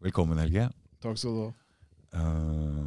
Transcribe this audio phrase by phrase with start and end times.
[0.00, 0.68] Velkommen, Helge.
[1.04, 1.50] Takk skal du ha.
[2.10, 2.86] Uh,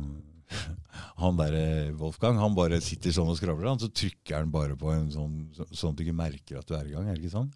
[1.21, 1.55] han der
[1.99, 5.35] Wolfgang han bare sitter sånn og skravler, han, så trykker han bare på en sånn,
[5.55, 7.07] så, sånn at du ikke merker at du er i gang.
[7.07, 7.51] er det ikke sånn?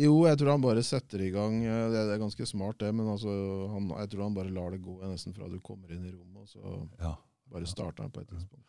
[0.00, 1.60] Jo, jeg tror han bare setter i gang.
[1.62, 2.90] eh, Det, er ganske smart, det.
[2.96, 3.30] Men altså,
[3.70, 6.42] han, jeg tror han bare lar det gå nesten fra du kommer inn i rommet,
[6.42, 7.14] og så Ja.
[7.52, 8.66] bare starter han på et tidspunkt.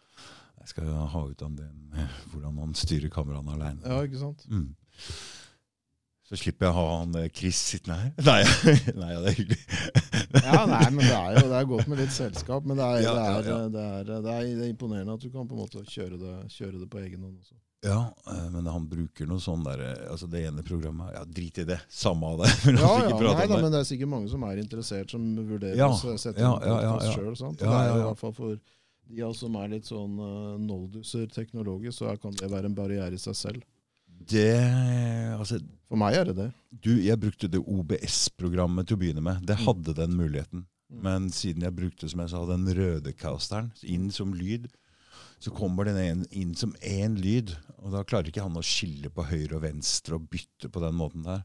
[0.61, 3.81] Jeg skal ha ut om den, eh, hvordan man styrer kameraene aleine.
[3.81, 4.45] Ja, ikke sant?
[4.51, 4.75] Mm.
[6.31, 8.11] Så slipper jeg å ha han eh, Chris sittende her.
[8.29, 8.43] Nei,
[9.01, 9.63] nei ja, det er hyggelig.
[10.31, 12.63] Ja, nei, men det er jo det er godt med litt selskap.
[12.63, 13.67] Men det er, Ja, det, er.
[13.73, 16.79] Det, er, det, er, er imponerende at du kan på en måte kjøre det, kjøre
[16.79, 17.57] det på egen hånd også.
[17.83, 21.57] Ja, eh, men han bruker noe sånn der eh, Altså det ene programmet Ja, drit
[21.63, 21.79] i det.
[21.89, 22.51] Samme av det.
[22.63, 25.75] Men Ja, ja, nei, da, men det er sikkert mange som er interessert, som vurderer
[25.79, 27.67] Ja, å sette ja, ja, ja, ja, podcast ja.
[27.67, 28.55] Ja, ja, i hvert fall for
[29.11, 33.19] de som er litt sånn uh, nolduser teknologisk, så kan det være en barriere i
[33.19, 33.65] seg selv.
[34.29, 36.49] Det Altså, For meg er det det.
[36.83, 39.41] du, jeg brukte det OBS-programmet til å begynne med.
[39.47, 40.65] Det hadde den muligheten.
[40.91, 44.67] Men siden jeg brukte som jeg sa, den røde casteren inn som lyd,
[45.41, 47.53] så kommer den en inn som én lyd.
[47.81, 50.93] Og da klarer ikke han å skille på høyre og venstre og bytte på den
[50.99, 51.41] måten der.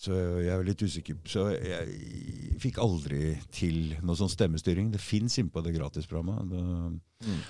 [0.00, 1.18] Så jeg er litt usikker.
[1.28, 4.88] Så jeg fikk aldri til noe sånn stemmestyring.
[4.94, 6.48] Det fins innpå det gratisprogrammet.
[6.50, 7.40] Det, Mm.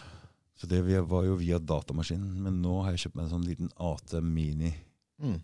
[0.60, 2.34] Så det var jo via datamaskinen.
[2.44, 4.74] Men nå har jeg kjøpt meg en sånn liten AT Mini
[5.20, 5.40] Mm.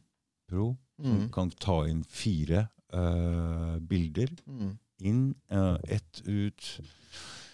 [0.49, 0.77] Pro.
[1.01, 1.31] Som Mm.
[1.33, 4.79] kan ta inn fire uh, bilder Mm.
[5.01, 6.81] inn, uh, ett ut.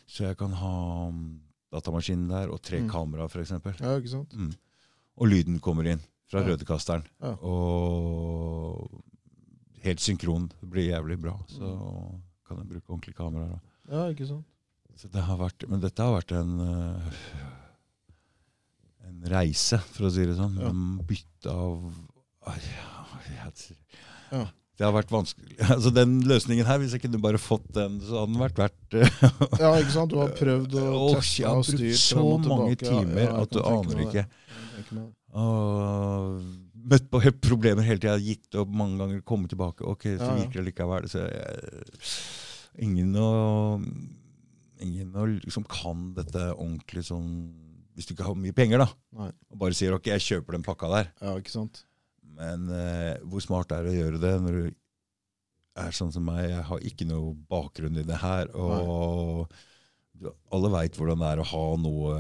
[0.07, 1.41] Så jeg kan ha mm,
[1.73, 2.89] datamaskinen der og tre Mm.
[2.91, 3.51] kameraer, f.eks.
[3.81, 4.33] Ja, ikke sant?
[4.37, 4.53] Mm.
[5.17, 6.47] Og lyden kommer inn fra Ja.
[6.55, 7.05] rødekasteren.
[7.21, 7.33] Ja.
[7.43, 9.03] Og
[9.83, 10.51] helt synkron.
[10.61, 11.39] Det blir jævlig bra.
[11.49, 13.49] Så kan jeg bruke ordentlig kamera.
[13.49, 13.59] Da.
[13.97, 14.47] Ja, ikke sant?
[15.11, 17.13] Det har vært, men dette har vært en eh,
[19.09, 20.57] en reise, for å si det sånn.
[20.63, 20.71] Ja.
[21.07, 21.93] Bytte av
[22.53, 23.79] jeg-
[24.33, 24.45] Ja.
[24.79, 25.57] Det har vært vanskelig.
[25.75, 28.97] Altså Den løsningen her, hvis jeg kunne bare fått den, så hadde den vært verdt
[28.97, 29.11] eh,
[29.61, 30.11] Ja, ikke sant?
[30.11, 31.83] Du har prøvd å teste og styrt.
[31.93, 32.77] Jeg har brukt så mange.
[32.81, 34.25] Timer ja, at du aner ikke.
[35.33, 36.43] Og
[36.93, 39.85] møtt på problemer hele tida, gitt opp mange ganger, kommet tilbake.
[39.87, 41.07] Ok, så virker det likevel.
[41.13, 41.77] Så jeg,
[42.89, 43.29] ingen å,
[44.85, 47.31] ingen å liksom kan dette ordentlig sånn
[47.97, 48.89] Hvis du ikke har mye penger, da.
[49.19, 49.31] Nei.
[49.53, 51.11] Og bare sier ok, jeg kjøper den pakka der.
[51.21, 51.83] Ja, ikke sant?
[52.33, 54.71] Men eh, hvor smart er det å gjøre det når du
[55.83, 56.47] er sånn som meg?
[56.49, 58.49] Jeg har ikke noe bakgrunn i det her.
[58.57, 59.45] Og
[60.23, 60.33] Nei.
[60.57, 62.17] alle veit hvordan det er å ha noe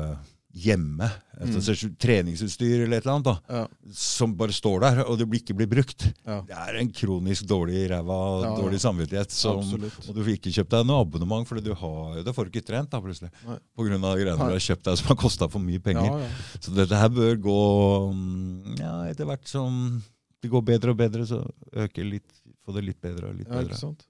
[0.53, 1.07] hjemme.
[1.39, 1.55] Mm.
[1.57, 5.41] Altså, Treningsutstyr eller et eller annet da, Ja, som bare står der, og det blir
[5.41, 6.05] ikke blir brukt.
[6.27, 6.41] ja.
[6.47, 8.53] Det er en kronisk dårlig ræva, Ja, ja.
[8.61, 9.33] dårlig samvittighet.
[9.33, 12.53] Som, og du får ikke kjøpt deg noe abonnement, for du har, det får du
[12.53, 13.33] ikke trent da plutselig.
[13.43, 13.59] Pga.
[13.77, 14.51] På grunn av greiene Nei.
[14.53, 16.29] du har kjøpt deg som har kosta for mye penger.
[16.61, 17.59] Så dette her bør gå
[18.13, 20.03] mm, ja, etter hvert som
[20.43, 21.41] det går bedre og bedre, så
[21.73, 22.29] øker litt,
[22.67, 23.63] få det litt bedre og litt bedre.
[23.63, 24.03] ja, ikke sant?
[24.03, 24.09] sant?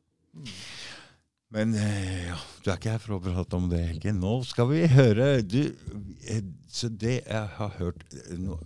[1.53, 4.13] Men eh, ja, du er ikke her for å prate om det, Helge.
[4.17, 5.77] Nå skal vi høre du,
[6.25, 6.41] eh,
[6.73, 8.57] Så det jeg har hørt eh, nå,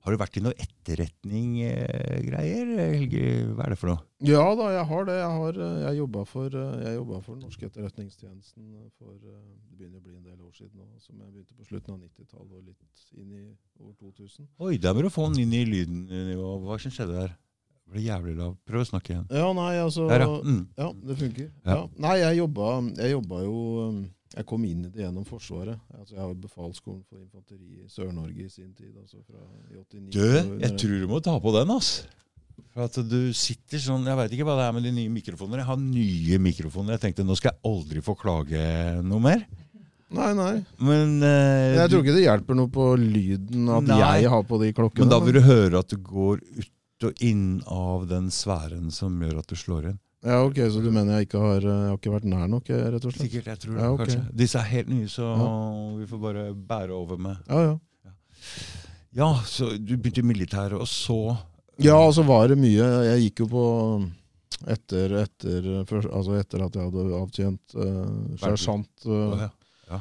[0.00, 3.24] Har du vært i noe etterretning-greier, Helge?
[3.52, 4.00] Hva er det for noe?
[4.24, 5.18] Ja da, jeg har det.
[5.20, 5.52] Jeg, har,
[5.84, 8.64] jeg jobba for, den norske etterretningstjenesten
[8.96, 9.36] for Det
[9.76, 12.56] begynner å bli en del år siden nå, som jeg begynte på slutten av 90-tallet
[12.56, 12.80] og litt
[13.20, 13.44] inn i
[13.84, 14.48] år 2000.
[14.64, 16.08] Oi, der må du få den inn i lyden.
[16.64, 17.36] Hva som skjedde der?
[17.90, 18.52] Det ble jævlig lav.
[18.70, 19.24] Prøv å snakke igjen.
[19.34, 20.34] Ja, nei, altså Der, ja.
[20.46, 20.60] Mm.
[20.78, 21.48] Ja, det funker.
[21.66, 21.78] Ja.
[21.98, 22.68] Nei, jeg jobba,
[23.00, 23.54] jeg jobba jo
[23.88, 23.96] um,
[24.36, 25.80] Jeg kom inn i det gjennom Forsvaret.
[25.98, 28.92] Altså, jeg har befalsskolen for infanteri i Sør-Norge i sin tid.
[28.94, 29.42] altså fra
[29.74, 30.14] i 89.
[30.14, 31.90] Du, jeg tror du må ta på den, ass.
[32.70, 35.64] For at du sitter sånn Jeg veit ikke hva det er med de nye mikrofoner.
[35.64, 36.94] Jeg har nye mikrofoner.
[36.94, 38.62] Jeg tenkte nå skal jeg aldri få klage
[39.02, 39.42] noe mer.
[40.10, 40.52] Nei, nei.
[40.82, 43.98] Men, eh, Jeg tror ikke det hjelper noe på lyden at Nei.
[44.02, 45.06] jeg har på de klokkene.
[45.06, 46.70] men da vil du høre at du går ut
[47.04, 49.98] og inn av den sfæren som gjør at du slår inn.
[50.22, 52.90] Ja, ok, Så du mener jeg ikke har, jeg har ikke vært nær nok, eh,
[52.92, 53.30] rett og slett?
[53.30, 53.46] Sikkert.
[53.46, 54.04] Jeg tror det, Ja, okay.
[54.06, 54.36] kanskje.
[54.36, 55.96] Disse er helt nye, så Ja.
[55.96, 57.78] vi får bare bære over med Ja, ja.
[59.12, 61.36] Ja, så du begynte i militæret, og så
[61.80, 63.64] Ja, og så var det mye Jeg gikk jo på
[64.68, 65.70] etter, etter,
[66.12, 69.50] altså etter at jeg hadde avtjent uh, sersjantperioden Å,
[69.90, 70.00] ja.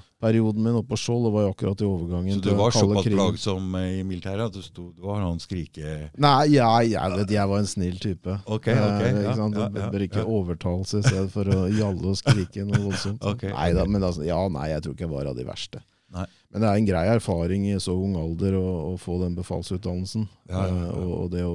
[0.53, 1.25] min oppe på Skjold.
[1.25, 4.61] Det var jo akkurat i overgangen Så du var såpass plagsom i militæret at du,
[4.61, 6.09] sto, du var noen skrike...
[6.17, 8.39] Nei, jeg, jeg vet jeg var en snill type.
[8.45, 8.73] Ok, ok.
[8.75, 9.59] Eh, ja, ikke sant?
[9.59, 10.27] ja, ja, ikke ja.
[10.39, 13.23] overtalelse i stedet for å gjalle og skrike noe voldsomt.
[13.31, 15.83] okay, Nei da, men altså, ja, nei, jeg tror ikke jeg var av de verste.
[16.13, 16.25] Nei.
[16.49, 20.25] Men det er en grei erfaring i så ung alder å, å få den befalsutdannelsen.
[20.49, 20.89] Ja, ja, ja.
[20.89, 21.53] Eh, og, og det å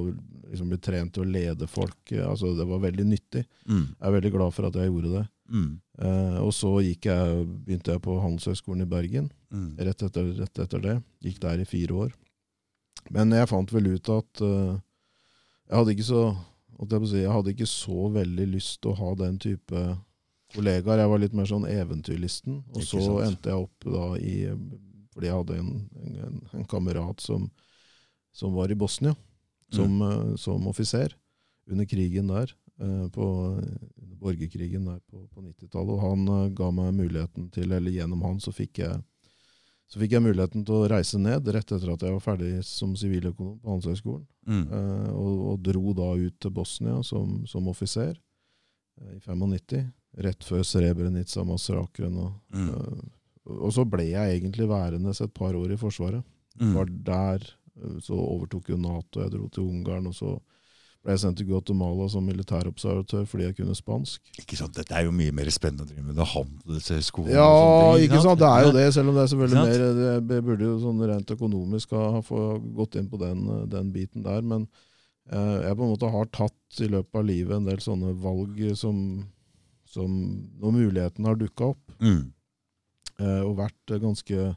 [0.49, 1.99] liksom bli trent til å lede folk.
[2.11, 3.45] eh, altså Det var veldig nyttig.
[3.67, 5.25] Mm, Jeg er veldig glad for at jeg gjorde det.
[5.49, 6.99] Mm, Uh, og så jeg,
[7.63, 9.77] begynte jeg på Handelshøyskolen i Bergen mm.
[9.87, 10.95] rett etter, rett etter det.
[11.23, 12.09] Gikk der i fire år.
[13.15, 14.73] Men jeg fant vel ut at uh,
[15.69, 16.25] jeg hadde så
[16.75, 19.85] jeg, si, jeg hadde ikke så veldig lyst til å ha den type
[20.51, 20.99] kollegaer.
[20.99, 22.59] Jeg var litt mer sånn eventyrlisten.
[22.73, 23.29] Og Ikke så sant.
[23.29, 24.35] endte jeg opp da i
[25.15, 25.71] Fordi jeg hadde en,
[26.27, 27.47] en, en kamerat som,
[28.35, 29.15] som var i Bosnia
[29.71, 31.15] som, eh, som offiser
[31.69, 32.51] under krigen der.
[32.79, 33.25] Eh, På
[34.19, 35.91] borgerkrigen der på, på 90-tallet.
[35.95, 39.01] Og han eh, ga meg muligheten til, eller gjennom han, så fikk jeg
[39.85, 42.95] så fikk jeg muligheten til å reise ned rett etter at jeg var ferdig som
[42.97, 44.23] siviløkonom på Handelshøyskolen.
[44.49, 44.63] Mm.
[44.73, 49.83] Eh, og, og dro da ut til Bosnia som, som offiser eh, i 95,
[50.25, 52.17] rett før Srebrenica-massakren.
[52.17, 52.69] Og, Mm.
[52.69, 53.03] eh,
[53.61, 56.23] og så ble jeg egentlig værende et par år i Forsvaret.
[56.59, 56.73] Mm.
[56.73, 57.45] Var der,
[57.77, 60.39] eh, Så overtok jo Nato, jeg dro til Ungarn, og så
[61.05, 64.21] ble sendt til Guatemala som militærobservatør fordi jeg kunne spansk.
[64.41, 64.73] Ikke sant?
[64.73, 66.15] Dette er jo mye mer spennende å drive med.
[66.17, 67.45] Det handelshøyskole Ja,
[67.93, 68.39] ting, ikke sant?
[68.41, 71.05] Det er jo det, selv om det er selvfølgelig mer det- Jeg burde jo sånn
[71.07, 72.21] rent økonomisk ha
[72.81, 74.41] gått inn på den, eh, den biten der.
[74.41, 74.67] Men
[75.31, 78.75] eh, jeg på en måte har tatt i løpet av livet en del sånne valg
[78.75, 79.27] som,
[79.85, 80.09] som
[80.59, 82.31] Når mulighetene har dukka opp, Mm.
[83.19, 84.53] eh, og vært eh, ganske eh,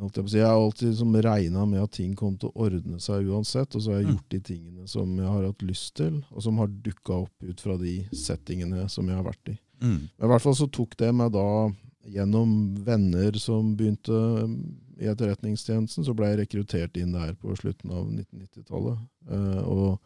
[0.00, 2.48] holdt jeg, på å si, jeg har alltid liksom regna med at ting kom til
[2.50, 4.14] å ordne seg uansett, og så har jeg Mm.
[4.14, 7.60] gjort de tingene som jeg har hatt lyst til, og som har dukka opp ut
[7.60, 9.58] fra de settingene som jeg har vært i.
[9.82, 10.08] Mm.
[10.18, 11.72] Men i hvert fall så tok det meg da
[12.08, 14.12] gjennom venner som begynte
[14.44, 18.98] um, i Etterretningstjenesten, så ble jeg rekruttert inn der på slutten av 1990-tallet.
[19.28, 19.98] Uh, og,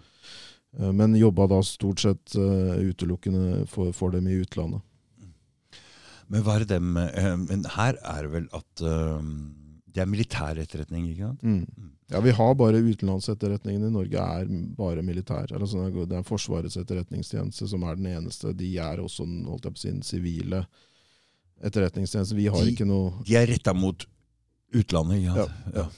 [0.81, 4.82] eh, men jobba da stort sett uh, utelukkende for, for dem i utlandet.
[6.31, 9.23] Men hva er det med, eh, Men her er det vel at eh,
[9.94, 11.42] det er militær etterretning, ikke sant?
[11.42, 11.90] Mm.
[12.10, 14.46] Ja, Vi har bare utenlandsetterretningen i Norge er
[14.76, 15.50] bare militær.
[15.56, 18.52] Altså, det er Forsvarets etterretningstjeneste som er den eneste.
[18.56, 20.64] De er også holdt jeg på å si, den sivile
[21.62, 22.34] etterretningstjeneste.
[22.34, 24.06] Vi har De- ikke noe De er retta mot
[24.75, 25.75] utlandet, ikke sant?
[25.75, 25.88] Ja,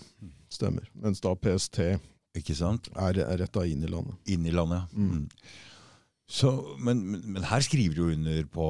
[0.51, 0.89] stemmer.
[0.95, 1.79] Mens da PST
[2.35, 2.89] Ikke sant?
[2.97, 4.15] er, er retta inn i landet.
[4.33, 4.99] Inn i landet, ja.
[4.99, 5.29] Mm.
[6.33, 6.49] Så,
[6.81, 8.67] men, men, her skriver du under på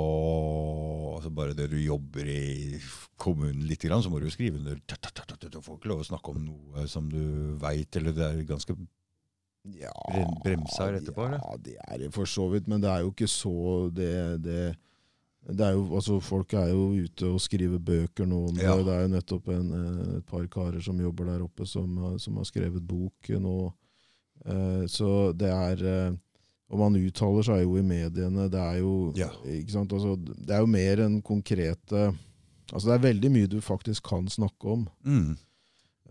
[1.15, 2.81] altså Bare det du jobber i
[3.23, 6.33] kommunen litt, grann, så må du jo skrive under Du får ikke lov å snakke
[6.35, 8.75] om noe som du veit, eller det er ganske
[9.79, 9.93] Ja,
[10.43, 11.39] bremsa her etterpå, eller?
[11.39, 13.55] Ja, det er det for så vidt, men det er jo ikke så
[13.95, 14.11] det,
[14.43, 14.65] det,
[15.47, 18.75] det er jo, altså Folk er jo ute og skriver bøker nå Ja.
[18.83, 18.97] det.
[18.97, 22.51] Er jo nettopp en, eh, et par karer som jobber der oppe, som, som har
[22.51, 23.57] skrevet bok nå.
[24.51, 26.21] Eh, Så det er eh,
[26.73, 28.49] Og man uttaler seg jo i mediene.
[28.53, 29.29] Det er jo Ja.
[29.45, 32.13] Altså, det er jo mer enn konkrete
[32.73, 34.87] Altså Det er veldig mye du faktisk kan snakke om.
[35.05, 35.33] mm.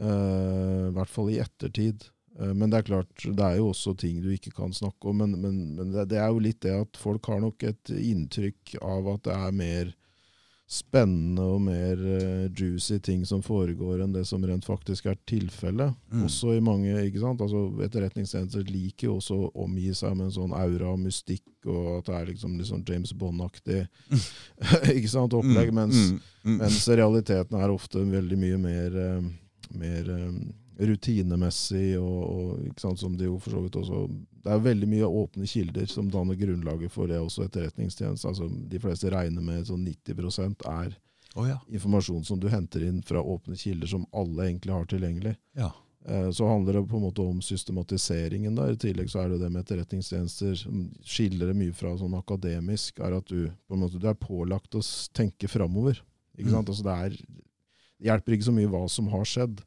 [0.01, 2.05] Uh, I hvert fall i ettertid.
[2.39, 5.17] Uh, men det er klart, det er jo også ting du ikke kan snakke om.
[5.21, 8.77] Men, men, men det, det er jo litt det at folk har nok et inntrykk
[8.81, 9.91] av at det er mer
[10.71, 15.97] spennende og mer eh, juicy ting som foregår enn det som rent faktisk er tilfellet.
[16.13, 16.23] Mm.
[16.29, 17.44] Også i mange, ikke sant?
[17.44, 21.97] Altså Etterretningstjenester liker jo også å omgi seg med en sånn aura av mystikk, og
[21.97, 23.81] at det er liksom litt sånn James Bond-aktig
[24.95, 25.73] ikke sant, opplegg.
[25.73, 26.57] Mm, mens mm, mm.
[26.63, 29.29] mens realiteten er ofte veldig mye mer, eh,
[29.75, 30.33] mer eh,
[30.88, 34.06] rutinemessig, og, og ikke sant, som de jo for så vidt også
[34.41, 38.29] Det er veldig mye åpne kilder som danner grunnlaget for det også etterretningstjenesten.
[38.31, 40.95] Altså, de fleste regner med sånn 90% er
[41.35, 41.59] oh, ja.
[41.69, 45.38] informasjon som du henter inn fra åpne kilder som alle egentlig har tilgjengelig.
[45.59, 45.71] ja.
[46.05, 48.55] Eh, Så handler det på en måte om systematiseringen.
[48.55, 48.71] da.
[48.71, 52.99] I tillegg så er det det med etterretningstjenester som skiller det mye fra sånn akademisk,
[52.99, 54.81] er at du på en måte du er pålagt å
[55.13, 56.01] tenke framover.
[56.37, 56.66] Ikke Mm.
[56.66, 57.09] Altså det, er,
[57.99, 59.61] det hjelper ikke så mye hva som har skjedd.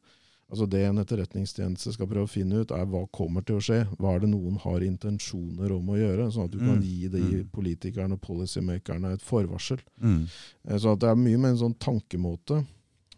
[0.55, 3.81] Altså Det en etterretningstjeneste skal prøve å finne ut, er hva kommer til å skje.
[3.99, 6.29] Hva er det noen har intensjoner om å gjøre?
[6.31, 6.83] Sånn at du kan Mm.
[6.85, 7.49] gi de Mm.
[7.51, 9.79] politikerne og policymakerne et forvarsel.
[10.01, 10.29] Mm.
[10.69, 12.65] Eh, Så at det er mye med en sånn tankemåte,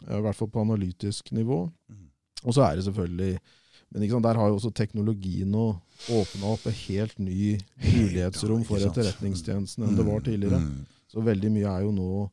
[0.08, 1.72] eh, i hvert fall på analytisk nivå.
[1.91, 2.10] Mm.
[2.46, 3.39] Og så er det selvfølgelig
[3.94, 5.79] Men sant, der har jo også teknologien nå
[6.10, 10.60] åpna opp et helt ny mulighetsrom for etterretningstjenesten enn det var tidligere.
[11.08, 12.29] Så veldig mye er jo nå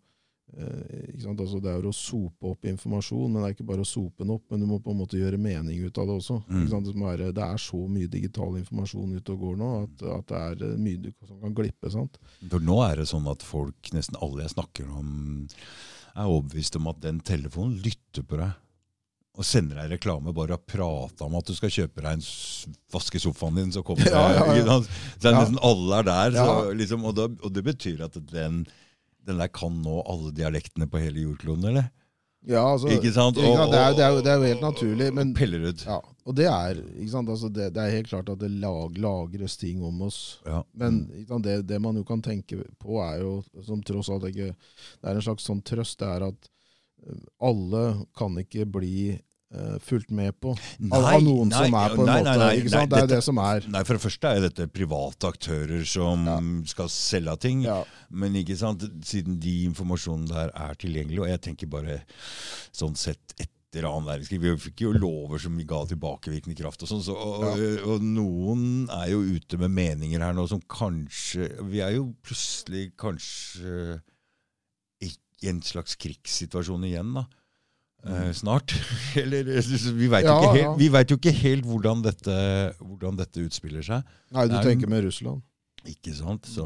[0.54, 4.34] altså Det er å sope opp informasjon, men det er ikke bare å sope den
[4.34, 6.40] opp, men du må på en måte gjøre mening ut av det også.
[6.46, 6.58] Mm.
[6.60, 6.88] Ikke sant?
[6.88, 10.42] Det, være, det er så mye digital informasjon ute og går nå at, at det
[10.42, 11.92] er eh, mye som kan glippe.
[11.94, 12.20] sant?
[12.42, 15.48] For nå er det sånn at folk, nesten alle jeg snakker om,
[16.14, 18.60] er overbevist om at den telefonen lytter på deg.
[19.34, 23.18] Og sender deg reklame bare og prater om at du skal kjøpe deg en vaske
[23.18, 24.76] sofaen din, så kommer det Ja, ja, ja.
[25.18, 26.36] Så er nesten alle er der.
[26.38, 28.62] Så, liksom, og, da, og det betyr at den,
[29.26, 31.90] den der kan nå alle dialektene på hele jordkloden, eller?
[32.44, 33.38] Ja, altså, Ikke sant?
[33.40, 35.06] sant, det, er, det, er det er jo helt naturlig.
[35.16, 35.30] men...
[35.36, 35.84] Pellerud.
[35.88, 35.96] Ja,
[36.28, 36.80] og det er,
[37.16, 40.42] altså det, det er helt klart at det lag, lagres ting om oss.
[40.44, 40.60] Ja.
[40.76, 44.50] Men sant, det, det man jo kan tenke på, er jo som tross alt ikke
[44.52, 45.98] Det er en slags sånn trøst.
[46.02, 46.50] Det er at
[47.06, 47.84] eh, alle
[48.16, 48.96] kan ikke bli
[49.86, 50.52] fulgt med på.
[50.82, 52.52] Nei, av noen nei, som er på en nei, måte nei?
[52.64, 53.66] Det er dette- det som er.
[53.70, 56.26] Nei, For det første er dette private aktører som
[56.66, 57.62] skal selge ting.
[57.66, 57.80] Ja.
[58.10, 62.00] Men ikke sant, siden de informasjonene der er tilgjengelig, og jeg tenker bare
[62.74, 66.88] sånn sett etter annen verdenskrig Vi fikk jo lover som vi ga tilbakevirkende kraft, og
[66.92, 67.58] sånn, så, og,
[67.90, 72.92] og noen er jo ute med meninger her nå som kanskje Vi er jo plutselig
[72.96, 74.00] kanskje
[75.44, 77.26] i en slags krigssituasjon igjen, da.
[78.04, 78.74] Eh, snart.
[79.22, 79.46] Eller
[79.96, 80.72] Vi veit Ja, jo, ja.
[80.92, 82.34] vet jo ikke helt hvordan dette,
[82.80, 84.02] hvordan dette utspiller seg.
[84.34, 85.40] Nei, du er- tenker med Russland.
[85.88, 86.44] Ikke sant?
[86.48, 86.64] Så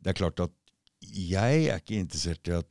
[0.00, 0.52] det er klart at
[1.00, 2.68] jeg er ikke interessert i at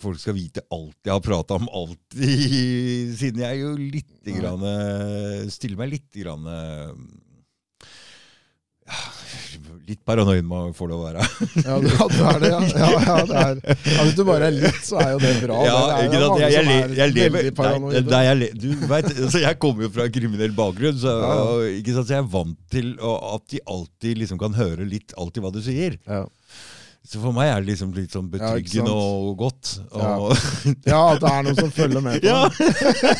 [0.00, 5.48] folk skal vite alt jeg har prata om alltid, siden jeg jo litt grann, eh,
[5.52, 6.46] stiller meg litt grann,
[8.86, 9.00] ja,
[9.90, 10.46] Litt paranoid
[10.78, 11.26] får det å være.
[11.66, 12.60] Ja, du, er det, ja.
[12.70, 13.60] ja, ja, det er.
[13.66, 14.04] ja.
[14.06, 15.60] Hvis du bare er litt, så er jo det bra.
[15.66, 16.26] Ja, det er sant?
[16.30, 18.02] mange Jeg, jeg, som er jeg lever veldig nei, paranoide.
[18.14, 21.94] nei, jeg, du vet, altså jeg kommer jo fra en kriminell bakgrunn, så, og, sant?
[22.06, 25.60] så jeg er vant til at de alltid liksom kan høre litt alltid hva du
[25.64, 25.98] sier.
[26.06, 26.24] Ja.
[27.10, 29.80] Så for meg er det liksom litt sånn betryggende ja, og godt.
[29.96, 30.10] Ja.
[30.20, 30.30] Og,
[30.84, 32.40] ja, at det er noen som følger med på Ja.
[32.50, 33.10] det.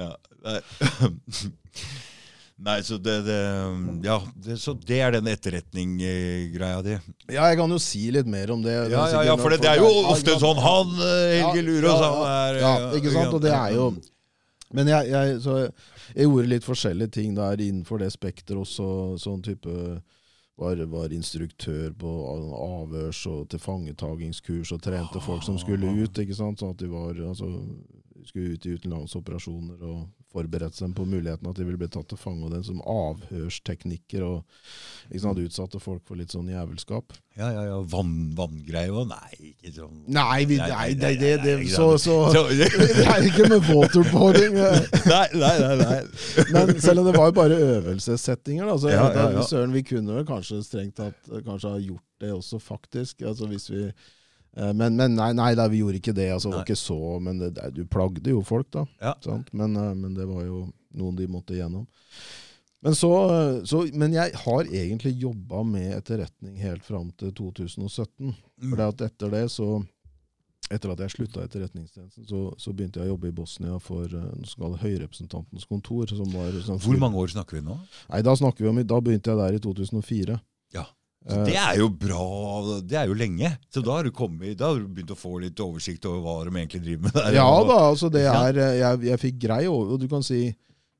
[0.00, 0.10] Ja.
[0.44, 0.60] Nei.
[2.64, 3.38] Nei, så det, det
[4.06, 4.16] Ja,
[4.46, 6.94] det, så det er den etterretning-greia di.
[7.34, 8.74] Ja, jeg kan jo si litt mer om det.
[8.92, 11.98] Ja, ja, ja, for det, det er jo ofte sånn Han eh, Helge Ja, Lurås,
[11.98, 13.32] ja, han er Ja, eh, ikke sant?
[13.34, 13.84] Og det er jo
[14.74, 18.86] Men jeg, jeg, så jeg gjorde litt forskjellige ting der innenfor det spekteret også.
[19.22, 19.74] Sånn type
[20.58, 22.10] var, var instruktør på
[22.58, 26.18] avhørs- og tilfangetagingskurs og trente folk som skulle ut.
[26.18, 26.62] ikke sant?
[26.62, 27.50] Sånn at de var, altså,
[28.24, 30.04] skulle ut i utenlandsoperasjoner og
[30.34, 32.44] forberedte seg på muligheten at de ville bli tatt til fange.
[32.46, 34.40] Og den som avhørsteknikker og
[35.10, 37.14] liksom, hadde utsatte folk for litt sånn jævelskap.
[37.38, 37.78] Ja, ja, ja.
[37.90, 39.08] Vann, vanngreier òg?
[39.10, 40.02] Nei, ikke sånn.
[40.14, 42.18] Nei, vi, Nei, nei, det, det, så, så
[42.54, 44.58] Det er ikke med waterboarding.
[45.14, 45.74] Nei, nei, nei.
[45.80, 46.00] nei.
[46.54, 49.46] Men selv om det var jo bare øvelsessettinger, da, så Ja, ja, ja.
[49.46, 53.22] Søren, vi kunne vel kanskje strengt tatt kanskje ha gjort det også, faktisk.
[53.26, 53.88] Altså hvis vi
[54.54, 56.28] men, men nei, nei da, vi gjorde ikke det.
[56.34, 58.86] Altså, det var ikke så, men det, du plagde jo folk, da.
[59.02, 59.14] Ja.
[59.24, 59.50] Sant?
[59.56, 61.88] Men, eh, men det var jo noen de måtte igjennom.
[62.84, 68.34] Men, så, eh, så, men jeg har egentlig jobba med etterretning helt fram til 2017.
[68.68, 69.72] For det at etter det så
[70.72, 74.08] etter at jeg slutta i Etterretningstjenesten, så, så begynte jeg å jobbe i Bosnia for
[74.08, 76.08] uh, Høyrepresentantens kontor.
[76.08, 77.76] Som var, sånn, Hvor mange år snakker vi nå?
[78.08, 80.38] Nei, Da snakker vi om, da begynte jeg der i 2004.
[81.24, 82.24] Eh, Det er jo bra.
[82.84, 83.48] Det er jo lenge.
[83.72, 86.34] Så da har du kommet, da har du begynt å få litt oversikt over hva
[86.44, 87.32] de egentlig driver med der.
[87.38, 90.42] ja da, altså det er eh, Jeg, jeg fikk grei over, og du kan si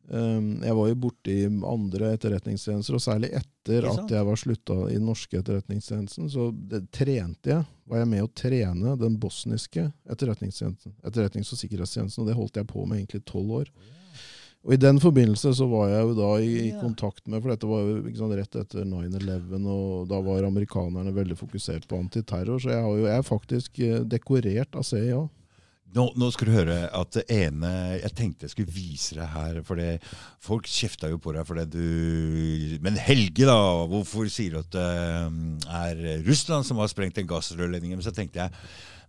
[0.08, 1.36] um, Jeg var jo borti
[1.68, 6.82] andre etterretningstjenester, og særlig etter at jeg var slutta i den norske etterretningstjenesten, så det,
[6.92, 7.64] trente jeg.
[7.88, 12.66] Var jeg med å trene den bosniske etterretningstjenesten, etterretnings- og sikkerhetstjenesten, og det holdt jeg
[12.70, 13.68] på med egentlig tolv år.
[14.64, 17.68] Og I den forbindelse så var jeg jo da i, i kontakt med For dette
[17.68, 22.62] var jo sant, rett etter 9-11, og da var amerikanerne veldig fokusert på antiterror.
[22.62, 25.20] Så jeg, har jo, jeg er faktisk eh, dekorert av CIA.
[25.94, 27.68] Nå, nå skal du høre at det ene
[28.00, 30.00] Jeg tenkte jeg skulle vise deg her, for det,
[30.42, 33.54] folk kjefta jo på deg fordi du Men Helge, da!
[33.92, 34.88] Hvorfor sier du at det
[35.70, 37.94] er Russland som har sprengt en gassrørledning?
[37.94, 38.54] Men så tenkte jeg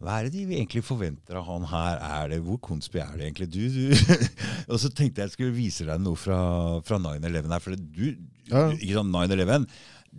[0.03, 2.01] hva er det de egentlig forventer av han her?
[2.03, 3.47] Er det, hvor konspi er det egentlig?
[3.47, 4.25] Du, du.
[4.75, 6.37] og så tenkte jeg jeg skulle vise deg noe fra,
[6.85, 7.63] fra 9-11 her.
[7.63, 8.03] For du,
[8.51, 8.65] Ja.
[8.75, 9.63] ikke sant, 9-11,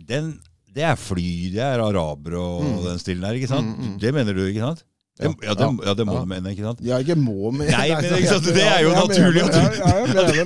[0.09, 0.31] den,
[0.73, 2.79] det er fly, det er arabere og Mm.
[2.89, 3.69] den stilen der, ikke sant?
[3.77, 3.99] Mm, mm.
[4.01, 4.81] Det mener du, ikke sant?
[5.17, 6.19] Det, ja, det, ja, det må Ja.
[6.21, 6.81] du mene, ikke sant?
[6.85, 7.71] Jeg ikke må mene.
[7.73, 9.79] Nei, men ikke sant, det er jo naturlig at du-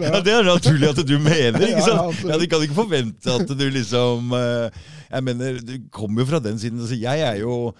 [0.05, 0.33] Ja, det.
[0.37, 2.21] Er naturlig at du mener, ikke sant?
[2.23, 4.69] Ja, Du kan ikke forvente at du liksom eh,
[5.11, 6.79] Jeg mener, du kommer jo fra den siden.
[6.79, 7.73] Altså, jeg er jo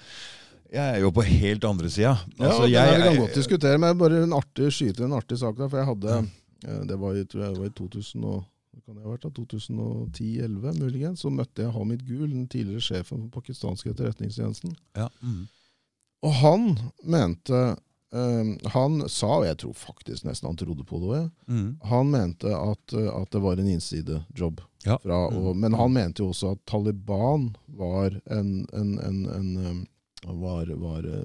[0.72, 2.18] jeg er jo på helt andre sida.
[2.40, 5.38] Ja, Altså, ja, jeg, vi kan godt diskutere, men bare en artig skyte en artig
[5.40, 5.68] sak der.
[5.72, 6.18] For jeg hadde
[6.68, 8.44] eh, Det var i, tror jeg, var i 2000 og,
[8.86, 11.24] kan det ha vært da, 2010-2011 muligens.
[11.24, 14.76] Så møtte jeg Hamid Gul, den tidligere sjefen for pakistanske etterretningstjenesten.
[14.98, 15.48] ja, mm.
[16.24, 16.66] Og han
[17.04, 17.62] mente
[18.14, 21.78] eh, Han sa, og jeg tror faktisk nesten han trodde på det òg, Mm.
[21.84, 24.62] han mente at, eh, at det var en innsidejobb.
[24.86, 24.98] Ja.
[24.98, 25.60] Fra, og, Mm.
[25.62, 29.88] men han mente jo også at Taliban var en, en, en, en um,
[30.28, 31.24] var, var eh,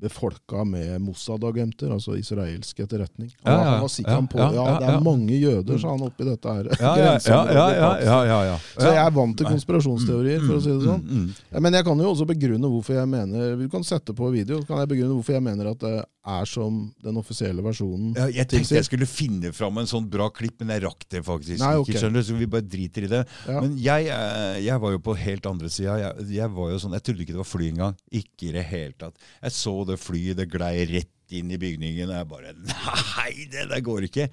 [0.00, 3.30] befolka med Mossad-agenter, altså israelsk etterretning.
[3.44, 6.04] Ja, Ja, ja, han var sikker på ja, ja, det er mange jøder, sa han
[6.06, 6.70] oppi dette her.
[6.80, 8.06] Ja, ja, ja, ja, ja, Pakistan.
[8.08, 8.56] ja, ja, ja.
[8.78, 11.02] Så jeg er vant til konspirasjonsteorier, for å si det sånn.
[11.04, 14.30] Mm, mm, Men jeg kan jo også begrunne hvorfor jeg mener Du kan sette på
[14.32, 15.96] video, kan jeg begrunne hvorfor jeg mener at det
[16.28, 18.12] er som den offisielle versjonen.
[18.16, 21.22] Ja, jeg tenkte jeg skulle finne fram en sånn bra klipp, men jeg rakk det
[21.26, 21.94] faktisk Nei, okay.
[21.94, 22.02] ikke.
[22.04, 23.22] skjønner du, Så vi bare driter i det.
[23.48, 23.60] Ja.
[23.64, 25.98] Men jeg, eh, jeg var jo på helt andre sida.
[26.02, 28.00] Jeg, jeg var jo sånn, jeg trodde ikke det var fly engang.
[28.22, 29.28] Ikke i det hele tatt.
[29.42, 33.68] Jeg så det flyet, det glei rett inn i bygningen, og jeg bare Nei, det
[33.72, 34.28] der går ikke!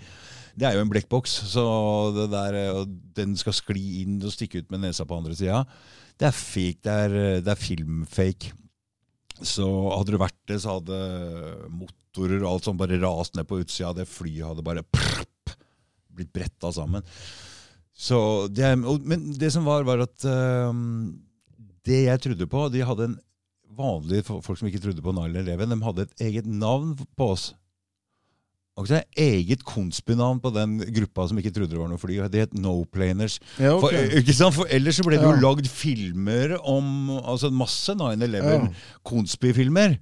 [0.56, 1.66] Det er jo en blekkboks, så
[2.16, 2.84] det der, eh,
[3.18, 5.66] den skal skli inn og stikke ut med nesa på andre sida.
[6.16, 6.80] Det er fake.
[6.86, 8.54] Det er, eh, det er filmfake.
[9.44, 11.00] Så hadde det vært det, så hadde
[11.74, 13.92] motorer og alt sånt bare rast ned på utsida.
[13.98, 15.56] Det flyet hadde bare prrp,
[16.16, 17.04] blitt bretta sammen.
[18.56, 21.14] Det, men det som var, var at um,
[21.88, 23.20] det jeg trodde på De hadde en
[23.76, 27.50] vanlige fo- folk som ikke trodde på 9-11, de hadde et eget navn på oss.
[28.76, 32.18] Og så eget konspinavn på den gruppa som ikke trodde det var noe fly.
[32.28, 33.38] Det het No-Planers.
[33.56, 34.02] Ja, okay.
[34.10, 34.56] For, ikke sant?
[34.58, 35.40] For ellers så ble det jo Ja.
[35.46, 38.74] lagd filmer om altså masse 9-11,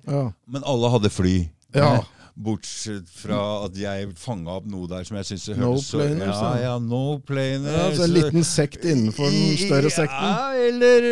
[0.07, 0.23] Ja.
[0.49, 1.35] Men alle hadde fly.
[1.75, 1.91] Ja.
[1.99, 3.37] Eh, Bortsett fra
[3.67, 6.63] at jeg fanga opp noe der som jeg syns No hørtes så planers, ja, ja.
[6.63, 7.75] ja, no planers.
[7.75, 10.31] ja, altså en liten sekt innenfor den større sekten.
[10.33, 11.05] Ja, eller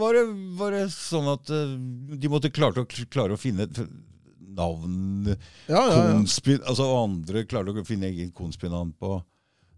[0.00, 0.24] var det,
[0.56, 1.76] var det sånn at uh,
[2.16, 3.68] de måtte klare å, klare å finne
[4.56, 5.36] navn Ja,
[5.72, 6.06] ja, ja.
[6.12, 9.16] konspin, altså Andre klarte å finne egen konspinavn på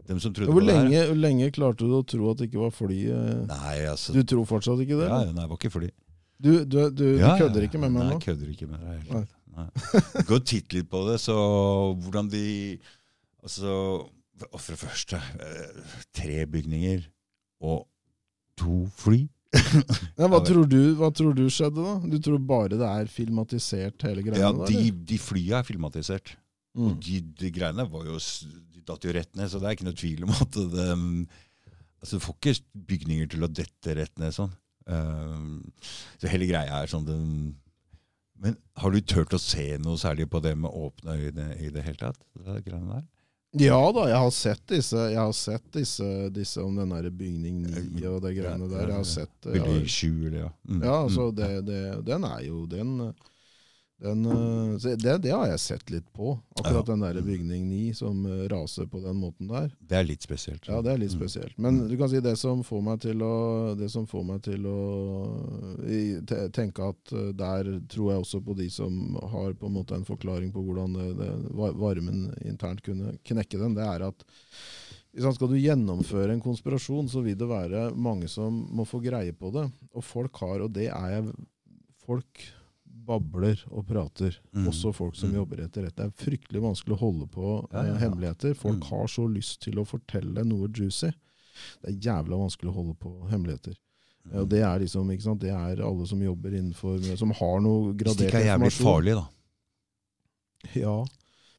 [0.08, 0.82] dem som trodde Hvor på det her.
[0.88, 2.98] lenge, hvor lenge klarte du å tro at det ikke var fly?
[3.08, 3.38] eh?
[3.48, 5.06] Nei, altså Du tror fortsatt ikke det?
[5.08, 5.20] ja.
[5.24, 5.88] Nei, det var ikke fly.
[6.44, 8.08] Du, du, du, du kødder ja, ikke med meg nå?
[8.10, 9.24] Nei, jeg kødder ikke med deg.
[9.54, 9.66] Nei.
[10.26, 11.34] Gå og titt litt på det, så
[12.02, 12.44] hvordan de
[13.44, 13.70] Altså,
[14.56, 17.04] for det første eh, Tre bygninger
[17.64, 17.84] og
[18.58, 19.22] to fly.
[20.20, 21.94] Ja, hva, tror du, hva tror du skjedde, da?
[22.10, 24.46] Du tror bare det er filmatisert, hele greia?
[24.46, 26.34] Ja, de, de flya er filmatisert.
[26.74, 26.86] Mm.
[26.88, 29.86] Og de, de greiene var jo De datt jo rett ned, så det er ikke
[29.86, 30.86] noe tvil om at det
[32.04, 34.50] Altså, du får ikke bygninger til å dette rett ned sånn.
[34.84, 35.62] Um,
[36.20, 37.28] så hele greia er sånn den
[38.36, 41.86] Men har du turt å se noe særlig på det med åpne øyne i det
[41.86, 42.18] hele tatt?
[42.36, 43.06] Det greiene der?
[43.60, 47.60] Ja da, jeg har sett disse, jeg har sett disse, disse om den der bygning
[47.70, 48.88] 9 og de greiene der.
[48.88, 49.54] Jeg har sett det.
[49.54, 50.48] Jeg eller ja.
[50.68, 50.82] Mm.
[50.82, 51.36] ja, altså, Mm.
[51.38, 52.96] det, det, den er jo Den,
[54.04, 56.34] den eh, det, det har jeg sett litt på.
[56.60, 56.94] Akkurat Ja.
[56.94, 59.72] den der bygning 9 som eh, raser på den måten der.
[59.80, 60.68] Det er litt spesielt.
[60.68, 61.20] Ja, det er litt Mm.
[61.20, 61.58] spesielt.
[61.58, 63.34] Men du kan si det som får meg til å,
[63.78, 64.78] det som får meg til å
[66.54, 70.06] tenke at eh, der tror jeg også på de som har på en måte en
[70.06, 71.30] forklaring på hvordan det, det,
[71.80, 74.24] varmen internt kunne knekke den, det er at
[75.14, 79.52] skal du gjennomføre en konspirasjon, så vil det være mange som må få greie på
[79.54, 79.68] det.
[79.94, 81.34] Og folk har, og det er jeg
[82.04, 82.42] Folk
[83.06, 84.36] babler og prater.
[84.54, 84.68] Mm.
[84.70, 85.36] Også folk som Mm.
[85.36, 85.96] jobber etter rett.
[85.96, 88.54] Det er fryktelig vanskelig å holde på Ja, ja, eh, hemmeligheter.
[88.56, 88.88] Folk Mm.
[88.90, 91.12] har så lyst til å fortelle noe juicy.
[91.82, 93.76] Det er jævla vanskelig å holde på hemmeligheter.
[94.26, 94.40] Mm.
[94.40, 95.40] Og det er liksom, ikke sant?
[95.40, 99.14] Det er alle som jobber innenfor Som har noe Hvis det ikke er jævlig farlig,
[99.14, 99.26] da.
[100.74, 101.04] Ja,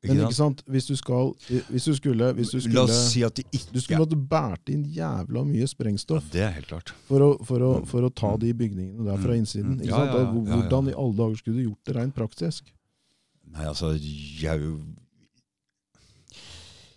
[0.07, 0.61] Men ikke sant?
[0.69, 1.33] Hvis du skal
[1.69, 4.69] Hvis du skulle, hvis du La oss si at de ikke Du skulle måtte båret
[4.69, 6.91] inn jævla mye ja, sprengstoff Det er helt klart.
[7.07, 7.87] for å, for å, Mm.
[7.87, 9.39] for å ta de bygningene der fra Mm.
[9.39, 9.71] innsiden.
[9.77, 9.81] Mm.
[9.81, 10.11] Ikke Ja, sant?
[10.11, 10.61] ja, ja, Da- ja, ja.
[10.61, 12.61] Hvordan i alle dager skulle du gjort det rent praktisk?
[13.51, 14.59] Nei, altså jeg,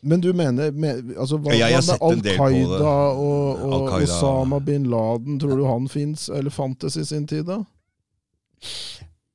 [0.03, 2.81] Men du mener me- altså, hva, Ja, med på Al-Qaida
[3.19, 4.13] og, og Al-Qaida.
[4.15, 5.39] Osama bin Laden?
[5.41, 7.65] Tror du han fins, eller fantes i sin tid, da?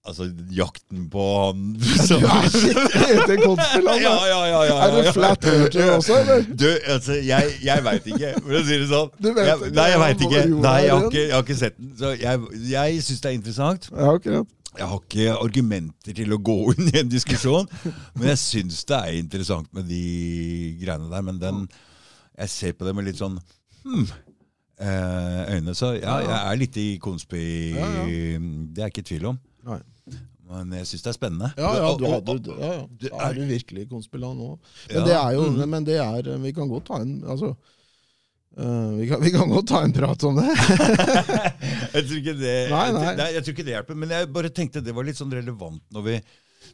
[0.04, 4.02] Altså, jakten på han Du er skikkelig ute i konspiland!
[4.04, 5.12] ja, ja, ja, ja, Er det ja, ja.
[5.16, 6.42] flat earther også, eller?
[6.62, 9.14] Du, altså, jeg, jeg veit ikke, for å si det sånn.
[9.24, 10.42] Du vet jeg, nei, jeg ja, veit ikke.
[10.66, 11.94] Nei, jeg har ikke, jeg har ikke sett den.
[12.02, 12.42] Så jeg,
[12.74, 13.88] jeg syns det er interessant.
[13.94, 14.52] Ja, akkurat.
[14.74, 19.00] Jeg har ikke argumenter til å gå inn i en diskusjon, men jeg syns det
[19.00, 20.04] er interessant med de
[20.84, 21.26] greiene der.
[21.30, 21.64] Men den
[22.34, 23.40] Jeg ser på det med litt sånn
[23.86, 24.06] hmm,
[24.84, 25.80] eh, øyne.
[25.80, 27.48] Så ja, jeg er litt i konspi...
[27.78, 29.42] Ja, Det er ikke tvil om.
[29.64, 29.80] Nei.
[30.50, 31.52] Men jeg syns det er spennende.
[31.58, 32.88] Ja, ja, du hadde, ja, ja.
[33.06, 34.50] Da er du virkelig konspilant nå.
[34.90, 35.62] Men Ja, det er jo mm.
[35.72, 37.54] Men det er Vi kan godt ta en Altså
[38.54, 40.44] Uh, vi, kan, vi kan godt ta en prat om det.
[41.96, 43.08] jeg, tror ikke det, Nei, nei.
[43.18, 43.98] Jeg, jeg tror ikke det hjelper.
[43.98, 46.18] Men jeg bare tenkte det var litt sånn relevant når, vi,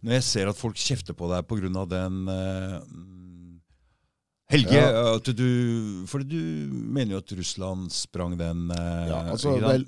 [0.03, 1.85] når jeg ser at folk kjefter på deg pga.
[1.93, 2.81] den uh,
[4.49, 5.15] Helge, Ja.
[5.15, 6.35] at du For du
[6.73, 9.83] mener jo at Russland sprang den eh, Ja, altså, vel,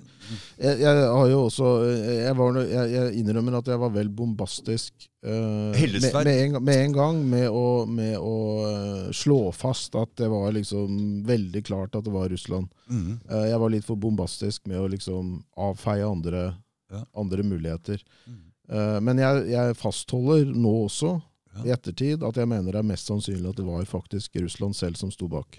[0.61, 5.07] jeg, jeg har jo også jeg, var, jeg, jeg innrømmer at jeg var vel bombastisk
[5.25, 8.35] eh, med, med, en, med en gang med å, med å
[8.67, 12.69] eh, slå fast at det var liksom veldig klart at det var Russland.
[12.85, 13.17] Mm.
[13.31, 16.51] Eh, jeg var litt for bombastisk med å liksom avfeie andre,
[16.93, 17.01] Ja.
[17.17, 18.01] andre muligheter.
[18.29, 18.39] Mm.
[18.71, 21.17] Eh, men jeg, fastholder nå også.
[21.65, 24.95] I ettertid, at jeg mener det er mest sannsynlig at det var faktisk Russland selv
[24.95, 25.57] som sto bak.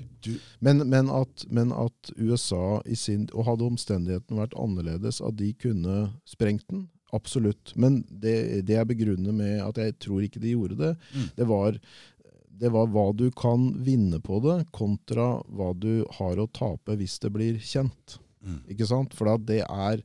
[0.61, 5.51] Men, men, at, men at USA i sin Og hadde omstendighetene vært annerledes, at de
[5.53, 7.75] kunne sprengt den, absolutt.
[7.77, 11.29] Men det, det jeg begrunner med at jeg tror ikke de gjorde det, Mm.
[11.37, 11.77] det var,
[12.63, 17.19] det var hva du kan vinne på det, kontra hva du har å tape hvis
[17.21, 18.17] det blir kjent.
[18.41, 18.63] Mm.
[18.73, 19.13] Ikke sant?
[19.15, 20.01] For det er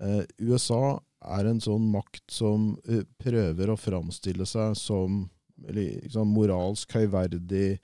[0.00, 5.24] eh, USA er en sånn makt som eh, prøver å framstille seg som
[5.70, 7.78] liksom, moralsk høyverdig,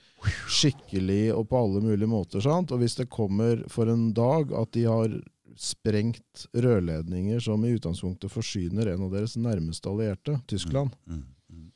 [0.51, 2.43] skikkelig og på alle mulige måter.
[2.45, 2.73] Sant?
[2.75, 5.15] Og hvis det kommer for en dag at de har
[5.61, 11.25] sprengt rørledninger som i utgangspunktet forsyner en av deres nærmeste allierte, Tyskland, Mm.
[11.51, 11.73] Mm.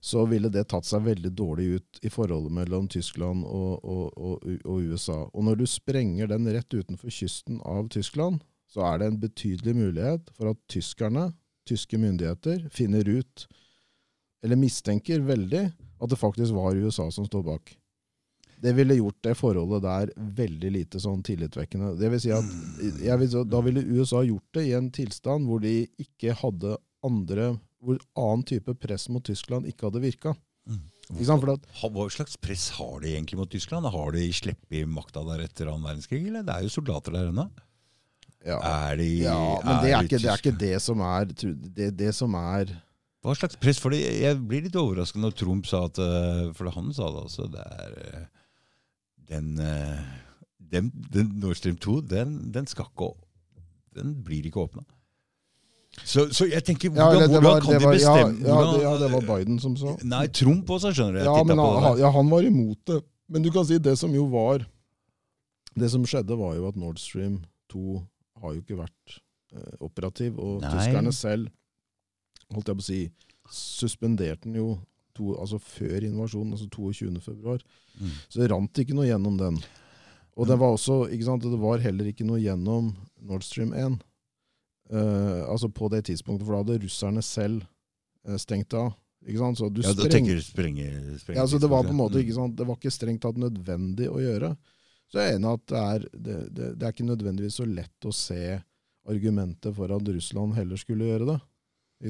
[0.00, 4.48] så ville det tatt seg veldig dårlig ut i forholdet mellom Tyskland og, og, og,
[4.64, 5.22] og USA.
[5.32, 9.74] Og når du sprenger den rett utenfor kysten av Tyskland, så er det en betydelig
[9.76, 11.28] mulighet for at tyskerne,
[11.68, 13.46] tyske myndigheter, finner ut,
[14.42, 15.66] eller mistenker veldig,
[16.02, 17.74] at det faktisk var USA som står bak.
[18.62, 21.96] Det ville gjort det forholdet der veldig lite sånn tillitvekkende.
[21.98, 25.82] Det vil si at vil, Da ville USA gjort det i en tilstand hvor de
[25.98, 30.36] ikke hadde andre Hvor annen type press mot Tyskland ikke hadde virka.
[30.70, 30.84] Mm.
[31.18, 33.88] Hva slags press har de egentlig mot Tyskland?
[33.90, 36.46] Har de sluppet makta der etter annen verdenskrig, eller?
[36.46, 37.48] Det er jo soldater der ennå.
[38.46, 38.58] Ja,
[38.90, 42.12] Er de ja, men det er, ikke, det er ikke det som er det, det
[42.16, 42.72] som er
[43.22, 43.78] Hva slags press?
[43.78, 47.46] For jeg blir litt overrasket når Trump sa at eh, For han sa det altså.
[47.52, 48.24] Det er eh,
[49.30, 50.00] den, eh,
[50.72, 53.12] den, den Nord Stream 2, den, den skal ikke
[53.94, 54.82] Den blir ikke åpna.
[56.08, 58.54] Så, så jeg tenker, hvordan, ja, var, hvordan kan det de var, ja, bestemme ja,
[58.56, 59.92] hvordan- det, ja, det var Biden som sa.
[60.08, 61.26] Nei, Trump også, skjønner du.
[61.28, 63.02] Ja, men han, ja, han var imot det.
[63.28, 64.64] Men du kan si det som jo var
[65.78, 67.38] Det som skjedde, var jo at Nord Stream
[67.72, 68.00] 2
[68.42, 69.18] har jo ikke vært
[69.54, 70.38] eh, operativ.
[70.42, 70.70] Og Nei.
[70.76, 71.50] tyskerne selv
[72.52, 73.00] holdt jeg på å si,
[73.52, 74.68] suspenderte den jo
[75.16, 77.20] to, altså før invasjonen, altså 22.
[77.24, 77.62] februar.
[78.00, 78.12] Mm.
[78.32, 79.58] Så det rant ikke noe gjennom den.
[80.40, 83.98] Og det var også, sant, det var heller ikke noe gjennom Nord Stream 1.
[84.92, 87.64] Eh, altså på det tidspunktet, for da hadde russerne selv
[88.26, 88.94] eh, stengt av.
[89.22, 90.86] Så du Ja, spreng- tenker sprenge,
[91.20, 92.22] sprenge ja, altså det var på en måte Mm.
[92.24, 94.56] ikke sant, det var ikke strengt tatt nødvendig å gjøre.
[95.12, 98.06] Så jeg er enig at det er, det, det, det er ikke nødvendigvis så lett
[98.08, 98.38] å se
[99.08, 101.38] argumentet for at Russland heller skulle gjøre det.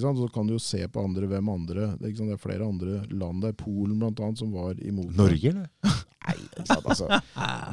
[0.00, 3.42] Så kan du jo se på andre, hvem andre det, er er flere andre land.
[3.42, 5.10] Det er Polen annet som var imot.
[5.18, 5.68] Norge, eller?
[6.22, 6.86] Nei, ikke sant?
[6.94, 7.20] Altså,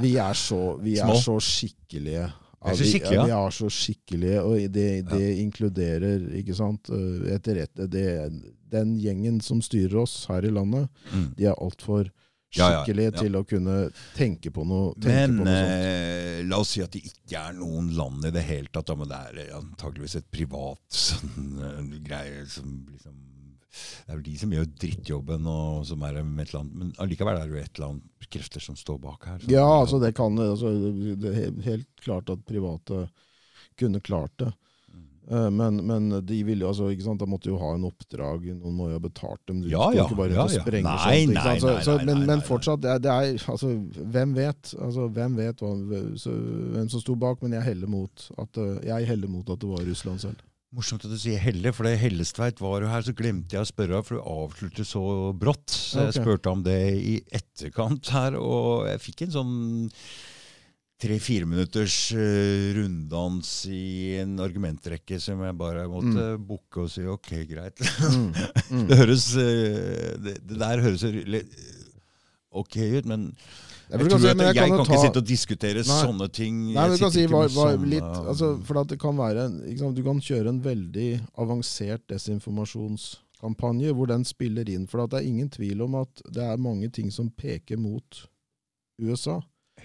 [0.02, 2.26] vi er så, vi er så skikkelige.
[2.60, 3.24] Er vi- ja.
[3.24, 6.90] vi er så skikkelige, og det, det inkluderer ikke sant,
[7.32, 8.08] etter, etter, det,
[8.74, 11.30] den gjengen som styrer oss her i landet, Mm.
[11.38, 12.10] de er altfor
[12.58, 13.12] Ja, ja, ja.
[13.14, 13.76] til å kunne
[14.16, 15.74] tenke på noe, tenke Men på noe sånt.
[15.86, 19.12] eh, la oss si at det ikke er noen land i det hele tatt, men
[19.12, 23.26] det er antakeligvis antageligvis et privat sånn, eh, greie som liksom
[23.70, 27.38] Det er vel de som gjør drittjobben, og som er med et land, men allikevel
[27.38, 29.38] er det jo et eller annet krefter som står bak her.
[29.40, 29.54] Sånn.
[29.54, 30.74] Ja, altså det kan altså,
[31.22, 33.06] Det er helt klart at private
[33.80, 34.50] kunne klart det.
[35.30, 38.48] Eh, Men, men de ville jo, altså, ikke sant, de måtte jo ha en oppdrag,
[38.58, 39.62] noen må jo ha betalt dem.
[39.62, 40.64] Du Ja, ja, ikke bare ja, ja.
[40.64, 41.36] sprenge Nei, sånt.
[41.38, 43.72] Nei, nei, så, men, fortsatt, det er, det er altså,
[44.16, 45.74] Hvem vet altså, hvem vet hva,
[46.20, 46.36] så,
[46.76, 47.44] hvem som sto bak?
[47.44, 50.46] Men jeg heller mot at, eh, jeg heller mot at det var Russland selv.
[50.76, 53.70] Morsomt at du sier Helle, for det Hellestveit var jo her, så glemte jeg å
[53.70, 55.02] spørre, for du avsluttet så
[55.34, 55.72] brått.
[55.74, 56.22] Så jeg okay.
[56.22, 59.56] spurte om det i etterkant her, og jeg fikk en sånn
[61.00, 67.32] tre-fire minutters eh, runddans i en argumentrekke som jeg bare måtte bukke og si ok,
[67.50, 67.80] greit.
[68.10, 68.34] Mm,
[68.82, 68.86] mm.
[68.90, 71.54] det høres eh, det, det der høres litt
[72.52, 73.30] ok ut, men
[73.90, 75.28] Jeg, jeg, tror si, at men jeg, jeg kan kan jo ikke ta- sitte og
[75.30, 76.00] diskutere Nei.
[76.04, 76.58] sånne ting.
[76.76, 79.46] Nei, men du kan si var, var sånne- litt, altså, for det kan være
[79.80, 81.08] sant, Du kan kjøre en veldig
[81.42, 84.86] avansert desinformasjonskampanje hvor den spiller inn.
[84.90, 88.22] For det er ingen tvil om at det er mange ting som peker mot
[89.02, 89.40] USA.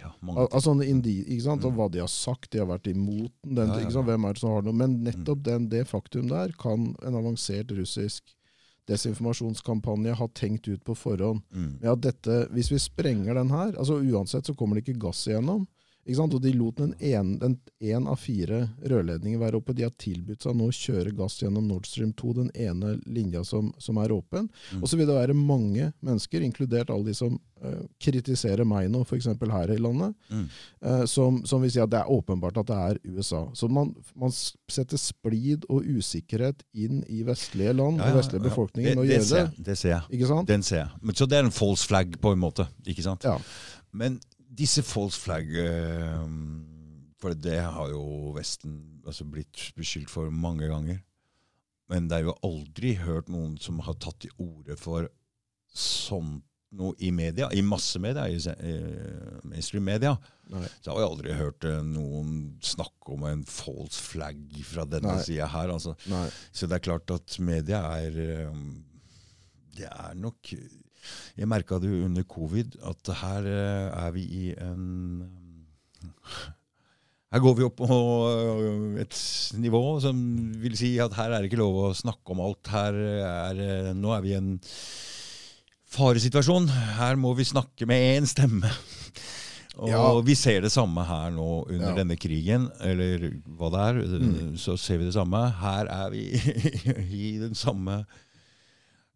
[0.05, 1.67] Ja, mange Al altså indi, ikke sant, Mm.
[1.71, 3.69] og Hva de har sagt, de har vært imot den.
[3.73, 4.77] Ja, ja, hvem er det som har noe?
[4.77, 8.35] Men nettopp den, det faktum der kan en avansert russisk
[8.87, 11.43] desinformasjonskampanje ha tenkt ut på forhånd.
[11.55, 11.79] mm.
[11.83, 15.67] Ja, dette, hvis vi sprenger den her, altså uansett så kommer det ikke gass igjennom.
[16.05, 16.35] Ikke sant?
[16.37, 19.73] Og de lot den én av fire rørledninger være oppe.
[19.77, 23.41] De har tilbudt seg nå å kjøre gass gjennom Nord Stream 2, den ene linja
[23.45, 24.51] som, som er åpen.
[24.75, 24.83] Mm.
[24.83, 29.01] Og så vil det være mange mennesker, inkludert alle de som uh, kritiserer meg nå,
[29.09, 29.31] f.eks.
[29.41, 30.45] her i landet, Mm.
[30.85, 33.45] uh, som, som vil si at det er åpenbart at det er USA.
[33.57, 38.43] Så man, man setter splid og usikkerhet inn i vestlige land Ja, ja, og vestlige
[38.43, 38.49] ja.
[38.51, 39.65] befolkningen det, med det, gjøre det.
[39.71, 40.03] det ser jeg.
[40.19, 40.49] Ikke sant?
[40.53, 40.91] Den ser jeg.
[41.01, 42.69] Men, så det er en false flag på en måte.
[42.87, 43.25] ikke sant?
[43.25, 43.39] Ja.
[43.95, 44.19] Men
[44.55, 46.23] disse false flag eh,
[47.21, 51.03] For det har jo Vesten altså blitt beskyldt for mange ganger.
[51.93, 55.11] Men det er jo aldri hørt noen som har tatt til orde for
[55.75, 56.39] sånn
[56.75, 60.17] noe i media, i massemedia, i eh, mainstream-media,
[60.51, 60.65] Nei.
[60.83, 62.33] så har jeg aldri hørt eh, noen
[62.67, 65.71] snakke om en false flag fra denne sida her.
[65.77, 65.95] Altså.
[66.51, 68.19] Så det er klart at media er
[69.75, 70.51] Det er nok
[71.37, 75.31] Jeg merka det jo under covid, at her eh, er vi i en
[77.35, 77.97] her går vi opp på
[78.31, 79.17] øh, et
[79.59, 80.19] nivå som
[80.63, 82.69] vil si at her er det ikke lov å snakke om alt.
[82.71, 83.63] Her er,
[83.99, 84.53] nå er vi i en
[85.95, 86.69] faresituasjon.
[86.99, 88.71] Her må vi snakke med én stemme.
[89.75, 90.21] Og Ja.
[90.23, 91.95] vi ser det samme her nå under Ja.
[91.99, 94.21] denne krigen, eller hva det er.
[94.23, 94.57] Mm.
[94.57, 95.51] Så ser vi det samme.
[95.59, 96.29] Her er vi
[97.11, 98.05] i den samme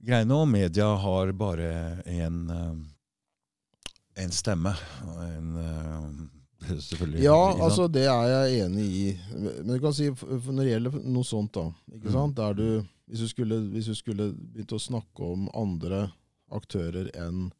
[0.04, 4.72] greia og Media har bare en, øh, en stemme.
[5.04, 7.22] En, øh, selvfølgelig.
[7.22, 9.18] Ja, altså det er jeg enig i.
[9.34, 12.12] Men du kan si, når det gjelder noe sånt, da ikke Mm.
[12.12, 12.36] sant?
[12.56, 16.10] Du, hvis, du skulle, hvis du skulle begynt å snakke om andre
[16.50, 17.50] aktører enn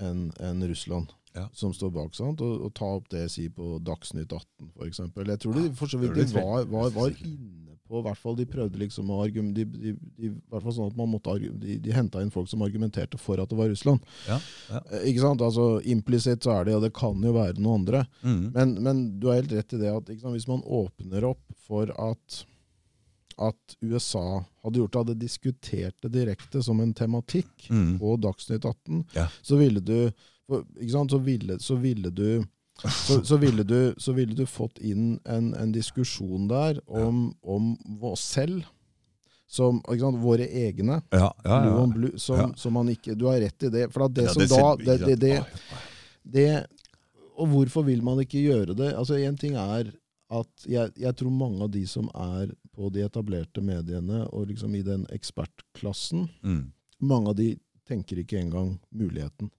[0.00, 1.48] en, en Russland Ja.
[1.54, 2.40] som står bak, sant?
[2.40, 4.98] Og, og ta opp det si på Dagsnytt 18 f.eks.
[4.98, 6.34] Jeg tror de for så vidt de jeg.
[6.34, 10.30] var, var, var inne på hvert fall De prøvde liksom å argum, de, de, de,
[10.62, 13.68] sånn at man måtte de, de henta inn folk som argumenterte for at det var
[13.72, 14.04] Russland.
[14.28, 14.38] Ja,
[14.70, 14.80] ja.
[14.94, 15.42] Eh, Ikke sant?
[15.42, 18.04] Altså Implisitt så er det, og det kan jo være noen andre.
[18.22, 18.44] Mm.
[18.54, 21.42] Men, men du har helt rett i det at ikke sant, hvis man åpner opp
[21.66, 22.40] for at,
[23.50, 24.24] at USA
[24.62, 27.98] hadde gjort det, hadde diskutert det direkte som en tematikk Mm.
[28.00, 29.28] på Dagsnytt 18, Ja.
[29.42, 30.10] så ville du
[30.80, 32.44] ikke sant, så ville, så ville du
[32.88, 37.74] så, så, ville du, så ville du fått inn en, en diskusjon der om, om
[38.02, 38.64] oss selv,
[39.50, 41.00] som sant, våre egne.
[41.10, 41.86] Ja, ja, ja.
[41.90, 43.88] blue, som, som man ikke Du har rett i det.
[43.92, 45.40] For det som ser- da det, det, det,
[46.22, 46.66] det,
[47.36, 48.92] og hvorfor vil man ikke gjøre det?
[48.94, 49.90] Altså Én ting er
[50.30, 54.76] at jeg, jeg tror mange av de som er på de etablerte mediene, og liksom
[54.78, 56.68] i den ekspertklassen, Mm.
[57.02, 57.48] mange av de
[57.88, 59.50] tenker ikke engang muligheten.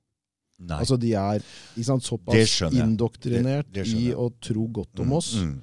[0.61, 0.77] Nei.
[0.79, 1.41] Altså De er
[1.83, 5.55] sant, såpass indoktrinert Det- det i å tro godt om Mm, oss mm.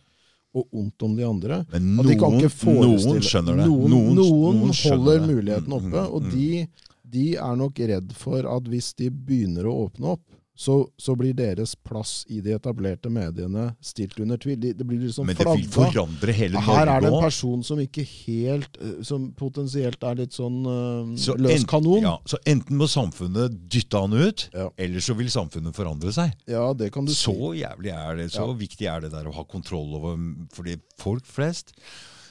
[0.54, 1.64] og ondt om de andre.
[1.72, 3.66] Men At de kan noen, ikke forestille noen skjønner det.
[3.68, 5.28] Noen, noen, noen holder det.
[5.28, 6.30] muligheten Mm, oppe, mm, og mm.
[6.30, 6.68] de,
[7.08, 10.20] de er nok redd for at hvis de begynner å åpne opp,
[10.58, 14.56] så, så blir deres plass i de etablerte mediene stilt under tvil.
[14.58, 17.78] De, det blir liksom Men det vil forandre hele Her er det en person som
[17.78, 22.00] ikke helt eh, Som potensielt er litt sånn uh, Så løs kanon.
[22.02, 22.16] Ja.
[22.16, 24.66] Ja, så enten må samfunnet dytte han ut, Ja.
[24.80, 26.34] eller så vil samfunnet forandre seg.
[26.50, 27.60] Ja, det kan du Så si.
[27.62, 28.58] jævlig er det, så Ja.
[28.58, 30.16] viktig er det der å ha kontroll over
[30.56, 31.70] Fordi folk flest,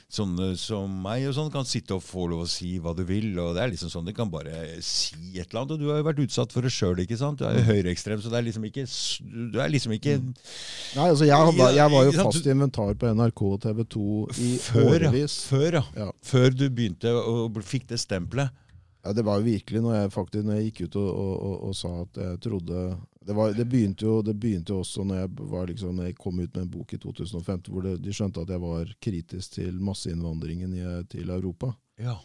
[0.07, 3.33] sånne som meg, og sånn, kan sitte og få lov å si hva du vil.
[3.43, 5.71] og det er liksom sånn, De kan bare si et eller annet.
[5.75, 6.95] Og du har jo vært utsatt for det sjøl?
[6.95, 7.67] Du er jo Mm.
[7.67, 8.85] høyreekstrem, så det er liksom ikke
[9.51, 10.15] Du er liksom ikke
[10.95, 13.83] Nei, altså jeg, var- jeg var jo fast i fast inventar på NRK og TV
[13.83, 15.35] 2 i Før, årevis.
[15.49, 15.83] Før, ja.
[15.97, 16.11] Ja.
[16.23, 18.49] Før du begynte og fikk det stempelet.
[19.05, 21.63] Ja, det var jo virkelig når jeg faktisk når jeg gikk ut og, og, og,
[21.67, 25.31] og sa at jeg trodde det, var, det, begynte jo, det begynte også når jeg,
[25.73, 28.53] liksom, når jeg kom ut med en bok i 2015, hvor det, de skjønte at
[28.53, 31.73] jeg var kritisk til masseinnvandringen i, til Europa.
[31.99, 32.15] Ja.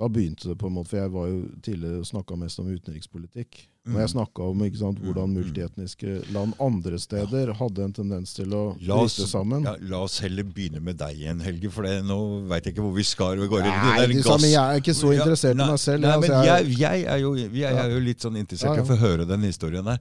[0.00, 3.66] Da begynte det på en måte, for jeg var jo tidligere snakka mest om utenrikspolitikk.
[3.86, 4.14] Når jeg Mm.
[4.14, 5.44] snakka om sant, hvordan Mm, mm.
[5.44, 9.62] multietniske land andre steder hadde en tendens til å bryte sammen.
[9.64, 12.82] ja, la oss heller begynne med deg igjen, Helge, for det, nå veit jeg ikke
[12.82, 13.36] hvor vi skal.
[13.36, 16.00] Vi går, Nei, det samme, jeg er ikke så Ja, interessert nei, i meg selv.
[16.00, 18.72] Nei, altså, men jeg- jeg, jeg, er jo, jeg er jo litt sånn interessert Ja,
[18.72, 18.82] i ja.
[18.82, 19.98] å få høre den historien der.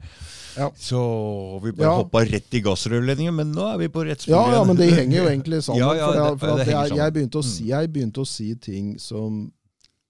[0.58, 0.70] Ja.
[0.72, 2.04] Så vi bare Ja.
[2.04, 4.92] hoppa rett i gassrørledningen, men nå er vi på rett spor Ja, ja, men det
[4.94, 5.80] henger jo egentlig sammen.
[5.80, 7.68] Ja, ja, for det- jeg, for det at jeg, jeg, begynte å Mm.
[7.68, 9.52] jeg begynte å si ting som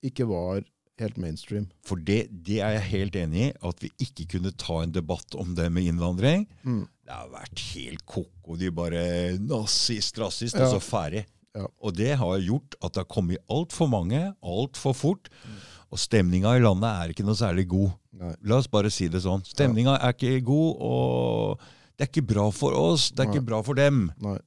[0.06, 0.62] ikke var
[1.00, 1.70] helt mainstream.
[1.88, 5.36] For det, det er jeg helt enig i, at vi ikke kunne ta en debatt
[5.40, 6.44] om det med innvandring.
[6.68, 6.82] Mm.
[7.08, 8.58] Det har vært helt koko.
[8.60, 9.04] De bare
[9.40, 10.68] nazist, rasist, Ja.
[10.68, 11.24] og så ferdig.
[11.56, 11.66] Ja.
[11.82, 15.30] Og det har gjort at det har kommet altfor mange, altfor fort.
[15.48, 15.56] Mm.
[15.90, 17.96] Og stemninga i landet er ikke noe særlig god.
[18.20, 18.36] Nei.
[18.44, 19.42] La oss bare si det sånn.
[19.48, 21.64] Stemninga er ikke god, og
[21.98, 23.34] det er ikke bra for oss, det er Nei.
[23.40, 24.12] ikke bra for dem.
[24.22, 24.38] Nei.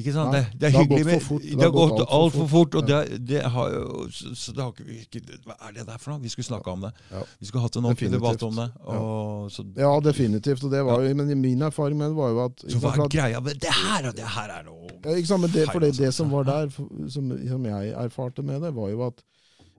[0.00, 0.32] Ikke sant?
[0.34, 1.48] Nei, Det, det er det hyggelig.
[1.54, 5.22] Det har gått alt for fort, og det, det har jo Så, det har ikke,
[5.46, 6.22] Hva er det der for noe?
[6.24, 6.92] Vi skulle snakke om det.
[7.12, 7.22] Ja.
[7.40, 8.68] Vi skulle hatt en ordentlig debatt om det.
[8.84, 10.64] Og, så, Ja, definitivt.
[10.64, 13.12] Og det var jo, men min erfaring med det var jo at så hva er
[13.12, 14.08] greia med det her?
[14.10, 16.24] og Det her er noe Ja, ikke sant, men det, for det, det altså.
[16.24, 16.70] som var der,
[17.08, 19.22] som, som jeg erfarte med det, var jo at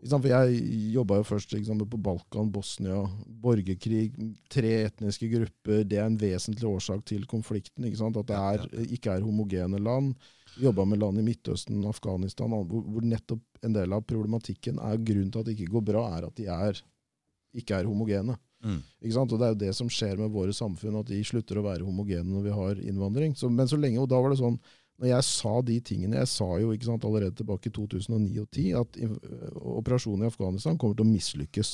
[0.01, 0.61] For jeg
[0.95, 3.03] jobba jo først på Balkan, Bosnia,
[3.43, 4.07] borgerkrig,
[4.49, 5.83] tre etniske grupper.
[5.85, 7.85] Det er en vesentlig årsak til konflikten.
[7.85, 8.65] At det er,
[8.97, 10.15] ikke er homogene land.
[10.57, 15.29] Jobba med land i Midtøsten, Afghanistan, hvor, hvor nettopp en del av problematikken er grunnen
[15.31, 16.81] til at det ikke går bra, er at de er,
[17.61, 18.35] ikke er homogene.
[18.65, 18.81] mm.
[19.21, 21.85] Og Det er jo det som skjer med våre samfunn, at de slutter å være
[21.85, 23.37] homogene når vi har innvandring.
[23.37, 24.57] Så, men så lenge, og da var det sånn,
[24.99, 28.73] når jeg sa de tingene Jeg sa jo sant, allerede tilbake i 2009 og 2010
[28.81, 28.99] at
[29.79, 31.71] operasjonen i Afghanistan kommer til å mislykkes.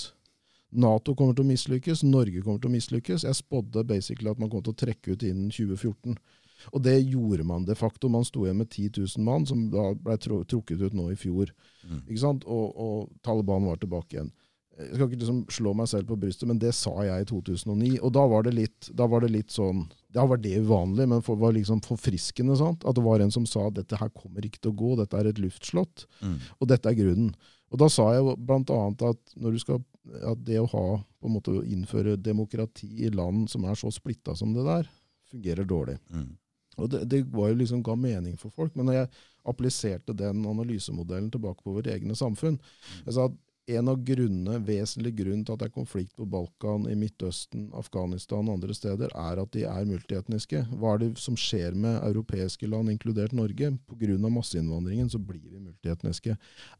[0.77, 3.23] Nato kommer til å mislykkes, Norge kommer til å mislykkes.
[3.27, 6.17] Jeg spådde basically at man kom til å trekke ut innen 2014.
[6.73, 8.09] Og det gjorde man de facto.
[8.11, 11.53] Man sto igjen med 10 000 mann, som da ble trukket ut nå i fjor.
[11.87, 12.01] Mm.
[12.43, 14.31] Og, og Taliban var tilbake igjen.
[14.77, 17.95] Jeg skal ikke liksom slå meg selv på brystet, men det sa jeg i 2009.
[18.05, 21.21] Og da var det litt, da var det litt sånn Da var det uvanlig, men
[21.21, 22.55] det var liksom forfriskende.
[22.59, 22.85] Sant?
[22.85, 25.17] At det var en som sa at dette her kommer ikke til å gå, dette
[25.17, 26.05] er et luftslott.
[26.21, 26.37] Mm.
[26.59, 27.35] Og dette er grunnen.
[27.73, 28.81] Og da sa jeg bl.a.
[29.09, 29.81] at når du skal
[30.31, 30.85] at det å ha
[31.19, 34.87] på en måte å innføre demokrati i land som er så splitta som det der,
[35.31, 35.97] fungerer dårlig.
[36.13, 36.29] Mm.
[36.77, 38.75] Og det, det var jo liksom ga mening for folk.
[38.77, 39.09] Men når jeg
[39.47, 42.57] appliserte den analysemodellen tilbake på vårt egne samfunn
[43.05, 43.35] jeg sa at
[43.67, 48.47] en av grunnene, vesentlig grunn til at det er konflikt på Balkan, i Midtøsten, Afghanistan
[48.47, 50.63] og andre steder, er at de er multietniske.
[50.79, 53.73] Hva er det som skjer med europeiske land, inkludert Norge?
[53.91, 54.17] Pga.
[54.31, 56.37] masseinnvandringen så blir vi multietniske.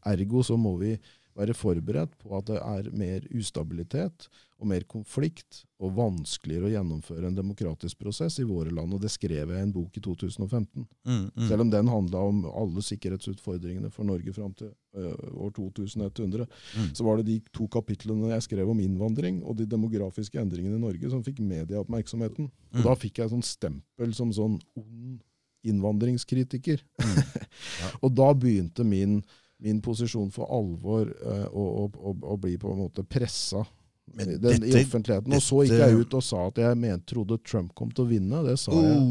[0.08, 0.96] Ergo så må vi
[1.38, 4.26] være forberedt på at det er mer ustabilitet
[4.58, 8.90] og mer konflikt og vanskeligere å gjennomføre en demokratisk prosess i våre land.
[8.96, 10.82] Og det skrev jeg i en bok i 2015.
[11.06, 11.44] Mm, mm.
[11.46, 15.12] Selv om den handla om alle sikkerhetsutfordringene for Norge fram til ø,
[15.46, 16.90] år 2100, Mm.
[16.94, 20.82] så var det de to kapitlene jeg skrev om innvandring og de demografiske endringene i
[20.82, 22.50] Norge som fikk medieoppmerksomheten.
[22.50, 22.82] Og Mm.
[22.84, 25.22] da fikk jeg sånn stempel som sånn ond
[25.64, 26.82] innvandringskritiker.
[27.78, 27.88] Ja.
[28.02, 29.20] og da begynte min,
[29.60, 33.64] min posisjon for alvor eh, og å, å bli på en måte pressa
[34.08, 35.34] i offentligheten.
[35.36, 38.08] Og så gikk jeg ut og sa at jeg mente, trodde Trump kom til å
[38.08, 38.38] vinne.
[38.46, 39.02] Det sa jeg.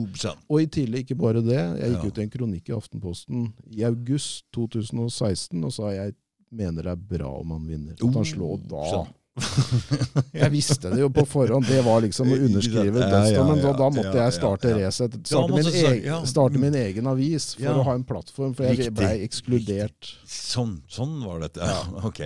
[0.49, 1.59] Og i tillegg ikke bare det.
[1.59, 2.07] Jeg gikk Ja.
[2.09, 6.15] ut i en kronikk i Aftenposten i august 2016 og sa jeg
[6.49, 7.93] mener det er bra om han vinner.
[7.93, 9.05] At han slår da.
[9.37, 11.67] Jeg visste det jo på forhånd.
[11.69, 14.73] Det var liksom å underskrive Ja, ja, Men da, ja, da måtte jeg starte.
[14.77, 15.17] Resett.
[15.27, 18.55] Starte, min egen, starte min egen avis for å ha en plattform.
[18.57, 20.13] For jeg ble ekskludert.
[20.27, 21.61] Sånn, sånn var dette.
[21.65, 21.83] Ja.
[22.09, 22.25] ok.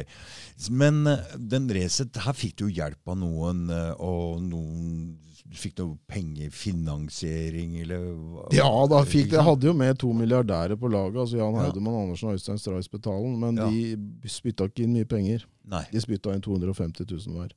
[0.72, 5.18] Men eh, den Resett, her fikk du hjelp av noen, eh, og noen
[5.52, 8.46] Fikk noe pengefinansiering, eller hva?
[8.56, 11.66] Ja, da fikk Jeg hadde jo med to milliardærer på laget, altså Jan Ja.
[11.66, 13.68] Haudemann Andersen og Øystein Stray betalen, men Ja.
[13.70, 15.46] de spytta ikke inn mye penger.
[15.66, 15.84] Nei.
[15.92, 17.52] De spytta inn 250 000 hver.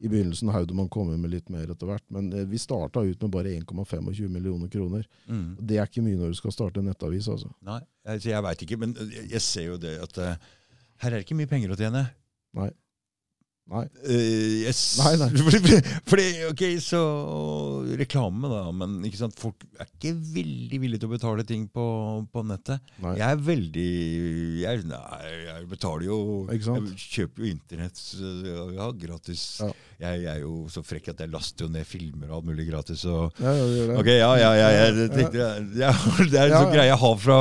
[0.00, 3.22] I begynnelsen Haudemann kom inn med litt mer etter hvert, men eh, vi starta ut
[3.22, 5.08] med bare 1,25 millioner kroner.
[5.26, 5.56] Mm.
[5.60, 7.50] Det er ikke mye når du skal starte en nettavis, altså.
[7.66, 10.36] Nei, jeg, jeg veit ikke, men jeg, jeg ser jo det at uh,
[11.02, 12.04] her er det ikke mye penger å tjene.
[12.54, 12.70] Nei.
[13.68, 13.84] Nei.
[14.00, 14.80] Uh, yes.
[15.02, 15.28] Nei, nei.
[15.44, 17.00] Fordi, fordi, ok, så
[18.00, 18.62] reklame, da.
[18.72, 21.84] Men ikke sant, folk er ikke veldig villige til å betale ting på,
[22.32, 22.94] på nettet.
[23.04, 23.18] Nei.
[23.20, 23.90] Jeg er veldig
[24.62, 26.18] jeg, Nei, jeg betaler jo?
[26.48, 26.64] Jeg
[27.18, 28.02] kjøper jo internett
[28.78, 29.44] ja, gratis.
[29.60, 29.70] Ja.
[29.98, 33.00] Jeg, er jo så frekk at jeg laster jo ned filmer og alt mulig gratis.
[33.10, 35.46] Og, Ja, ja, det ok, ja, ja, ja, jeg tenkte,
[35.82, 35.90] ja,
[36.22, 37.38] Det er en sånn greie jeg har fra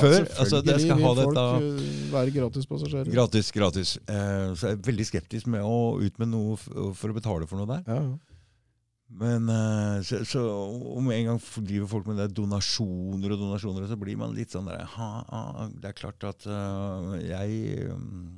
[0.00, 0.16] før.
[0.40, 1.82] Altså, jeg skal ha dette eh,
[2.14, 3.12] være gratispassasjerer.
[3.12, 3.96] Gratis, gratis.
[4.08, 7.60] Uh, så jeg er veldig skeptisk med å ut med noe for å betale for
[7.60, 7.84] noe der.
[7.84, 8.32] Ja, ja.
[9.12, 10.40] Men eh, så, så
[10.96, 14.70] om en gang driver folk med det donasjoner og donasjoner, så blir man litt sånn
[14.70, 18.30] der ha, ha, Det er klart at uh, jeg, mm,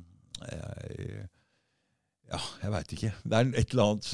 [0.51, 1.29] jeg
[2.25, 3.09] Ja, jeg veit ikke.
[3.21, 4.07] Det er et eller annet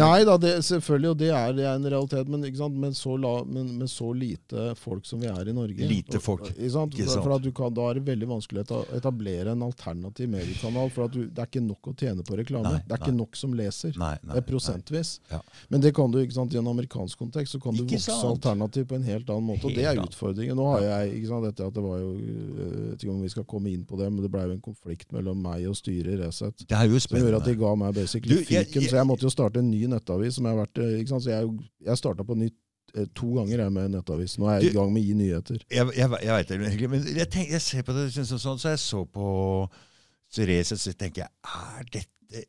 [0.00, 2.46] Nei da, det, selvfølgelig, og det er, det er en realitet, men?
[2.80, 6.24] Men, så la, men med så lite folk som vi er i Norge Lite og-
[6.24, 6.94] folk, Ikke sant?
[6.96, 7.24] ikke sant.
[7.26, 10.88] For at du kan, Da er det veldig vanskelig å etablere en alternativ mediekanal.
[10.94, 12.72] For at du, det er ikke nok å tjene på reklame.
[12.72, 13.92] Nei, det er ikke nok som leser.
[14.00, 15.12] Nei, nei, det er prosentvis.
[15.30, 15.42] Ja.
[15.68, 18.16] Men det kan du, ikke sant, i en amerikansk kontekst så kan du Ikke vokse
[18.16, 18.32] sant?
[18.32, 19.68] alternativ på en helt annen måte.
[19.68, 20.56] og Det er utfordringen.
[20.56, 23.22] Nå har jeg, ikke sant, dette at det var jo, øh, Jeg vet ikke om
[23.22, 25.76] vi skal komme inn på det, men det ble jo en konflikt mellom meg og
[25.76, 26.64] styret i Resett.
[26.66, 27.57] Det er jo spennende.
[27.60, 30.34] Ga meg basically fiken, så jeg måtte jo starte en ny nettavis.
[30.38, 31.24] som Jeg har vært, eh, ikke sant?
[31.26, 31.52] Så jeg,
[31.90, 32.56] jeg starta på nytt
[32.94, 34.38] eh, to ganger jeg med nettavis.
[34.38, 35.58] Nå er jeg Du- i gang med Gi nyheter.
[35.70, 36.58] Jeg, jeg, jeg vet det
[36.90, 39.28] men jeg, tenk, jeg ser på det sånn, så jeg så på
[40.34, 42.44] Therese, så tenker jeg Er dette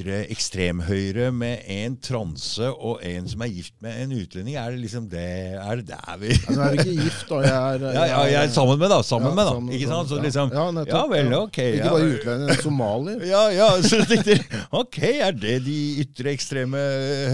[0.00, 4.56] ytre ekstremhøyre med en transe og en som er gift med en utlending?
[4.56, 5.24] Er det liksom det
[5.60, 7.40] Er det der vi Nå er vi ikke gift, da.
[7.44, 9.00] Jeg er, Ja, ja, jeg er sammen med, da.
[9.04, 9.52] Sammen Ja, med, da.
[9.52, 10.08] sammen- Ikke sant?
[10.08, 10.64] Så liksom Ja.
[10.90, 11.58] Ja vel, ok.
[11.58, 13.24] Ikke bare utlending, somalier.
[13.34, 14.38] Ja, ja, så jeg tenkte
[14.80, 16.80] Ok, er det de ytre ekstreme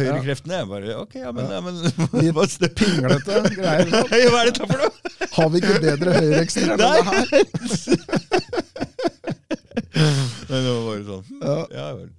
[0.02, 0.60] høyrekreftene?
[0.62, 2.58] Jeg bare, ok, ja, men, ja, men Litt?
[2.80, 3.86] Pinglete greier.
[3.86, 4.92] Hva er dette for noe?
[5.36, 7.26] Har vi ikke bedre høyreekstreme enn det her?
[10.46, 11.56] Men det var bare sånn Ja.
[11.76, 12.10] Ja vel.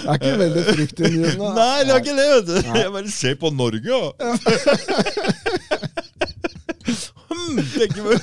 [0.00, 1.50] Det er ikke veldig fryktinngytende.
[1.56, 2.54] Nei, det er ikke det, vet du.
[2.68, 2.78] Nei.
[2.80, 3.98] Jeg bare ser på Norge.
[7.30, 8.18] Hmm, tenker meg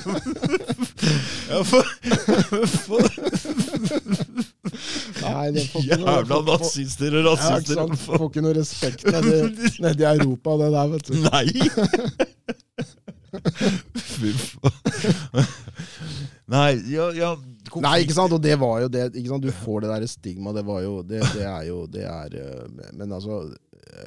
[1.48, 1.84] ja, for,
[2.84, 3.00] for,
[5.22, 7.76] Nei, det får ikke Jævla nazister og rasister.
[7.80, 9.38] Ja, Får ikke noe respekt nedi,
[9.84, 11.12] nedi Europa, det der, vet du.
[11.28, 11.48] Nei!
[14.08, 15.46] Fy faen.
[16.48, 17.30] Nei, ja, ja.
[17.84, 19.02] Nei, ikke sant, og det var jo det?
[19.12, 22.86] Du får det der stigma, det var jo Det, det er jo Det er eh,
[22.96, 23.42] Men altså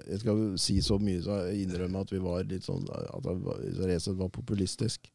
[0.10, 3.28] Jeg skal si så mye, så jeg innrømmer at vi var litt sånn At
[3.86, 5.06] Resett var populistisk.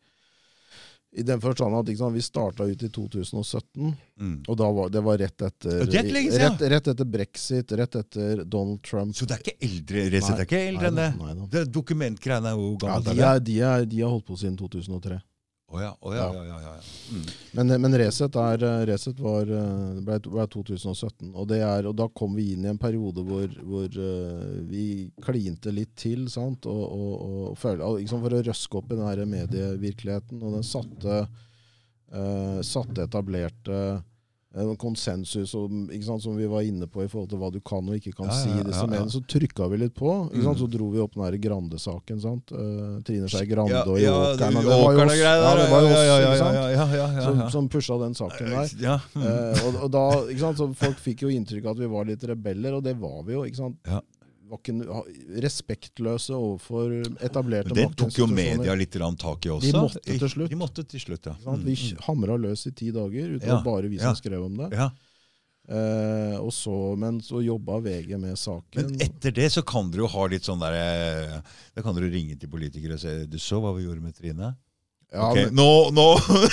[1.17, 4.35] I den forstand at ikke sant, vi starta ut i 2017, Mm.
[4.49, 6.03] og da var, det var rett etter det
[6.41, 9.15] rett, rett etter brexit, rett etter Donald Trump.
[9.17, 11.09] Så det er ikke eldre Resett er ikke eldre enn det?
[11.53, 15.19] Det Dokumentgreiene er jo Ja, de, er, de, er, de har holdt på siden 2003.
[15.67, 16.75] Å ja, oh ja, ja, ja, ja.
[17.11, 17.23] Mm.
[17.59, 21.97] Men, men Resett, er, eh, Resett var, eh, ble, ble 2017, og, det er, og
[21.99, 24.85] da kom vi inn i en periode hvor, hvor eh, vi
[25.27, 26.69] klinte litt til, sant?
[26.71, 30.39] Og, og, og føle, og liksom for å røske opp i den medievirkeligheten.
[30.39, 31.19] Og den satte,
[32.15, 33.81] uh, satte etablerte
[34.81, 37.85] konsensus om, ikke sant, som vi var inne på i forhold til hva du kan
[37.89, 39.03] og ikke kan Ja, si ja, ja, ja.
[39.13, 40.09] Så trykka vi litt på.
[40.33, 40.57] Ikke sant?
[40.57, 40.63] Mm.
[40.63, 42.21] Så dro vi opp den der Grande-saken.
[42.23, 42.53] sant?
[42.53, 44.55] Eh, Trine Skei Grande og ja, Åkeren.
[44.57, 45.87] det- var jo oss, ja, det var
[46.33, 47.23] ikke sant?
[47.27, 49.01] Som, som pusha den saken der.
[49.15, 49.23] Mm.
[49.23, 52.05] Uh, og, og da, ikke sant, så Folk fikk jo inntrykk av at vi var
[52.09, 53.45] litt rebeller, og det var vi jo.
[54.47, 54.53] Ja.
[54.53, 56.93] Var ikke, respektløse overfor
[57.25, 59.73] etablerte Men det tok jo media litt tak i også.
[59.73, 60.51] De måtte til slutt.
[60.51, 61.35] De måtte til slutt, ja.
[61.35, 61.57] Ikke?
[61.65, 64.13] Vi Mm, hamra løs i ti dager, uten Ja, bare vi ja.
[64.13, 64.71] som skrev om det.
[64.71, 64.79] mm.
[64.79, 64.91] ja.
[65.67, 68.77] Eh, og så, men så jobba VG med saken.
[68.87, 71.41] Men etter det så kan dere jo ha litt sånn der eh,
[71.75, 74.53] Da kan dere ringe til politikere og si Du så hva vi gjorde med Trine?
[75.15, 75.45] Ja, okay.
[75.47, 76.07] men, nå, nå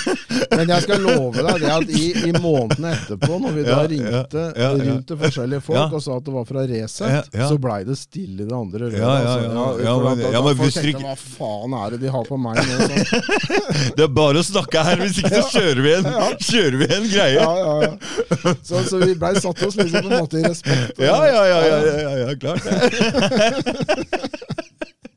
[0.56, 3.80] men jeg skal love deg det at i, i månedene etterpå, når vi da Ja,
[3.90, 4.84] ringte ja, ja, ja.
[4.92, 5.86] rundt til forskjellige folk Ja.
[5.98, 7.48] og sa at det var fra Resett, Ja, ja.
[7.50, 8.94] så blei det stille i det andre røret.
[9.00, 9.82] Ja, ja, altså.
[9.84, 9.96] ja.
[10.04, 12.62] Men- da- ja, da folk tenkte, Hva faen er det de har på meg nå?
[12.84, 13.92] Sånn.
[13.98, 16.08] Det er bare å snakke her, hvis ikke så kjører vi en,
[16.46, 17.34] kjører vi en greie.
[17.42, 18.54] Ja, ja, ja.
[18.62, 21.02] Så, så vi blei satt oss liksom på en måte i respekt.
[21.02, 22.62] Ja, ja, ja, ja, ja, ja, ja klart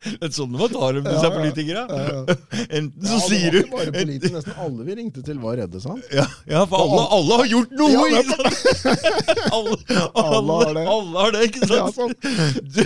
[0.20, 0.28] det.
[0.28, 1.36] Er sånn man tar dem, disse Ja, ja.
[1.38, 1.84] politikere.
[1.90, 2.22] Ja, ja.
[2.78, 6.04] Enten Ja, så sier du bare politikere, Nesten alle vi ringte til, var redde, sant?
[6.14, 7.92] ja, ja, for alle, alle har gjort noe!
[7.92, 8.98] Ja, ikke sant?
[9.54, 9.78] Alle,
[10.14, 10.86] alle, har det.
[10.88, 11.96] alle har det, ikke Ja, sant?
[11.98, 12.14] sånn.
[12.68, 12.82] Du,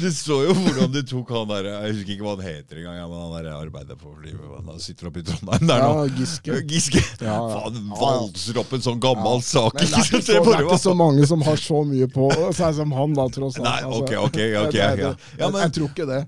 [0.00, 2.96] du så jo hvordan du tok han der Jeg husker ikke hva han heter engang,
[3.00, 6.06] ja, men han der arbeiderpartiet Han sitter oppe i Trondheim der Ja, nå.
[6.18, 6.60] Giske.
[6.70, 7.02] Giske.
[7.20, 7.36] Ja, ja.
[7.54, 8.00] Faen, Ja, ja.
[8.00, 9.46] valser opp en sånn gammel Ja.
[9.50, 9.74] sak.
[9.80, 11.82] Men det er, ikke så, det er bare ikke var- så mange som har så
[11.86, 13.66] mye på seg som han, da, tross alt.
[13.66, 14.24] Nei, ok, altså.
[14.26, 15.48] ok, ok, Det er- ja.
[15.50, 16.26] men- Jeg tror ikke det.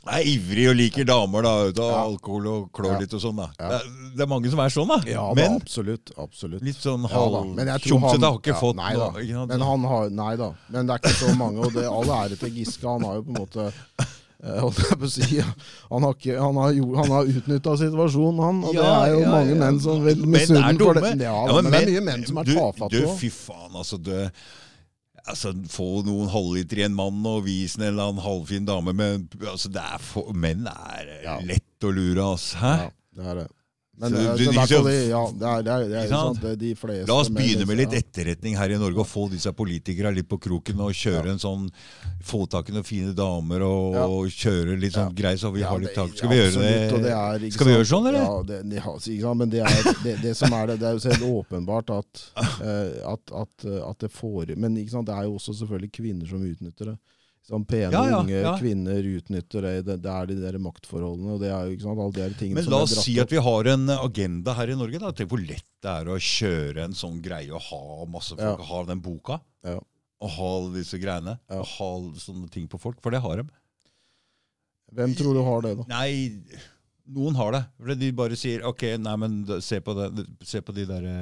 [0.00, 1.50] Jeg er ivrig og liker damer, da.
[1.68, 1.96] Ut av Ja.
[2.08, 2.98] alkohol og klår Ja.
[3.02, 3.48] litt og sånn, da.
[3.60, 3.68] Ja.
[3.68, 4.96] Det, er, det er mange som er sånn, da.
[5.04, 6.12] Ja, da, Men absolutt.
[6.16, 6.62] absolutt.
[6.64, 9.10] litt sånn Ja, halvtjomsete har ikke ja, fått nei, da.
[9.12, 9.46] noe.
[9.46, 10.54] Men han har, nei da.
[10.70, 11.58] Men det er ikke så mange.
[11.66, 12.88] Og det, all ære til Giske.
[12.88, 13.72] Han har jo på en måte
[14.42, 14.60] eh,
[15.90, 16.72] Han har, ikke- han har,
[17.02, 18.64] han har utnytta situasjonen, han.
[18.64, 21.20] Og det er jo ja, mange menn som vil misunne for det.
[21.20, 23.04] Ja, Ja, men men det er mye menn som er tafatte òg.
[23.04, 23.98] Du, fy faen, altså.
[24.00, 24.30] Du,
[25.28, 29.36] altså få noen halvliter i en mann og vis en eller annen halvfin dame med
[29.44, 32.52] altså, er for, Menn er lett å lure, ass.
[32.60, 32.74] Hæ?
[32.84, 33.48] Ja, det er det.
[34.00, 36.04] Men Så det, du- du- så hvert fall det, ja, det er, er, det Ikke
[36.08, 36.36] jo sant?
[36.36, 39.26] sant, det de fleste La oss begynne med litt etterretning her i Norge og få
[39.30, 41.32] disse politikerne litt på kroken og kjøre Ja.
[41.34, 41.66] en sånn
[42.24, 44.06] Få tak i noen fine damer og, Ja.
[44.06, 46.10] og kjøre litt sånn grei, så vi har litt tak.
[46.16, 47.12] Skal vi gjøre absolutt, det?
[47.12, 48.20] er, Skal vi gjøre sånn, eller?
[48.24, 48.58] Ja, det,
[49.36, 50.78] men det er det, det som er det.
[50.80, 52.24] Det er jo så helt åpenbart at,
[52.64, 54.74] eh, at, at, at det får Men
[55.04, 56.98] det er jo også selvfølgelig kvinner som utnytter det.
[57.50, 58.52] Sånn pene, Ja, ja, unge ja.
[58.60, 59.72] kvinner utnytter det.
[59.88, 59.96] det.
[60.04, 61.32] Det er de der maktforholdene.
[61.34, 63.32] og det er jo ikke sant, alle de tingene Men som la oss si at
[63.34, 65.00] vi har en agenda her i Norge.
[65.02, 65.10] da.
[65.10, 68.82] Tenk hvor lett det er å kjøre en sånn greie og ha masse folk, ha
[68.86, 69.40] den boka.
[69.66, 69.80] Ja.
[70.20, 71.38] Og ha disse greiene.
[71.50, 71.90] Og ha
[72.22, 73.00] sånne ting på folk.
[73.02, 73.48] For det har de.
[74.94, 75.84] Hvem tror du har det, da?
[75.90, 76.42] Nei,
[77.10, 77.98] noen har det.
[77.98, 81.14] De bare sier OK, nei, men se på, det, se på de derre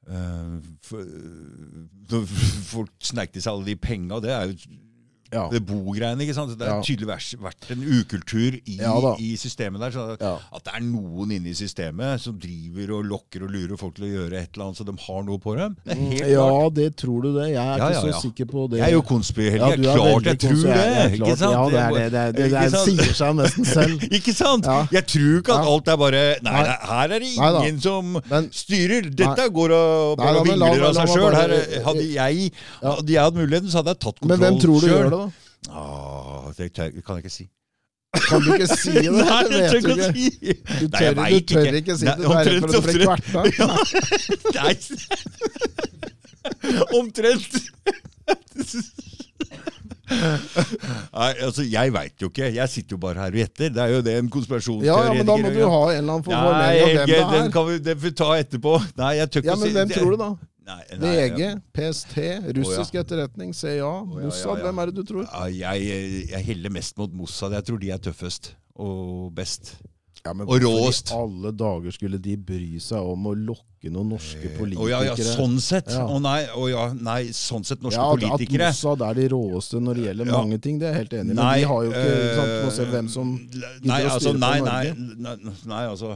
[2.72, 4.54] folk snek til seg alle de penga, det er jo
[5.32, 5.48] Ja.
[5.52, 6.20] det bogreiene.
[6.24, 6.56] ikke sant?
[6.58, 6.82] Det har Ja.
[6.82, 9.90] tydeligvis vært en ukultur i, Ja i systemet der.
[9.90, 10.38] så Ja.
[10.52, 14.04] At det er noen inne i systemet som driver og lokker og lurer folk til
[14.04, 15.76] å gjøre et eller annet så de har noe på dem.
[15.86, 16.74] Det helt ja, klart.
[16.74, 17.48] det tror du det.
[17.54, 18.78] Jeg er ikke så sikker på det.
[18.80, 19.78] Jeg er jo konspirert.
[19.78, 21.20] Ja, klart jeg tror det.
[21.20, 21.52] Ikke sant?
[21.52, 24.00] Ja, det, er, det, det, det, det, det sier seg nesten selv.
[24.20, 24.64] Ikke sant?
[24.66, 24.86] Ja.
[24.90, 26.76] Jeg tror ikke at alt er bare Nei, Nei.
[26.90, 29.08] her er det Nei ingen som Men styrer.
[29.14, 31.34] Dette går og, Nei og vingler av seg sjøl.
[31.84, 32.52] Hadde jeg
[32.82, 32.94] Ja.
[32.96, 35.19] Hadde jeg hatt muligheten, så hadde jeg tatt kontroll hvem
[35.68, 37.46] gjør det, tør- kan jeg ikke si.
[38.28, 39.10] Kan du ikke si det?
[39.20, 40.24] Nei, det vet du ikke si.
[40.80, 41.76] Du tør, Nei, du tør ikke.
[41.84, 42.16] ikke si det.
[42.18, 43.40] Du er redd for å bli kverta.
[44.56, 44.66] Ja.
[46.96, 47.52] omtrent.
[50.10, 52.48] Nei, altså, jeg veit jo ikke.
[52.56, 53.70] Jeg sitter jo bare her og gjetter.
[53.76, 56.14] Det er jo det en konspirasjonsteoretiker Ja, ja, men da må du ha en eller
[56.16, 57.30] annen formening om hvem det er.
[57.36, 58.72] den kan vi, den vi ta etterpå.
[58.98, 60.30] Nei, jeg tør ikke Ja, men si hvem tror du, da?
[60.66, 62.16] Nei, nei, VG, PST,
[62.56, 64.58] russisk etterretning, CIA, ja, Mossad.
[64.60, 64.64] ja.
[64.66, 65.24] Hvem er det du tror?
[65.26, 67.56] Ja, jeg, jeg heller mest mot Mossad.
[67.56, 69.74] Jeg tror de er tøffest og best.
[70.20, 71.10] Ja, men Og råest.
[71.10, 74.90] i alle dager skulle de bry seg om å lokke noen norske Å politikere?
[74.90, 75.88] ja, ja, sånn sett.
[75.96, 76.02] Ja.
[76.04, 78.68] Å nei, å ja, nei, sånn sett norske ja, politikere.
[78.68, 80.42] At Mossad er de råeste når det gjelder Ja.
[80.42, 81.38] mange ting, det er jeg helt enig i.
[81.40, 83.32] Men de har jo ikke, øh, sant, må se øh, hvem som
[83.82, 84.92] Nei, å altså, nei, nei,
[85.24, 86.12] nei, nei, altså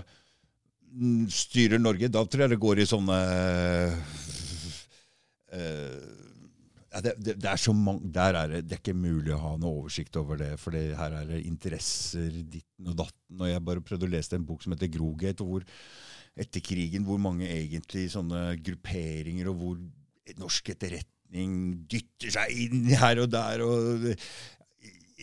[0.93, 3.97] mm, Styrer Norge, da tror jeg det går i sånne eh,
[5.55, 9.43] ja, det, det, det er så mange Der er det, det er ikke mulig å
[9.43, 13.41] ha noe oversikt over det, for her er det interesser ditten og datten.
[13.41, 15.67] Og jeg bare prøvde å lese en bok som heter Grogate, hvor
[16.35, 19.83] etter krigen hvor mange egentlig sånne grupperinger og hvor
[20.41, 21.53] norsk etterretning
[21.91, 23.63] dytter seg inn her og der.
[23.63, 24.09] og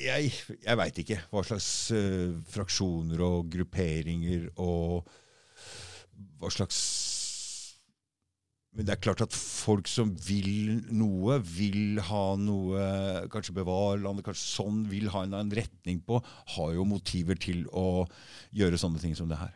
[0.02, 0.32] jeg,
[0.64, 5.10] jeg veit ikke hva slags uh, fraksjoner og grupperinger og
[6.40, 6.80] hva slags
[8.74, 12.84] Men det er klart at folk som vil noe, vil ha noe
[13.34, 16.22] Kanskje bevare landet, kanskje sånn, vil ha en, en retning på,
[16.56, 18.06] har jo motiver til å
[18.56, 19.52] gjøre sånne ting som det her.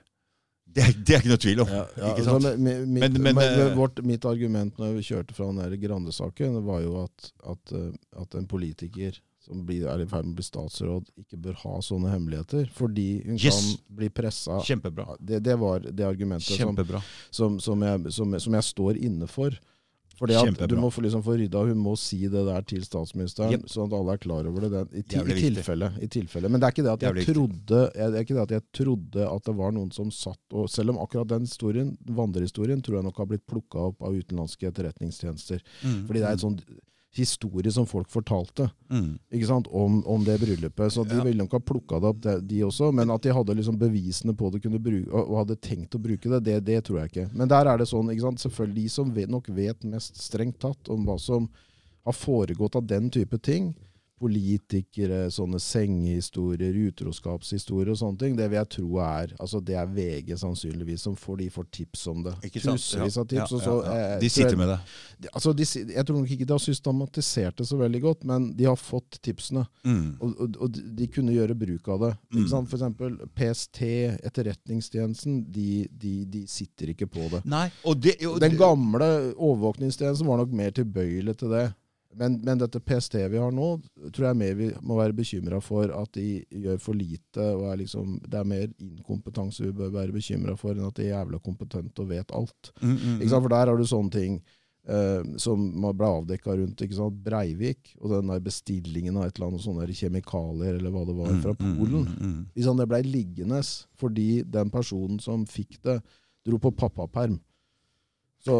[0.76, 1.70] Det, er- det er ikke noe tvil om.
[1.72, 2.60] Ja, ja, ikke altså, sant?
[2.60, 5.80] men- men- mitt, Men- men, men, eh, vårt, mitt argument når vi kjørte fra den
[5.80, 9.16] Grande-saken, var jo at, at, eh, at en politiker
[9.46, 12.68] som blir, er i ferd med å bli statsråd, ikke bør ha sånne hemmeligheter.
[12.76, 13.60] Fordi hun Yes.
[13.62, 14.60] kan bli pressa.
[14.66, 15.16] Kjempebra.
[15.20, 16.76] Det, det var det argumentet som,
[17.32, 19.56] som, som, jeg, som, som jeg står inne for.
[20.16, 20.68] Fordi at Kjempebra.
[20.72, 23.66] du må få, liksom få rydda, Hun må si det der til statsministeren, yep.
[23.68, 24.70] sånn at alle er klar over det.
[24.72, 26.52] det i, i, tilfelle, I tilfelle.
[26.52, 28.66] Men det er ikke det at jeg trodde jeg, det er ikke det at jeg
[28.80, 33.02] trodde at det var noen som satt og Selv om akkurat den historien, vandrehistorien tror
[33.02, 35.60] jeg nok har blitt plukka opp av utenlandske etterretningstjenester.
[35.84, 36.06] Mm.
[36.08, 36.60] Fordi det er et sånn
[37.18, 39.18] historie som folk fortalte mm.
[39.32, 40.94] ikke sant, om, om det bryllupet.
[40.94, 41.24] Så de Ja.
[41.24, 42.92] ville nok ha plukka det opp, de, de også.
[42.94, 46.02] Men at de hadde liksom bevisene på det kunne bruke, og og hadde tenkt å
[46.02, 47.28] bruke det, det, det tror jeg ikke.
[47.34, 50.60] Men der er det sånn, ikke sant, selvfølgelig de som vet, nok vet mest strengt
[50.60, 51.50] tatt om hva som
[52.06, 53.74] har foregått av den type ting.
[54.16, 58.36] Politikere, sånne sengehistorier, utroskapshistorier og sånne ting.
[58.38, 62.06] Det vil jeg tro er altså det er VG sannsynligvis som får de får tips
[62.14, 62.34] om det.
[62.56, 63.52] Tussevis av tips.
[63.52, 63.98] ja, ja, ja.
[64.16, 64.80] eh, De sitter med det.
[65.20, 65.64] de- Altså, de,
[65.94, 69.20] jeg tror nok ikke de har systematisert det så veldig godt, men de har fått
[69.22, 69.66] tipsene.
[69.84, 70.18] Mm.
[70.22, 72.14] Og, og, og de- kunne gjøre bruk av det.
[72.34, 72.48] Mm.
[72.68, 73.82] For eksempel PST,
[74.26, 77.44] Etterretningstjenesten, de, de, de sitter ikke på det.
[77.46, 81.66] Nei, og det, Den gamle overvåkningstjenesten var nok mer tilbøyelig til det.
[82.18, 83.70] Men, men dette PST vi har nå,
[84.16, 87.44] tror jeg mer vi må være bekymra for at de gjør for lite.
[87.44, 91.10] og er liksom, Det er mer inkompetanse vi bør være bekymra for, enn at de
[91.10, 92.72] er jævla kompetente og vet alt.
[92.82, 93.44] Mm, mm, Ikke sant?
[93.48, 94.38] For der har du sånne ting
[94.88, 95.66] eh, som
[95.98, 97.18] ble avdekka rundt ikke sant?
[97.26, 101.34] Breivik, og den der bestillingen av et eller annet sånne kjemikalier, eller hva det var,
[101.42, 102.06] fra Mm, mm, Polen.
[102.06, 102.78] mm, mm.
[102.80, 103.62] Det blei liggende
[103.98, 106.00] fordi den personen som fikk det,
[106.46, 107.40] dro på pappaperm.
[108.46, 108.60] Så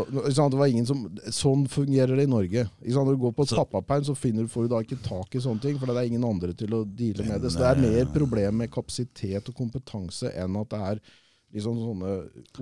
[0.50, 2.64] det var ingen som, Sånn fungerer det i Norge.
[2.82, 5.78] Når du går på pappaperm, så finner, får du da ikke tak i sånne ting,
[5.78, 7.52] for det er ingen andre til å deale med det.
[7.54, 11.04] Så det er mer eh, problem med kapasitet og kompetanse enn at det er
[11.56, 12.16] liksom sånne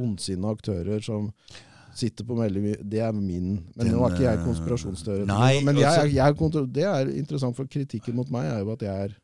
[0.04, 1.32] ondsinne aktører som
[1.94, 5.26] sitter på veldig mye Det er min Men Den, nå er ikke jeg konspirasjonsstørre.
[5.28, 5.66] konspirasjonsteoretiker.
[5.66, 9.04] Men jeg, altså- jeg det er interessant, for kritikken mot meg er jo at jeg
[9.08, 9.16] er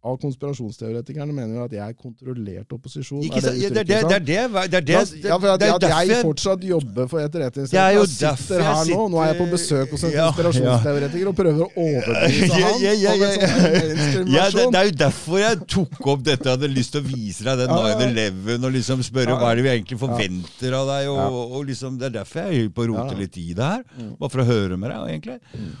[0.00, 3.20] av konspirasjonsteoretikerne mener jo at jeg er kontrollert opposisjon.
[3.26, 4.36] Ikke er det, det, det, det,
[4.78, 4.94] er det,
[5.26, 8.14] Ja, for at, jeg fortsatt jobber for er Etterretningstjenesten.
[8.24, 9.08] Jeg sitter her nå.
[9.12, 13.12] Nå er jeg på besøk hos en konspirasjonsteoretiker og prøver å overbevise han ja, ja,
[13.20, 16.48] ja, sånn det, er jo derfor jeg tok opp dette.
[16.48, 18.30] Jeg hadde lyst til å vise deg den Ja, ja.
[18.32, 21.10] 9-11 og liksom spørre hva er det vi egentlig forventer av deg.
[21.12, 23.84] Og, og liksom, Det er derfor jeg er på å rote litt i det her.
[23.98, 24.14] Mm.
[24.16, 25.40] Bare for å høre med deg, egentlig.
[25.52, 25.74] Mm.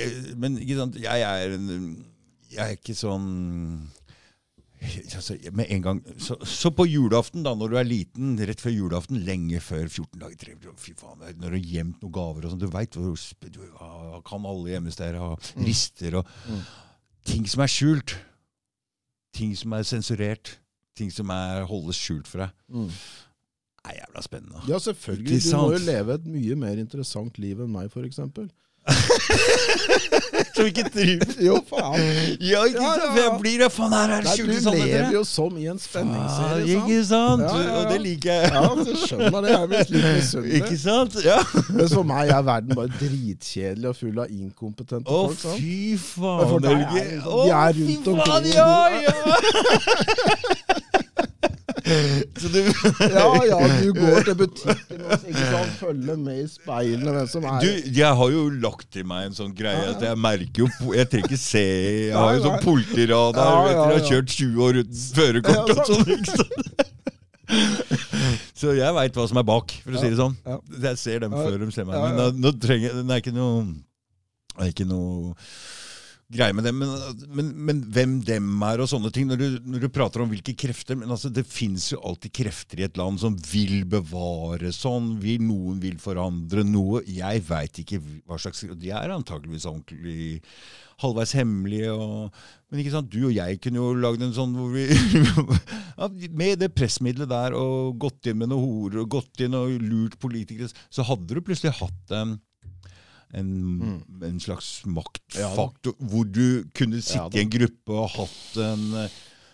[0.00, 1.68] Jeg, men ikke sant, jeg er en
[2.50, 3.26] Jeg er ikke sånn
[5.14, 8.72] altså, med en gang, så, så på julaften, da, når du er liten, rett før
[8.74, 12.54] julaften, lenge før 14 dager tre, Fy faen, når du har gjemt noen gaver og
[12.54, 16.62] sånn, du veit du ah, kan alle gjemmesteder ha rister og Mm.
[17.28, 18.16] ting som er skjult.
[19.36, 20.56] Ting som er sensurert.
[20.96, 22.54] Ting som er, holdes skjult for deg.
[22.72, 22.88] Mm.
[23.90, 24.62] er jævla spennende.
[24.68, 25.38] Ja, selvfølgelig.
[25.44, 28.18] Du må jo leve et mye mer interessant liv enn meg, f.eks.
[30.54, 31.36] Som ikke trives.
[31.40, 32.00] Jo, faen.
[32.42, 33.02] Ja, ikke sant?
[33.04, 33.68] For jeg blir det.
[33.74, 36.64] Faen, her er det Nei, skjulte du lever jo som i en spenningsserie.
[36.64, 37.44] Faen, Ikke sant?
[37.44, 37.74] Ja, ja, ja.
[37.76, 38.42] Og det liker jeg.
[38.54, 39.50] Ja, så skjønner det.
[39.52, 40.62] Jeg er blitt litt misunnelig.
[40.62, 41.18] Ikke sant?
[41.26, 41.38] Ja.
[41.68, 45.40] Men for meg er verden bare dritkjedelig og full av inkompetente Å, folk.
[45.44, 47.04] Å, fy faen, Norge.
[47.04, 47.38] er Å,
[47.76, 48.72] fy faen, ja,
[49.04, 49.12] ja.
[52.40, 52.58] Så du
[53.14, 57.46] Ja, ja, du går til butikken og ikke sant, følger med i speilene hvem som
[57.50, 60.94] er Du, jeg har jo lagt til meg en sånn greie at jeg merker jo
[60.96, 61.64] Jeg trenger ikke se
[62.10, 63.50] Jeg har jo sånn politiradar.
[63.50, 66.14] Ja, ja, Jeg har kjørt 20 år uten førerkort og sånn.
[66.16, 66.88] ikke?
[68.60, 70.36] Så jeg veit hva som er bak, for å si det sånn.
[70.84, 71.98] Jeg ser dem før de ser meg.
[72.14, 73.64] Men nå trenger det er ikke noe
[74.54, 75.34] Det er ikke noe
[76.30, 76.72] greie med det.
[76.74, 76.92] Men,
[77.28, 79.28] men, men hvem dem er og sånne ting.
[79.30, 82.80] Når du, når du prater om hvilke krefter men altså, Det fins jo alltid krefter
[82.80, 85.16] i et land som vil bevare sånn.
[85.22, 87.02] Vil, noen vil forandre noe.
[87.08, 90.40] Jeg veit ikke hva slags De er antakeligvis ordentlig
[91.00, 91.94] halvveis hemmelige.
[91.94, 94.86] Og, men ikke sant, du og jeg kunne jo lagd en sånn hvor vi
[96.40, 100.16] Med det pressmiddelet der og gått inn med noen horer og gått inn og lurt
[100.22, 102.38] politikere, så hadde du plutselig hatt en
[103.34, 103.50] en,
[103.80, 104.22] Mm.
[104.26, 104.82] en slags
[105.36, 109.08] Ja hvor du kunne sitte ja, i en gruppe og hatt en eh,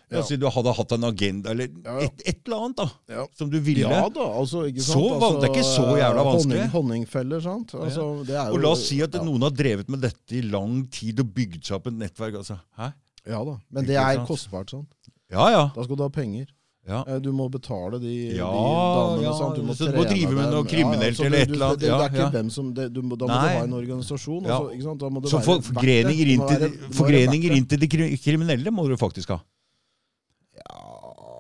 [0.09, 0.18] Ja.
[0.20, 3.27] altså, Du hadde hatt en agenda, eller et, et eller annet da, Ja.
[3.37, 3.81] som du ville.
[3.83, 6.59] Ja da, altså, ikke Så altså, det er ikke så jævla eh, vanskelig.
[6.59, 7.74] Honning, honningfeller, sant?
[7.74, 9.22] Altså, det er jo, og la oss si at ja.
[9.27, 12.39] noen har drevet med dette i lang tid og bygd seg opp et nettverk.
[12.39, 12.61] Altså.
[12.79, 12.93] Hæ?
[13.27, 14.29] Ja da, men det er sant?
[14.29, 14.87] kostbart, sant?
[15.31, 15.64] Ja, ja.
[15.74, 16.47] Da skal du ha penger.
[16.87, 17.01] Ja.
[17.07, 18.61] Eh, Du må betale de, Ja, de
[18.97, 19.22] damene.
[19.26, 19.57] ja, sant?
[19.57, 21.80] Du må så du må drive med noe kriminelt eller et eller annet.
[21.80, 23.26] Det, er ikke hvem som det, du, Da må Nei.
[23.26, 24.45] du ha en organisasjon.
[24.47, 24.59] Ja.
[24.61, 25.01] Også, sant?
[25.01, 27.78] Da må det Så for, forgreninger inn til, være- det må være forgreninger inn til
[27.78, 27.89] de
[28.22, 29.41] kriminelle må du faktisk ha.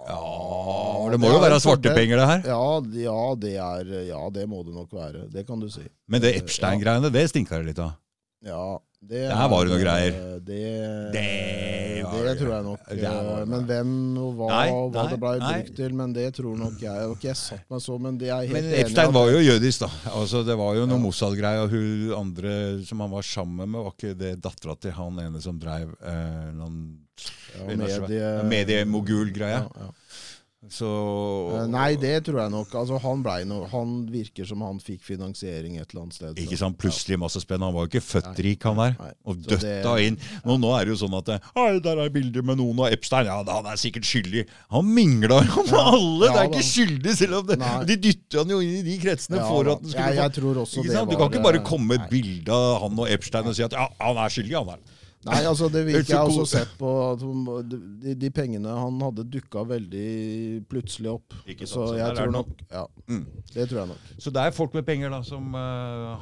[0.06, 2.42] Ja, Det må jo være svartepenger, det her.
[2.50, 5.28] Ja, ja, det er, ja, det må det nok være.
[5.32, 5.82] Det kan du si.
[6.08, 7.94] Men det Epstein-greiene, det stinker det litt av.
[8.46, 10.12] Ja, det Der var det noe er- greier.
[10.46, 10.64] Det,
[11.12, 11.24] Det
[12.06, 12.38] det det.
[12.40, 12.80] tror jeg nok.
[12.88, 13.46] Var.
[13.50, 13.90] Men hvem
[14.22, 15.52] og hva, Nei, og hva nei, det ble nei.
[15.52, 17.16] brukt til, men det tror nok jeg.
[17.26, 19.80] Jeg satt meg så, men det er helt Men enig Men Epstein var jo jødisk,
[19.80, 19.90] da.
[20.14, 21.02] Altså, det var jo noe Ja.
[21.04, 21.62] Mossad-greier.
[21.66, 25.42] Og hun andre som han var sammen med, var ikke det dattera til han ene
[25.42, 26.98] som dreiv eh, noen
[27.56, 29.60] ja, mediemogul-greie?
[29.60, 29.90] Ja, ja.
[30.72, 32.72] Så og, Nei, det tror jeg nok.
[32.74, 36.34] Altså, han, no, han virker som han fikk finansiering et eller annet sted.
[36.34, 37.62] så- Ikke sant, Plutselig masse spenn.
[37.62, 38.96] Han var jo ikke født rik, han der.
[38.98, 39.12] Nei.
[39.24, 40.18] Og det- døtta inn.
[40.44, 43.26] Nå, nå er det jo sånn at Hei, der er bilder med noen av Epstein.
[43.26, 44.46] Ja, han er sikkert skyldig.
[44.70, 46.26] Han mingla jo med alle!
[46.26, 48.98] Ja, det er ikke skyldig, selv om det, de dytter han jo inn i de
[48.98, 51.42] kretsene Ja, for at han skulle jeg, jeg tror også det var Du kan ikke
[51.42, 54.16] bare eh, komme med et bilde av han og Epstein og si at ja, han
[54.16, 54.95] er skyldig, han er.
[55.26, 57.20] Nei, altså det er virker jeg også sett på at
[57.70, 61.34] de, de pengene han hadde dukka veldig plutselig opp.
[61.50, 63.26] Ikke sant, Så jeg tror nok Ja, Mm.
[63.54, 64.02] det tror jeg nok.
[64.18, 65.60] Så det er folk med penger da som uh,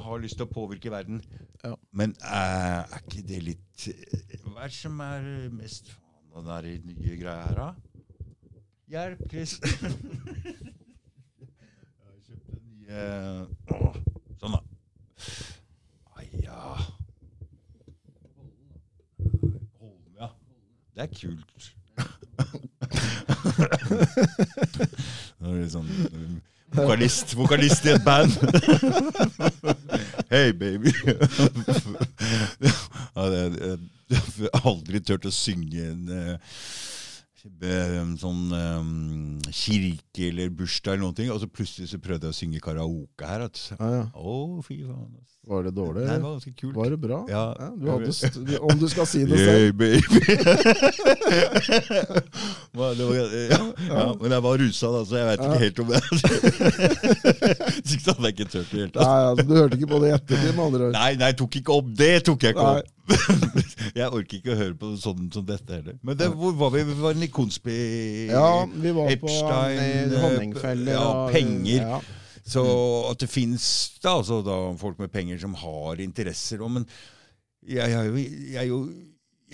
[0.05, 1.23] har lyst til å påvirke verden.
[1.65, 1.75] Ja.
[1.93, 5.21] Men uh, er ikke det litt eh, Hva er det som er
[5.53, 7.69] mest faen av den nye greia her, da?
[8.95, 9.53] Hjelp, Chris.
[9.65, 9.71] Jeg
[12.05, 13.43] har kjøpt en ny uh,
[14.41, 14.61] Sånn, da.
[16.13, 16.61] Ah, ja.
[19.81, 20.29] Holm, ja.
[20.95, 21.75] Det er kult.
[25.41, 25.91] Nå er det sånn
[26.75, 28.35] Vokalist, vokalist i et band.
[30.31, 30.91] Hei, baby.
[33.31, 33.79] det, det,
[34.11, 36.43] jeg har aldri turt å synge en eh, en
[37.45, 42.39] sånn um, kirke eller bursdag eller noen ting, og så plutselig så prøvde jeg å
[42.39, 43.45] synge karaoke her.
[43.49, 44.05] At, Ja, ja.
[44.17, 45.13] å, fy faen.
[45.45, 46.07] Var det dårlig?
[46.09, 46.75] Nei, det var ganske kult.
[46.75, 47.19] Var det bra?
[47.29, 47.43] Ja.
[47.77, 49.61] du hadde, om du skal si det selv.
[49.61, 50.01] Yeah, baby.
[52.75, 55.91] Det var, ja, ja, men jeg var rusa, da, så jeg vet ikke helt om
[55.93, 56.01] det
[57.89, 59.05] Sikkert hadde jeg ikke turt i det hele tatt.
[59.05, 60.97] Nei, altså, du hørte ikke på det i ettertid, med andre ord.
[60.97, 62.11] Nei, nei, tok ikke opp det.
[62.27, 62.85] tok jeg ikke opp.
[63.95, 65.97] Jeg orker ikke å høre på sånn som dette heller.
[66.03, 66.83] Men det, hvor var vi?
[66.89, 67.79] Vi var i Konsby
[68.33, 71.81] Ja, vi var Epstein, på honningfeller ja, og penger.
[71.95, 72.01] Ja.
[72.45, 72.65] Så
[73.13, 73.67] at det fins
[74.05, 74.43] altså,
[74.81, 76.59] folk med penger som har interesser.
[76.61, 76.71] òg.
[76.81, 76.87] men
[77.65, 78.91] jeg, jeg, jeg, jo-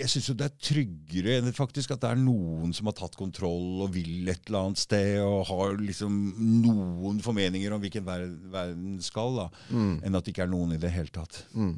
[0.01, 3.15] jeg syns jo det er tryggere enn faktisk at det er noen som har tatt
[3.19, 6.17] kontroll og vil et eller annet sted og har liksom
[6.65, 10.01] noen formeninger om hvilken verden skal, da, Mm.
[10.03, 11.43] enn at det ikke er noen i det hele tatt.
[11.53, 11.77] Mm.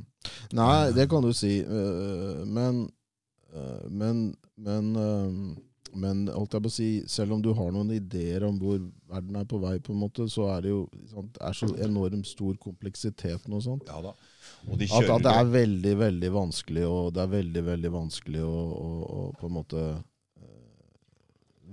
[0.53, 1.59] Nei, det kan du si.
[1.65, 2.89] øh, Men
[3.53, 5.55] øh, Men Men, øh,
[5.95, 9.35] men holdt jeg på å si, selv om du har noen ideer om hvor verden
[9.35, 12.55] er på vei, på en måte, så er det jo sant, er så enormt stor
[12.57, 13.83] kompleksitet noe sånt.
[13.87, 14.13] Ja da.
[14.71, 18.41] Og de At, at det er veldig, veldig vanskelig, og det er veldig, veldig vanskelig
[18.41, 19.83] å, å, å på en måte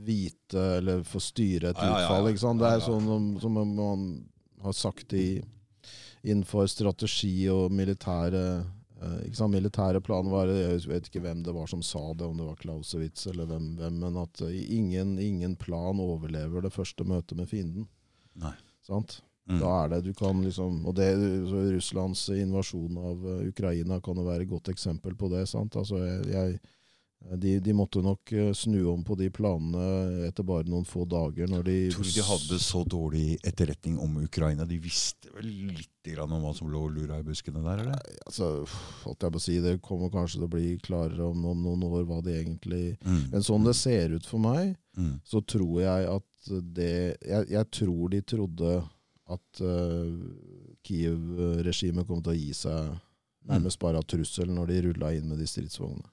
[0.05, 2.29] vite eller få styre et utfall.
[2.31, 2.61] Ikke sant?
[2.61, 4.25] Det er sånn om- som man
[4.63, 5.43] har sagt i,
[6.23, 8.43] innenfor strategi og militære
[9.01, 9.55] eh, ikke sant?
[9.55, 13.27] Militære planer Jeg vet ikke hvem det var som sa det, om det var Clausewitz
[13.31, 17.89] eller hvem, hvem men at eh, ingen, ingen plan overlever det første møtet med fienden.
[18.41, 18.55] Nei.
[18.87, 19.21] Sant?
[19.51, 19.59] Mm.
[19.59, 21.09] Da er det du kan liksom Og det,
[21.49, 25.47] så Russlands invasjon av eh, Ukraina kan jo være et godt eksempel på det.
[25.49, 25.77] sant?
[25.77, 26.61] Altså jeg, jeg,
[27.21, 31.51] de, de måtte nok eh, snu om på de planene etter bare noen få dager.
[31.53, 31.77] når de...
[31.93, 34.65] Tror du de hadde så dårlig etterretning om Ukraina?
[34.65, 37.99] De visste vel litt om hva som lå og lura i buskene der, eller?
[38.25, 38.47] altså,
[39.05, 41.85] holdt jeg på å si, Det kommer kanskje til å bli klarere om, om noen
[41.91, 43.29] år hva de egentlig Mm.
[43.33, 45.21] Men sånn det ser ut for meg, Mm.
[45.23, 48.71] så tror jeg at det Jeg, jeg tror de trodde
[49.31, 50.11] at uh,
[50.83, 52.97] Kiev-regimet kom til å gi seg
[53.49, 56.09] nærmest bare av trussel når de rulla inn med de stridsvognene.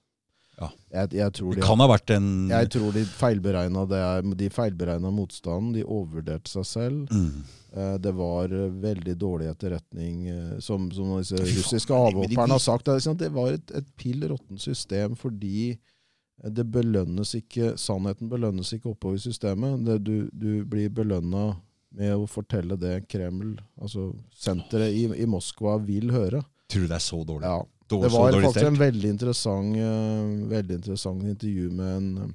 [0.58, 0.72] Ja.
[0.90, 4.30] Jeg, jeg tror Det de kan ha vært en jeg tror de feilberegna det er,
[4.40, 5.76] de feilberegna motstanden.
[5.76, 7.12] De overvurderte seg selv.
[7.14, 7.44] mm.
[7.78, 12.90] Eh, Det var eh, veldig dårlig etterretning, eh, som, som disse russiske avhopperne har sagt.
[12.90, 15.78] At det var et, et pill råttent system fordi
[16.38, 19.86] det belønnes ikke Sannheten belønnes ikke oppover i systemet.
[19.86, 21.52] Det, du, du blir belønna
[21.98, 26.44] med å fortelle det Kreml, altså senteret i, i Moskva, vil høre.
[26.70, 27.48] Tror du det er så dårlig?
[27.48, 32.34] Ja, Dår- det var faktisk en veldig interessant, eh, veldig interessant intervju med en eh,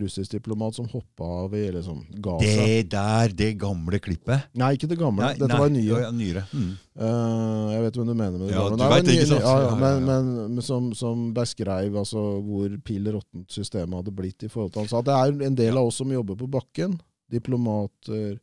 [0.00, 2.62] russisk diplomat som hoppa av i liksom, ga seg.
[2.64, 4.48] Det der, det gamle klippet.
[4.58, 5.22] Nei, ikke det gamle.
[5.22, 6.00] Nei, Dette nei, var nye.
[6.02, 6.44] ja, nyere.
[6.52, 6.70] Mm.
[6.98, 8.54] Uh, jeg vet hvem du mener med det.
[8.54, 8.78] Ja, gamle.
[8.78, 9.26] du Nei, vet nye-?
[9.28, 14.00] Ja, ja, Ja, ja, men, men, men som, som beskrev altså, hvor pill råttent systemet
[14.00, 16.16] hadde blitt i forhold til Han sa at det er en del av oss som
[16.16, 16.96] jobber på bakken,
[17.30, 18.38] diplomater,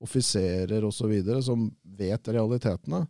[0.00, 1.12] offiserer osv.,
[1.44, 3.04] som vet realitetene.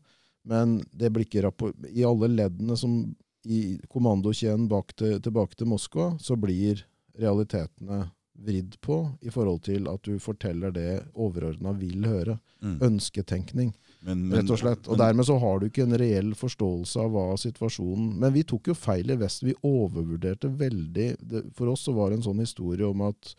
[0.49, 1.77] Men det blir ikke rapport...
[1.89, 3.03] I alle leddene som
[3.45, 6.85] i kommandokjeden bak til, tilbake til Moskva, så blir
[7.21, 8.07] realitetene
[8.41, 12.39] vridd på i forhold til at du forteller det overordna vil høre.
[12.61, 12.79] Mm.
[12.89, 13.73] Ønsketenkning,
[14.03, 14.87] Men, men- rett og slett.
[14.89, 18.43] Og men- dermed så har du ikke en reell forståelse av hva situasjonen Men vi
[18.49, 19.43] tok jo feil i vest.
[19.45, 23.35] Vi overvurderte veldig det, For oss så var det en sånn historie om at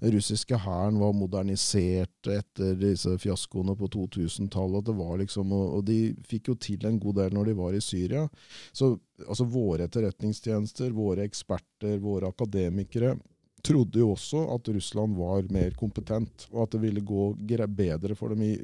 [0.00, 4.78] den russiske hæren var modernisert etter disse fiaskoene på 2000-tallet.
[4.78, 7.54] at det var liksom, og, og de fikk jo til en god del når de
[7.54, 8.28] var i Syria.
[8.72, 13.16] Så altså våre etterretningstjenester, våre eksperter, våre akademikere
[13.62, 18.28] trodde jo også at Russland var mer kompetent, og at det ville gå bedre for
[18.34, 18.56] dem i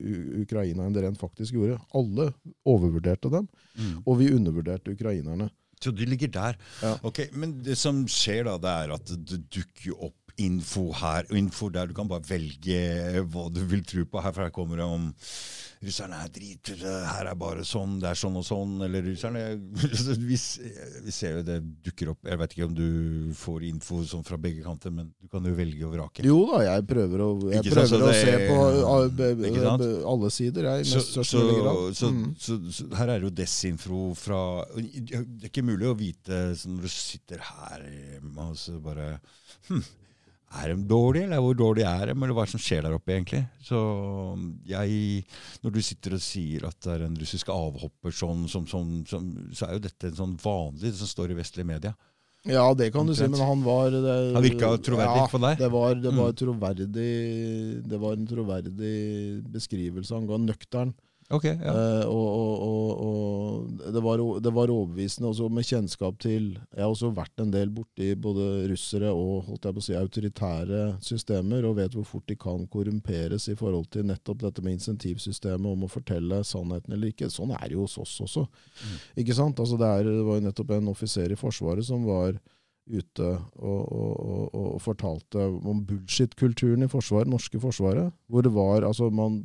[0.42, 1.78] Ukraina enn det rent faktisk gjorde.
[1.94, 2.32] Alle
[2.66, 4.02] overvurderte dem, Mm.
[4.06, 5.50] og vi undervurderte ukrainerne.
[5.80, 6.56] Så de ligger der.
[6.82, 6.96] Ja.
[7.06, 11.26] Ok, Men det som skjer da, det er at det dukker jo opp info her
[11.30, 11.88] og info der.
[11.90, 14.22] Du kan bare velge hva du vil tro på.
[14.22, 15.10] Herfra kommer det om
[15.78, 18.72] russerne er dritete, her er bare sånn, det er sånn og sånn.
[18.82, 19.42] Eller russerne
[20.30, 20.38] vi,
[21.04, 22.24] vi ser jo det dukker opp.
[22.26, 22.88] Jeg vet ikke om du
[23.38, 26.24] får info sånn fra begge kanter, men du kan jo velge og vrake.
[26.26, 28.58] Jo da, jeg prøver å, jeg prøver sant, å se på
[29.20, 31.44] be- alle sider, jeg, Så, så, så,
[32.08, 32.34] Mm.
[32.40, 34.38] så, så her er jo desinfo fra
[34.74, 39.08] Det er ikke mulig å vite når du sitter her hjemme og så bare
[39.68, 39.82] hm,
[40.56, 43.42] Er de dårlige, eller hvor dårlige er de, eller hva som skjer der oppe, egentlig?
[43.60, 43.76] Så
[44.64, 45.24] jeg
[45.62, 49.26] Når du sitter og sier at det er en russisk avhopper sånn, som, som, som,
[49.52, 51.92] så er jo dette en sånn vanlig det som står i vestlige media.
[52.48, 54.00] Ja, det kan du si, men han var det,
[54.32, 55.58] Han virka troverdig ja, for deg?
[55.58, 56.38] Det var, det, var Mm.
[56.38, 56.86] troverdig,
[57.90, 58.94] det var en troverdig
[59.52, 60.14] beskrivelse.
[60.14, 60.94] Han ga nøktern.
[61.28, 61.72] Ok, ja.
[61.72, 66.88] Eh, og og, og, det, var, det var overbevisende, også med kjennskap til Jeg har
[66.88, 71.66] også vært en del borti både russere og holdt jeg på å si, autoritære systemer,
[71.68, 75.84] og vet hvor fort de kan korrumperes i forhold til nettopp dette med insentivsystemet om
[75.84, 77.28] å fortelle sannheten eller ikke.
[77.32, 78.46] Sånn er det jo hos oss også.
[78.48, 78.96] Mm.
[79.24, 79.60] Ikke sant?
[79.60, 82.40] Altså det, er, det var jo nettopp en offiser i Forsvaret som var
[82.88, 83.26] ute
[83.60, 88.14] og, og, og, og fortalte om bullshit-kulturen i forsvaret, norske forsvaret.
[88.32, 89.42] Hvor det var altså man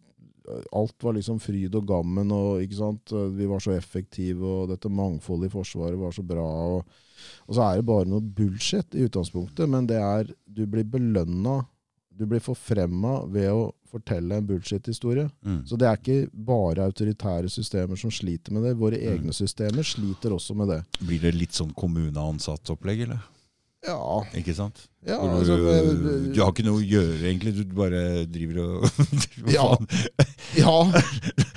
[0.75, 3.13] alt var liksom fryd og gammen, og ikke sant?
[3.37, 6.43] vi var så effektive, og dette mangfoldet i Forsvaret var så bra.
[6.77, 6.83] Og,
[7.47, 11.63] og så er det bare noe bullshit i utgangspunktet, men det er Du blir belønna,
[12.13, 15.29] du blir forfremma ved å fortelle en bullshit-historie.
[15.45, 15.63] Mm.
[15.65, 18.75] Så det er ikke bare autoritære systemer som sliter med det.
[18.77, 19.07] Våre Mm.
[19.13, 20.81] egne systemer sliter også med det.
[20.99, 23.21] Blir det litt sånn kommuneansattopplegg, eller?
[23.83, 24.85] Ja, Ikke sant?
[25.03, 27.51] ja du, altså, du, du har ikke noe å gjøre, egentlig.
[27.57, 28.85] Du bare driver og
[29.55, 29.65] Ja.
[30.55, 30.75] ja,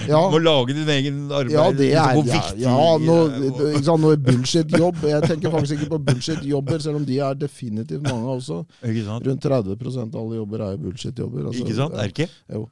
[0.08, 0.22] ja.
[0.26, 1.54] Du må lage din egen arbeid.
[1.54, 5.04] Ja, det liksom, er ja, ja, noe, noe bullshit-jobb.
[5.06, 8.64] Jeg tenker faktisk ikke på bullshit-jobber, selv om de er definitivt mange også.
[8.82, 9.30] Ikke sant?
[9.30, 11.46] Rundt 30% av alle jobber er jo bullshit-jobber.
[11.52, 11.62] altså.
[11.62, 11.94] Ikke sant?
[11.94, 12.28] Er det ikke?
[12.58, 12.66] Jo.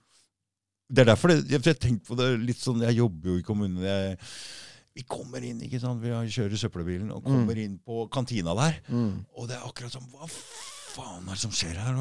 [0.94, 3.46] Det er derfor det, jeg, jeg tenkte på det litt sånn Jeg jobber jo i
[3.46, 3.86] kommunen.
[3.86, 4.18] Jeg,
[4.94, 6.00] vi kommer inn, ikke sant?
[6.02, 8.76] Vi kjører søppelbilen og kommer inn på kantina der.
[8.88, 9.24] Mm.
[9.36, 10.28] Og det er akkurat som Hva
[10.94, 11.96] faen er det som skjer her?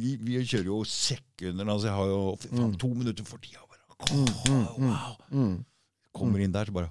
[0.00, 1.64] Vi, vi kjører jo sekunder.
[1.72, 2.74] Altså, jeg har jo faen, Mm.
[2.82, 3.60] to minutter for tida.
[3.64, 3.70] Bare,
[4.12, 4.90] Mm, mm, mm.
[4.90, 5.16] wow.
[5.32, 5.64] Mm.
[6.12, 6.90] Kommer inn der, så bare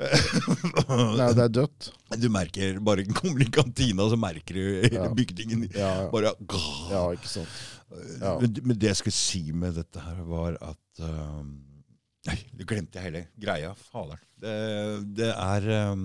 [0.00, 1.90] Nei, det er dødt.
[2.20, 5.08] Du merker, bare kommer i kantina, så merker du hele Ja.
[5.14, 6.10] bygningen Ja, ja.
[6.10, 6.32] bare
[6.90, 7.48] ja, ikke sant.
[8.40, 11.56] Men, men det jeg skulle si med dette her, var at um,
[12.28, 13.70] Nei, det glemte jeg hele greia.
[13.92, 14.18] Fader.
[14.40, 14.54] Det,
[15.16, 16.02] det er um,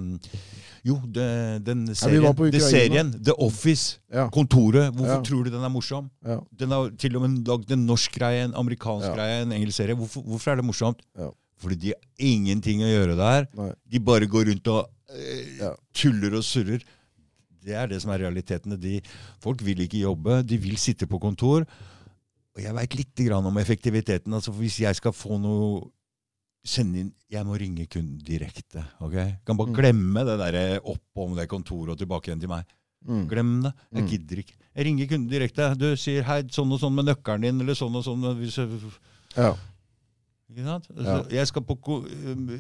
[0.88, 1.26] Jo, det,
[1.68, 4.30] den serien, det serien The Office, Ja.
[4.32, 5.22] Kontoret, hvorfor Ja.
[5.28, 6.07] tror du den er morsom?
[6.55, 9.95] Den har til og med lagd en norsk greie, en amerikansk greie, en engelsk serie.
[9.95, 11.01] Hvorfor, hvorfor er det morsomt?
[11.59, 13.47] Fordi de har ingenting å gjøre der.
[13.55, 13.72] Nei.
[13.91, 14.88] De bare går rundt og
[15.59, 15.74] Ja.
[15.93, 16.80] tuller og surrer.
[17.66, 18.78] Det er det som er realitetene.
[18.80, 19.01] De,
[19.41, 21.66] folk vil ikke jobbe, de vil sitte på kontor.
[22.55, 24.32] Og jeg veit lite grann om effektiviteten.
[24.34, 25.89] Altså Hvis jeg skal få noe
[26.66, 28.84] sende inn Jeg må ringe kunden direkte.
[29.01, 29.13] ok?
[29.13, 29.76] Jeg Kan bare Mm.
[29.76, 32.66] glemme det der opp om det kontoret og tilbake igjen til meg.
[33.05, 33.28] Mm.
[33.30, 33.74] Glem det.
[33.93, 34.09] Jeg Mm.
[34.09, 34.53] gidder ikke.
[34.76, 35.78] Jeg ringer kunden direkte.
[35.78, 38.22] Du sier hei, sånn og sånn med nøkkelen din, eller sånn og sånn.
[38.39, 38.70] Hvis jeg,
[39.38, 39.55] Ja.
[40.51, 40.88] ikke sant?
[40.95, 41.24] Ja.
[41.30, 41.76] Jeg, skal på,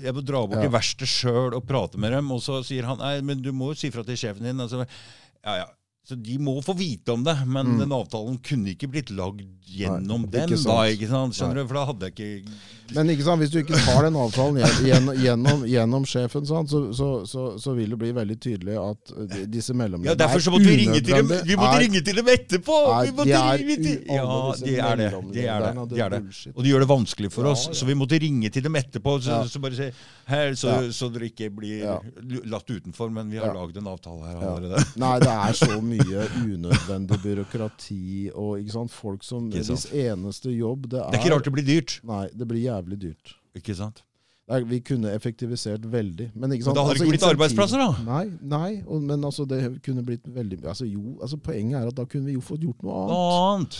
[0.03, 0.61] jeg må dra bort Ja.
[0.61, 3.69] til verkstedet sjøl og prate med dem, og så sier han nei, men du må
[3.69, 4.57] jo si fra til sjefen din.
[4.59, 4.85] Altså,
[5.43, 5.65] ja, ja.
[6.05, 7.79] Så de må få vite om det, men Mm.
[7.79, 10.49] den avtalen kunne ikke blitt lagd gjennom Nei, dem.
[10.53, 11.33] ikke da, ikke sant?
[11.33, 11.63] Skjønner Nei.
[11.63, 11.67] du?
[11.67, 12.51] For da hadde jeg ikke
[12.93, 17.09] Men ikke sant, hvis du ikke tar den avtalen gjennom, gjennom, gjennom sjefen, så, så,
[17.25, 20.75] så, så vil det bli veldig tydelig at disse mellomleddene Ja, Derfor så måtte vi
[20.83, 22.77] ringe til dem Vi måtte ringe til dem etterpå!
[22.93, 23.65] Er, de er
[24.05, 25.09] Ja, de er det.
[25.33, 25.89] De er det.
[25.89, 26.21] De er det.
[26.53, 27.73] Og de gjør det vanskelig for oss, ja.
[27.73, 29.17] så vi måtte ringe til dem etterpå.
[29.25, 29.41] Så, Ja.
[29.49, 29.89] så bare si
[30.29, 30.91] her, så, Ja.
[30.93, 33.09] så dere ikke blir latt utenfor.
[33.11, 33.53] Men vi har Ja.
[33.57, 34.53] lagd en avtale her Ja.
[34.55, 34.85] allerede.
[34.95, 35.93] Nei, det er så mye
[36.45, 39.49] unødvendig byråkrati og folk som.
[39.53, 41.99] Hvis eneste jobb det er Det er ikke rart det blir dyrt.
[42.03, 43.35] Nei, det blir jævlig dyrt.
[43.55, 44.03] Ikke sant?
[44.45, 46.31] Er, vi kunne effektivisert veldig.
[46.35, 48.03] Men, Men da hadde det ikke blitt arbeidsplasser, da.
[48.05, 51.97] Nei, nei og, men altså, det kunne blitt veldig altså, jo, altså, Poenget er at
[51.97, 53.15] da kunne vi jo fått gjort noe annet.
[53.15, 53.79] Noe annet.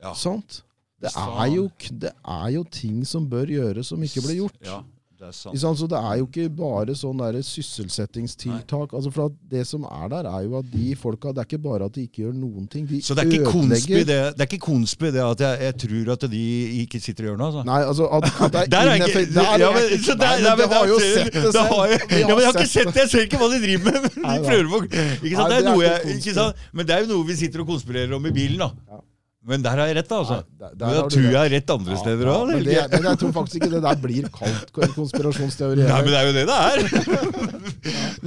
[0.00, 0.14] Ja.
[0.16, 0.62] Sant?
[0.98, 1.68] Det er, jo,
[2.02, 4.56] det er jo ting som bør gjøres, som ikke blir gjort.
[4.66, 4.80] Ja,
[5.18, 5.78] det er sant.
[5.78, 8.92] Så det er jo ikke bare sånn der sysselsettingstiltak.
[8.94, 11.88] Altså for Det som er der, er jo at de folka Det er ikke bare
[11.88, 12.84] at de ikke gjør noen ting.
[12.86, 15.76] De Så det er ikke konspi, det, det, er ikke konspi det at jeg, jeg
[15.84, 16.44] tror at de
[16.84, 17.48] ikke sitter og gjør noe?
[17.48, 17.64] altså.
[17.66, 20.38] Nei, altså at, at det er Der er ikke, der er ja, men, så der,
[20.46, 21.74] Nei, men men har jo sett det selv.
[21.74, 23.84] har jeg, ja, men jeg har ikke sett det, jeg ser ikke hva de driver
[23.90, 24.08] med.
[24.22, 25.50] Men, de prøver på, ikke sant?
[25.50, 26.66] Det er noe jeg, ikke sant?
[26.72, 28.62] Men det er jo noe vi sitter og konspirerer om i bilen.
[28.62, 29.02] da.
[29.46, 30.40] Men der har jeg rett, altså.
[30.42, 32.90] Nei, der- der Men da tror jeg jeg har rett andre steder Ja, men, det-
[32.90, 35.84] men jeg tror faktisk ikke det der blir kalt konspirasjonsteori.
[35.86, 36.78] Nei, men det er jo det det er.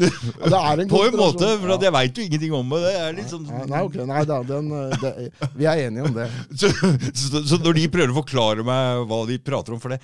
[0.02, 2.94] Ja, det er en På en måte, for at jeg veit jo ingenting om det.
[3.18, 3.46] Det sånn...
[3.70, 4.70] Nei, ok, nei da, den,
[5.02, 5.12] det,
[5.60, 6.28] vi er enige om det.
[6.62, 6.72] Så,
[7.14, 10.00] så, så når de prøver å forklare meg hva de prater om for det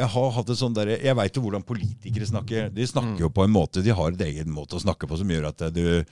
[0.00, 2.70] Jeg har hatt et sånn der, jeg veit jo hvordan politikere snakker.
[2.74, 5.30] De snakker jo på en måte, de har en egen måte å snakke på som
[5.30, 6.02] gjør at du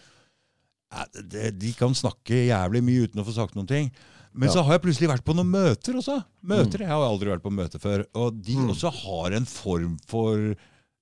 [1.58, 3.90] De kan snakke jævlig mye uten å få sagt noen ting.
[4.34, 4.54] Men Ja.
[4.54, 6.24] så har jeg plutselig vært på noen møter også.
[6.44, 8.04] Møter, Jeg har aldri vært på møte før.
[8.14, 8.68] Og de Mm.
[8.70, 10.54] også har en form for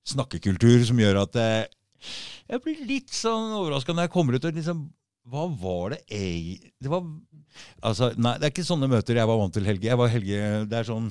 [0.07, 1.69] snakkekultur som gjør at jeg,
[2.49, 4.91] jeg blir litt sånn overraska når jeg kommer ut og liksom
[5.29, 7.03] Hva var det jeg Det var
[7.83, 9.83] Altså, nei, det er ikke sånne møter jeg var vant til, Helge.
[9.89, 11.11] Jeg var Helge, det er sånn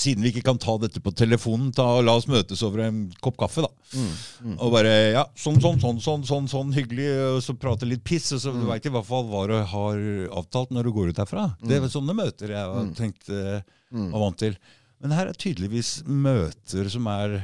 [0.00, 3.36] Siden vi ikke kan ta dette på telefonen, ta, la oss møtes over en kopp
[3.42, 3.68] kaffe, da.
[3.92, 4.12] Mm,
[4.46, 4.54] mm.
[4.64, 8.30] Og bare ja, sånn, sånn, sånn, sånn, sånn, sånn hyggelig, og så prate litt piss.
[8.32, 8.60] Og så Mm.
[8.62, 10.00] du veit i hvert fall hva du har
[10.40, 11.44] avtalt når du går ut herfra.
[11.60, 12.94] Det er sånne møter jeg har Mm.
[12.96, 13.60] tenkt eh,
[13.92, 14.10] Mm.
[14.12, 14.56] var vant til.
[15.02, 17.42] Men her er tydeligvis møter som er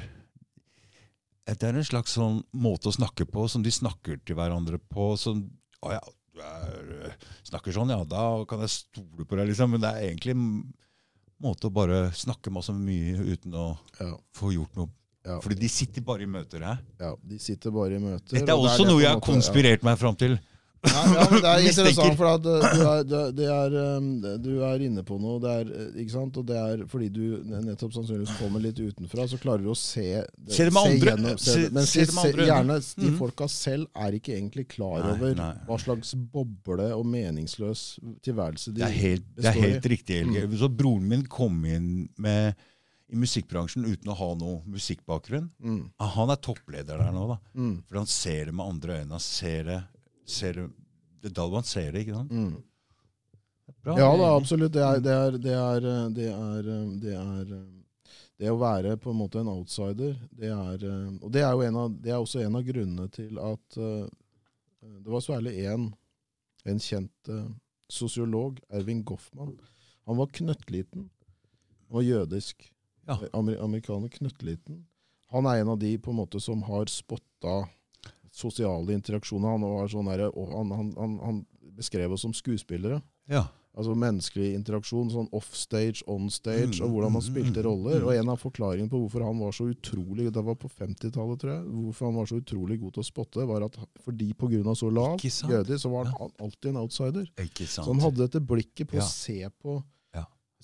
[1.46, 5.16] Det er en slags sånn måte å snakke på, som de snakker til hverandre på.
[5.18, 5.50] Som
[5.84, 6.00] Å ja,
[6.34, 9.70] du er, snakker sånn, ja, da kan jeg stole på deg, liksom.
[9.70, 10.74] Men det er egentlig en
[11.42, 13.66] måte å bare snakke masse mye uten å
[14.00, 14.88] Ja, få gjort noe.
[15.26, 16.78] ja, Fordi de sitter bare i møter her.
[17.00, 18.38] ja, de sitter bare i møter.
[18.38, 20.38] Dette er også det det noe jeg har konspirert meg fram til.
[20.86, 24.08] Ja, ja, men det er interessant, for at uh, du, er, du, er, um,
[24.42, 25.40] du er inne på noe.
[25.42, 26.36] Det er, uh, ikke sant?
[26.40, 30.06] Og det er fordi du nettopp sannsynligvis kommer litt utenfra, så klarer du å se
[30.48, 33.18] Se det med andre- gjennom- se, se- men se det se- gjerne de Mhm.
[33.18, 35.52] folka selv er ikke egentlig klar Nei, over nei.
[35.66, 40.58] hva slags boble og meningsløs tilværelse de Det er helt, det er helt riktig, Helge.
[40.58, 42.54] Så broren min kom inn med,
[43.08, 45.50] i musikkbransjen uten å ha noe musikkbakgrunn.
[45.62, 47.36] Mm, Ah, Han er toppleder der nå, da.
[47.54, 49.10] mm, For han ser det med andre øyne.
[49.14, 49.76] Han ser det,
[50.26, 50.66] ser det
[51.22, 52.30] Det er da man ser det, ikke sant?
[52.30, 52.62] mm.
[53.82, 54.72] Bra, Ja da, absolutt.
[54.72, 55.80] Det er det, er, det, er,
[56.14, 56.68] det, er,
[57.02, 57.56] det, er,
[58.38, 60.86] det å være på en måte en outsider, det er
[61.22, 64.06] Og det er jo en av, det er også en av grunnene til at uh,
[64.82, 65.88] Det var særlig én en,
[66.66, 67.48] en kjent uh,
[67.90, 69.56] sosiolog, Ervin Goffman.
[70.06, 71.08] Han var knøttliten.
[71.90, 72.68] Var jødisk.
[73.06, 73.18] Ja.
[73.32, 74.84] Amer, amerikaner knøttliten.
[75.30, 77.64] Han er en av de på en måte som har spotta
[78.36, 79.48] sosiale interaksjoner.
[79.56, 81.44] Han, var sånn der, han, han, han,
[81.76, 83.02] beskrev oss som skuespillere.
[83.28, 83.46] Ja.
[83.76, 87.98] Altså menneskelig interaksjon, sånn offstage, onstage, Mm, og hvordan man mm, spilte mm, roller.
[88.00, 88.06] mm.
[88.08, 91.52] Og en av forklaringene på hvorfor han var så utrolig Det var på 50-tallet, tror
[91.52, 91.66] jeg.
[91.82, 94.72] Hvorfor han var så utrolig god til å spotte, var at fordi pga.
[94.74, 96.30] så lav jøde, så var han Ja.
[96.46, 97.28] alltid en outsider.
[97.66, 99.02] Så han hadde dette blikket på Ja.
[99.04, 99.82] å se på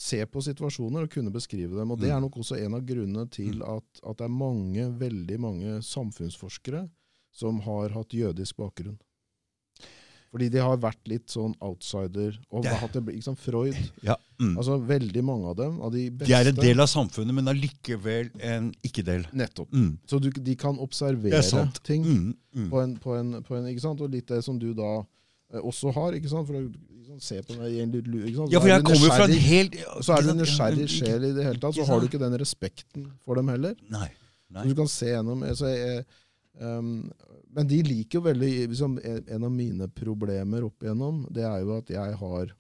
[0.03, 1.91] Se på situasjoner og kunne beskrive dem.
[1.93, 2.17] Og Det Mm.
[2.17, 6.89] er nok også en av grunnene til at, at det er mange, veldig mange samfunnsforskere
[7.33, 8.99] som har hatt jødisk bakgrunn.
[10.33, 12.39] Fordi de har vært litt sånn outsider.
[12.51, 14.17] og Det- hatt det, sant, Freud ja.
[14.41, 14.57] mm.
[14.57, 17.45] Altså Veldig mange av dem, av de beste De er en del av samfunnet, men
[17.53, 19.27] allikevel en ikke-del.
[19.33, 19.71] Nettopp.
[19.73, 19.99] Mm.
[20.09, 22.35] Så du, de kan observere er ting Mm.
[22.55, 22.71] Mm.
[22.71, 24.01] på, en, på, en, på en ikke sant?
[24.01, 25.05] Og litt det som du da
[25.53, 26.13] eh, også har.
[26.17, 26.47] ikke sant?
[26.49, 27.93] For ikke liksom, se på det,
[28.33, 28.53] ikke sant?
[28.53, 31.33] Ja, for jeg kommer jo fra en helt Så er du en nysgjerrig sjel i
[31.37, 33.77] det hele tatt, så har du ikke den respekten for dem heller.
[33.91, 34.09] Nei.
[34.49, 34.63] Nei.
[34.65, 36.07] Så Du kan se gjennom så jeg,
[36.61, 37.11] um,
[37.55, 41.77] Men de liker jo veldig liksom, En av mine problemer opp igjennom, det er jo
[41.79, 42.53] at jeg har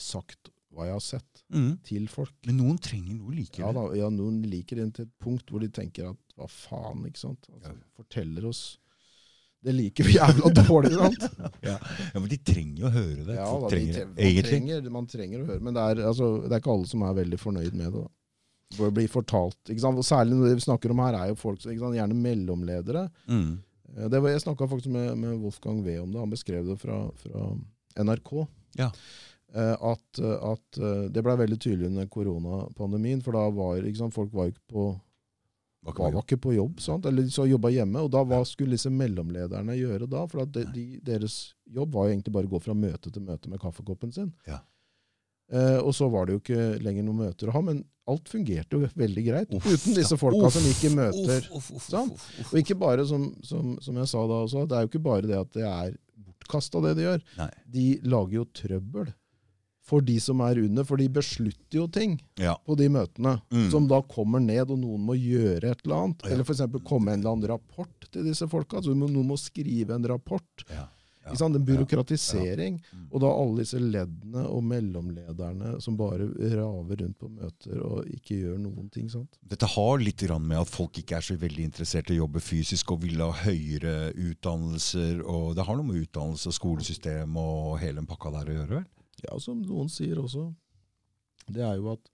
[0.00, 1.72] sagt hva jeg har sett, Mm.
[1.84, 2.32] til folk.
[2.46, 3.58] Men noen trenger noe like.
[3.60, 7.02] Ja, da, ja, Noen liker det til et punkt hvor de tenker at hva faen,
[7.10, 7.44] ikke sant.
[7.52, 7.90] Altså, Ja.
[7.98, 8.78] Forteller oss
[9.62, 11.26] Det liker vi jævla dårlig, sant?
[11.62, 11.76] Ja.
[11.78, 13.36] ja, Men de trenger jo å høre det.
[13.36, 16.56] Ja, da, de, trenger, man, trenger, man trenger å høre, men det er, altså, det
[16.56, 18.00] er ikke alle som er veldig fornøyd med det.
[18.00, 18.08] da.
[18.76, 19.98] For å blir fortalt, ikke sant?
[20.00, 21.98] Og Særlig når det vi snakker om her, er jo folk som ikke sant?
[21.98, 23.06] gjerne mellomledere.
[23.28, 23.58] Mm.
[23.96, 26.20] Eh, Det var, jeg snakka faktisk med, med Wolfgang V om det.
[26.22, 27.50] Han beskrev det fra, fra
[28.04, 28.32] NRK.
[28.80, 28.90] Ja.
[29.54, 33.20] Eh, At, at eh, Det ble veldig tydelig under koronapandemien.
[33.22, 34.86] For da var sant, folk var ikke på,
[35.84, 36.80] var, ikke, var ikke på jobb.
[36.80, 37.06] Sant?
[37.06, 38.00] Eller de så jobba hjemme.
[38.06, 40.24] Og da hva skulle disse mellomlederne gjøre da?
[40.30, 43.22] For at de, de, deres jobb var jo egentlig bare å gå fra møte til
[43.28, 44.32] møte med kaffekoppen sin.
[44.48, 44.62] Ja.
[45.52, 48.74] Eh, og så var det jo ikke lenger noen møter å ha, men alt fungerte
[48.78, 51.48] jo veldig greit Uff, uten disse folka Uff, som gikk i møter.
[51.54, 51.68] Uff.
[52.48, 55.28] Og ikke bare, som, som, som jeg sa da også, det er jo ikke bare
[55.28, 57.26] det at det er bortkasta det de gjør.
[57.38, 57.50] Nei.
[57.76, 59.12] De lager jo trøbbel
[59.82, 62.54] for de som er under, for de beslutter jo ting Ja.
[62.64, 63.34] på de møtene.
[63.52, 63.68] Mm.
[63.72, 66.22] Som da kommer ned, og noen må gjøre et eller annet.
[66.22, 66.32] Ja.
[66.36, 66.62] Eller f.eks.
[66.86, 68.80] komme en eller annen rapport til disse folka.
[68.80, 70.64] Så noen må skrive en rapport.
[70.70, 70.86] Ja.
[71.22, 71.30] Ja.
[71.30, 71.56] Ikke sant?
[71.56, 72.78] En byråkratisering.
[72.82, 73.02] Mm.
[73.12, 78.40] Og da alle disse leddene og mellomlederne som bare raver rundt på møter og ikke
[78.40, 79.10] gjør noen ting.
[79.12, 79.38] sant?
[79.46, 82.42] Dette har litt grann med at folk ikke er så veldig interessert i å jobbe
[82.42, 85.22] fysisk og vil ha høyere utdannelser.
[85.22, 88.80] og Det har noe med utdannelse og skolesystem og hele den pakka der å gjøre,
[88.80, 88.90] vel?
[89.22, 90.48] Ja, som noen sier også,
[91.52, 92.10] det er jo at?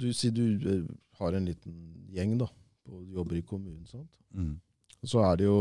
[0.00, 0.86] Du sier du eh,
[1.20, 1.74] har en liten
[2.14, 2.46] gjeng da,
[2.88, 3.84] på, jobber i kommunen.
[3.86, 4.08] sant?
[4.32, 4.54] Mm.
[5.04, 5.58] Så er det jo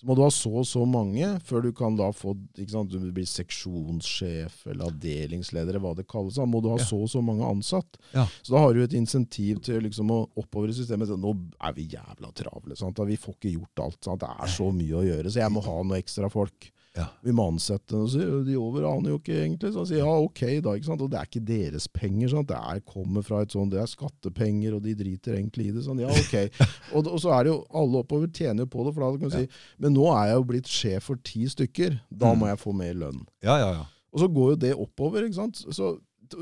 [0.00, 2.90] så må du ha så og så mange før du kan da få ikke sant,
[2.90, 6.38] Du blir seksjonssjef eller avdelingsleder, eller hva det kalles.
[6.40, 6.84] Da må du ha Ja.
[6.84, 7.98] så og så mange ansatt.
[8.14, 8.24] Ja.
[8.42, 11.08] Så da har du et insentiv til liksom å oppover i systemet.
[11.08, 12.76] Så nå er vi jævla travle.
[12.76, 12.96] Sant?
[12.98, 13.98] Vi får ikke gjort alt.
[14.04, 14.20] Sant?
[14.20, 16.70] Det er så mye å gjøre, så jeg må ha noe ekstra folk.
[16.98, 17.04] Ja.
[17.22, 19.70] Vi må ansette og så de over aner jo ikke egentlig.
[19.72, 20.72] Så han sier ja, ok da.
[20.74, 21.04] ikke sant?
[21.04, 22.32] Og det er ikke deres penger.
[22.32, 22.48] Sant?
[22.50, 25.84] Det er, kommer fra et sånt, det er skattepenger, og de driter egentlig i det.
[25.86, 26.34] Sånn, ja, ok.
[26.98, 28.94] Og, og så er det jo alle oppover tjener jo på det.
[28.96, 29.46] for da kan du si,
[29.78, 32.00] Men nå er jeg jo blitt sjef for ti stykker.
[32.10, 32.50] Da må Mm.
[32.50, 33.22] jeg få mer lønn.
[33.46, 33.84] Ja, ja, ja.
[34.12, 35.22] Og så går jo det oppover.
[35.22, 35.62] ikke sant?
[35.70, 35.92] Så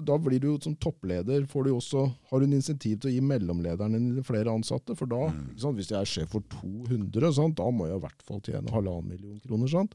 [0.04, 3.12] da blir du jo som toppleder, får du også, har du en insentiv til å
[3.14, 4.96] gi mellomlederne din flere ansatte.
[4.96, 5.58] For da, Mm.
[5.60, 5.76] sant?
[5.76, 7.56] hvis jeg er sjef for 200, sant?
[7.56, 9.68] da må jeg i hvert fall tjene halvannen million kroner.
[9.68, 9.94] sant?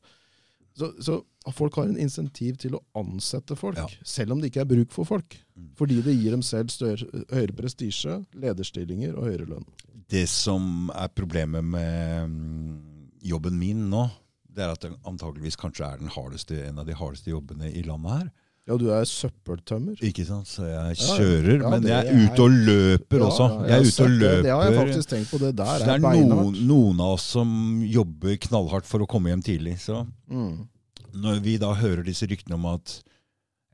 [0.74, 1.19] Så, så
[1.53, 3.86] folk har en insentiv til å ansette folk, Ja.
[4.03, 5.36] selv om det ikke er bruk for folk.
[5.55, 5.69] Mm.
[5.78, 9.67] Fordi det gir dem selv større, høyere prestisje, lederstillinger og høyere lønn.
[10.09, 14.07] Det som er problemet med mm, jobben min nå,
[14.53, 17.82] det er at det antageligvis kanskje er den hardeste, en av de hardeste jobbene i
[17.86, 18.32] landet her.
[18.68, 19.97] Ja, du er søppeltømmer.
[20.07, 20.47] Ikke sant?
[20.47, 21.57] Så jeg kjører.
[21.57, 21.64] ja.
[21.66, 23.47] Ja, men jeg er er- ute og løper også.
[23.68, 24.43] Jeg er ute og løper.
[24.45, 24.51] det.
[24.53, 25.39] Har jeg faktisk tenkt på.
[25.41, 29.07] Det der Så er, det er noen, noen av oss som jobber knallhardt for å
[29.07, 29.76] komme hjem tidlig.
[29.84, 30.68] Så Mm.
[31.14, 33.03] når vi da hører disse ryktene om at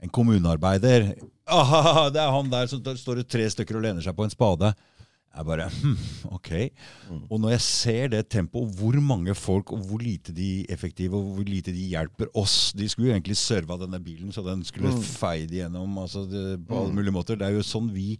[0.02, 1.14] en kommunearbeider
[1.48, 4.74] ah, Det er han der som står tre stykker og lener seg på en spade.
[5.36, 5.98] Jeg bare hm,
[6.34, 6.50] Ok.
[7.10, 7.20] Mm.
[7.30, 11.36] Og når jeg ser det tempoet, hvor mange folk og hvor lite de effektive, og
[11.38, 14.90] hvor lite de hjelper oss De skulle jo egentlig serva denne bilen, så den skulle
[14.90, 15.04] Mm.
[15.04, 16.96] feie det gjennom altså det, på alle Mm.
[16.98, 17.38] mulige måter.
[17.38, 18.18] Det er jo sånn vi,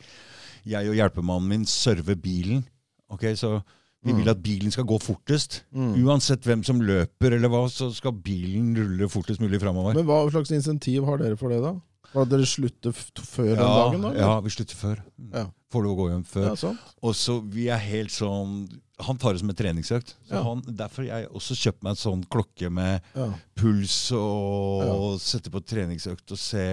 [0.66, 2.64] jeg og hjelpemannen min, server bilen.
[3.10, 3.64] Ok, Så
[4.06, 4.18] vi Mm.
[4.22, 5.64] vil at bilen skal gå fortest.
[5.76, 5.96] Mm.
[6.06, 9.94] Uansett hvem som løper, eller hva, så skal bilen rulle fortest mulig framover.
[9.96, 11.74] Men hva slags insentiv har dere for det, da?
[12.16, 14.10] At dere slutter før den dagen, da?
[14.12, 14.20] eller?
[14.20, 15.02] ja, vi slutter før.
[15.34, 15.48] Ja.
[15.70, 16.48] Får lov å gå hjem før.
[16.58, 16.72] Ja.
[17.06, 18.64] Og så vi er helt sånn
[19.06, 20.16] Han tar det som en treningsøkt.
[20.28, 20.42] Så Ja.
[20.44, 23.30] han, derfor jeg også kjøpt meg en sånn klokke med Ja.
[23.56, 26.64] puls, og sette på treningsøkt og se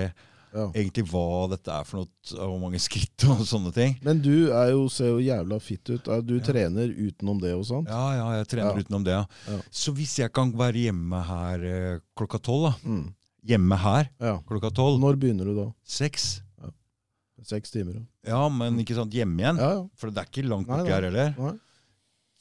[0.56, 0.64] ja.
[0.72, 2.08] egentlig hva dette er for noe,
[2.48, 3.94] hvor mange skritt og sånne ting.
[4.02, 6.02] Men du er jo, ser jo jævla fit ut.
[6.26, 6.44] Du Ja.
[6.48, 7.86] trener utenom det og sånt?
[7.88, 9.20] Ja, ja, jeg trener utenom det.
[9.70, 12.88] Så hvis jeg kan være hjemme her eh, klokka tolv, da.
[12.90, 13.14] Mm.
[13.46, 14.10] Hjemme her
[14.48, 14.98] klokka tolv.
[14.98, 15.68] Når begynner du da?
[15.84, 16.40] Seks.
[17.44, 18.00] Seks timer?
[18.26, 18.48] ja.
[18.48, 19.56] Men ikke sant, hjemme igjen.
[19.60, 19.86] Ja, ja.
[19.96, 21.34] For det er ikke langt borti her heller.
[21.38, 21.52] Nei.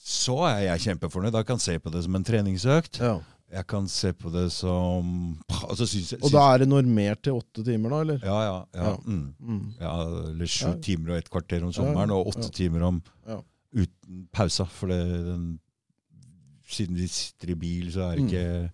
[0.05, 1.31] Så er jeg kjempefornøyd.
[1.33, 2.99] Da kan jeg se på det som en treningsøkt.
[2.99, 3.19] ja.
[3.55, 5.37] Jeg kan se på det som
[5.69, 7.99] altså, synes, jeg- Og da er det normert til åtte timer, da?
[8.01, 8.19] eller?
[8.25, 8.63] Ja, ja.
[8.73, 9.35] ja, mm.
[9.39, 9.73] Mm.
[9.79, 9.91] ja
[10.31, 13.01] eller sju timer og et kvarter om sommeren, og åtte timer om
[13.71, 14.65] uten pausa.
[14.65, 15.59] For det, den,
[16.67, 18.27] siden de sitter i bil, så er det Mm.
[18.27, 18.71] ikke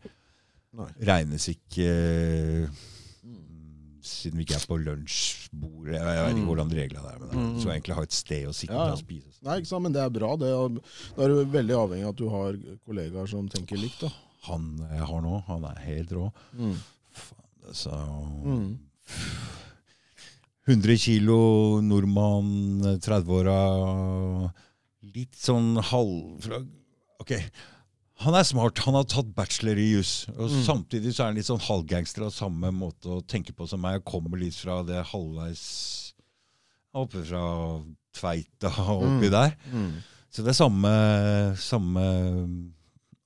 [0.73, 0.87] mm.
[1.11, 2.69] Regnes ikke
[4.01, 6.47] Siden vi ikke er på lunsjbordet Jeg, jeg vet ikke Mm.
[6.49, 7.19] hvordan reglene er.
[7.19, 7.61] Men Mm.
[7.61, 8.91] Så egentlig ha et sted å sitte Ja, ja.
[8.93, 9.37] og spise.
[9.43, 10.35] Nei, ikke sant, men det er bra.
[10.37, 10.79] Det er,
[11.15, 12.53] da er du veldig avhengig av at du har
[12.87, 13.99] kollegaer som tenker likt.
[14.01, 14.09] da.
[14.47, 16.31] Han jeg har nå, han er helt rå.
[16.57, 16.75] Mm.
[17.73, 17.91] Så
[18.43, 18.79] Mm.
[20.67, 24.51] 100 kilo, nordmann, 30-åra.
[25.13, 26.45] Litt sånn halv
[27.21, 27.31] Ok,
[28.21, 28.77] han er smart.
[28.85, 30.27] Han har tatt bachelor i juss.
[30.37, 30.63] Og Mm.
[30.65, 33.99] samtidig så er han litt sånn halvgangster av samme måte å tenke på som meg.
[33.99, 36.13] Jeg kommer litt fra det halvveis
[36.93, 37.79] Oppe fra
[38.13, 39.31] Tveita og oppi Mm.
[39.31, 39.53] der.
[39.71, 39.91] Mm.
[40.29, 42.73] Så det er samme, samme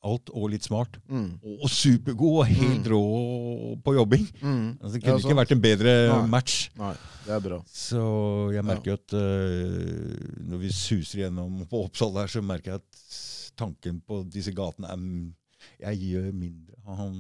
[0.06, 1.00] alt og litt smart.
[1.10, 1.40] Mm.
[1.64, 2.92] Og supergod og helt Mm.
[2.94, 4.28] rå på jobbing.
[4.40, 4.78] Mm.
[4.84, 6.28] Altså, det Ja, kunne ikke vært en bedre Nei.
[6.28, 6.70] match.
[6.78, 6.94] Nei,
[7.26, 7.60] det er bra.
[7.74, 12.66] Så jeg merker jo at uh, når vi suser gjennom på Oppsal der, så merker
[12.66, 16.76] jeg at tanken på disse gatene er Jeg gjør mindre.
[16.86, 17.16] Han,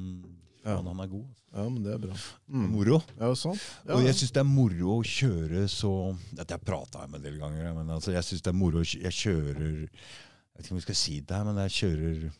[0.65, 0.75] Ja.
[0.77, 1.25] han, han er god.
[1.53, 2.15] Ja, men det er bra.
[2.49, 2.63] Mm.
[2.73, 2.97] Moro.
[3.19, 3.61] Ja, sant.
[3.87, 5.91] Ja, Og jeg syns det er moro å kjøre så
[6.33, 8.81] Dette har jeg prata om en del ganger, men altså, jeg syns det er moro
[8.83, 12.31] Jeg kjører Jeg vet ikke om vi skal si det her, men jeg kjører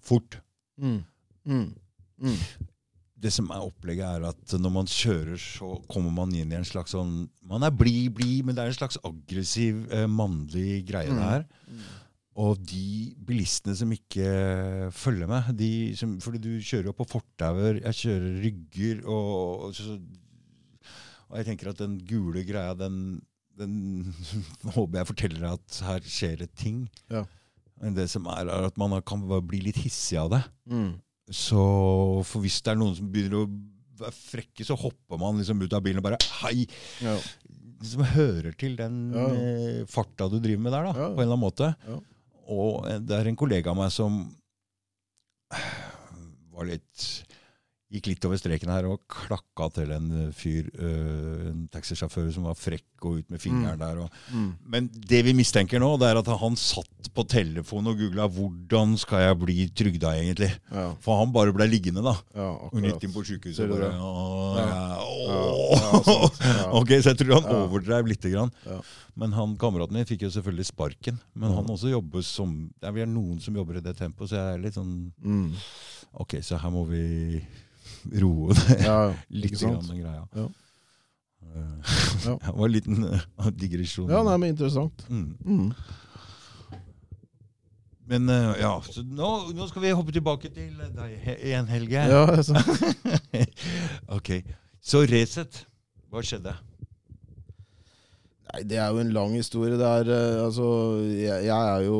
[0.00, 0.38] fort.
[0.80, 1.00] Mm.
[1.48, 1.74] Mm.
[2.22, 2.36] Mm.
[3.18, 6.64] det som er opplegget, er at når man kjører, så kommer man inn i en
[6.66, 11.10] slags sånn Man er blid, blid, men det er en slags aggressiv, eh, mannlig greie
[11.10, 11.16] Mm.
[11.18, 11.46] det her.
[12.38, 14.28] Og de bilistene som ikke
[14.94, 19.72] følger med de som, Fordi du kjører jo på fortauer, jeg kjører rygger, og, og,
[19.74, 19.96] så,
[21.28, 23.18] og jeg tenker at den gule greia, den,
[23.58, 23.74] den
[24.76, 26.84] håper jeg forteller deg at her skjer det ting.
[27.10, 27.24] Ja.
[27.82, 30.40] Men det som er, er at man kan bli litt hissig av det.
[30.70, 30.92] Mm.
[31.30, 31.58] Så
[32.24, 33.50] for hvis det er noen som begynner å
[33.98, 36.64] være frekke, så hopper man liksom ut av bilen og bare Hei!
[37.02, 37.16] Ja.
[37.86, 39.26] Som hører til den Ja.
[39.34, 41.68] eh, farta du driver med der, da, på en eller annen måte.
[41.86, 41.98] Ja.
[42.48, 44.22] Og det er en kollega av meg som
[46.54, 47.04] var litt
[47.90, 52.52] Gikk litt over streken her og klakka til en fyr, øh, en taxisjåfør, som var
[52.54, 53.80] frekk og ut med fingeren Mm.
[53.80, 53.98] der.
[54.02, 54.54] Og, Mm.
[54.68, 58.98] men det vi mistenker nå, det er at han satt på telefonen og googla 'hvordan
[58.98, 60.52] skal jeg bli trygda', egentlig.
[60.70, 60.92] Ja.
[61.00, 62.14] For han bare ble liggende, da.
[62.34, 63.56] ja, Og nytt inn på sjukehuset.
[63.56, 64.66] Ser Bare, «Åh, Ja.
[64.68, 66.30] ja, Ja, ja.
[66.40, 66.70] Ja.
[66.78, 67.66] Ok, Så jeg tror han Ja.
[67.66, 68.50] overdrev lite grann.
[68.66, 68.80] Ja.
[69.16, 71.18] Men han kameraten min fikk jo selvfølgelig sparken.
[71.34, 71.56] Men Ja.
[71.56, 74.54] han også jobber som Det er vel noen som jobber i det tempoet, så jeg
[74.54, 75.54] er litt sånn Mm.
[76.20, 77.42] Ok, så her må vi
[78.22, 78.98] roe det Ja,
[79.42, 80.24] litt, grann, den greia.
[80.34, 80.48] Ja.
[81.48, 81.94] Eh,
[82.26, 82.34] Ja.
[82.44, 84.10] Det var en liten uh, digresjon.
[84.10, 85.04] Ja, nei, men interessant.
[85.08, 85.36] Mm.
[85.46, 85.72] Mm.
[88.08, 92.04] Men uh, ja, så nå, nå skal vi hoppe tilbake til deg he- igjen, Helge.
[92.08, 92.68] Ja, sant.
[94.16, 94.30] ok,
[94.80, 95.62] Så Resett,
[96.08, 96.54] hva skjedde?
[98.48, 99.76] Nei, det er jo en lang historie.
[99.76, 100.68] Det er, uh, altså,
[101.12, 101.98] jeg, jeg er jo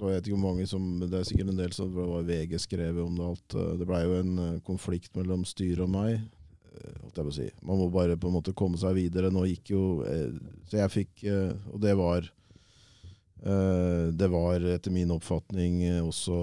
[0.00, 2.58] altså, Jeg vet ikke hvor mange som Det er sikkert en del som var VG
[2.60, 3.54] skrevet om det alt.
[3.54, 6.20] Eh, Det blei jo en eh, konflikt mellom styret og meg.
[6.72, 7.50] eh, si.
[7.62, 9.30] Man må bare på en måte komme seg videre.
[9.30, 10.04] Nå gikk jo
[10.70, 11.24] Så jeg fikk
[11.72, 12.30] Og det var
[13.42, 16.34] det var etter min oppfatning eh, også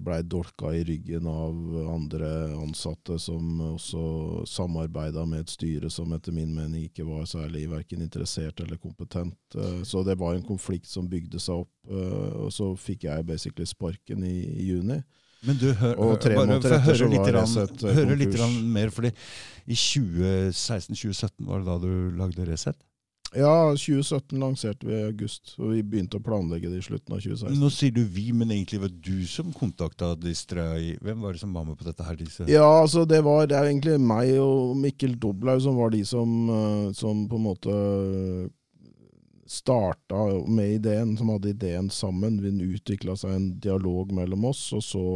[0.00, 1.58] blei dolka i ryggen av
[1.92, 7.66] andre ansatte som også samarbeida med et styre som etter min mening ikke var særlig
[7.68, 9.36] verken interessert eller kompetent.
[9.54, 13.26] Eh, Så det var en konflikt som bygde seg opp, eh, og så fikk jeg
[13.28, 15.02] basically sparken i, i juni.
[15.46, 18.40] Men du, hør, Og tre bare måneder etter så litt, var Resett, eh, høre litt
[18.72, 19.12] mer, fordi
[19.68, 22.78] i 2016-2017 var det da du lagde Resett?
[23.36, 27.20] Ja, 2017 lanserte vi i august, og vi begynte å planlegge det i slutten av
[27.20, 27.58] 2016.
[27.60, 30.96] Nå sier du vi, men egentlig var det du som kontakta Distrai.
[31.04, 32.16] Hvem var det som var med på dette her?
[32.16, 32.46] Disse?
[32.48, 36.36] Ja, altså det var det er egentlig meg og Mikkel Doblaug som var de som,
[36.48, 37.76] eh, som på en måte
[39.46, 42.40] starta med ideen, som hadde ideen sammen.
[42.42, 45.06] Vi utvikla seg en dialog mellom oss, og så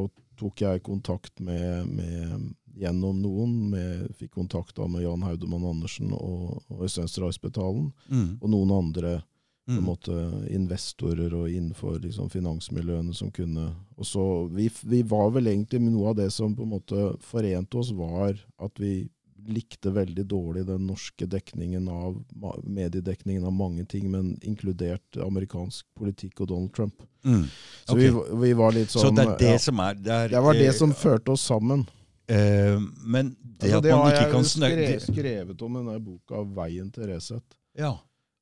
[0.41, 3.71] tok jeg kontakt med, med gjennom noen.
[3.71, 8.39] Med, fikk kontakt da med Jan Haudemann Andersen og, og Øystein Straisbetalen, Mm.
[8.41, 9.23] og noen andre
[9.71, 9.85] Mm.
[9.85, 10.15] måte
[10.51, 13.69] investorer og innenfor liksom finansmiljøene som kunne
[13.99, 17.79] Og så vi, vi var vel egentlig Noe av det som på en måte forente
[17.79, 19.09] oss, var at vi
[19.47, 22.17] likte veldig dårlig den norske dekningen av
[22.65, 27.03] mediedekningen av mange ting, men inkludert amerikansk politikk og Donald Trump.
[27.25, 27.45] Mm.
[27.87, 28.11] Så vi,
[28.43, 30.55] vi var litt Så sånn det er det ja, som er Det, er, Det var
[30.55, 31.87] det eh, som førte oss sammen.
[32.31, 35.81] Eh, Men det Altså, at man ikke kan snakke Det har jeg skrevet om i
[35.83, 37.57] denne boka 'Veien til Resett'.
[37.79, 37.93] Ja.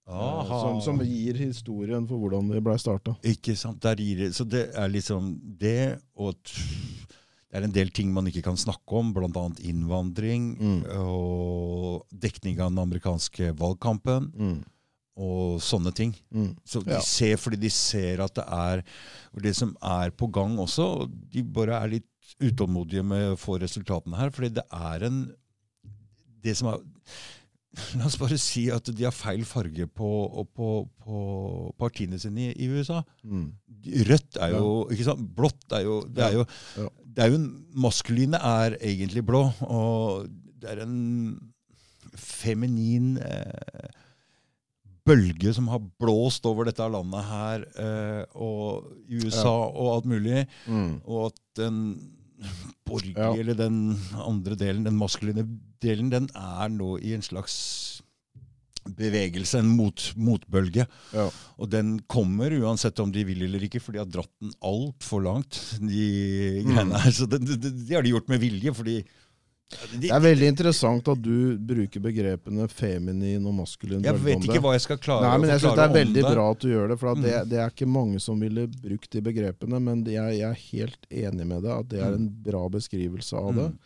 [0.08, 0.46] eh.
[0.48, 3.16] Som, som gir historien for hvordan det blei starta.
[3.22, 3.80] Ikke sant.
[3.82, 8.56] Det, så det er liksom det, og det er en del ting man ikke kan
[8.56, 9.48] snakke om, bl.a.
[9.60, 10.82] innvandring Mm.
[10.98, 14.64] og dekning av den amerikanske valgkampen Mm.
[15.18, 16.14] og sånne ting.
[16.32, 16.56] Mm.
[16.64, 17.00] Så de Ja.
[17.00, 18.82] ser fordi de ser at det er
[19.42, 21.08] det som er på gang også.
[21.30, 22.04] De bare er litt
[22.40, 24.30] utålmodige med å få resultatene her.
[24.34, 25.20] Fordi det er en
[26.44, 26.82] Det som er
[27.98, 30.08] La oss bare si at de har feil farge på,
[30.56, 30.68] på,
[31.04, 31.18] på
[31.78, 33.02] partiene sine i, i USA.
[33.22, 33.52] Mm.
[34.08, 35.22] Rødt er jo ikke sant?
[35.36, 36.46] Blått er jo Det er jo,
[36.80, 36.88] Ja.
[37.04, 37.46] det er jo en,
[37.78, 40.26] Maskuline er egentlig blå, og
[40.58, 40.96] det er en
[42.18, 43.90] feminin eh,
[45.06, 47.62] bølge som har blåst over dette landet her
[48.34, 50.42] og i USA og alt mulig.
[50.66, 50.98] Mm.
[51.06, 51.78] Og at den
[52.86, 53.32] borgerlige, Ja.
[53.34, 53.78] eller den
[54.14, 55.44] andre delen, den maskuline
[55.82, 58.02] delen, den er nå i en slags
[58.88, 60.86] bevegelse, en mot, motbølge.
[61.12, 61.26] Ja.
[61.60, 65.20] Og den kommer uansett om de vil eller ikke, for de har dratt den altfor
[65.26, 66.72] langt, de Mm.
[66.72, 67.10] greiene her.
[67.12, 69.04] Så det, det, det, har de gjort med vilje, fordi
[70.00, 74.00] Det er veldig interessant at du bruker begrepene feminin og maskulin.
[74.00, 76.46] Jeg vet ikke hva jeg skal klare Nei, men jeg synes Det er veldig bra
[76.54, 77.48] at du gjør det, for at det, Mm.
[77.50, 79.80] det er ikke mange som ville brukt de begrepene.
[79.80, 83.54] Men jeg, jeg er helt enig med deg at det er en bra beskrivelse av
[83.54, 83.68] det.
[83.74, 83.78] Mm.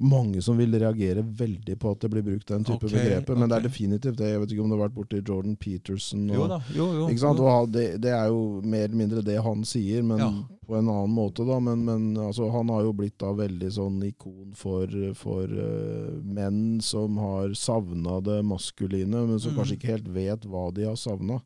[0.00, 3.48] Mange som vil reagere veldig på at det blir brukt den type begrepet, begreper, men
[3.48, 4.30] det er definitivt det.
[4.32, 6.26] Jeg vet ikke om du har vært borti Jordan Peterson.
[6.30, 7.32] Og, Jo da, jo, jo.
[7.46, 10.30] Og det, det er jo mer eller mindre det han sier, men Ja.
[10.66, 11.44] på en annen måte.
[11.46, 16.16] da, Men, men altså, han har jo blitt da veldig sånn ikon for, for uh,
[16.22, 19.56] menn som har savna det maskuline, men som Mm.
[19.58, 21.40] kanskje ikke helt vet hva de har savna.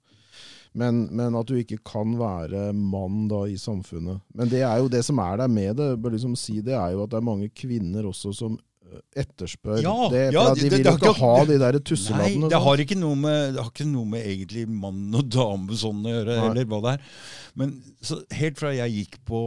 [0.79, 4.21] Men, men at du ikke kan være mann da i samfunnet.
[4.39, 5.89] Men det er jo det som er der med det.
[6.03, 8.55] Bare liksom si det er jo at det er mange kvinner også som
[8.87, 10.23] eh, etterspør Ja, det.
[10.37, 11.81] Ja, de vil det ikke ha de der
[12.15, 15.81] Nei, det har ikke noe med, det har ikke noe med egentlig mann og dame
[15.81, 16.53] sånn å gjøre, Nei.
[16.53, 17.11] eller hva det er.
[17.59, 19.43] Men så, helt fra jeg gikk på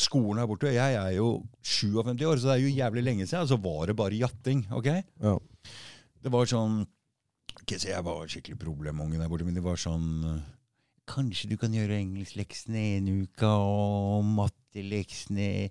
[0.00, 1.32] skolen her borte, jeg er jo
[1.66, 4.88] 57 år, så det er jo jævlig lenge siden, så var det bare jatting, ok?
[5.20, 5.34] Ja.
[6.20, 6.80] Det var sånn,
[7.58, 10.06] ikke si jeg var skikkelig problemunge der borte, men det var sånn,
[11.10, 15.68] kanskje du kan gjøre engelskleksene en uke, og matteleksene...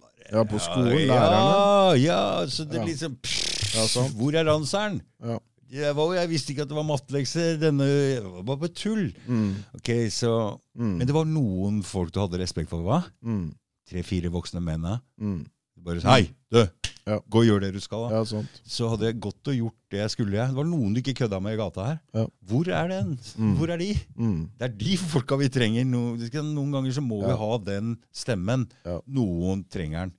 [0.00, 1.98] Bare, Ja, på skolen, ja, lærerne.
[2.00, 2.84] Ja, så det Ja.
[2.88, 4.12] liksom, pff, Ja, sånn.
[4.16, 5.00] hvor er anseren?
[5.22, 5.38] Ja.
[5.74, 7.56] Jeg, var, jeg visste ikke at det var mattelekser.
[7.58, 7.86] Denne
[8.22, 9.08] var bare på tull.
[9.26, 9.54] Mm.
[9.74, 10.30] Ok, så,
[10.78, 10.96] Mm.
[10.98, 12.82] Men det var noen folk du hadde respekt for.
[12.82, 13.02] hva?
[13.24, 13.52] Mm.
[13.90, 14.86] Tre-fire voksne menn.
[15.20, 15.44] Mm.
[15.84, 16.64] Bare sa, Hei, du!
[17.04, 17.18] Ja.
[17.28, 18.06] Gå og gjør det du skal.
[18.06, 18.16] da.
[18.16, 18.60] Ja, sant.
[18.64, 20.38] Så hadde jeg gått og gjort det jeg skulle.
[20.38, 21.98] Det var noen du ikke kødda med i gata her.
[22.16, 22.24] Ja.
[22.48, 23.10] Hvor er den?
[23.36, 23.50] Mm.
[23.58, 23.90] Hvor er de?
[24.16, 24.38] Mm.
[24.60, 25.84] Det er de folka vi trenger.
[25.88, 28.66] No, noen ganger så må vi ha den stemmen.
[29.04, 30.16] Noen trenger den.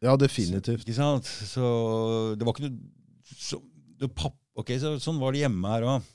[0.00, 0.86] Ja, definitivt.
[0.86, 1.26] Ikke sant?
[1.26, 1.66] Så
[2.38, 2.78] det var ikke noe
[3.30, 3.58] så,
[4.00, 6.08] det papp, ok, så, Sånn var det hjemme her òg.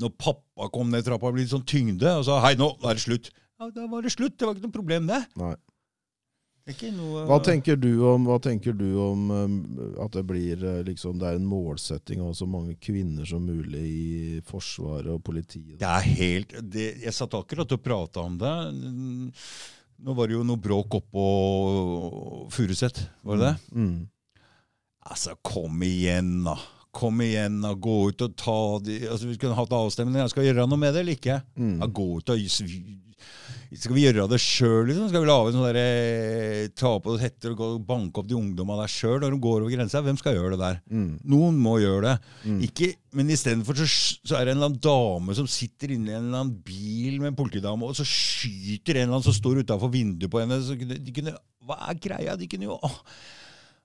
[0.00, 2.96] Når pappa kom ned trappa og ble litt sånn tyngde og sa 'hei, nå er
[2.98, 3.30] det slutt',
[3.60, 4.34] ja, da var det slutt.
[4.36, 5.20] Det var ikke noe problem, det.
[5.38, 5.54] Nei.
[6.64, 9.56] Noe, Hva tenker du om, hva tenker du om um,
[10.00, 13.82] at det blir eh, liksom, det er en målsetting av så mange kvinner som mulig
[13.84, 15.76] i Forsvaret og politiet?
[15.82, 18.54] Det er helt det, Jeg satt akkurat og prata om det.
[20.04, 21.26] Nå var det jo noe bråk oppå
[22.54, 23.76] Furuset, var det det?
[23.76, 23.98] Mm.
[25.04, 26.56] Altså, kom igjen, da.
[26.94, 27.74] Kom igjen, da.
[27.76, 30.22] Gå ut og ta de altså, Vi kunne hatt avstemning.
[30.22, 31.42] Jeg Skal gjøre noe med det eller ikke?
[31.60, 31.76] Mm.
[31.82, 32.40] Ja, gå ut og
[33.74, 35.08] Skal vi gjøre det sjøl, liksom?
[35.10, 38.92] Skal vi lage sånn derre Ta på hetter og gå banke opp de ungdommene der
[38.92, 40.02] sjøl når de går over grensa?
[40.04, 40.80] Hvem skal gjøre det der?
[40.90, 41.10] Mm.
[41.34, 42.32] Noen må gjøre det.
[42.44, 42.58] Mm.
[42.68, 43.88] Ikke, men istedenfor så,
[44.22, 47.20] så er det en eller annen dame som sitter inne i en eller annen bil
[47.20, 50.60] med en politidame, og så skyter en eller annen som står utafor vinduet på henne.
[50.64, 51.34] Så kunne, de kunne,
[51.64, 52.38] hva er greia?
[52.38, 52.78] De kunne jo.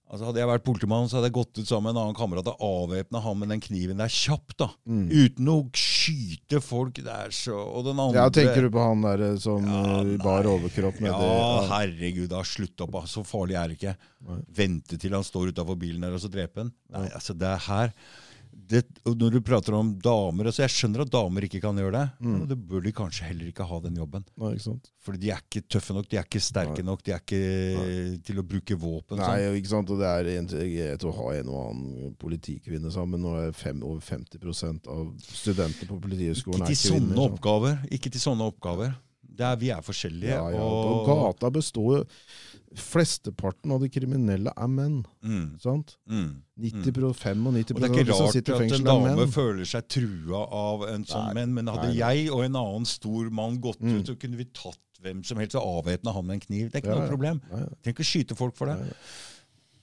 [0.10, 2.48] Altså Hadde jeg vært politimann, så hadde jeg gått ut sammen med en annen kamerat
[2.49, 4.56] og avvæpna han med den kniven der kjapt.
[4.57, 4.68] da.
[4.90, 5.03] Mm.
[5.14, 6.95] Uten å skyte folk.
[7.06, 9.99] Det er så Og den andre Ja, tenker du på han der eh, som Ja,
[10.02, 11.69] eh, bar overkropp med Ja, det?
[11.69, 12.98] herregud, da, slutt opp.
[13.06, 13.94] Så farlig er det ikke.
[14.26, 14.40] Nei.
[14.64, 16.73] Vente til han står utafor bilen der og så drepe han.
[16.90, 17.94] Nei, altså, det er her
[18.70, 21.96] det, og Når du prater om damer altså Jeg skjønner at damer ikke kan gjøre
[21.96, 22.06] det.
[22.22, 22.36] Mm.
[22.36, 24.26] Men det bør de kanskje heller ikke ha den jobben.
[24.41, 24.54] Nei?
[25.06, 26.86] Fordi de er ikke tøffe nok, de er ikke sterke Nei.
[26.91, 27.41] nok, de er ikke
[28.28, 29.18] til å bruke våpen.
[29.22, 29.50] Nei, sånn.
[29.50, 29.94] og ikke sant?
[29.94, 33.26] Og det er en, greit å ha en og annen politikvinne sammen.
[33.26, 37.80] Nå er fem, over 50% av studentene på Politihøgskolen Ikke er sånne oppgaver.
[37.96, 38.94] Ikke til sånne oppgaver.
[39.40, 40.36] Det er, vi er forskjellige.
[40.36, 40.62] Ja, ja.
[40.62, 42.06] Og gata består jo
[42.78, 45.00] Flesteparten av de kriminelle er menn.
[45.26, 45.96] mm, sant?
[46.10, 46.28] mm.
[46.60, 50.84] 90 pro- 95 Og det er ikke rart at en dame føler seg trua av
[50.90, 51.54] en sånn menn.
[51.56, 52.02] Men hadde Nei, nei.
[52.26, 54.00] jeg og en annen stor mann gått Mm.
[54.00, 56.72] ut, så kunne vi tatt hvem som helst og avvæpna han med en kniv.
[56.72, 57.10] Det er ikke Ja, noe ja.
[57.16, 57.41] problem.
[57.52, 58.78] Nei, Trenger ikke skyte folk for det.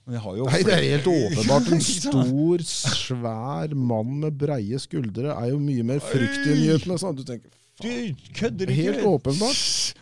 [0.07, 1.67] Jo Nei, det er helt åpenbart.
[1.73, 6.95] En stor, svær mann med breie skuldre er jo mye mer fryktinngytende.
[7.01, 7.17] Sånn.
[7.17, 7.89] Du tenker Du
[8.33, 8.83] kødder ikke!
[8.87, 9.59] Helt åpenbart.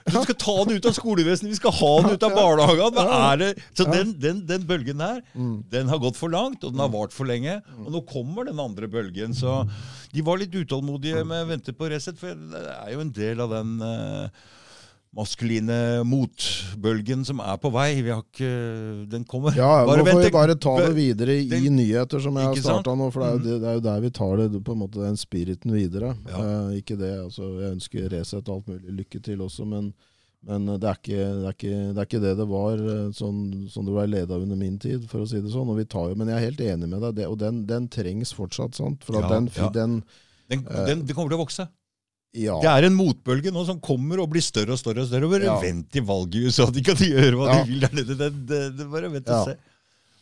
[0.07, 2.95] Du skal ta den ut av skolevesenet, vi skal ha den ut av barnehagen!
[2.95, 3.49] Hva det?
[3.75, 5.57] Så den, den, den bølgen der, Mm.
[5.73, 7.57] den har gått for langt, og den har vart for lenge.
[7.83, 9.35] Og nå kommer den andre bølgen.
[9.35, 9.57] Så
[10.13, 13.43] de var litt utålmodige med å vente på Resett, for det er jo en del
[13.43, 14.29] av den eh,
[15.15, 18.01] maskuline motbølgen som er på vei.
[18.03, 18.49] Vi har ikke
[19.11, 19.55] Den kommer.
[19.55, 20.25] Ja, Bare nå får vente.
[20.27, 23.11] vi bare ta det videre i Den- nyheter, som jeg har starta nå.
[23.13, 23.61] For det er, jo, Mhm.
[23.61, 26.15] det, er jo der vi tar det, på en måte den spiriten videre.
[26.27, 26.37] Ja.
[26.69, 29.93] Eh, ikke det, altså Jeg ønsker Resett alt mulig lykke til også, men,
[30.45, 33.69] men det, er ikke, det, er ikke, det er ikke det det var eh, sånn,
[33.71, 35.69] sånn det ble leda under min tid, for å si det sånn.
[35.69, 37.87] Og vi tar jo, men jeg er helt enig med deg, det, og den, den
[37.87, 38.75] trengs fortsatt.
[38.75, 39.03] sant?
[39.03, 39.69] For at Ja, den, ja.
[39.69, 40.03] den
[40.47, 41.67] Den, den, den kommer til å vokse.
[42.35, 45.05] Ja, Det er en motbølge nå som kommer og blir større og større.
[45.05, 45.29] og større.
[45.31, 45.55] Bare Ja.
[45.61, 46.67] vent til valget i USA.
[46.71, 47.63] De kan gjøre hva Ja.
[47.63, 48.17] de vil der nede.
[48.19, 49.55] Det, det, det, bare vent og se.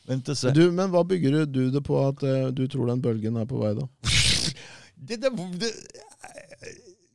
[0.07, 0.51] Vent og se.
[0.53, 3.45] du, Men hva bygger du, du det på at uh, du tror den bølgen er
[3.49, 3.87] på vei, da?
[5.03, 5.29] Det, det,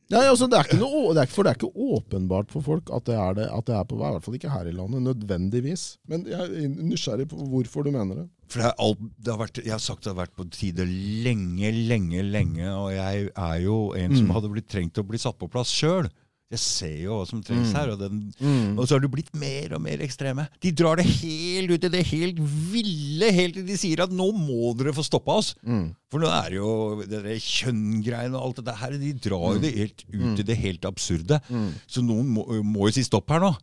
[0.09, 3.05] Nei, altså det er noe, det er, for det er ikke åpenbart for folk at
[3.05, 4.09] det er, det, at det er på vei.
[4.09, 5.83] I hvert fall ikke her i landet, nødvendigvis.
[6.09, 8.27] Men jeg er nysgjerrig på hvorfor du mener det.
[8.49, 10.85] For det alt, det har vært, jeg har sagt det har vært på tide
[11.23, 12.65] lenge, lenge, lenge.
[12.73, 14.33] Og jeg er jo en som Mm.
[14.33, 16.09] hadde blitt trengt å bli satt på plass sjøl.
[16.49, 17.75] Jeg ser jo hva som trengs Mm.
[17.77, 17.89] her.
[17.93, 18.33] Og, den,
[18.79, 20.47] og så har du blitt mer og mer ekstreme.
[20.59, 24.31] De drar det helt ut i det helt ville, helt til de sier at nå
[24.33, 25.53] må dere få stoppa oss.
[25.63, 25.93] Mm.
[26.09, 28.97] For nå er det jo det kjønngreiene og alt det der.
[28.97, 31.37] De drar jo det helt ut i det helt absurde.
[31.51, 31.69] Mm.
[31.85, 33.53] Så noen må, må jo si stopp her nå.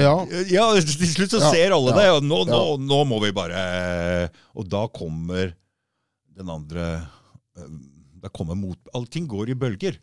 [0.00, 0.14] Ja.
[0.50, 3.60] Ja, til slutt så Ja, ser alle det, og nå, nå, nå må vi bare
[4.56, 5.52] Og da kommer
[6.34, 6.86] den andre
[7.58, 7.70] eh,
[8.24, 8.78] Da kommer mot...
[8.96, 9.98] Allting går i bølger.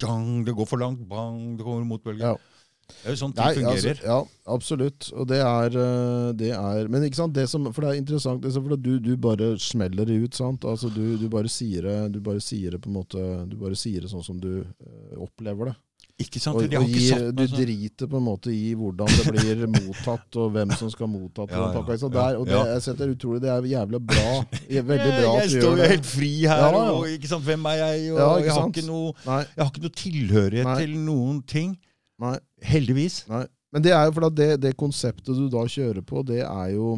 [0.00, 1.02] Dang, det går for langt.
[1.10, 2.34] Bang, det kommer motbølger.
[2.34, 2.36] Ja.
[2.84, 3.96] Det er jo sånn ting Nei, fungerer.
[3.96, 4.16] altså, ja,
[4.54, 5.06] absolutt.
[5.16, 8.42] Og det er, eh, det er Men ikke sant, det som, for det er interessant,
[8.44, 10.36] det er for du, du bare smeller det ut.
[10.36, 10.66] sant?
[10.68, 13.78] Altså Du, du, bare sier det, du bare sier det på en måte Du bare
[13.78, 15.76] sier det sånn som du eh, opplever det.
[16.22, 16.60] Ikke sant?
[16.60, 17.56] Og, og gi, du sånn.
[17.58, 21.56] driter på en måte i hvordan det blir mottatt, og hvem som skal motta Ja,
[21.58, 21.96] ja, pakka.
[21.98, 22.60] Så ja, der, og det, ja.
[22.70, 24.28] jeg setter utrolig Det er jævlig bra.
[24.92, 27.80] Veldig bra jeg du står jo helt fri her, Ja, og ikke sant, hvem er
[27.80, 28.04] jeg?
[28.14, 30.78] Og jeg, har ikke noe, jeg har ikke noe tilhørighet Nei.
[30.84, 31.74] til noen ting.
[32.22, 33.24] nei, Heldigvis.
[33.32, 33.42] nei.
[33.74, 36.92] Men det er jo at det, det konseptet du da kjører på, det er jo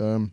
[0.00, 0.30] ehm,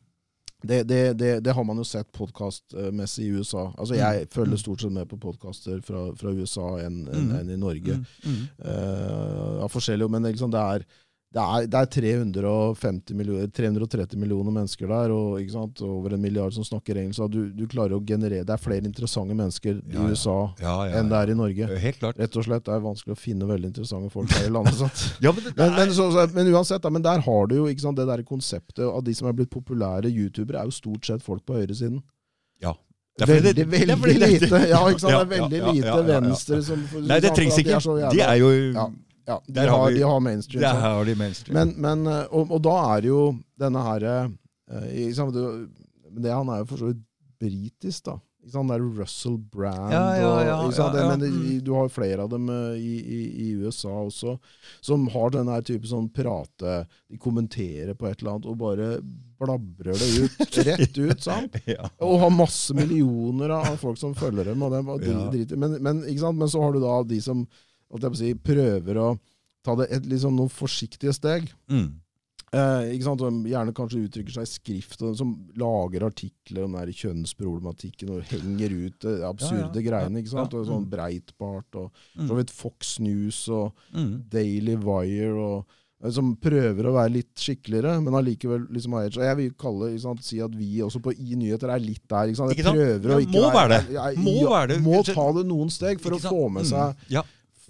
[0.62, 3.70] det, det, det, det har man jo sett podkastmessig i USA.
[3.78, 7.54] Altså Jeg følger stort sett med på podkaster fra, fra USA enn en, en, enn
[7.54, 7.96] i Norge.
[8.02, 8.42] Mm, mm.
[8.66, 10.84] Uh, av forskjellige, men liksom, det, er,
[11.30, 16.56] det, er, det er 350 millioner, 330 millioner mennesker der, og sant, over en milliard
[16.56, 17.22] som snakker engelsk.
[17.30, 20.08] Du, du klarer å generere Det er flere interessante mennesker i ja.
[20.10, 21.68] USA Ja, ja, enn det er i Norge.
[21.84, 22.18] Helt klart.
[22.18, 24.82] Rett og slett, Det er vanskelig å finne veldig interessante folk her i landet.
[25.26, 27.68] Ja, men, det, Men, men, så, så, men uansett, da, men der har du jo
[27.78, 31.22] sant, det der konseptet av de som er blitt populære youtubere, er jo stort sett
[31.26, 32.02] folk på høyresiden.
[32.64, 32.74] Ja.
[33.20, 35.12] Veldig, er Veldig, er veldig lite Ja, ikke sant?
[35.14, 36.20] Ja, det er veldig ja, ja, lite ja, ja, ja.
[36.24, 37.80] venstre som Nei, det trengs ikke.
[37.84, 38.50] så jævla- De er jo
[39.30, 39.38] Ja.
[39.48, 40.62] de, har har, vi- de har mainstream.
[40.66, 41.54] Der har de mainstream.
[41.60, 43.20] Men, men, eh, og, og da er jo
[43.62, 44.32] denne her eh,
[44.70, 45.46] det,
[46.24, 47.06] det, Han er jo for så vidt
[47.40, 48.18] britisk, da.
[48.40, 48.70] Ikke sant?
[48.72, 51.08] Det er Russell Brand Ja, ja, og, ja, ja, ja.
[51.12, 51.64] Men det, Mm.
[51.68, 54.38] du har jo flere av dem eh, i, i, i USA også,
[54.82, 56.78] som har denne type sånn prate
[57.12, 58.88] De kommenterer på et eller annet og bare
[59.40, 60.58] blabrer det ut.
[60.68, 61.56] Rett ut, sant?
[62.04, 64.64] Og har masse millioner av folk som følger dem.
[64.68, 65.56] Og dem og driter.
[65.60, 67.46] Men, men, men så har du da de som
[67.90, 69.20] på si, prøver å
[69.66, 71.50] ta det et, liksom, noen forsiktige steg.
[71.70, 71.90] Mm.
[72.52, 73.20] Eh, ikke sant?
[73.22, 78.24] Som gjerne kanskje uttrykker seg i skrift, og som lager artikler om den kjønnsproblematikken og
[78.32, 80.20] henger ut det absurde Ja, ja, greiene.
[80.24, 80.54] ikke sant?
[80.54, 80.90] ja, Og sånn mm.
[80.90, 82.28] Breitbart og Mm.
[82.28, 84.24] så vidt Fox News og Mm.
[84.30, 85.66] Daily Wire og
[86.04, 89.18] eh, som prøver å være litt skikkeligere, men allikevel liksom har edge.
[89.20, 92.30] Og jeg vil kalle, sant, si at vi også på i nyheter er litt der.
[92.32, 92.56] ikke sant?
[92.58, 94.82] Jeg prøver å ikke være Må være det.
[94.82, 96.96] Må ta det noen steg for å få med seg Mm.
[97.10, 97.22] Ja.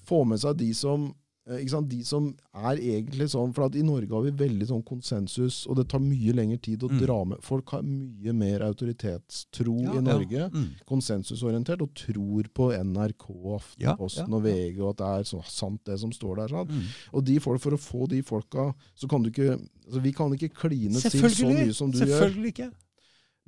[0.10, 1.10] Få med seg de som
[1.50, 1.88] eh, ikke sant?
[1.90, 5.80] De som er egentlig sånn For at i Norge har vi veldig sånn konsensus, og
[5.80, 7.00] det tar mye lengre tid å Mm.
[7.02, 10.38] dra med Folk har mye mer autoritetstro Ja, i Norge.
[10.44, 10.50] Ja.
[10.54, 10.68] Mm.
[10.90, 13.26] Konsensusorientert, og tror på NRK,
[13.56, 16.54] Aftenposten Ja, og VG, og at det er så sant, det som står der.
[16.70, 16.84] Mm.
[17.14, 20.30] Og de folk, for å få de folka, så kan du ikke altså Vi kan
[20.38, 22.14] ikke kline til så mye som du gjør.
[22.20, 22.72] Selvfølgelig ikke.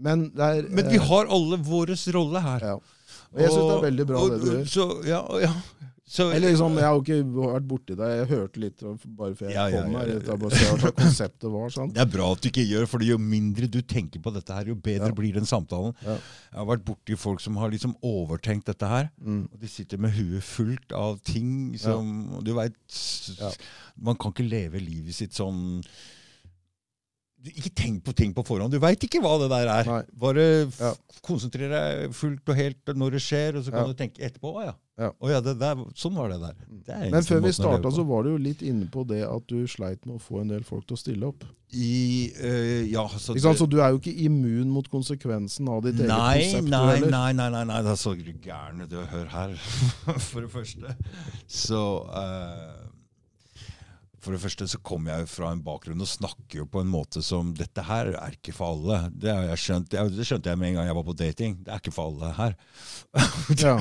[0.02, 2.60] Men, det er, Men vi eh, har alle vår rolle her.
[2.72, 2.80] ja.
[3.32, 4.66] Og jeg syns det er veldig bra, og- det du gjør.
[4.68, 5.54] Så, ja, ja.
[6.12, 8.08] Så, Eller liksom, Jeg har jo ikke vært borti det.
[8.20, 8.82] Jeg hørte litt
[9.16, 10.10] bare før jeg Ja, kom her.
[10.12, 11.70] ja, ja, hva konseptet var.
[11.72, 11.94] sant?
[11.96, 14.68] det er bra at du ikke gjør, for jo mindre du tenker på dette her,
[14.74, 15.96] jo bedre blir den samtalen.
[16.04, 16.18] Ja.
[16.52, 19.08] Jeg har vært borti folk som har liksom overtenkt dette her.
[19.24, 19.46] Mm.
[19.54, 22.76] Og de sitter med huet fullt av ting som Du veit.
[23.96, 25.80] Man kan ikke leve livet sitt sånn
[27.50, 28.70] Ikke tenk på ting på forhånd.
[28.72, 29.88] Du veit ikke hva det der er.
[29.90, 30.02] Nei.
[30.22, 30.44] Bare
[30.78, 30.94] Ja.
[31.26, 33.88] konsentrer deg fullt og helt når det skjer, og så kan Ja.
[33.88, 34.54] du tenke etterpå.
[34.62, 34.74] Å ja.
[35.02, 36.54] Å ja det der, sånn var det der.
[36.86, 39.24] Det er Men før vi måten starta, så var du jo litt inne på det
[39.26, 41.44] at du sleit med å få en del folk til å stille opp.
[41.74, 43.58] I, øh, ja, så, Ikke sant?
[43.58, 47.32] Så du er jo ikke immun mot konsekvensen av ditt eget konsept, nei, nei, nei,
[47.34, 49.56] nei, nei, nei, da så du hører her,
[50.30, 50.96] for det første.
[51.48, 51.82] Så
[52.12, 52.81] eh,
[54.22, 56.92] For det første så kommer jeg jo fra en bakgrunn og snakker jo på en
[56.92, 59.00] måte som Dette her er ikke for alle.
[59.18, 61.58] Det, skjønt, det skjønte jeg med en gang jeg var på dating.
[61.66, 62.54] Det er ikke for alle her.
[63.58, 63.74] Ja.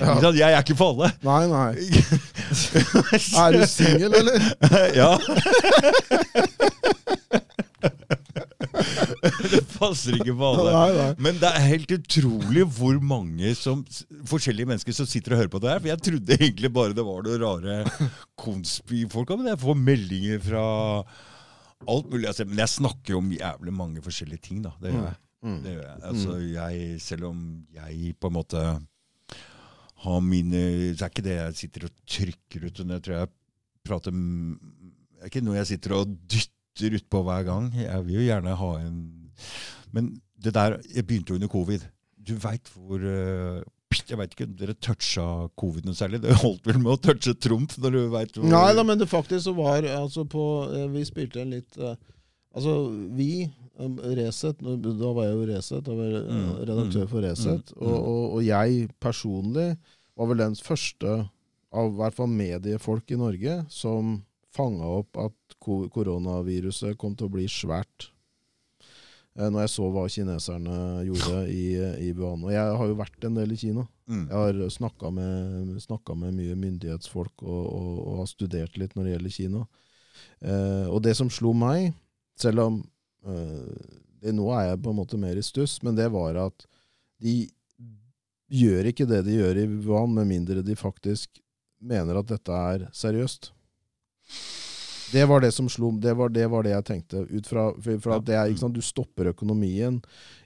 [0.00, 0.32] ja.
[0.44, 1.08] Jeg er ikke for alle.
[1.22, 1.72] Nei, nei.
[3.44, 4.38] Er du singel, eller?
[4.98, 5.12] ja.
[9.50, 10.72] det passer ikke på alle.
[10.74, 11.08] Nei, nei.
[11.26, 13.84] Men det er helt utrolig hvor mange som,
[14.30, 15.82] forskjellige mennesker som sitter og hører på det her.
[15.82, 18.08] For jeg trodde egentlig bare det var noen rare
[18.44, 19.34] konspifolk.
[19.38, 20.64] Men jeg får meldinger fra
[21.90, 22.26] alt mulig.
[22.30, 24.74] Altså, men jeg snakker jo om jævlig mange forskjellige ting, da.
[24.82, 25.20] Det gjør jeg.
[25.44, 25.60] Mm.
[25.64, 26.02] Det gjør jeg.
[26.10, 27.00] Altså, jeg.
[27.04, 27.40] Selv om
[27.76, 28.66] jeg på en måte
[30.04, 30.60] har mine
[30.92, 32.84] Så er ikke det jeg sitter og trykker ut.
[32.84, 33.32] Jeg tror jeg
[33.84, 37.68] prater Det er ikke noe jeg sitter og dytter utpå hver gang.
[37.76, 38.98] Jeg vil jo gjerne ha en
[39.92, 40.12] Men
[40.44, 41.84] det der Jeg begynte jo under covid.
[42.24, 43.62] Du veit hvor eh,
[44.08, 46.20] Jeg veit ikke dere toucha covid noe særlig.
[46.24, 47.76] Det holdt vel med å touche Trump?
[47.78, 51.04] når du vet hvor Nei da, men det faktisk så var altså på eh, Vi
[51.08, 51.94] spilte en litt eh,
[52.54, 52.74] Altså,
[53.18, 53.48] vi
[53.82, 57.72] um, Resett, da var jeg jo Resett, da var jeg Mm, redaktør mm, for Resett.
[57.74, 59.72] mm, Og, og, og jeg personlig
[60.14, 61.16] var vel den første
[61.74, 64.20] av i hvert fall mediefolk i Norge som
[64.54, 68.12] fanga opp at koronaviruset kom til å bli svært.
[69.34, 70.76] Eh, Når jeg så hva kineserne
[71.08, 71.64] gjorde i,
[72.06, 72.44] i Wuhan.
[72.46, 73.86] Og jeg har jo vært en del i Kina.
[74.06, 74.26] Mm.
[74.28, 75.72] Jeg har snakka med,
[76.20, 79.66] med mye myndighetsfolk og, og, og har studert litt når det gjelder Kina.
[80.44, 81.92] Eh, og det som slo meg,
[82.38, 82.80] selv om
[83.26, 83.90] eh,
[84.22, 86.66] det, Nå er jeg på en måte mer i stuss, men det var at
[87.22, 87.44] de
[88.54, 91.40] gjør ikke det de gjør i Wuhan, med mindre de faktisk
[91.84, 93.50] mener at dette er seriøst.
[95.14, 97.20] Det var det som slo Det var det, var det jeg tenkte.
[97.30, 100.00] Ut fra, for at det er, sant, Du stopper økonomien.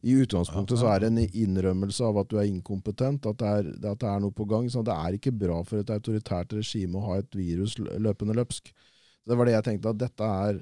[0.04, 3.70] I utgangspunktet så er det en innrømmelse av at du er inkompetent, at det er,
[3.92, 4.68] at det er noe på gang.
[4.68, 8.68] Så det er ikke bra for et autoritært regime å ha et virus løpende løpsk.
[9.28, 10.60] Det var det jeg tenkte, at dette er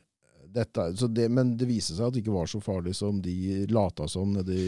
[0.56, 3.64] dette, så det, Men det viste seg at det ikke var så farlig som de
[3.70, 4.60] lata som, de,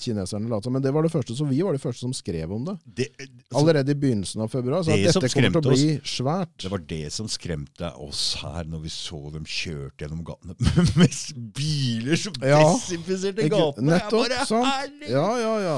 [0.00, 0.76] kineserne lata som.
[0.78, 2.78] Men det var det første, så vi var de første som skrev om det.
[2.84, 4.86] Det, altså, Allerede i begynnelsen av februar.
[4.86, 6.54] Så dette kommer til å bli bli svært.
[6.62, 10.56] Det var det som skremte oss her når vi så dem kjørte gjennom gatene
[11.00, 11.18] med
[11.56, 13.96] biler som desinfiserte gatene.
[13.96, 15.06] Nettopp, sant?
[15.10, 15.76] Ja, ja, ja.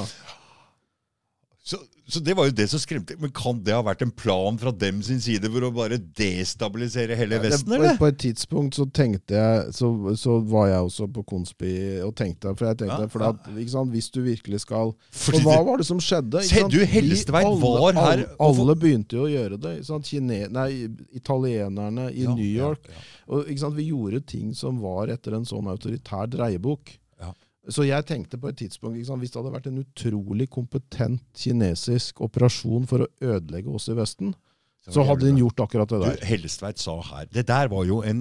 [1.65, 3.15] Så, så det var jo det som skremte.
[3.17, 7.17] Men kan det ha vært en plan fra dem sin side for å bare destabilisere
[7.17, 7.97] hele Vesten, eller?
[7.97, 9.89] på et tidspunkt så tenkte jeg Så,
[10.21, 11.73] så var jeg også på Konspi
[12.05, 15.57] og tenkte For jeg tenkte Ja, for at, sant, hvis du virkelig skal For hva
[15.65, 16.43] var det som skjedde?
[16.45, 19.75] Se, du, Hellestveit var her Alle, alle begynte jo å gjøre det.
[20.05, 20.69] Kine, nei,
[21.17, 22.91] italienerne i Ja, New York.
[22.93, 23.07] ja.
[23.33, 23.79] Og, sant?
[23.79, 26.93] Vi gjorde ting som var etter en sånn autoritær dreiebok.
[27.73, 29.21] Så jeg tenkte på et tidspunkt liksom.
[29.23, 34.35] Hvis det hadde vært en utrolig kompetent kinesisk operasjon for å ødelegge oss i Vesten,
[34.85, 36.17] så hadde den gjort akkurat det der.
[36.21, 38.19] Du, Hellestveit sa her Det der var jo en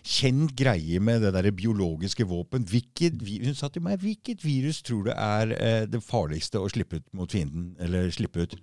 [0.00, 2.64] kjent greie med det der biologiske våpen.
[2.64, 7.02] Hvilket, hun sa til meg hvilket virus tror du er eh, det farligste å slippe
[7.02, 7.74] ut mot fienden?
[7.84, 8.56] Eller slippe ut?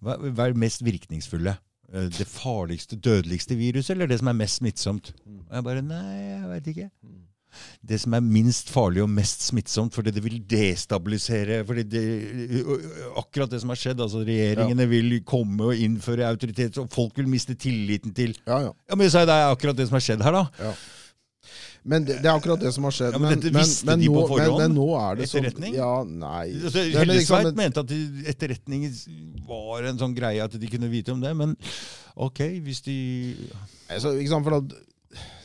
[0.00, 1.58] Hva, hva er det mest virkningsfulle?
[1.92, 5.12] Eh, Det farligste, dødeligste viruset, eller det som er mest smittsomt?
[5.28, 6.90] Og jeg bare Nei, jeg veit ikke.
[7.84, 12.04] Det som er minst farlig og mest smittsomt, fordi det vil destabilisere fordi det,
[13.20, 14.00] Akkurat det som har skjedd.
[14.00, 18.74] altså Regjeringene vil komme og innføre autoritet, og folk vil miste tilliten til Ja, ja.
[18.90, 20.74] Ja, men Det er akkurat det som har skjedd her, da.
[21.84, 23.12] Men det, det er akkurat det som har skjedd.
[23.12, 24.56] Ja, men dette visste de nå, på forhånd?
[24.56, 25.74] Men, men nå er det sånn Etterretning?
[25.76, 27.92] Ja, nei Altså, er liksom mente at
[28.32, 28.86] etterretning
[29.44, 31.52] var en sånn greie at de kunne vite om det, men
[32.14, 32.96] ok, hvis de
[33.92, 34.80] altså, ikke sant, for da,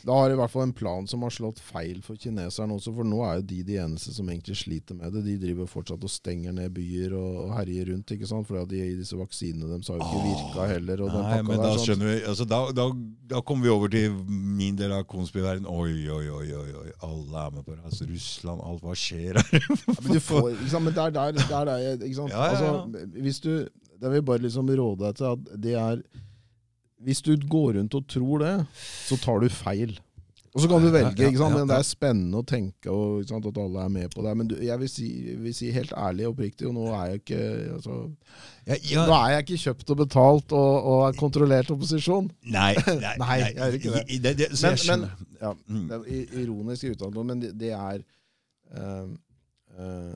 [0.06, 3.06] da har i hvert fall en plan som har slått feil for kineserne også, for
[3.06, 5.24] nå er jo de de eneste som egentlig sliter med det.
[5.26, 8.48] De driver fortsatt og stenger ned byer og, og herjer rundt, ikke sant?
[8.48, 11.04] for de, disse vaksinene deres har jo ikke virka heller.
[11.16, 12.86] Nei, men da der, skjønner vi altså, da, da,
[13.34, 15.68] da kommer vi over til min del av konspiverdenen.
[15.70, 17.84] Oi, oi, oi, oi, oi, alle er med på det.
[17.84, 19.68] Altså, Russland, alt hva skjer her?
[19.90, 20.86] Ja, men du får, sant?
[20.86, 22.34] Men der, der, der er jeg, ikke sant?
[22.34, 22.56] Ja, ja.
[22.56, 23.52] Altså, hvis du,
[24.00, 26.02] det vil bare liksom råde deg til at det er
[27.00, 28.54] Hvis du går rundt og tror det,
[29.08, 29.96] så tar du feil.
[30.50, 31.54] Og så kan du velge, ikke sant?
[31.54, 34.32] men det er spennende å tenke og, sant, at alle er med på det.
[34.34, 35.06] Men du, jeg vil si,
[35.38, 37.42] vil si helt ærlig og oppriktig, og nå er jeg ikke
[37.76, 37.98] altså,
[38.66, 42.32] Ja, ja, Nå er jeg ikke kjøpt og betalt og, og er kontrollert opposisjon.
[42.50, 42.72] nei,
[43.04, 44.34] nei, Nei, jeg er ikke det.
[44.40, 45.06] Det, så Men, jeg men
[45.40, 45.86] ja, Mm.
[45.86, 48.02] det er ironisk i men det, det er
[48.74, 49.06] uh,
[49.78, 50.12] eh,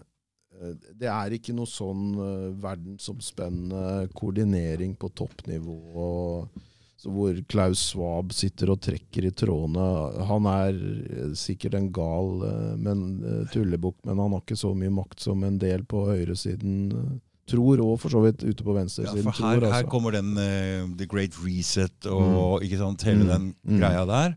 [0.99, 6.65] Det er ikke noe sånn uh, verdensomspennende koordinering på toppnivå og,
[7.05, 9.85] hvor Klaus Schwab sitter og trekker i trådene.
[10.29, 14.73] Han er eh, sikkert en gal eh, men, eh, tullebukk, men han har ikke så
[14.77, 17.21] mye makt som en del på høyresiden
[17.51, 19.21] tror og for så vidt ute på venstresiden.
[19.21, 19.91] Ja, for her, tror, her altså.
[19.93, 23.29] kommer den uh, The Great Reset og ikke sant, hele Mm.
[23.29, 23.79] den Mm.
[23.83, 24.37] greia der.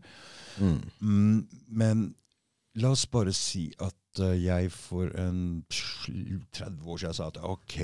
[0.60, 0.82] Mm.
[1.00, 2.02] Mm, men
[2.76, 5.64] la oss bare si at uh, jeg for en
[6.52, 7.78] 30 år siden sa at ok,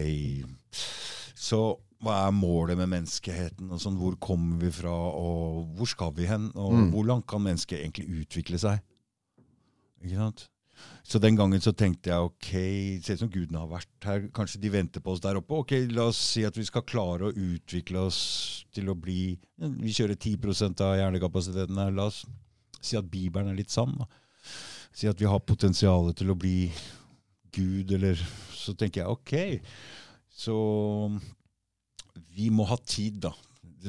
[1.34, 1.62] så
[2.04, 3.70] hva er målet med menneskeheten?
[3.80, 6.50] sånn, Hvor kommer vi fra, og hvor skal vi hen?
[6.54, 6.90] Og Mm.
[6.92, 8.80] hvor langt kan mennesket egentlig utvikle seg?
[10.04, 10.48] Ikke sant?
[11.06, 12.48] Så den gangen så tenkte jeg ok,
[13.04, 14.24] se ut som gudene har vært her.
[14.34, 15.54] Kanskje de venter på oss der oppe.
[15.54, 19.92] Ok, La oss si at vi skal klare å utvikle oss til å bli Vi
[19.94, 21.92] kjører 10% av hjernekapasiteten her.
[21.92, 22.24] La oss
[22.82, 23.94] si at Bibelen er litt sann.
[24.92, 26.70] Si at vi har potensial til å bli
[27.52, 28.14] Gud, eller
[28.54, 29.60] Så tenker jeg ok.
[30.34, 31.20] Så
[32.34, 33.32] vi må ha tid, da.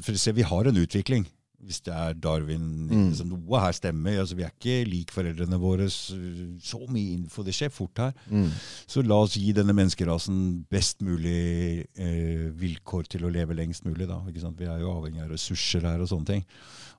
[0.02, 1.26] For se, vi har en utvikling.
[1.66, 3.08] Hvis det er Darwin Mm.
[3.10, 4.20] liksom, Noe her stemmer.
[4.20, 5.88] altså Vi er ikke lik foreldrene våre.
[5.90, 7.42] Så mye info.
[7.44, 8.14] Det skjer fort her.
[8.30, 8.52] Mm.
[8.86, 14.08] Så la oss gi denne menneskerasen best mulig eh, vilkår til å leve lengst mulig.
[14.08, 14.20] da?
[14.28, 16.46] Vi er jo avhengig av ressurser her og sånne ting.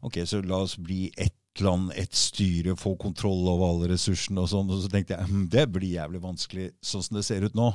[0.02, 4.48] Ok, Så la oss bli ett land, ett styre, få kontroll over alle ressursene og
[4.50, 4.68] sånn.
[4.70, 7.70] Og så tenkte jeg hm, det blir jævlig vanskelig sånn som det ser ut nå.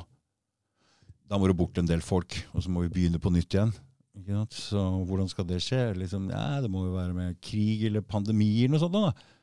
[1.32, 3.70] Da må du bort en del folk, og så må vi begynne på nytt igjen.
[4.52, 5.94] Så hvordan skal det skje?
[5.96, 8.98] Liksom, ja, det må jo være med krig eller pandemier eller noe sånt.
[8.98, 9.38] da.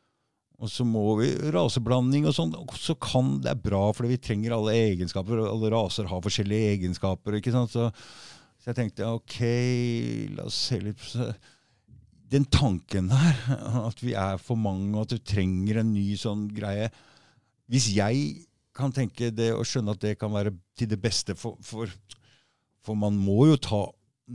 [0.59, 2.53] Og så må vi raseblanding og sånn.
[2.77, 5.41] Så kan det er bra, fordi vi trenger alle egenskaper.
[5.49, 7.39] Alle raser har forskjellige egenskaper.
[7.39, 7.73] ikke sant?
[7.73, 7.87] Så,
[8.59, 9.39] så jeg tenkte ok,
[10.35, 11.31] la oss se litt på
[12.29, 13.39] Den tanken der,
[13.89, 16.91] at vi er for mange, og at du trenger en ny sånn greie
[17.65, 18.43] Hvis jeg
[18.79, 21.91] kan tenke det og skjønne at det kan være til det beste for, for,
[22.85, 23.83] for man må jo ta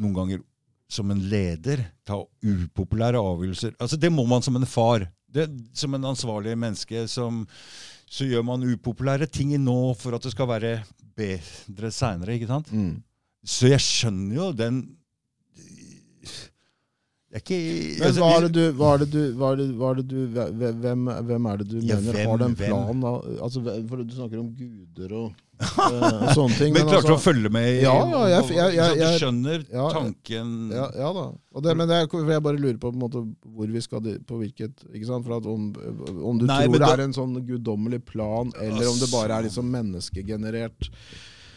[0.01, 0.45] noen ganger
[0.91, 3.75] som en leder ta upopulære avgjørelser.
[3.81, 5.07] Altså Det må man som en far.
[5.35, 7.43] Det, som en ansvarlig menneske som,
[8.07, 10.77] så gjør man upopulære ting i nå for at det skal være
[11.16, 12.61] bedre seinere.
[12.71, 13.03] Mm.
[13.43, 14.85] Så jeg skjønner jo den
[17.35, 17.56] ikke
[17.98, 19.97] Men altså, hva er det du, hva er det du, hva er det, hva er
[20.01, 20.19] det du
[20.85, 23.02] hvem, hvem er det du Ja, mener hvem- har den planen?
[23.43, 25.32] Altså, for du snakker om guder og,
[25.65, 26.73] eh, og sånne ting.
[26.74, 27.69] Men klarte du å altså, følge med?
[27.82, 29.66] Ja, ja, jeg- jeg- jeg- jeg- du skjønner
[29.97, 31.27] tanken ja, ja da.
[31.66, 35.27] Det, men jeg bare lurer på, på måte, hvor vi skal på hvilket ikke sant?
[35.27, 35.73] For om,
[36.23, 39.48] om du Nei, tror det er en sånn guddommelig plan, eller om det bare er
[39.51, 40.90] liksom menneskegenerert.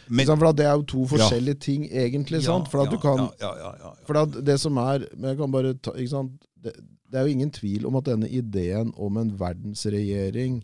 [0.08, 0.26] Men-?
[0.26, 2.42] For det er jo to forskjellige ting, egentlig.
[2.44, 2.70] sant?
[2.72, 3.92] For at du kan ja, ja, ja, ja.
[4.06, 6.38] For at det som er men jeg kan bare ta, ikke sant?
[6.58, 6.72] Det,
[7.08, 10.62] det er jo ingen tvil om at denne ideen om en verdensregjering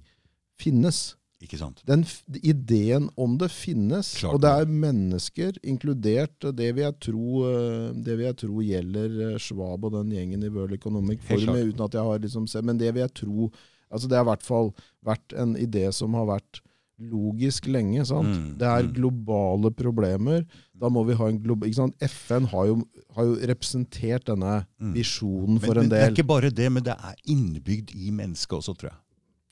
[0.61, 1.15] finnes.
[1.45, 1.83] Ikke sant?
[1.89, 2.05] Den
[2.41, 7.89] ideen om det finnes, Klart og det er mennesker, inkludert det vil jeg tro, eh,
[8.07, 11.85] det vil jeg tro gjelder eh, Schwab og den gjengen i World Economic Forum, uten
[11.85, 13.51] at jeg har liksom men det vil jeg tro
[13.95, 14.71] altså Det har i hvert fall
[15.07, 16.63] vært en idé som har vært
[17.01, 18.05] logisk lenge.
[18.07, 18.29] sant?
[18.29, 18.93] Mm, Det er mm.
[18.95, 20.45] globale problemer.
[20.79, 21.69] Da må vi ha en global?
[22.01, 22.77] FN har jo,
[23.17, 24.93] har jo representert denne Mm.
[24.95, 28.11] visjonen for men, en men det er ikke bare det, men det er innebygd i
[28.11, 28.99] mennesket også, tror jeg.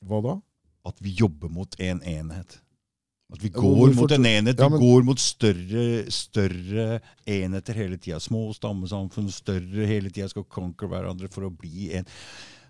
[0.07, 0.41] Hva da?
[0.87, 2.61] At vi jobber mot en enhet.
[3.33, 4.59] At vi går hvorfor mot en enhet.
[4.59, 8.19] Ja, Vi men- går mot større, større enheter hele tida.
[8.21, 12.05] Små stammesamfunn, større hele tida skal conquer hverandre for å bli en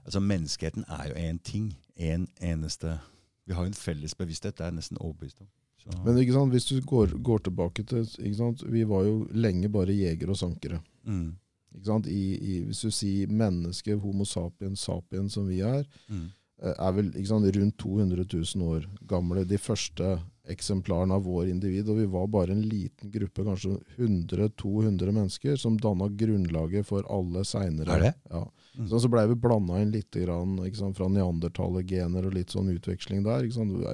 [0.05, 1.77] Altså Menneskeheten er jo én ting.
[1.97, 2.99] Én en eneste
[3.47, 4.57] Vi har jo en felles bevissthet.
[4.57, 5.49] Det er jeg nesten overbevist om.
[5.83, 9.27] Så, Men ikke sant, hvis du går, går tilbake til ikke sant, Vi var jo
[9.35, 10.79] lenge bare jegere og sankere.
[11.05, 11.33] mm,
[11.75, 12.07] Ikke sant?
[12.07, 16.29] I, i, hvis du sier menneske, homo sapiens sapiens som vi er, mm,
[16.63, 19.45] eh, er vel ikke sant, rundt 200 000 år gamle.
[19.49, 20.21] De første
[20.53, 21.89] eksemplarene av vår individ.
[21.89, 27.45] Og vi var bare en liten gruppe, kanskje 100-200 mennesker, som danna grunnlaget for alle
[27.47, 27.91] seinere.
[27.97, 28.15] Er det?
[28.31, 28.45] Ja.
[28.79, 28.87] Mm.
[28.89, 33.21] Så, så blei vi blanda inn litt grann, sant, fra neandertalergener og litt sånn utveksling
[33.27, 33.45] der.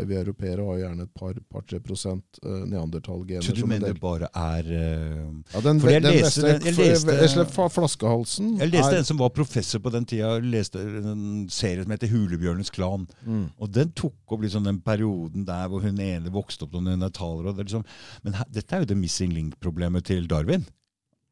[0.07, 3.43] Vi europeere har jo gjerne et par-tre prosent uh, neandertalgener.
[3.43, 5.35] Så du mener det bare er uh...
[5.55, 7.17] Ja, den, For jeg den leste den- jeg leste-
[7.75, 11.91] flaskehalsen Jeg leste er en som var professor på den tida, leste en serie som
[11.95, 13.09] heter Hulebjørnens klan.
[13.27, 13.45] mm.
[13.59, 17.51] Og den tok opp liksom den perioden der hvor hun ene vokste opp som neandertaler.
[17.51, 17.85] er Liksom,
[18.23, 20.67] men her, dette er jo det missing link-problemet til Darwin.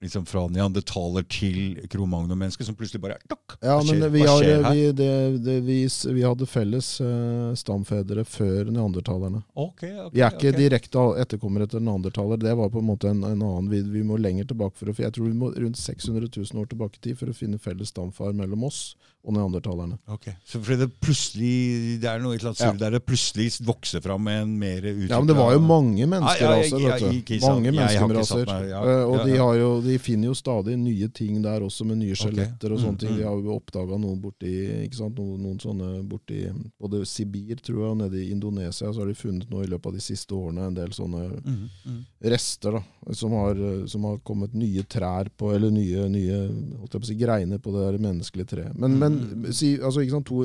[0.01, 4.83] Liksom Fra neandertaler til kromagnomenneske, som plutselig bare takk, Ja, hva skjer, vi, har, vi,
[4.93, 5.13] det,
[5.47, 9.41] det, vi, vi hadde felles uh, stamfedre før neandertalerne.
[9.55, 10.59] Okay, okay, Vi er ikke okay.
[10.59, 12.43] direkte etterkommere etter neandertaler.
[12.45, 14.97] Det var på en måte en, en annen vi, vi må lenger tilbake for å
[15.01, 17.95] Jeg tror vi må rundt 600 000 år tilbake i tid for å finne felles
[17.95, 18.83] stamfar mellom oss
[19.27, 19.99] og neandertalerne.
[20.09, 22.73] Ok, Så fordi det plutselig Det er noe et Ja.
[22.73, 26.07] der det plutselig vokser fram en mer utvikla Ja, men det var jo mange Ja,
[26.07, 26.81] ja, menneskeraser.
[26.81, 27.07] ja, du.
[27.19, 27.55] ikke sant.
[27.65, 28.69] Mange menneskeraser.
[28.71, 31.99] ja, Eh, og de har jo de finner jo stadig nye ting der også, med
[31.99, 33.11] nye skjeletter og Mm, sånne ting.
[33.11, 33.17] mm.
[33.19, 35.17] De har jo oppdaga noen borti ikke sant?
[35.17, 36.47] Noen, noen sånne borti
[36.81, 39.87] både Sibir, tror jeg, og nede i Indonesia så har de funnet nå i løpet
[39.87, 42.05] av de siste årene en del sånne Mm, mm.
[42.23, 42.83] rester da,
[43.13, 46.39] som har, som har kommet nye trær på, eller nye, nye
[46.79, 48.75] holdt jeg på å si, greiner på det der menneskelige treet.
[48.79, 49.53] Men, men Mm.
[49.53, 50.45] si, altså, ikke sant, to,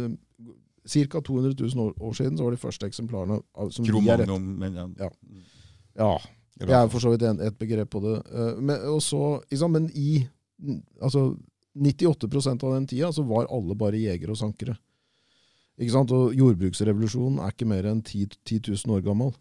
[0.81, 1.19] Ca.
[1.21, 4.87] 200 000 år, år siden så var de første eksemplarene av, som rett men ja.
[4.97, 5.09] Ja.
[6.61, 8.15] Ja, det er for så vidt en, et begrep på det.
[8.31, 10.27] Eh, Men, og så, ikke sant, men i
[11.01, 11.35] altså,
[11.77, 14.75] 98% av den tida så var alle bare jegere og sankere.
[15.79, 16.11] Ikke sant?
[16.13, 19.31] Og jordbruksrevolusjonen er ikke mer enn 10, 10 000 år gammel.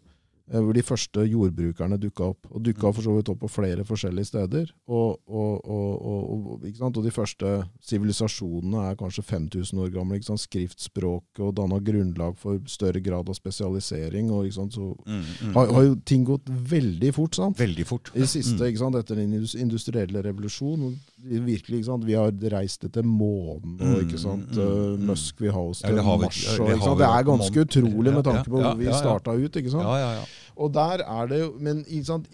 [0.51, 2.47] Eh, Hvor de første jordbrukerne dukka opp.
[2.51, 4.71] Og dukka for så vidt opp på flere forskjellige steder.
[4.87, 6.99] Og, og, og, og, ikke sant?
[7.03, 7.51] de første
[7.81, 10.17] sivilisasjonene er kanskje 5000 år gamle.
[10.19, 10.43] Ikke sant?
[10.43, 14.31] Skriftspråket og danna grunnlag for større grad av spesialisering.
[14.31, 14.73] Og, ikke sant?
[14.77, 15.87] Så Mm, mm, har, har mm.
[15.87, 17.35] jo ting gått veldig fort.
[17.35, 17.57] sant?
[17.59, 18.11] Veldig fort.
[18.15, 18.67] I siste, Mm.
[18.69, 24.01] ikke sant, etter den industrielle revolusjon, virkelig, ikke sant, vi har reist etter månen, og
[24.03, 25.05] ikke Mm, sant, mm, uh, mm.
[25.07, 26.59] Musk vil ha oss til vi- Mars.
[26.59, 29.51] Og, ikke har sant, det er ganske utrolig med tanke på hvor vi starta ut.
[29.55, 29.83] ikke sant?
[29.83, 30.25] Ja, ja, ja.
[30.57, 32.27] Og der er det jo Men ikke sant,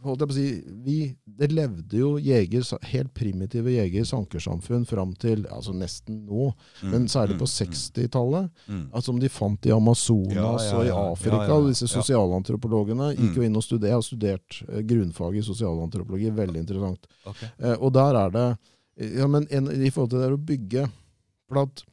[0.00, 0.94] holdt jeg på å si, vi,
[1.36, 7.36] det levde jo jeger, helt primitive jeger-sankersamfunn fram til altså nesten nå, Mm, men særlig
[7.36, 8.48] på mm, 60-tallet.
[8.66, 8.86] mm.
[8.94, 11.12] Altså, som de fant i Amazonas Ja, ja, og i.
[11.12, 11.36] Afrika.
[11.42, 11.92] Ja, ja, og Disse ja.
[12.00, 13.36] sosialantropologene gikk Mm.
[13.36, 13.90] jo inn og studerte.
[13.90, 16.30] Jeg har studert eh, grunnfag i sosialantropologi.
[16.32, 17.06] Veldig interessant.
[17.26, 17.48] Okay.
[17.58, 18.46] Eh, og der er det
[19.18, 20.88] ja, men en, I forhold til det å bygge
[21.48, 21.84] for at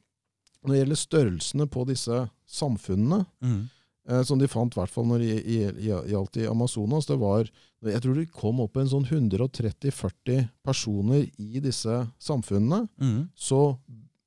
[0.64, 3.68] Når det gjelder størrelsene på disse samfunnene, Mm.
[4.08, 7.18] Eh, som de fant i hvert fall når det i- i- gjaldt i Amazonas, det
[7.20, 7.50] var
[7.84, 12.88] Jeg tror det kom opp en sånn 130-40 personer i disse samfunnene.
[13.00, 13.30] Mm.
[13.36, 13.78] Så,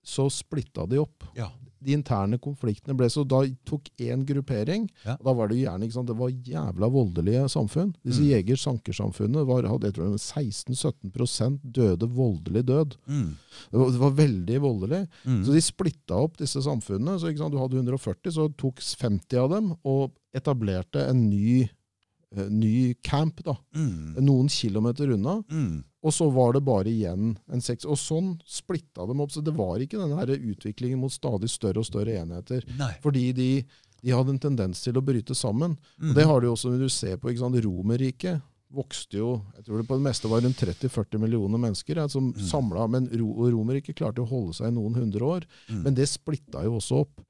[0.04, 1.50] så splitta de opp Ja.
[1.82, 5.14] De interne konfliktene ble så Da tok én gruppering Ja.
[5.18, 7.94] og Da var det gjerne sant, det var jævla voldelige samfunn.
[8.04, 8.30] Disse Mm.
[8.44, 12.96] jeger-sankersamfunnene var- hadde jeg tror, 16-17% døde voldelig død.
[13.08, 13.36] Mm.
[13.70, 15.08] Det var, det var veldig voldelig.
[15.26, 15.44] Mm.
[15.44, 17.18] Så de splitta opp disse samfunnene.
[17.20, 21.68] så sant, Du hadde 140, så tok 50 av dem og etablerte en ny,
[22.36, 24.14] uh, ny camp da, Mm.
[24.20, 25.42] noen kilometer unna.
[26.02, 27.84] Og så var det bare igjen en seks.
[27.84, 29.32] Og sånn splitta dem opp.
[29.34, 32.64] Så det var ikke denne her utviklingen mot stadig større og større enheter.
[32.78, 32.94] Nei.
[33.04, 33.48] Fordi de,
[34.00, 35.74] de hadde en tendens til å bryte sammen.
[36.00, 36.12] Mm.
[36.12, 37.34] Og det har du også når du ser på
[37.66, 38.40] Romerriket.
[38.70, 42.30] Vokste jo jeg tror det på det meste var rundt 30-40 millioner mennesker ja, som
[42.30, 42.38] Mm.
[42.48, 42.86] samla.
[42.88, 45.46] Men Ro Romerriket klarte å holde seg i noen hundre år.
[45.68, 45.82] Mm.
[45.84, 47.20] Men det splitta jo også opp.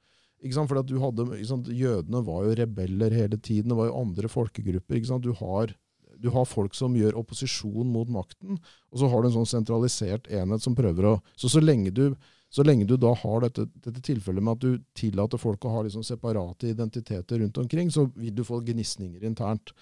[0.44, 0.68] Ikke sant?
[0.70, 1.26] For at du hadde?
[1.74, 3.68] Jødene var jo rebeller hele tiden.
[3.72, 4.96] Det var jo andre folkegrupper.
[5.00, 5.24] Ikke sant?
[5.26, 5.74] Du, har,
[6.20, 8.58] du har folk som gjør opposisjon mot makten,
[8.92, 12.14] og så har du en sånn sentralisert enhet som prøver å Så så lenge du,
[12.50, 15.82] så lenge du da har dette, dette tilfellet med at du tillater folk å ha
[15.86, 19.72] liksom separate identiteter rundt omkring, så vil du få gnisninger internt.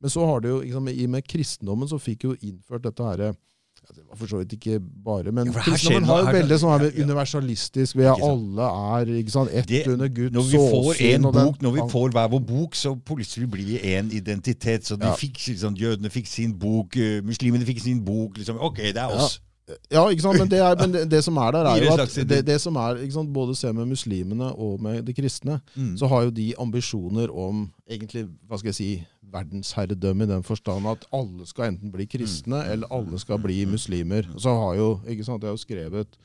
[0.00, 3.34] Men så har det jo, liksom, i- med kristendommen så fikk jo innført dette herre
[3.82, 6.84] ja, Det var for så vidt ikke bare, men Ja, kristendommen har jo veldig sånn
[7.04, 8.68] universalistisk, ved er at alle
[9.02, 12.10] er ikke sant, ett Det- under Guds Når vi får en bok, når vi får
[12.12, 14.84] hver vår bok, så plutselig blir vi en identitet.
[14.86, 15.14] Så de Ja.
[15.14, 18.36] fikk, liksom, Jødene fikk sin bok, eh, muslimene fikk sin bok.
[18.38, 19.40] liksom, Ok, det er oss.
[19.40, 20.38] Ja, ikke sant?
[20.38, 22.76] men det, er, men det, det som er der, er jo at det, det som
[22.76, 25.96] er, ikke sant, både se med muslimene og med de kristne, Mm.
[25.98, 28.90] så har jo de ambisjoner om egentlig, hva skal jeg si,
[29.32, 32.70] verdensherredømme i den forstand at alle skal enten bli kristne, Mm.
[32.72, 34.22] eller alle skal bli muslimer.
[34.38, 36.18] Så har jo, ikke sant, jeg har jo skrevet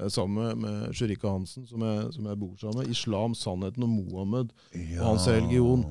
[0.00, 3.90] eh, sammen med, Shurika Hansen, som jeg, som jeg bor sammen med, 'Islam, sannheten om
[4.00, 5.04] Mohammed', Ja.
[5.04, 5.84] hans religion.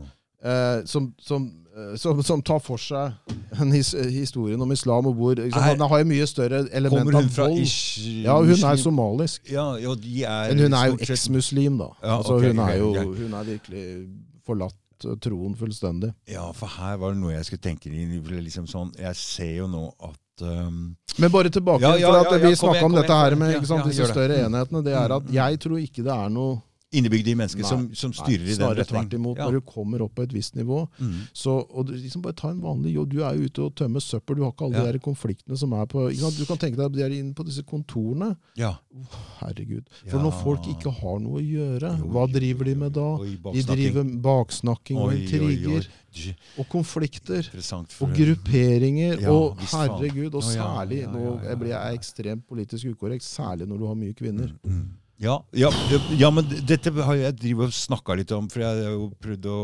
[0.44, 1.46] Eh, som, som,
[1.76, 3.14] eh, som, som tar for seg
[3.60, 7.30] en his, historien om islam, og hvor Er- Den har jo mye større element av
[7.30, 7.60] fra vold.
[7.62, 8.00] ish...
[8.24, 9.42] Ja, hun er somalisk.
[9.52, 11.90] Ja, ja, er Men hun er jo eksmuslim, da.
[12.04, 13.86] Ja, altså, okay, hun, er jo, hun er virkelig
[14.46, 16.14] forlatt eh, troen fullstendig.
[16.28, 18.42] Ja, for her var det noe jeg skulle tenke inn i.
[18.48, 22.32] Liksom sånn, jeg ser jo nå at um, Men bare tilbake, Ja, ja, for at
[22.32, 24.54] ja, ja, vi snakka om dette her med sant, disse større Mm.
[24.54, 24.84] enhetene.
[24.84, 25.34] Det er at Mm.
[25.36, 26.62] jeg tror ikke det er noe
[26.92, 29.04] innebygde mennesker som, Nei, som styrer Nei, i den Snarere retning.
[29.10, 29.38] tvert imot.
[29.38, 31.28] Når du kommer opp på et visst nivå, Mm.
[31.34, 33.10] så og du, liksom bare ta en vanlig jobb.
[33.10, 34.36] Du er jo ute og tømmer søppel.
[34.38, 34.86] Du har ikke alle Ja.
[34.92, 36.10] de der konfliktene som er på?
[36.10, 38.36] Du kan tenke deg at de er inne på disse kontorene.
[38.56, 38.78] Ja.
[39.40, 39.86] Herregud.
[40.08, 40.24] For Ja.
[40.24, 43.18] når folk ikke har noe å gjøre, Jo, hva driver de med da?
[43.18, 45.88] oi, De driver baksnakking og intriger
[46.58, 47.50] og konflikter.
[48.02, 49.22] Og grupperinger.
[49.22, 53.96] Ja, og herregud, og særlig Nå blir jeg ekstremt politisk ukorrekt, særlig når du har
[53.96, 54.52] mye kvinner.
[54.66, 54.88] Mm.
[55.20, 55.70] Ja, ja,
[56.16, 59.48] ja, men dette har jeg drivet og snakka litt om, for jeg har jo prøvd
[59.52, 59.60] å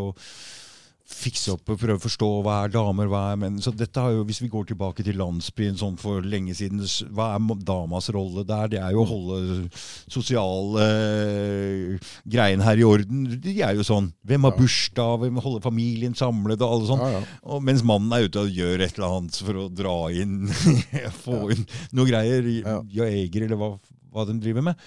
[1.05, 3.59] fikse opp og prøve å forstå hva er damer, hva er menn.
[3.61, 6.81] Så dette har jo, Hvis vi går tilbake til landsbyen sånn for lenge siden,
[7.13, 8.71] hva er damas rolle der?
[8.73, 9.69] Det er jo å holde
[10.09, 13.27] sosiale eh, greien her i orden.
[13.37, 14.09] De er jo sånn.
[14.25, 15.19] Hvem har bursdag?
[15.21, 16.61] Hvem holder familien samlet?
[16.65, 17.05] og alle sånn.
[17.15, 17.23] Ja.
[17.53, 20.49] Og mens mannen er ute og gjør et eller annet for å dra inn
[21.25, 22.49] Få inn noe greier.
[22.65, 22.79] Ja.
[22.97, 23.75] Jeger, eller hva,
[24.15, 24.79] hva de driver med.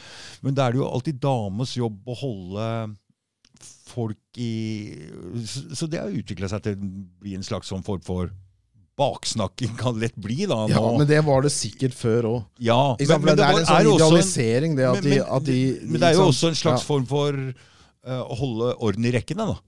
[0.43, 2.69] Men da er det jo alltid dames jobb å holde
[3.89, 4.53] folk i
[5.75, 6.91] Så det har utvikla seg til å
[7.23, 8.31] bli en slags sånn form for
[8.99, 10.43] baksnakking, kan det lett bli.
[10.51, 10.65] da.
[10.73, 12.41] ja, men det var det sikkert før òg.
[12.59, 15.45] ja, Det, er var- en sånn er også en- idealisering, det at men, de, at
[15.45, 16.87] de men det er jo ikke også en slags Ja.
[16.89, 17.33] form for
[18.09, 19.59] uh, å holde orden i rekkene, da.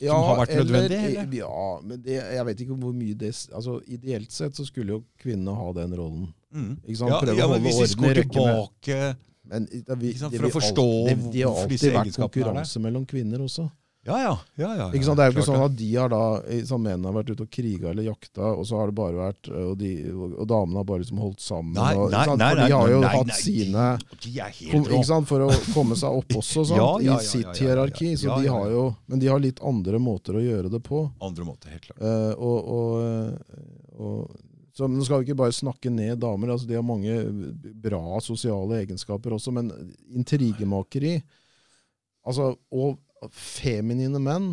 [0.00, 1.34] Ja, har vært nødvendig, eller- eller?
[1.38, 5.04] Ja, men det, jeg vet ikke hvor mye det altså Ideelt sett så skulle jo
[5.22, 6.34] kvinnene ha den rollen.
[6.50, 6.70] Mm.
[6.86, 8.24] Ja, ja, men hvis vi rekkene.
[8.26, 9.16] tilbake
[9.50, 12.16] Men da, vi, Ikke sant, for å forstå alt- det, de har alltid disse vært
[12.18, 13.70] konkurranse mellom kvinner også.
[14.02, 14.38] Ja, ja.
[14.54, 15.18] ja, ja, Ikke sant?
[15.18, 16.20] Det er jo ikke sånn at de har da
[16.64, 19.50] sånn Mennene har vært ute og kriga eller jakta, og så har det bare vært
[19.52, 21.74] Og, de, og damene har bare liksom holdt sammen.
[21.76, 22.40] Nei, og, nei, sant?
[22.40, 23.86] nei, For de har jo hatt sine
[24.70, 25.28] kom, sant?
[25.28, 26.64] For å komme seg opp også?
[26.70, 27.66] Ja, ja, ja, i sitt ja, ja, ja.
[27.66, 28.14] hierarki.
[28.16, 31.04] Så de har jo Men de har litt andre måter å gjøre det på.
[31.20, 32.00] Andre måter, helt klart.
[32.00, 33.60] Uh, og, og,
[34.00, 34.40] og,
[34.76, 36.52] så Nå skal vi ikke bare snakke ned damer.
[36.54, 37.14] altså De har mange
[37.82, 39.70] bra sosiale egenskaper også, men
[40.14, 41.16] intrigemakeri
[42.26, 42.98] altså, Og
[43.34, 44.52] feminine menn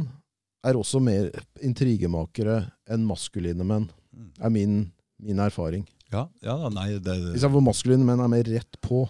[0.67, 1.29] er også mer
[1.63, 4.31] intrigemakere enn maskuline menn, Mm.
[4.41, 4.71] er min,
[5.21, 5.83] min erfaring.
[6.11, 7.43] Ja, ja, nei, det, det.
[7.45, 9.03] Hvor maskuline menn er mer rett på.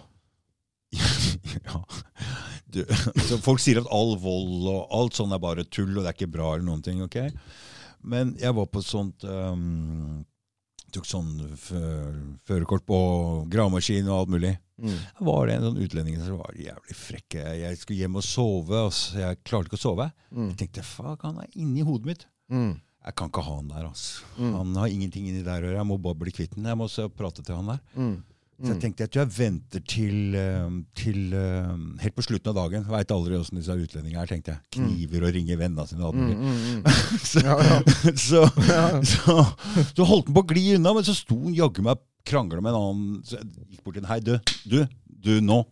[1.64, 1.80] ja.
[2.68, 2.82] Du,
[3.24, 6.16] så folk sier at all vold og alt sånn er bare tull, og det er
[6.18, 7.00] ikke bra eller noen ting.
[7.06, 7.16] ok?
[8.04, 10.20] Men jeg var på et sånt um,
[10.90, 12.98] Tok sånn fø- førerkort på
[13.52, 14.54] gravemaskin og alt mulig.
[14.80, 14.94] Mm.
[15.26, 17.36] Var det en sånn utlending som var jævlig frekk.
[17.60, 20.06] Jeg skulle hjem og sove, og jeg klarte ikke å sove.
[20.32, 20.46] Mm.
[20.52, 22.24] Jeg tenkte fuck, han er inni hodet mitt.
[22.50, 22.80] Mm.
[23.04, 23.84] Jeg kan ikke ha han der.
[23.90, 24.24] altså.
[24.38, 24.54] Mm.
[24.56, 25.76] Han har ingenting inni der å gjøre.
[25.82, 26.64] Jeg må bare bli kvitt den.
[26.64, 27.80] Jeg må prate til han der.
[28.58, 28.64] Mm.
[28.66, 32.86] Så jeg tenkte at jeg venter til, eh, til eh, helt på slutten av dagen.
[32.90, 34.64] Veit aldri åssen disse utlendingene er, tenkte jeg.
[34.74, 36.10] Kniver og ringer vennene sine.
[36.10, 36.88] Mm, mm, mm.
[37.30, 37.78] Så, Ja, ja.
[38.18, 38.42] så,
[39.12, 39.36] så,
[39.94, 42.74] så holdt han på å gli unna, men så sto han jaggu meg krangla med
[42.74, 43.22] en annen.
[43.22, 44.10] Så jeg gikk bort til han.
[44.10, 44.34] Hei, du.
[44.66, 45.62] Du, du nå.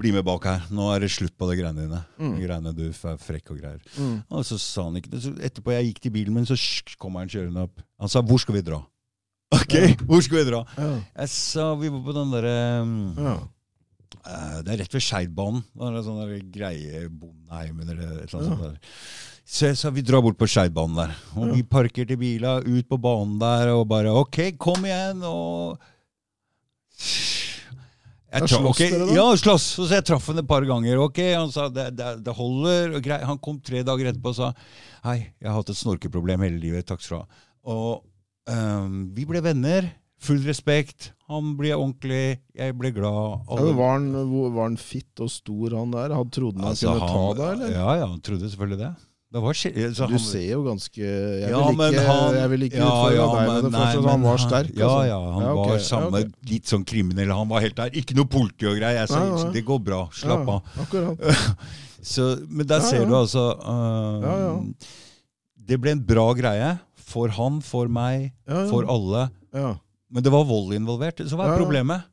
[0.00, 0.68] Bli med bak her.
[0.72, 2.04] Nå er det slutt på de greiene dine.
[2.20, 2.36] Mm.
[2.44, 3.80] Greiene du er frekk og greier.
[3.96, 4.20] Mm.
[4.28, 5.24] Og så sa han ikke det.
[5.48, 6.56] Etterpå jeg gikk til bilen min, så
[7.00, 7.82] kom han kjørende opp.
[8.00, 8.84] Han sa 'hvor skal vi dra'?
[9.50, 9.74] Ok,
[10.06, 10.60] hvor skal vi dra?
[10.78, 13.32] Jeg sa vi var på den derre um, Ja.
[14.24, 15.64] eh, Det er rett ved Skeidbanen.
[15.74, 18.60] Det er sånn greie Bondheim eller et eller annet sånt.
[18.62, 18.78] der.
[19.50, 21.16] Så jeg sa vi drar bort på Skeidbanen der.
[21.34, 21.54] Og Ja.
[21.54, 25.78] vi parkerte bila ut på banen der og bare OK, kom igjen, og
[28.30, 29.14] jeg Ja, okay, dere da?
[29.16, 29.64] Ja, slåss.
[29.80, 31.00] Så jeg traff henne et par ganger.
[31.02, 32.94] Ok, Han sa det, det, det holder.
[32.94, 33.18] og grei.
[33.26, 34.52] Han kom tre dager etterpå og sa
[35.02, 36.86] hei, jeg har hatt et snorkeproblem hele livet.
[36.86, 37.26] Takk skal du ha.
[37.74, 38.04] Og
[38.48, 39.90] ehm, vi ble venner.
[40.20, 41.12] Full respekt.
[41.28, 42.40] Han ble ordentlig.
[42.54, 43.46] Jeg ble glad.
[43.48, 44.10] Ja, var, han,
[44.52, 46.12] var han fitt og stor, han der?
[46.12, 47.70] Han trodde han Altså, kunne ta han- deg, eller?
[47.78, 48.90] Ja, ja, han trodde selvfølgelig det.
[49.32, 52.62] det var, altså, Du han- ser jo ganske Jeg Ja, vil ikke, han- jeg vil
[52.68, 54.10] ikke ja, ja, deg med men det fortsatt.
[54.10, 55.06] Han var sterk, Ja, altså.
[55.08, 56.50] ja, han Ja, ok, var ja, samme, ok.
[56.50, 57.30] litt sånn kriminell.
[57.32, 57.90] Han var helt der.
[57.90, 58.98] Ikke noe politi og greier.
[59.00, 60.62] Jeg sa ja, det går bra, slapp av.
[60.76, 61.16] Akkurat.
[62.02, 64.62] Så, men der ser du altså um, Ja, ja.
[65.70, 66.78] Det ble en bra greie.
[67.10, 68.68] For han, for meg, Ja, ja.
[68.70, 69.24] for alle.
[69.56, 69.72] Ja,
[70.10, 71.18] Men det var vold involvert.
[71.26, 72.06] Så hva er problemet?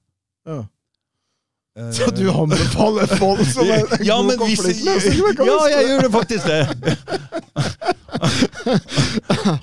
[0.47, 0.63] ja.
[1.77, 5.19] Eh, Så du anbefaler vold som en en ja, god men konfliktløsning?
[5.45, 6.61] Ja, jeg gjør det faktisk det.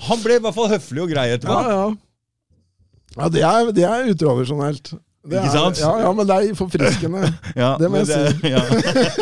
[0.07, 1.57] Han ble i hvert fall høflig og grei etterpå.
[1.59, 1.89] Ja, ja.
[3.19, 4.93] ja det, er, det er utradisjonelt.
[5.25, 5.79] Det Ikke er- sant?
[5.81, 7.21] Ja, ja, men det er forfriskende.
[7.63, 8.49] Ja, Det må jeg si.
[8.51, 8.59] Ja,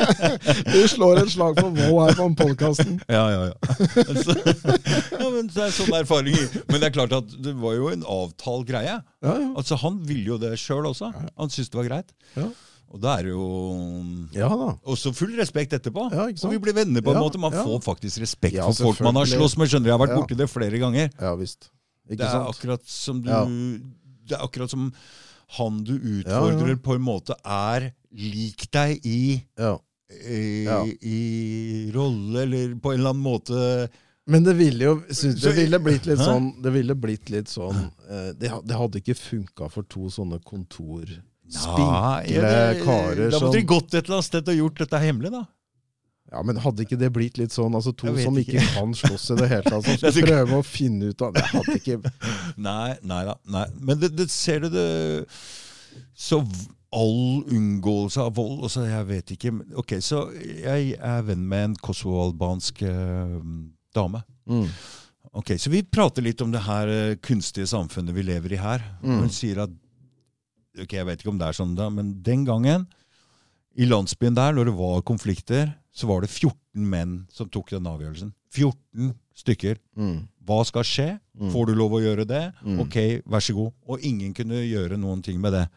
[0.73, 2.97] Du slår et slag for vold her på podkasten.
[3.17, 3.45] ja, ja.
[3.47, 4.17] ja.
[4.19, 6.35] Så, ja men det er sånn erfaring.
[6.67, 8.97] Men det er klart at det var jo en avtalt greie.
[9.23, 9.47] Ja, ja.
[9.55, 11.13] Altså Han ville jo det sjøl også.
[11.15, 12.11] Han syntes det var greit.
[12.35, 12.49] Ja.
[12.93, 13.45] Og da er det jo
[14.37, 14.67] ja da.
[14.85, 16.09] også full respekt etterpå.
[16.13, 17.39] Ja, og vi blir venner på en Ja, måte.
[17.41, 19.71] Man får faktisk respekt for folk man har slåss med.
[19.71, 19.89] skjønner?
[19.89, 21.09] Jeg har vært borti det flere ganger.
[21.17, 21.71] Ja visst.
[22.11, 22.51] Ikke Det er sant?
[22.53, 23.31] akkurat som du.
[24.27, 24.91] Det er akkurat som
[25.57, 26.81] han du utfordrer Ja, ja.
[26.83, 29.75] på en måte er lik deg i, Ja.
[30.09, 30.79] i, Ja.
[30.85, 33.89] i rolle, eller på en eller annen måte
[34.27, 37.75] Men det ville jo Det ville blitt litt sånn Det ville blitt litt sånn
[38.09, 41.03] eh, Det, hadde ikke funka for to sånne kontor...
[41.53, 45.31] Spinkle det- karer Da måtte de gått et eller annet sted og gjort dette hemmelig,
[45.31, 45.43] da.
[46.33, 48.69] Ja, men hadde ikke det blitt litt sånn Altså to som ikke, ikke.
[48.73, 51.75] kan slåss i det hele tatt, som skal prøve å finne ut av Det hadde
[51.77, 51.99] ikke
[52.69, 53.35] Nei, nei da.
[53.53, 53.67] Nei.
[53.77, 54.87] Men det, det ser du det
[56.17, 56.41] Så
[56.93, 59.53] all unngåelse av vold altså Jeg vet ikke.
[59.81, 63.39] Ok, så jeg er venn med en kosovo-albansk eh,
[63.97, 64.21] dame.
[64.45, 64.67] Mm.
[65.33, 68.83] Ok, Så vi prater litt om det her uh, kunstige samfunnet vi lever i her.
[69.01, 69.23] Mm.
[69.23, 69.73] Hun sier at
[70.77, 72.85] ok, Jeg vet ikke om det er sånn da, men den gangen,
[73.73, 76.57] i landsbyen der, når det var konflikter, så var det 14
[76.89, 78.33] menn som tok den avgjørelsen.
[78.53, 79.77] 14 stykker.
[79.97, 80.27] Mm.
[80.45, 81.07] Hva skal skje?
[81.39, 81.51] Mm.
[81.53, 82.43] Får du lov å gjøre det?
[82.65, 82.79] Mm.
[82.83, 82.97] Ok,
[83.29, 83.71] vær så god.
[83.87, 85.67] Og ingen kunne gjøre noen ting med det.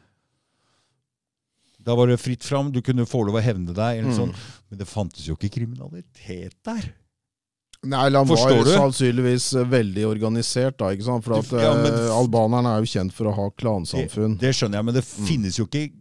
[1.87, 2.73] Da var det fritt fram.
[2.75, 3.99] Du kunne få lov å hevne deg.
[4.01, 4.17] Eller Mm.
[4.19, 4.35] sånn.
[4.71, 6.95] Men det fantes jo ikke kriminalitet der.
[7.85, 8.71] Nei, han var jo du?
[8.73, 10.87] sannsynligvis eh, veldig organisert, da.
[10.91, 11.23] ikke sant?
[11.23, 14.39] For at ja, men- eh, albanerne er jo kjent for å ha klansamfunn.
[14.41, 15.27] Det skjønner jeg, men det Mm.
[15.29, 15.93] finnes jo ikke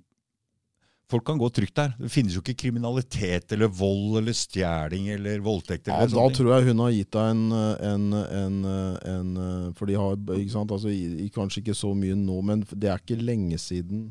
[1.11, 1.91] Folk kan gå trygt der.
[1.99, 5.91] Det finnes jo ikke kriminalitet eller vold eller stjeling eller voldtekt.
[5.91, 6.33] Ja, da ting.
[6.39, 7.43] tror jeg hun har gitt deg en,
[7.91, 8.55] en, en,
[9.13, 12.65] en eh, For de har ikke sant, altså, i kanskje ikke så mye nå, men
[12.73, 14.07] det er ikke lenge siden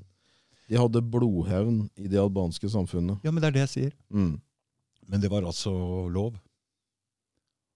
[0.70, 3.20] de hadde blodhevn i det albanske samfunnet.
[3.26, 3.96] Ja, men det er det jeg sier.
[4.14, 4.38] Mm.
[5.10, 5.72] Men det var altså
[6.08, 6.38] lov.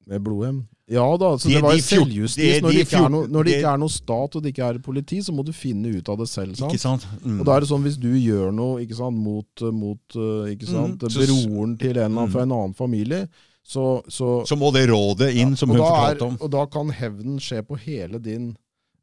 [0.08, 0.62] Med blodhevn.
[0.88, 2.36] Ja da, så De- det var de jo selvjustis.
[2.36, 4.78] de- Når, de det noe, når det ikke er noe stat og det ikke er
[4.78, 6.56] politi, så må du finne ut av det selv.
[6.56, 6.72] sant?
[6.72, 7.04] Ikke sant?
[7.24, 7.40] Mm.
[7.40, 10.66] Og da er det sånn hvis du gjør noe ikke sant, mot, mot eh, ikke
[10.66, 11.08] sant, Mm,
[11.52, 12.30] broren til en Mm.
[12.32, 13.28] fra en annen familie,
[13.62, 16.38] så, så Så må det rådet inn, som hun fortalte om.
[16.40, 18.56] Og da kan hevnen skje på hele din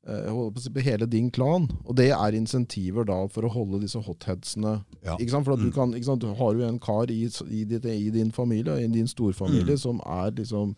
[0.08, 0.30] eh,
[0.74, 1.70] på hele din klan.
[1.86, 5.18] Og det er insentiver da for å holde disse hotheadsene Ja.
[5.18, 5.46] ikke sant?
[5.46, 5.74] For du Mm.
[5.74, 6.22] kan, ikke sant?
[6.22, 9.80] Du har jo en kar i, i, ditt, i din familie, i din storfamilie, Mm.
[9.80, 10.76] som er liksom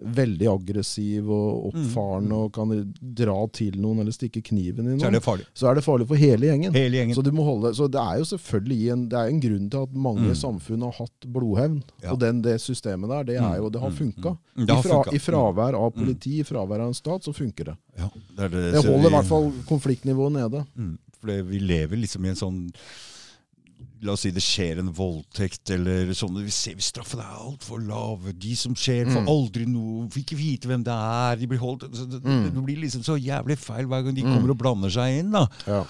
[0.00, 2.44] veldig aggressiv og oppfarende Mm.
[2.44, 5.46] og kan dra til noen eller stikke kniven i Så er noen, det farlig.
[5.54, 6.72] så er det farlig for hele gjengen.
[6.72, 7.14] Hele gjengen.
[7.14, 9.82] Så, du må holde, så det er jo selvfølgelig en, det er en grunn til
[9.82, 10.34] at mange Mm.
[10.40, 11.82] samfunn har hatt blodhevn.
[12.02, 12.12] Ja.
[12.12, 14.36] Og den, det systemet der, det, er jo, det har Mm, funka.
[14.56, 14.62] mm.
[14.70, 15.02] I, fra.
[15.12, 17.76] I fravær av politi, i fravær av en stat, så funker det.
[17.98, 20.64] Ja, det, det, Det holder i hvert fall konfliktnivået nede.
[20.76, 22.72] Mm, for vi lever liksom i en sånn
[24.02, 26.38] La oss si det skjer en voldtekt eller sånn.
[26.42, 28.32] Vi ser vi straffene er altfor lave.
[28.32, 29.28] De som skjer, får Mm.
[29.28, 30.08] aldri noe.
[30.08, 31.36] Får ikke vite hvem det er.
[31.36, 32.54] De blir holdt så det, Mm.
[32.54, 34.32] det blir liksom så jævlig feil hver gang de Mm.
[34.36, 35.30] kommer og blander seg inn.
[35.32, 35.46] da.
[35.66, 35.84] Ja.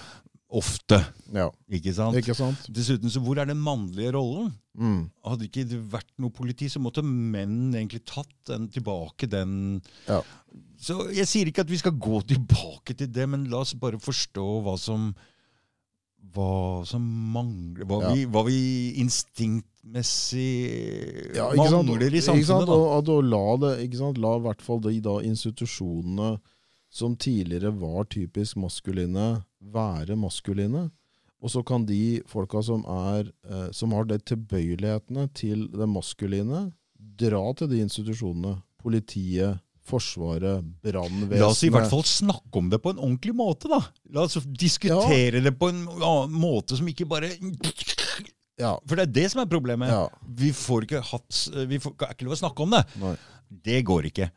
[0.53, 0.99] Ofte.
[1.33, 1.49] ja.
[1.71, 2.17] Ikke sant?
[2.17, 2.67] Ikke sant?
[2.73, 4.53] Dessuten, så hvor er den mannlige rollen?
[4.77, 5.09] Mm.
[5.25, 10.23] Hadde ikke det vært noe politi, så måtte menn egentlig tatt den tilbake, den Ja.
[10.81, 13.93] Så jeg sier ikke at vi skal gå tilbake til det, men la oss bare
[14.01, 15.15] forstå hva som
[16.35, 17.03] hva som
[17.35, 18.13] mangler Hva, Ja.
[18.15, 18.59] vi, hva vi
[19.03, 22.67] instinktmessig Ja, mangler i samfunnet.
[22.67, 22.73] da.
[22.73, 23.91] Og, og, la det?
[24.19, 26.39] La i hvert fall de da institusjonene
[26.91, 30.91] som tidligere var typisk maskuline, være maskuline.
[31.41, 36.73] Og så kan de folka som, er, eh, som har de tilbøyelighetene til det maskuline,
[36.99, 38.63] dra til de institusjonene.
[38.83, 41.41] Politiet, Forsvaret, brannvesenet.
[41.41, 43.81] La oss i hvert fall snakke om det på en ordentlig måte, da.
[44.15, 45.81] La oss diskutere det på en
[46.35, 47.33] måte som ikke bare
[48.61, 48.75] Ja.
[48.87, 49.89] For det er det som er problemet.
[49.89, 50.05] ja.
[50.37, 52.85] Vi får ikke hatt Vi får, er ikke lov å snakke om det.
[53.01, 53.17] Nei.
[53.51, 54.31] Det går ikke.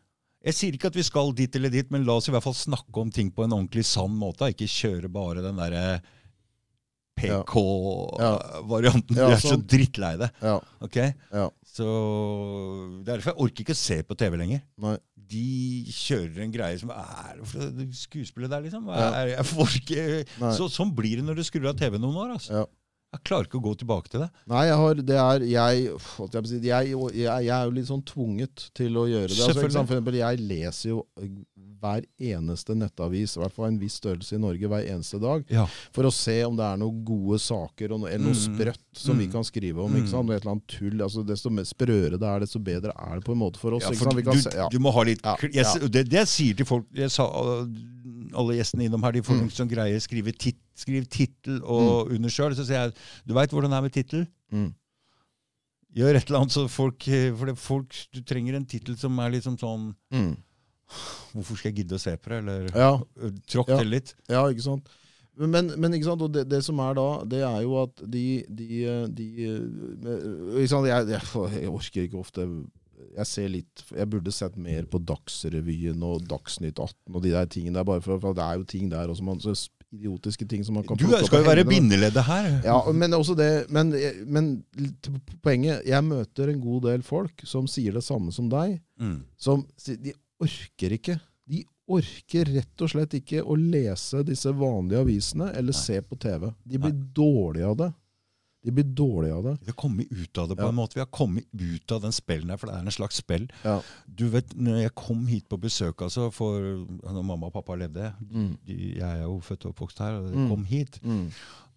[0.44, 2.54] Jeg sier ikke at vi skal dit eller dit, men la oss i hvert fall
[2.56, 4.48] snakke om ting på en ordentlig sann måte.
[4.52, 6.02] Ikke kjøre bare den derre
[7.20, 9.16] PK-varianten.
[9.18, 10.30] Ja, Vi er så drittlei det.
[10.42, 10.58] Ja.
[10.84, 11.14] Okay?
[11.32, 11.50] Ja.
[11.74, 11.86] Så
[13.06, 14.64] Derfor jeg orker ikke å se på TV lenger.
[14.84, 14.96] Nei.
[15.32, 15.48] De
[15.94, 17.42] kjører en greie som er
[17.98, 18.90] skuespillet der, liksom.
[18.92, 19.34] Er,
[19.80, 20.24] ikke,
[20.58, 22.38] så, sånn blir det når du skrur av TV noen år.
[22.38, 22.64] Altså.
[22.64, 22.70] Ja.
[23.14, 24.28] Jeg klarer ikke å gå tilbake til det.
[24.50, 28.98] Nei, jeg har, det er jeg, jeg, jeg, jeg, er jo litt sånn tvunget til
[28.98, 29.38] å gjøre det.
[29.38, 31.04] Altså, for eksempel, jeg leser jo
[31.84, 35.66] hver eneste nettavis, i hvert fall en viss størrelse i Norge, hver eneste dag, Ja.
[35.92, 38.44] for å se om det er noen gode saker og noe, eller noe Mm.
[38.48, 39.32] sprøtt som vi Mm.
[39.34, 39.92] kan skrive om.
[39.92, 40.00] Mm.
[40.04, 40.30] ikke sant?
[40.30, 40.98] Og Et eller annet tull.
[41.02, 43.84] altså Desto mer sprøere det er, desto bedre er det på en måte for oss.
[43.84, 44.16] Ja, for?
[44.16, 44.70] Vi du, se, ja.
[44.70, 45.92] du må ha litt jeg.
[45.92, 47.26] Det, det jeg sier til folk Jeg sa
[48.34, 49.50] alle gjestene innom her, de får Mm.
[49.50, 52.56] noen greier å skrive tit, Skriv tittel og under sjøl.
[52.56, 52.94] Så sier jeg
[53.28, 54.28] du veit hvordan det er med tittel?
[54.52, 54.74] Mm.
[55.96, 59.20] Gjør et eller annet så folk eh, For det, folk, du trenger en tittel som
[59.20, 60.36] er liksom sånn Mm.
[61.34, 62.42] Hvorfor skal jeg gidde å se på det?
[62.44, 62.92] Eller Ja.
[63.00, 63.78] uh, tråkk Ja.
[63.82, 64.14] til litt.
[64.30, 64.88] Ja, ikke sant.
[65.36, 66.22] Men, men ikke sant?
[66.22, 68.68] Og det, det som er da, det er jo at de, de,
[69.10, 70.86] de eh, ikke sant?
[70.86, 71.22] Jeg, jeg,
[71.58, 72.46] jeg orker ikke ofte
[73.18, 77.50] Jeg ser litt Jeg burde sett mer på Dagsrevyen og Dagsnytt 18 og de der
[77.50, 79.56] tingene der, bare for, for det er jo ting der også, man, så
[79.94, 82.48] idiotiske ting som man kan Du skal jo være bindeleddet her.
[82.66, 83.90] Ja, men også det men,
[84.26, 84.48] men
[85.44, 88.80] poenget Jeg møter en god del folk som sier det samme som deg.
[89.02, 89.20] Mm.
[89.38, 91.20] Som De orker ikke.
[91.50, 96.54] De orker rett og slett ikke å lese disse vanlige avisene eller se på TV.
[96.66, 97.94] De blir dårlige av det.
[98.64, 99.54] De blir dårlige av det.
[99.60, 100.70] Vi har kommet ut av det på Ja.
[100.70, 100.94] en måte.
[100.96, 103.50] Vi har kommet ut av den spellen her, for det er en slags spill.
[103.66, 103.82] Ja.
[104.08, 108.14] Du vet, når jeg kom hit på besøk, altså, for når mamma og pappa levde
[108.32, 108.58] Mm.
[108.66, 110.48] de, Jeg er jo født og oppvokst her, og de Mm.
[110.50, 111.00] kom hit.
[111.04, 111.30] Mm.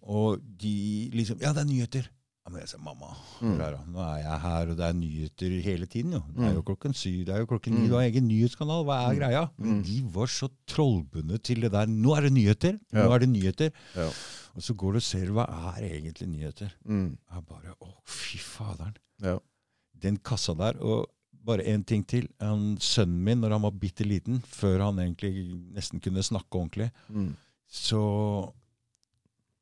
[0.03, 2.07] Og de liksom Ja, det er nyheter!
[2.49, 3.09] Men jeg sa, mamma,
[3.41, 3.57] Mm.
[3.59, 6.11] her nå er jeg her, og det er nyheter hele tiden.
[6.13, 6.23] jo.
[6.35, 6.65] Det er jo Mm.
[6.65, 7.87] klokken syv, det er jo klokken ni, Mm.
[7.89, 8.85] du har egen nyhetskanal.
[8.85, 9.19] Hva er Mm.
[9.19, 9.49] greia?
[9.57, 11.85] Men de var så trollbundet til det der.
[11.87, 12.79] Nå er det nyheter!
[12.93, 13.13] Nå Ja.
[13.13, 13.71] er det nyheter.
[13.95, 14.07] Ja.
[14.55, 15.45] Og så går du og ser hva
[15.77, 16.71] er egentlig nyheter.
[16.87, 17.17] Mm.
[17.33, 18.95] Jeg bare, å fy faderen.
[19.21, 19.39] Ja.
[19.99, 21.07] Den kassa der, og
[21.45, 22.27] bare en ting til.
[22.39, 26.91] Han, sønnen min, når han var bitte liten, før han egentlig nesten kunne snakke ordentlig,
[27.09, 27.35] Mm.
[27.69, 28.53] så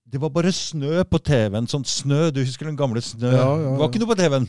[0.06, 1.66] Det var bare snø på TV-en.
[1.68, 2.28] Sånn snø.
[2.32, 3.32] Du husker den gamle snø?
[3.34, 4.46] Ja, ja, Det var ikke noe på TV-en.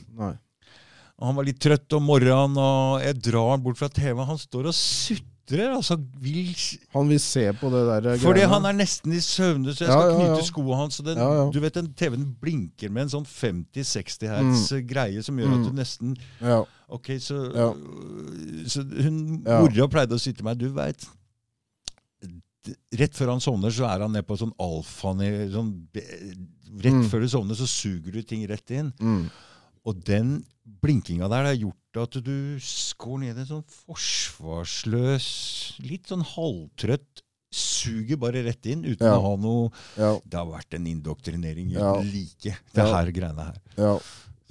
[1.16, 4.26] Og Han var litt trøtt om morgenen, og jeg drar han bort fra TV-en.
[4.28, 5.72] Han står og sutrer.
[5.72, 6.52] altså vil...
[6.92, 10.10] Han vil se på det der Fordi han er nesten i søvne, så jeg skal
[10.10, 10.46] ja, knyte ja.
[10.50, 10.98] skoene hans.
[11.06, 11.44] Den, Ja, ja.
[11.54, 15.70] Du vet, den TV-en blinker med en sånn 50-60 hertz greie som gjør at du
[15.72, 15.78] Mm.
[15.80, 16.64] nesten Ja.
[16.90, 17.72] Ok, så, Ja.
[18.68, 19.60] så hun Ja.
[19.62, 21.06] mora pleide å si til meg Du veit
[22.98, 25.72] Rett før han sovner, så er han nede på sånn alfani sånn,
[26.76, 27.08] Rett Mm.
[27.08, 28.92] før du sovner, så suger du ting rett inn.
[29.00, 29.30] Mm.
[29.86, 30.44] Og den
[30.82, 32.58] blinkinga der har gjort at du
[32.98, 35.28] går ned i en sånn forsvarsløs,
[35.86, 37.22] litt sånn halvtrøtt
[37.56, 39.14] Suger bare rett inn uten Ja.
[39.16, 40.18] å ha noe Ja.
[40.28, 42.00] Det har vært en indoktrinering uten Ja.
[42.02, 43.54] like, det her greiene her.
[43.78, 43.98] ja.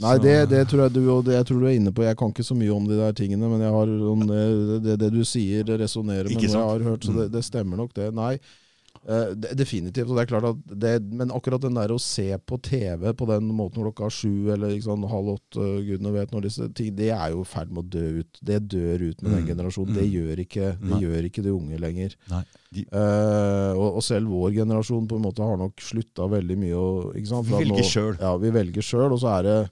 [0.04, 2.04] Nei, det, det tror jeg du og det jeg tror du er inne på.
[2.04, 5.14] Jeg kan ikke så mye om de der tingene, men jeg har det, det, det
[5.16, 7.34] du sier, resonnerer med noe jeg har hørt, så det, Mm.
[7.38, 8.10] det stemmer nok, det.
[8.14, 8.34] Nei,
[9.08, 10.10] uh, definitivt.
[10.10, 13.28] Og det er klart at det, men akkurat den der å se på TV på
[13.30, 17.32] den måten klokka sju eller sånn, halv åtte, gudene vet når disse ting, det er
[17.32, 18.40] jo i ferd med å dø ut.
[18.44, 19.48] Det dør ut med den Mm.
[19.54, 19.94] generasjonen.
[19.96, 20.12] Det Mm.
[20.18, 22.16] gjør ikke, det gjør ikke de unge lenger.
[22.30, 22.44] Nei,
[22.76, 27.26] Eh, og, og selv vår generasjon på en måte har nok slutta veldig mye å
[27.26, 27.48] sant?
[27.48, 28.18] Vi velger sjøl.
[28.20, 29.72] Ja, vi velger sjøl, og så er det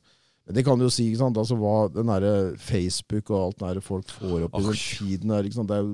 [0.52, 1.38] Det kan du jo si, ikke sant?
[1.40, 5.32] Altså, hva den derre Facebook og alt det der folk får opp i den tiden
[5.32, 5.68] der, ikke?
[5.70, 5.86] Det er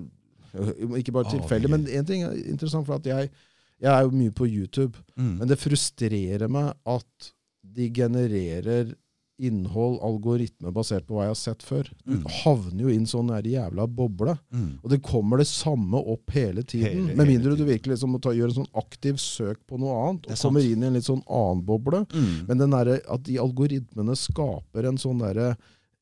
[0.81, 3.29] jo ikke bare tilfeldig, men en ting er interessant, for at jeg,
[3.77, 4.97] jeg er jo mye på YouTube.
[5.13, 5.35] Mm.
[5.41, 7.29] Men det frustrerer meg at
[7.61, 8.95] de genererer
[9.39, 11.89] innhold, algoritme, basert på hva jeg har sett før.
[12.05, 12.25] Du Mm.
[12.43, 14.37] havner jo i sånn der jævla boble.
[14.53, 14.79] Mm.
[14.83, 17.07] Og det kommer det samme opp hele tiden.
[17.07, 19.79] Hele- med hele mindre du virkelig liksom må ta, gjøre en sånn aktiv søk på
[19.79, 22.05] noe annet, og kommer inn i en litt sånn annen boble.
[22.11, 22.47] Mm.
[22.47, 25.55] Men den der, at de algoritmene skaper en sånn derre?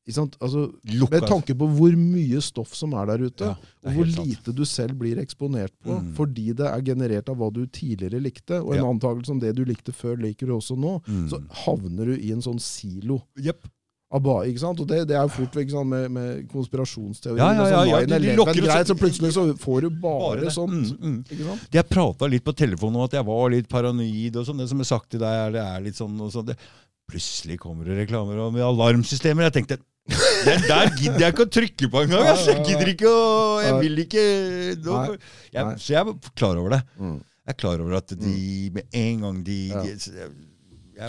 [0.08, 0.62] Altså,
[1.10, 4.44] med tanke på hvor mye stoff som er der ute, Ja, er og hvor lite
[4.44, 4.56] sant.
[4.56, 6.14] du selv blir eksponert på, Mm.
[6.16, 8.88] fordi det er generert av hva du tidligere likte, og en Ja.
[8.90, 11.28] antakelse om det du likte før, liker du også nå, Mm.
[11.28, 13.22] så havner du i en sånn silo.
[13.38, 13.68] Yep.
[14.10, 14.80] av ba- Ikke sant?
[14.80, 17.36] Og det, det er jo fort vekk med, med konspirasjonsteorier.
[17.36, 19.90] Ja, ja, og ja, ja, de- de 9/11 lokker greit, så plutselig så får du
[19.90, 20.98] bare, Bare sånt.
[20.98, 21.58] Mm, mm.
[21.70, 24.34] Jeg prata litt på telefonen om at jeg var litt paranoid.
[24.36, 26.46] og sånn, Det som er sagt til deg, er det er litt sånn og sånn.
[26.46, 26.56] Det.
[27.10, 29.50] Plutselig kommer det reklamer om alarmsystemer.
[29.50, 29.78] Jeg tenkte
[30.08, 32.26] den der gidder jeg ikke å trykke på engang!
[32.32, 32.54] Altså.
[32.56, 33.24] Jeg gidder ikke å
[33.64, 34.26] Jeg vil ikke.
[34.88, 35.06] Nei.
[35.52, 36.82] jeg, Så jeg er klar over det.
[36.96, 37.18] Mm.
[37.48, 40.26] Jeg er klar over at de med en gang de, de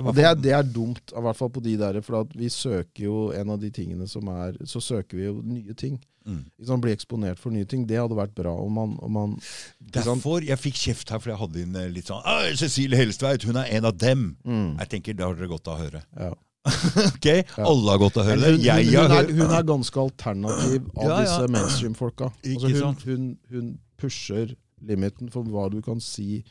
[0.04, 2.48] Og det er, det er dumt, i hvert fall på de der, for at vi
[2.54, 5.98] søker jo en av de tingene som er Så søker vi jo nye ting.
[6.28, 6.44] mm.
[6.60, 6.84] Liksom.
[6.84, 7.88] Bli eksponert for nye ting.
[7.90, 9.38] Det hadde vært bra om man, om man?
[9.80, 12.22] Derfor jeg fikk kjeft her, for jeg hadde inn eh, litt sånn
[12.60, 14.36] Cecilie Helstveit, hun er en av dem.
[14.46, 14.78] Mm.
[14.84, 16.04] Jeg tenker, Det har dere godt av å høre.
[16.20, 16.36] Ja.
[17.10, 17.28] ok?
[17.64, 18.54] Alle har godt av å høre det.
[18.58, 21.20] hun, Jeg hun, hun, er, hun er ganske alternativ av Ja, ja.
[21.24, 22.32] disse mainstream-folka.
[22.46, 23.70] Altså hun, hun, hun
[24.00, 24.56] pusher
[24.86, 26.42] limiten for hva du kan si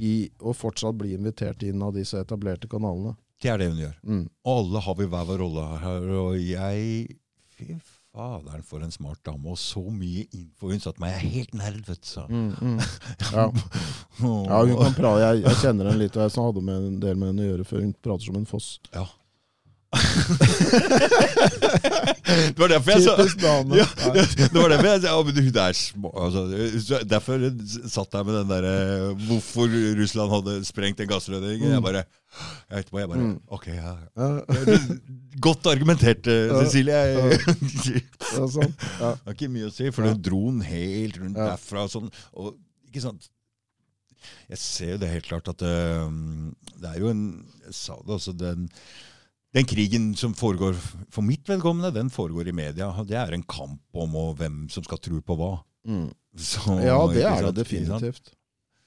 [0.00, 3.14] i, å fortsatt bli invitert inn av disse etablerte kanalene.
[3.42, 3.96] Det er det hun gjør.
[4.06, 4.22] Mm.
[4.46, 6.06] Og alle har vi hver vår rolle her.
[6.22, 7.18] Og jeg
[7.52, 7.74] Fy
[8.12, 9.50] faderen, for en smart dame.
[9.52, 10.70] Og så mye info.
[10.70, 12.20] Hun satte meg Jeg er helt nerd, vet du.
[12.32, 12.78] Mm, mm.
[13.32, 13.46] Ja.
[14.22, 15.18] ja, hun kan prate.
[15.24, 17.66] Jeg, jeg kjenner henne litt, og jeg hadde med en del med henne å gjøre
[17.68, 17.84] før.
[17.84, 18.70] Hun prater som en foss.
[18.94, 19.04] Ja.
[22.32, 25.76] Det var derfor jeg sa ja, ja, det var derfor jeg sa men hun er
[25.76, 26.42] små altså,
[27.08, 27.44] Derfor
[27.92, 28.72] satt jeg med den derre
[29.26, 29.66] Hvorfor
[29.98, 31.60] Russland hadde sprengt en gassrødning.
[31.60, 31.84] Jeg Mm.
[31.84, 32.02] bare
[32.72, 33.36] jeg etterpå, jeg bare Mm.
[33.52, 33.92] Ok, ja.
[35.40, 36.92] Godt argumentert, eh, Cecilie.
[36.92, 37.40] Jeg.
[38.32, 41.84] Det har ikke mye å si, for hun dro den helt rundt derfra.
[41.92, 42.56] Sånn, og,
[42.88, 43.28] ikke sant?
[44.48, 45.76] Jeg ser jo det helt klart at det,
[46.80, 47.22] det er jo en
[47.66, 48.68] Jeg sa det også, den,
[49.52, 50.76] den krigen som foregår
[51.12, 52.88] for mitt vedkommende, den foregår i media.
[53.04, 55.56] Det er en kamp om hvem som skal tro på hva.
[55.88, 56.08] Mm.
[56.38, 58.32] Så, ja, det er det definitivt.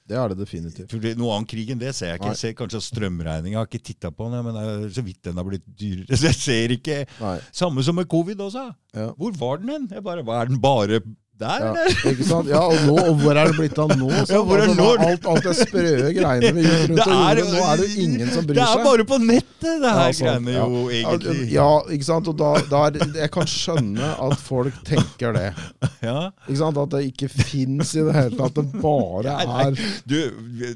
[0.06, 0.90] Det er det definitivt.
[0.90, 2.32] For det, Noe annet krig enn det ser jeg ikke.
[2.34, 5.66] Jeg ser kanskje strømregninga, har ikke titta på den, men så vidt den har blitt
[5.66, 6.14] dyrere.
[6.18, 7.36] Så jeg ser ikke Nei.
[7.54, 8.68] Samme som med covid også.
[8.94, 9.08] Ja.
[9.18, 9.88] Hvor var den hen?
[9.90, 11.00] Jeg bare, hva Er den bare
[11.36, 11.96] Der, Ja, eller?
[12.10, 12.46] ikke sant?
[12.48, 14.06] Ja, og, nå, og hvor er det blitt av nå?
[14.32, 14.86] Ja, hvor er altså?
[15.06, 15.82] Alt, alt det sprø
[16.16, 17.50] greiene vi gjør rundt og er- gjorde.
[17.52, 18.62] Nå er det jo ingen som bryr seg.
[18.62, 21.36] Det er bare på nettet, det her Ja, greiene jo, egentlig.
[21.52, 21.66] Ja,
[21.98, 22.30] ikke sant?
[22.32, 25.46] Og da, da er, jeg kan skjønne at folk tenker det.
[26.06, 26.16] Ja.
[26.46, 26.76] Ikke sant?
[26.78, 28.56] At det ikke fins i det hele tatt.
[28.56, 29.62] Det bare Nei, nei.
[29.66, 30.18] er Du,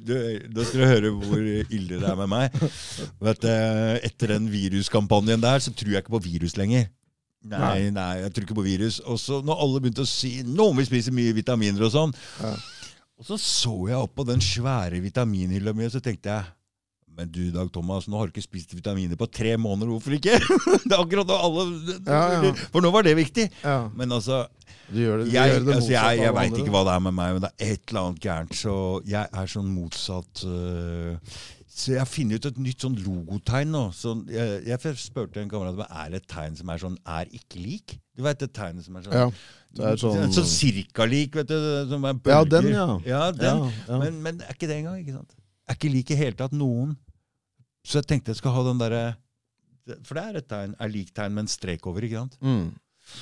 [0.08, 0.14] du,
[0.56, 2.56] da skal du høre hvor ille det er med meg.
[3.22, 3.52] Vet, du,
[4.10, 6.88] etter den viruskampanjen der, så tror jeg ikke på virus lenger.
[7.48, 9.00] Nei, nei, jeg tror ikke på virus.
[9.08, 12.12] Og så når alle begynte å si nå må vi spise mye vitaminer og sånn,
[12.42, 12.54] Ja.
[13.20, 16.44] og så så jeg opp på den svære vitaminhylla mi, og så tenkte jeg
[17.20, 20.38] men du Dag Thomas, nå har du ikke spist vitaminer på tre måneder, hvorfor ikke?
[20.86, 21.64] Det er akkurat da alle
[22.06, 22.52] Ja, ja.
[22.72, 23.48] For nå var det viktig.
[23.64, 24.46] ja, Men altså,
[24.88, 27.02] Du gjør det, du jeg, gjør det altså, jeg, jeg veit ikke hva det er
[27.08, 28.54] med meg, men det er et eller annet gærent.
[28.56, 28.74] Så
[29.10, 31.18] jeg er sånn motsatt øh,
[31.70, 33.82] Så jeg har funnet ut et nytt sånn logotegn nå.
[33.94, 37.30] Så jeg, jeg spurte en kamerat om er det et tegn som er sånn 'er
[37.30, 37.94] ikke lik'.
[38.16, 39.28] Du veit det tegnet som er sånn Ja,
[39.78, 41.54] det er sånn Sånn cirka-lik, vet du.
[41.88, 42.50] Som er Ja, bølger.
[42.50, 42.88] den, ja.
[43.06, 43.62] ja, den.
[43.62, 43.98] Ja, ja.
[44.02, 44.98] Men, men er ikke det engang.
[44.98, 45.36] ikke sant?
[45.68, 46.96] Er ikke lik i hele tatt noen.
[47.86, 49.16] Så jeg tenkte jeg skal ha den derre
[50.04, 52.36] For det er et tegn, er lik-tegn med en strek over, ikke sant?
[52.42, 52.74] Mm.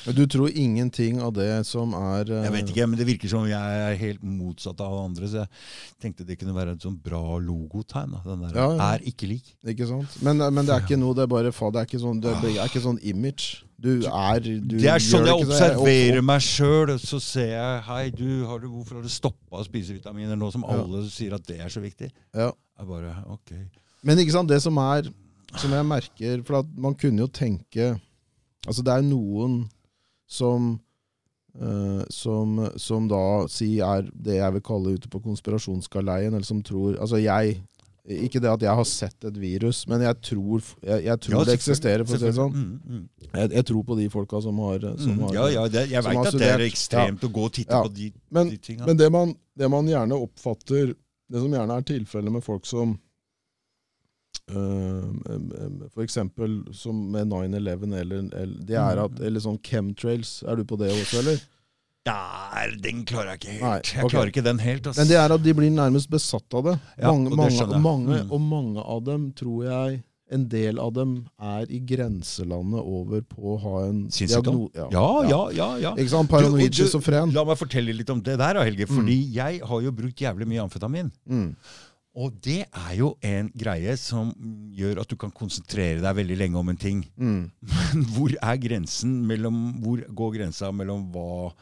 [0.09, 3.45] Du tror ingenting av det som er eh, Jeg vet ikke, men det virker som
[3.49, 5.49] jeg er helt motsatt av andre, så jeg
[6.01, 8.15] tenkte det kunne være et sånn bra logotegn.
[8.25, 8.91] Den der Ja, ja.
[8.95, 9.51] er ikke lik.
[9.69, 10.17] Ikke sant?
[10.25, 11.75] Men, men det er ikke noe, det er bare faen.
[11.77, 13.65] Det er ikke sånn, det er ikke sånn image.
[13.79, 16.97] Du er du det er sånn jeg observerer meg sjøl.
[16.99, 20.49] Så ser jeg Hei, du, har du, hvorfor har du stoppa å spise vitaminer nå
[20.51, 20.81] som Ja.
[20.83, 22.09] alle sier at det er så viktig?
[22.35, 22.49] Ja.
[22.79, 23.53] Jeg bare Ok.
[24.03, 25.07] Men ikke sant, det som er
[25.59, 28.01] Som jeg merker For at man kunne jo tenke
[28.67, 29.65] Altså det er noen
[30.29, 30.75] som
[31.61, 36.61] uh, som, som da sier er det jeg vil kalle ute på konspirasjonsgaleien, eller som
[36.63, 37.59] tror Altså jeg
[38.09, 41.57] Ikke det at jeg har sett et virus, men jeg tror, jeg, jeg tror det
[41.59, 42.55] eksisterer, for å si det sånn.
[42.55, 43.03] Mm, mm.
[43.35, 46.05] Jeg, jeg tror på de folka som har, som Mm, har ja, ja, det, jeg
[46.07, 47.83] veit at det er ekstremt ekstremt å gå og titte Ja.
[47.85, 48.87] på de, Men, de tinga.
[48.89, 50.95] men det, man, det man gjerne oppfatter
[51.29, 52.97] Det som gjerne er tilfellet med folk som
[56.03, 60.43] eksempel som med 9-11 eller, eller, Det er at Eller sånn chemtrails.
[60.49, 61.41] Er du på det også, eller?
[62.09, 63.63] Der, den klarer jeg ikke helt.
[63.67, 64.87] Nei, Jeg klarer ikke den helt.
[64.89, 64.97] ass.
[64.97, 66.77] Men det er at de blir nærmest besatt av det.
[66.97, 68.31] Ja, mange, og det mange, mange, Mm.
[68.33, 73.55] og mange av dem tror jeg En del av dem er i grenselandet over på
[73.55, 75.69] å ha en diagnose ja Ja, ja, ja.
[75.79, 75.93] ja.
[75.97, 76.29] Ikke sant?
[76.29, 77.33] Paranoid schizofren.
[77.33, 78.85] La meg fortelle litt om det der, Helge.
[78.87, 81.11] Fordi jeg har jo brukt jævlig mye amfetamin.
[81.25, 81.57] Mm.
[82.19, 84.33] Og det er jo en greie som
[84.75, 87.05] gjør at du kan konsentrere deg veldig lenge om en ting.
[87.15, 87.45] Mm.
[87.71, 91.53] Men hvor er grensen mellom Hvor går grensa mellom hva,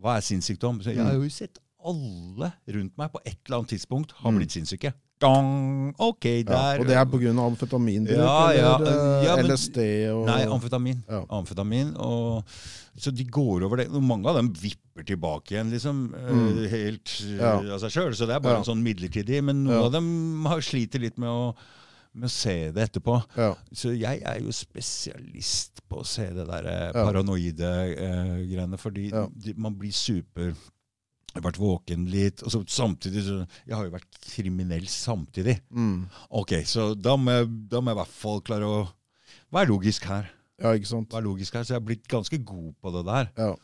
[0.00, 0.82] hva er sinnssykdom?
[0.88, 4.92] Jeg har jo sett alle rundt meg på et eller annet tidspunkt har blitt sinnssyke.
[5.20, 5.94] Dong!
[6.00, 7.32] Ok, Ja, og det er pga.
[7.44, 8.70] amfetaminbruk Ja, ja,
[9.24, 9.78] ja, men- LSD
[10.14, 11.02] og Nei, amfetamin.
[11.08, 11.24] Ja.
[11.28, 12.44] amfetamin og,
[12.96, 13.90] så de går over det.
[13.92, 16.14] Mange av dem vipper tilbake igjen, liksom.
[16.14, 16.68] eh, Mm.
[16.70, 17.52] Helt eh, Ja.
[17.74, 18.12] av seg sjøl.
[18.16, 19.42] Så det er bare en sånn midlertidig.
[19.44, 21.54] Men noen av dem har sliter litt med å,
[22.14, 23.22] med å se det etterpå.
[23.72, 28.76] Så jeg er jo spesialist på å se det der eh, paranoide eh, greiene.
[28.78, 30.54] Fordi de, man blir super
[31.30, 32.42] Jeg har vært våken litt.
[32.42, 35.60] Og så samtidig så Jeg har jo vært kriminell samtidig.
[35.70, 36.08] Mm.
[36.30, 38.88] Ok, så da må jeg, da må jeg i hvert fall klare å
[39.54, 40.30] er logisk her?
[40.60, 41.14] ja, ikke sant.
[41.14, 41.62] Er logisk her?
[41.64, 43.30] Så jeg har blitt ganske god på det der.
[43.38, 43.54] Ja.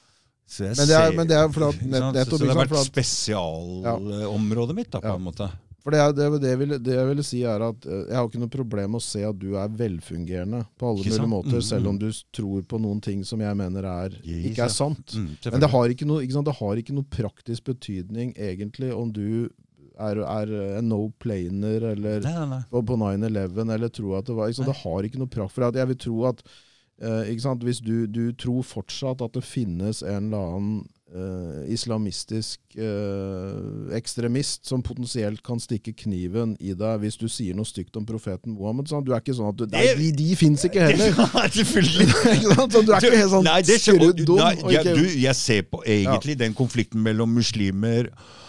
[0.59, 2.67] Men det er- ser- men det er for at nett- nettopp, så, så det har
[2.67, 4.75] vært spesialområdet ja.
[4.79, 5.15] mitt, da, på Ja.
[5.17, 5.51] en måte.
[5.87, 8.25] For det, det, det, jeg vil, det jeg ville si er at eh, jeg har
[8.27, 11.63] ikke noe problem med å se at du er velfungerende på alle mulige måter, Mm,
[11.63, 12.01] selv om mm.
[12.03, 15.15] du tror på noen ting som jeg mener er, ikke er sant.
[15.15, 19.47] Mm, Men det har, ikke noe, det har ikke noe praktisk betydning egentlig om du
[19.95, 22.61] er, er en no-planer eller Nei, nei, nei.
[22.73, 24.59] på, på 9-11 eller tror at det var?
[24.67, 25.55] Det har ikke noe prakt.
[25.55, 26.43] For at jeg vil tro at
[26.99, 27.63] uh?
[27.63, 30.85] Hvis du, du tror fortsatt at det finnes en eller annen
[31.15, 37.69] eh, islamistisk uh, ekstremist som potensielt kan stikke kniven i deg hvis du sier noe
[37.69, 38.91] stygt om profeten Mohammed.
[38.91, 39.05] Sånn.
[39.07, 41.13] Du er ikke sånn at du, Nei, de, de fins ikke heller!
[41.57, 42.09] Selvfølgelig.
[42.73, 43.53] Så du er ikke helt sånn
[43.87, 44.41] skrudd dum.
[44.43, 48.43] Nei, jeg, du, jeg ser på egentlig den konflikten mellom muslimer og,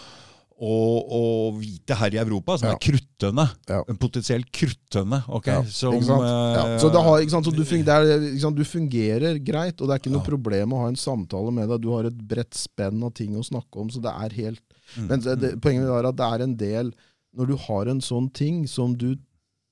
[0.60, 2.74] og hvite her i Europa, som Ja.
[2.74, 3.44] er kruttønne.
[3.68, 3.82] Ja.
[4.00, 5.20] Potensielt kruttønne.
[5.28, 5.52] Okay?
[5.54, 5.94] Ja, som.
[5.94, 6.74] Ja.
[6.74, 7.22] eh, Så, har.
[7.28, 10.88] Så du, fun- er, du fungerer greit, og det er ikke noe problem å ha
[10.88, 11.80] en samtale med deg.
[11.82, 14.62] Du har et bredt spenn av ting å snakke om, så det er helt
[14.96, 16.92] Mm, Men det, det, poenget er at det er en del
[17.36, 19.16] Når du har en sånn ting som du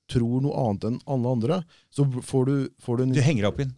[0.07, 1.57] tror noe annet enn alle andre,
[1.89, 3.73] så får du, får du en Du henger deg opp i den.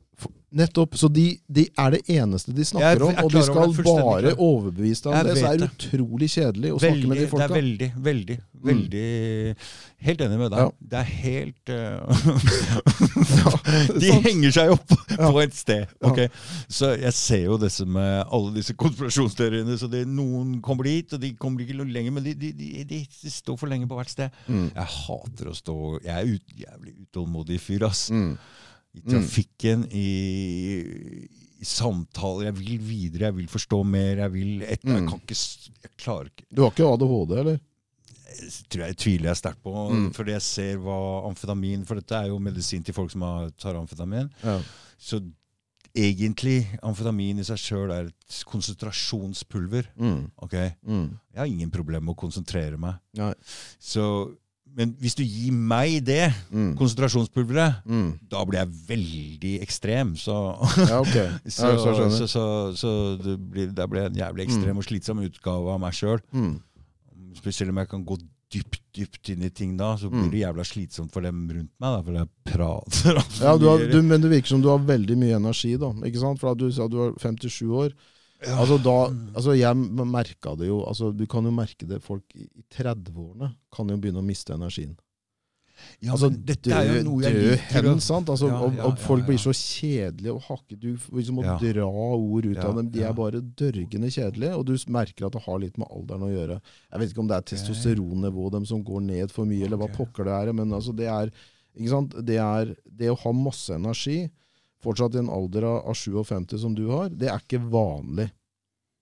[0.51, 0.95] Nettopp.
[0.97, 3.83] Så de, de er det eneste de Jeg snakker er om, og de skal bare
[3.83, 4.29] klar.
[4.37, 5.35] overbevise deg om det.
[5.37, 7.53] Så er det utrolig kjedelig å snakke med de det er folka.
[7.59, 9.55] veldig, veldig Veldig
[10.03, 10.59] Helt enig med deg.
[10.59, 10.71] Ja.
[10.91, 12.11] Det er helt uh,
[14.03, 15.91] De henger seg opp på et sted.
[16.05, 16.21] ok?
[16.71, 19.77] Så jeg ser jo disse med alle disse konspirasjonsteoriene.
[19.79, 22.85] så det, Noen kommer dit, og de kommer ikke noe lenger, men de, de, de,
[22.89, 24.35] de står for lenge på hvert sted.
[24.47, 24.69] Mm.
[24.75, 28.07] Jeg hater å stå Jeg er ut, jævlig utålmodig fyr, ass.
[28.11, 28.33] Mm.
[29.05, 30.05] I trafikken, i,
[31.59, 32.49] i samtaler.
[32.49, 34.21] Jeg vil videre, jeg vil forstå mer.
[34.25, 35.07] Jeg vil et, Jeg Mm.
[35.09, 35.35] kan ikke
[35.83, 37.59] Jeg klarer ikke Du har ikke ADHD, eller?
[38.69, 39.73] tror jeg tviler jeg sterkt på.
[39.91, 40.13] Mm.
[40.13, 43.75] Fordi jeg ser hva amfetamin For dette er jo medisin til folk som har, tar
[43.75, 44.29] amfetamin.
[44.43, 44.59] Ja.
[44.99, 45.19] Så
[45.97, 49.89] egentlig, amfetamin i seg sjøl er et konsentrasjonspulver.
[49.97, 50.31] Mm.
[50.45, 50.53] ok?
[50.85, 51.07] Mm.
[51.33, 52.99] Jeg har ingen problemer med å konsentrere meg.
[53.17, 53.33] Nei.
[53.81, 54.05] Så,
[54.77, 56.75] men hvis du gir meg det, Mm.
[56.77, 58.19] konsentrasjonspulveret, Mm.
[58.29, 60.15] da blir jeg veldig ekstrem.
[60.15, 60.35] Så,
[60.89, 61.29] Ja, okay.
[61.47, 62.43] så, Ja, så så, så,
[62.75, 62.91] så
[63.23, 66.19] det blir, blir en jævlig ekstrem og slitsom utgave av meg sjøl.
[66.33, 66.59] Mm.
[67.35, 68.17] Spesielt om jeg kan gå
[68.51, 70.31] dypt dypt inn i ting da, så blir Mm.
[70.31, 71.91] det jævla slitsomt for dem rundt meg.
[71.93, 75.15] da, For jeg prater Ja, du har, du, men det virker som du har veldig
[75.17, 75.91] mye energi, da.
[76.03, 76.39] Ikke sant?
[76.39, 77.93] For at du sa du var 57 år.
[78.45, 78.55] Ja.
[78.61, 78.95] Altså da,
[79.35, 79.75] altså Jeg
[80.07, 81.99] merka det jo altså Du kan jo merke det.
[82.03, 84.95] Folk i i 30-årene kan jo begynne å miste energien.
[86.03, 87.85] ja, altså, dette er jo noe jeg liker.
[87.87, 88.29] hen, sant?
[88.31, 90.79] Altså, Ja, ja, og folk blir så kjedelige og hakket.
[90.79, 92.89] Du liksom må dra ord ut av dem.
[92.91, 96.31] De er bare dørgende kjedelige, og du merker at det har litt med alderen å
[96.33, 96.59] gjøre.
[96.91, 99.91] Jeg vet ikke om det er testosteronnivået dem som går ned for mye, eller hva
[99.95, 101.31] pokker det er, men altså det er?
[101.79, 104.25] Det, er, det å ha masse energi,
[104.83, 108.29] fortsatt i en alder av, av 57 som du har, det er ikke vanlig.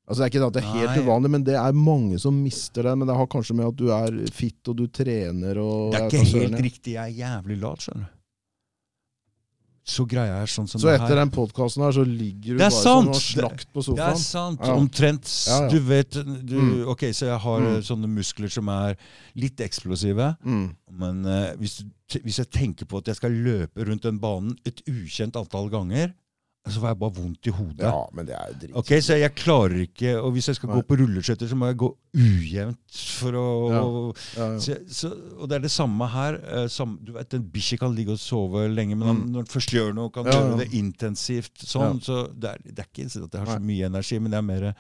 [0.08, 1.02] Altså Det er ikke at det er helt Nei.
[1.04, 2.94] uvanlig, men det er mange som mister det.
[2.96, 6.08] Men det har kanskje med at du er fit og du trener og Det er
[6.08, 6.94] ikke helt riktig.
[6.96, 8.14] Jeg er jævlig lat, skjønner du.
[9.88, 12.76] Så greia er sånn som Så det etter den podkasten her, så ligger du bare
[12.76, 13.08] sant!
[13.08, 13.96] en slakt på sofaen?
[14.02, 14.60] Det er sant.
[14.68, 14.74] Ja.
[14.76, 15.30] Omtrent.
[15.48, 15.70] Ja, ja.
[15.72, 16.88] Du vet du, Mm.
[16.92, 17.68] Ok, så jeg har Mm.
[17.78, 18.98] eh, sånne muskler som er
[19.36, 20.36] litt eksplosive.
[20.44, 20.76] Mm.
[20.92, 21.84] Men uh, hvis,
[22.20, 26.14] hvis jeg tenker på at jeg skal løpe rundt den banen et ukjent antall ganger,
[26.70, 27.80] så får jeg bare vondt i hodet.
[27.88, 28.76] Ja, men det er jo dritt.
[28.76, 30.76] Ok, Så jeg klarer ikke Og hvis jeg skal Nei.
[30.82, 33.82] gå på rulleskøyter, så må jeg gå ujevnt for å Ja,
[34.42, 34.60] ja.
[34.60, 36.40] så, så, Og det er det samme her.
[36.44, 39.32] eh, sam, du vet, En bikkje kan ligge og sove lenge, men han, Mm.
[39.32, 41.58] når han først gjør noe, kan Ja, gjøre det intensivt.
[41.64, 42.06] sånn, Ja.
[42.08, 44.38] Så det er, det er ikke så at jeg har så mye energi, men det
[44.38, 44.76] er mer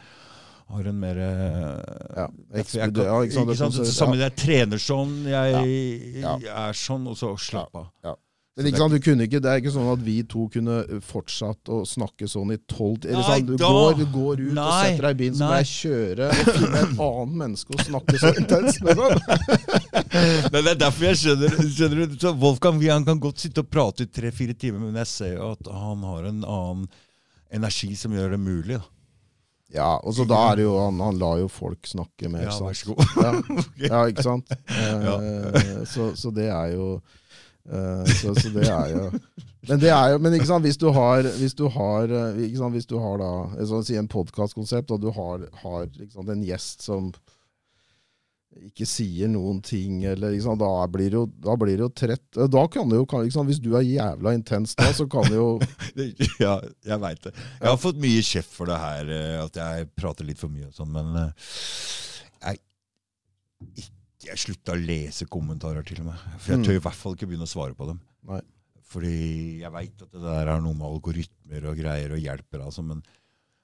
[0.70, 3.74] har en mer Ja, jeg ja, ikke sant, ikke sant?
[3.74, 6.36] det er Det sånn- samme, jeg trener sånn, jeg Ja.
[6.68, 8.18] er sånn, og så slapp av.
[8.58, 11.70] Men ikke sant, du kunne ikke, Det er ikke sånn at vi to kunne fortsatt
[11.70, 15.14] å snakke sånn i tolv eller sånn, du, går, du går ut og setter deg
[15.14, 15.60] i bilen, så må nei.
[15.62, 19.04] jeg kjøre og finne et annet menneske og snakke så intenst med.
[19.04, 19.22] Sånn.
[20.56, 23.70] Men det er derfor jeg skjønner, skjønner du, så Wolfgang han kan godt sitte og
[23.70, 26.86] prate i tre-fire timer, men jeg ser jo at han har en annen
[27.54, 28.78] energi som gjør det mulig.
[28.78, 28.86] Da.
[29.78, 32.56] Ja, og så da er det jo, han, han lar jo folk snakke mer, Ja,
[32.64, 33.16] vær så god.
[33.20, 33.32] Ja,
[33.90, 34.54] ja ikke sant?
[34.78, 36.98] Eh, så, så det er jo
[37.68, 39.06] så, så det er jo
[39.68, 42.88] Men det er jo, men sant, hvis du har, hvis du har, eh, sant, hvis
[42.88, 46.86] du har da, eh, sånn si en podkastkonsept, og du har, har sant, en gjest
[46.88, 47.10] som
[48.58, 52.26] ikke sier noen ting, eller da blir jo, da blir det jo trett.
[52.38, 55.60] Eh, Da kan det jo, Hvis du er jævla intens da, så kan det jo
[56.46, 56.56] Ja,
[56.88, 57.34] jeg veit det.
[57.60, 60.72] Jeg har fått mye kjeft for det her, eh, at jeg prater litt for mye
[60.72, 61.52] og sånn, men eh,
[62.48, 62.62] jeg
[63.76, 63.97] ikke
[64.28, 66.16] jeg slutta å lese kommentarer til meg.
[66.40, 66.66] For jeg Mm.
[66.68, 68.00] tør i hvert fall ikke begynne å svare på dem.
[68.28, 68.42] Nei.
[68.88, 72.84] Fordi jeg veit at det der er noe med algoritmer og greier og hjelper, altså,
[72.86, 73.02] men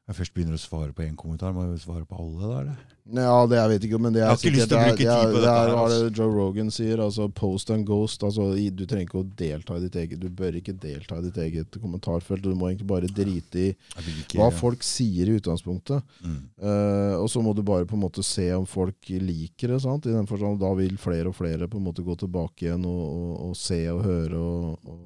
[0.04, 2.58] jeg først begynner å svare på én kommentar, må jeg svare på alle, da?
[2.60, 2.80] eller?
[3.24, 4.90] Ja, det jeg vet ikke, men det Jeg er har ikke lyst til å det
[4.90, 6.00] bruke tid på det dette er her, hva altså.
[6.04, 8.26] det Joe Rogan sier, altså post and ghost.
[8.28, 11.40] Altså, du trenger ikke å delta i ditt eget Du bør ikke delta i ditt
[11.46, 12.44] eget kommentarfelt.
[12.44, 16.04] Du må egentlig bare drite i ikke hva folk sier i utgangspunktet.
[16.24, 16.40] mm.
[16.64, 19.82] Uh, og så må du bare på en måte se om folk liker det.
[19.84, 20.08] sant?
[20.08, 23.04] I den forstand, Da vil flere og flere på en måte gå tilbake igjen og,
[23.08, 25.04] og, og se og høre og, og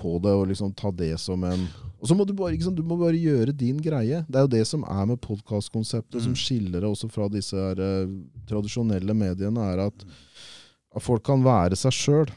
[0.00, 1.68] på det, og liksom ta det som en
[2.00, 4.22] Og så må du bare, sant, du må bare gjøre din greie.
[4.24, 6.38] Det er jo det som er med podkastkonseptet, som Mm.
[6.40, 8.06] skiller det også fra disse her, eh,
[8.48, 10.04] tradisjonelle mediene, er at,
[10.96, 12.32] at folk kan være seg sjøl.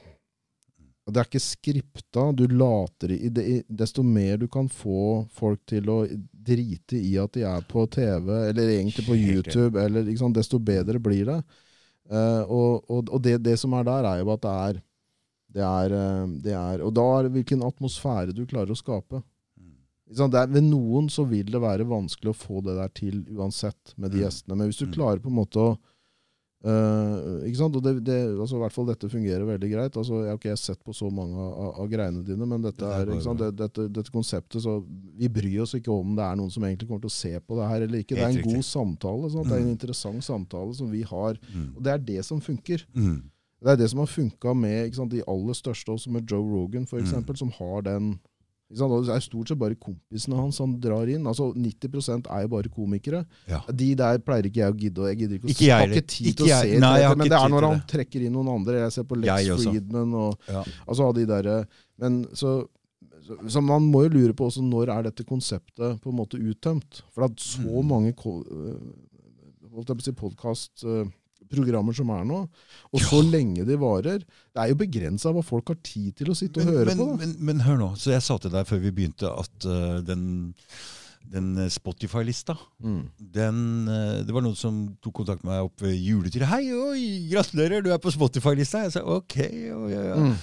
[1.07, 2.25] Det er ikke skripta.
[2.35, 5.97] Du later i det, Desto mer du kan få folk til å
[6.31, 10.99] drite i at de er på TV, eller egentlig på YouTube, eller, sant, desto bedre
[11.03, 11.43] blir det.
[12.11, 14.81] Uh, og og, og det, det som er der, er jo at det er
[15.53, 19.21] det er, eh, det er Og da er hvilken atmosfære du klarer å skape.
[20.09, 20.29] Ikke?
[20.29, 23.95] Det er, ved noen så vil det være vanskelig å få det der til uansett
[23.97, 24.23] med de Mm.
[24.25, 24.57] gjestene.
[24.57, 24.93] Men hvis du Mm.
[24.93, 25.77] klarer på en måte å
[26.65, 27.75] uh, ikke sant?
[27.75, 29.97] Og det, det, altså, I hvert fall dette fungerer veldig greit.
[29.99, 33.05] Altså, jeg har ikke sett på så mange av, av greiene dine, men dette, er?
[33.09, 34.77] Det, dette, dette konseptet så
[35.17, 37.57] Vi bryr oss ikke om det er noen som egentlig kommer til å se på
[37.59, 38.15] det her eller ikke.
[38.15, 39.29] Det er en god samtale.
[39.33, 39.47] Sant?
[39.49, 39.75] Det er en Mm.
[39.77, 41.37] interessant samtale som vi har.
[41.53, 41.75] Mm.
[41.75, 42.85] Og det er det som funker.
[42.95, 43.21] Mm.
[43.63, 46.85] Det er det som har funka med sant, de aller største, også med Joe Rogan
[46.85, 47.07] for Mm.
[47.39, 48.19] som har den
[48.73, 48.79] Det
[49.13, 51.27] er stort sett bare kompisene hans han drar inn.
[51.27, 53.25] altså 90 er jo bare komikere.
[53.47, 53.59] Ja.
[53.69, 55.07] De der pleier ikke jeg å gidde.
[55.09, 57.17] Jeg gidder ikke å Ikke jeg har ikke tid Ikke til å se Nei, det,
[57.17, 57.87] men det er når han det.
[57.87, 58.73] trekker inn noen andre.
[58.81, 60.63] Jeg ser på Lex Friedman og Ja.
[60.87, 61.67] altså de der,
[61.99, 62.67] Men så,
[63.27, 66.41] så, så man må jo lure på også når er dette konseptet på en måte
[66.41, 67.03] uttømt.
[67.13, 67.85] For at så Mm.
[67.87, 68.79] mange øh,
[69.71, 70.11] holdt jeg på å si
[71.53, 72.39] podkastprogrammer som er nå,
[72.93, 76.35] og så lenge de varer Det er jo begrensa hva folk har tid til å
[76.37, 77.17] sitte og høre men, på.
[77.17, 77.89] men, men hør nå.
[77.97, 80.53] Så jeg sa til deg før vi begynte at uh, den,
[81.33, 83.09] den eh, Spotify-lista Mm.
[83.17, 86.43] den, eh, Det var noen som tok kontakt med meg opp ved juletid.
[86.43, 89.37] 'Hei, oi, gratulerer, du er på Spotify-lista.' Jeg sa ok.
[89.37, 90.15] Ja, ja, ja.
[90.19, 90.35] Mm.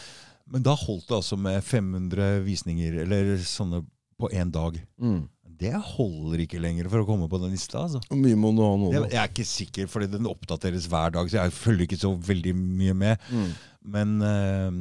[0.50, 3.84] Men da holdt det altså med 500 visninger eller sånne
[4.18, 4.80] på én dag.
[4.98, 5.28] Mm.
[5.60, 7.82] Det holder ikke lenger for å komme på den lista.
[7.84, 8.00] altså.
[8.08, 8.92] Hvor mye må du ha nå?
[8.94, 12.14] Jeg, jeg er ikke sikker, fordi den oppdateres hver dag, så jeg følger ikke så
[12.16, 13.26] veldig mye med.
[13.30, 13.50] Mm.
[13.96, 14.78] Men eh,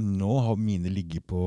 [0.00, 1.42] nå har mine ligget på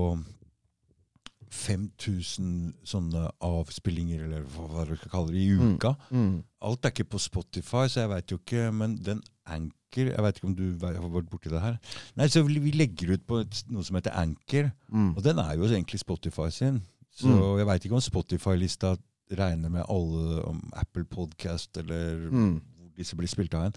[1.50, 5.76] 5000 sånne avspillinger, eller hva, du skal kalle det, i Mm.
[5.76, 5.96] uka.
[6.14, 6.44] Mm.
[6.62, 8.72] Alt er ikke på Spotify, så jeg veit jo ikke.
[8.74, 11.80] Men den Anchor Jeg veit ikke om du har vært borti det her?
[12.16, 15.18] Nei, så Vi vi legger ut på et, noe som heter Anchor, Mm.
[15.18, 16.84] og den er jo egentlig Spotify sin.
[17.20, 17.58] Så Mm.
[17.60, 18.96] jeg veit ikke om Spotify-lista
[19.32, 22.62] regner med alle om Apple Podcast, eller Mm.
[22.78, 23.74] hvor disse blir spilt av hen.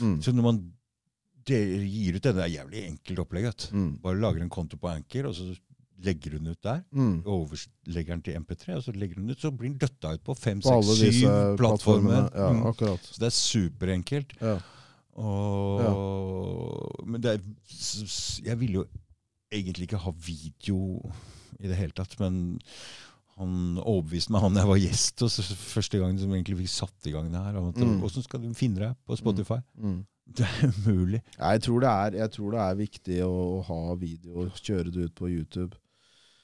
[0.00, 0.18] Mm.
[0.22, 0.72] Så når man
[1.46, 3.48] gir ut denne, det er jævlig enkelt opplegg.
[3.72, 3.98] Mm.
[4.02, 5.56] Bare lager en konto på Anchor, og så
[6.04, 6.82] legger hun ut der.
[6.92, 7.22] Mm.
[7.24, 10.34] Overlegger den til MP3, og så legger hun ut, så blir den døtta ut på
[10.36, 10.86] fem, seks,
[11.20, 12.30] syv plattformer.
[12.34, 12.62] Ja, Mm.
[12.66, 13.00] akkurat.
[13.02, 14.32] Så det er superenkelt.
[14.40, 14.58] Ja.
[15.16, 17.38] Og, Men det er,
[18.44, 18.84] jeg ville jo
[19.52, 21.00] egentlig ikke ha video
[21.60, 22.58] i det hele tatt, men
[23.36, 25.38] han overbeviste meg, han jeg var gjest hos
[25.74, 27.56] første gang som egentlig fikk satt i gang det her.
[27.58, 27.96] Mm.
[28.02, 29.60] Hvordan skal du finne deg på Spotify?
[29.78, 30.02] Mm.
[30.38, 31.18] Det er umulig.
[31.36, 34.88] Jeg tror, det er, jeg tror det er viktig å, å ha video og kjøre
[34.94, 35.74] det ut på YouTube.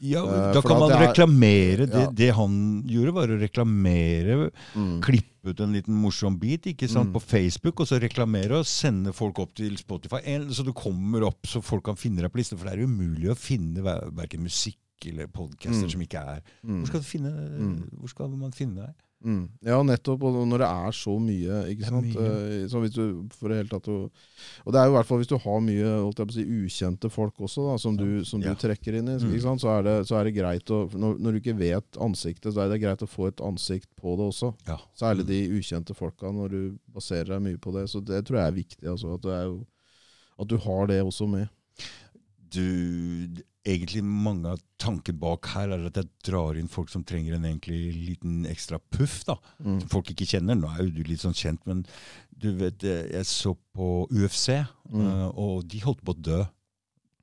[0.04, 1.86] Ja, Eh, Da kan man er- reklamere.
[1.88, 2.10] Det, Ja.
[2.12, 4.50] det han gjorde, var å reklamere.
[4.76, 5.00] Mm.
[5.00, 7.14] Klippe ut en liten morsom bit ikke sant, Mm.
[7.16, 10.20] på Facebook, og så reklamere og sende folk opp til Spotify.
[10.26, 12.58] En, så du kommer opp så folk kan finne deg på listen.
[12.58, 14.76] For det er umulig å finne verken musikk
[15.08, 15.90] eller podcaster Mm.
[15.90, 16.80] som ikke er Mm.
[16.82, 17.90] Hvor skal, finne, Mm.
[17.98, 18.94] hvor skal man finne deg?
[19.22, 19.50] Mm.
[19.62, 20.22] Ja, nettopp.
[20.22, 21.68] Og når det er så mye.
[21.68, 22.06] ikke sant?
[22.06, 22.62] mye.
[22.64, 24.10] Eh, Så hvis du, for det hele tatt, og
[24.72, 26.44] det er jo i hvert fall hvis du har mye holdt jeg på å si,
[26.46, 28.54] ukjente folk også, da, som, du, som Ja.
[28.54, 29.28] du trekker inn i, Mm.
[29.34, 29.60] ikke sant?
[29.60, 32.64] Så, er det, så er det greit å når, når du ikke vet ansiktet, så
[32.64, 34.54] er det greit å få et ansikt på det også.
[34.66, 34.78] Ja.
[34.96, 37.90] Særlig de ukjente folka, når du baserer deg mye på det.
[37.90, 38.88] Så det tror jeg er viktig.
[38.88, 39.66] Altså, at, det er jo,
[40.40, 41.48] at du har det også med.
[42.52, 47.36] Du, egentlig mange av tanken bak her er at jeg drar inn folk som trenger
[47.36, 49.20] en egentlig liten ekstra puff.
[49.28, 49.36] da.
[49.60, 49.80] Mm.
[49.82, 50.56] Som folk ikke kjenner.
[50.58, 51.84] Nå er jo du litt sånn kjent, men
[52.40, 55.06] du vet, eh, jeg så på UFC, Mm.
[55.06, 56.40] eh, og de holdt på å dø.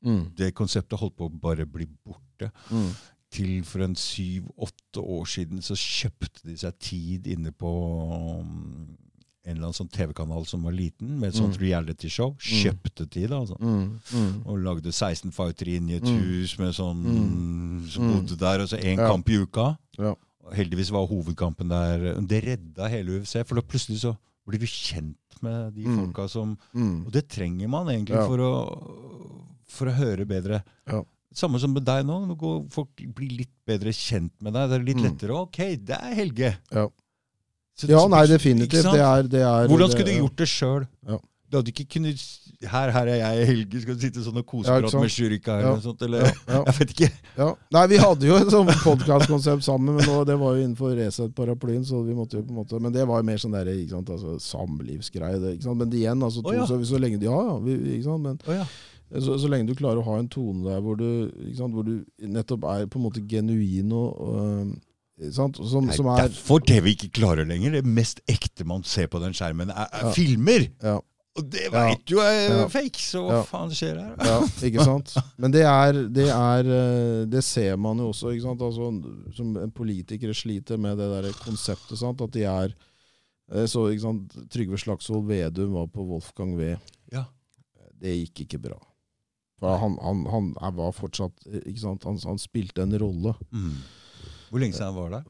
[0.06, 0.36] Mm.
[0.36, 2.52] Det konseptet holdt på å bare bli borte.
[2.70, 2.92] Mm.
[3.34, 7.68] Til for en syv-åtte år siden så kjøpte de seg tid inne på
[8.40, 8.96] um,
[9.48, 11.62] en eller annen sånn TV-kanal som var liten, med et sånt Mm.
[11.64, 12.36] reality-show.
[12.38, 13.56] Kjøpte tid, altså.
[13.60, 14.00] Mm.
[14.12, 14.46] Mm.
[14.46, 16.20] Og lagde 16 fightere inn i et Mm.
[16.20, 17.90] hus med sånn Mm.
[17.90, 18.14] som Mm.
[18.14, 19.08] bodde der, og så én Ja.
[19.10, 19.78] kamp i uka.
[19.98, 20.16] Ja.
[20.54, 24.18] Heldigvis var hovedkampen der Det redda hele UFC, for da plutselig så
[24.48, 26.14] blir du kjent med de Mm.
[26.14, 27.06] folka som Mm.
[27.06, 28.28] Og det trenger man egentlig Ja.
[28.28, 29.38] for, å,
[29.68, 30.64] for å høre bedre.
[30.88, 31.04] Ja.
[31.34, 32.26] Samme som med deg nå.
[32.28, 34.70] når folk blir litt bedre kjent med deg.
[34.70, 35.04] Det er litt Mm.
[35.18, 35.36] lettere.
[35.42, 36.58] Ok, det er Helge.
[36.72, 36.88] Ja.
[37.78, 38.84] Så- Ja, nei, definitivt.
[38.92, 40.88] Det er, det er Hvordan skulle du gjort det sjøl?
[41.08, 41.18] Ja.
[41.50, 42.20] Du hadde ikke kunnet
[42.68, 43.82] Her, her er jeg, Helge.
[43.84, 45.74] Skal du sitte sånn og kose Ja, med Shurika eller Ja.
[45.76, 46.02] noe sånt?
[46.02, 46.26] Eller?
[46.50, 46.64] Ja.
[46.66, 47.10] Jeg vet ikke.
[47.38, 47.54] Ja.
[47.72, 51.86] Nei, vi hadde jo et sånt podkastkonsept sammen, men nå, det var jo innenfor Resett-paraplyen.
[51.86, 54.10] så vi måtte jo på en måte, Men det var jo mer sånn der, sant,
[54.10, 55.40] altså, samlivsgreie.
[55.40, 55.78] det, Ikke sant?
[55.78, 57.60] Men igjen, altså, to, oh, så, så lenge Ja, ja.
[57.60, 58.24] Vi, ikke sant?
[58.24, 58.66] Men oh, ja.
[59.22, 61.74] så, så lenge du klarer å ha en tone der hvor du, sant?
[61.78, 64.66] hvor du nettopp er på en måte genuin og øh,
[65.34, 67.72] Som, Det som er er derfor det vi ikke klarer lenger.
[67.80, 70.12] Det mest ekte man ser på den skjermen, er, er Ja.
[70.14, 70.68] filmer!
[70.84, 71.00] Ja.
[71.38, 71.96] Og det Ja.
[72.06, 72.68] du er Ja.
[72.68, 74.16] fake, så hva faen skjer her?
[74.26, 75.16] Ja, ikke sant?
[75.38, 78.62] Men det er, det er øh, Det ser man jo også, ikke sant?
[78.62, 81.98] Altså, som politikere sliter med det der konseptet.
[81.98, 82.22] Sant?
[82.22, 82.74] At de er
[83.52, 84.38] eh, så, ikke sant?
[84.50, 86.76] Trygve Slagsvold Vedum var på Wolfgang V.
[87.12, 87.26] Ja.
[88.02, 88.78] Det gikk ikke bra.
[89.60, 92.04] For han, han, han var fortsatt eh, ikke sant?
[92.06, 93.34] Han, han spilte en rolle.
[93.52, 93.74] Mm.
[94.50, 95.24] Hvor lenge siden han var der?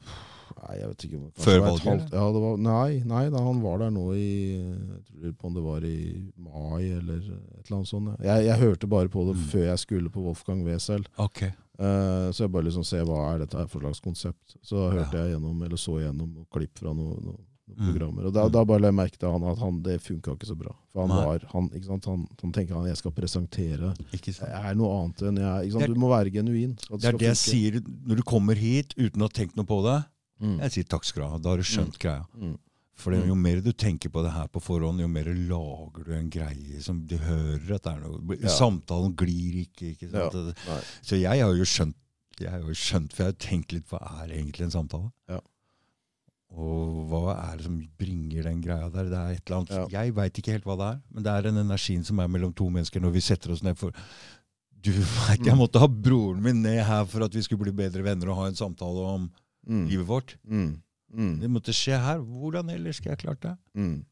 [0.58, 1.18] Nei, jeg vet ikke.
[1.20, 4.28] kanskje Før valget, halvt- Ja, det var, nei, nei da, han var der nå i
[4.58, 8.16] Jeg tror på om det var i mai eller et eller annet sånt.
[8.24, 9.44] Jeg, jeg hørte bare på det Mm.
[9.52, 11.06] før jeg skulle på Wolfgang Wesel.
[11.18, 11.42] Ok.
[11.78, 14.56] Uh, så jeg bare liksom se hva er dette her for slags konsept.
[14.64, 15.24] Så hørte Ja.
[15.26, 17.38] jeg gjennom, eller så gjennom klipp fra noen Mm.
[17.76, 18.26] Programmer.
[18.26, 18.52] Og da, Mm.
[18.52, 20.74] da bare la jeg merke til han at han, det funka ikke så bra.
[20.92, 21.68] For han var han?
[22.04, 23.94] Han, han tenker at jeg skal presentere?
[24.12, 25.74] Jeg er noe annet enn jeg?
[25.82, 26.76] Er- Du må være genuin.
[26.92, 29.64] at Det er det jeg sier når du kommer hit uten å ha tenkt noe
[29.66, 30.04] på det.
[30.40, 30.58] Mm.
[30.60, 31.38] Jeg sier takk skal du ha.
[31.38, 32.24] Da har du skjønt greia.
[32.38, 32.56] Mm.
[32.98, 36.28] For jo mer du tenker på det her på forhånd, jo mer lager du en
[36.30, 38.48] greie som du hører at det er noe Ja.
[38.48, 39.94] Samtalen glir ikke.
[39.96, 40.10] ikke?
[40.12, 40.28] Ja.
[41.00, 41.94] Så jeg har jo skjønt,
[42.40, 45.12] jeg har jo skjønt, for jeg har tenkt litt hva er egentlig en samtale?
[45.28, 45.38] Ja.
[46.56, 49.04] Og hva er det som bringer den greia der?
[49.10, 50.02] Det er et eller annet, Ja.
[50.02, 52.54] Jeg veit ikke helt hva det er, men det er den energien som er mellom
[52.56, 53.92] to mennesker når vi setter oss ned for
[54.80, 55.58] Du vet, Jeg Mm.
[55.58, 58.44] måtte ha broren min ned her for at vi skulle bli bedre venner og ha
[58.46, 59.30] en samtale om
[59.68, 59.88] Mm.
[59.88, 60.36] livet vårt.
[60.48, 60.80] Mm.
[61.12, 61.40] Mm.
[61.40, 62.18] Det måtte skje her.
[62.20, 63.56] Hvordan ellers skal jeg klart det?
[63.76, 64.04] Mm.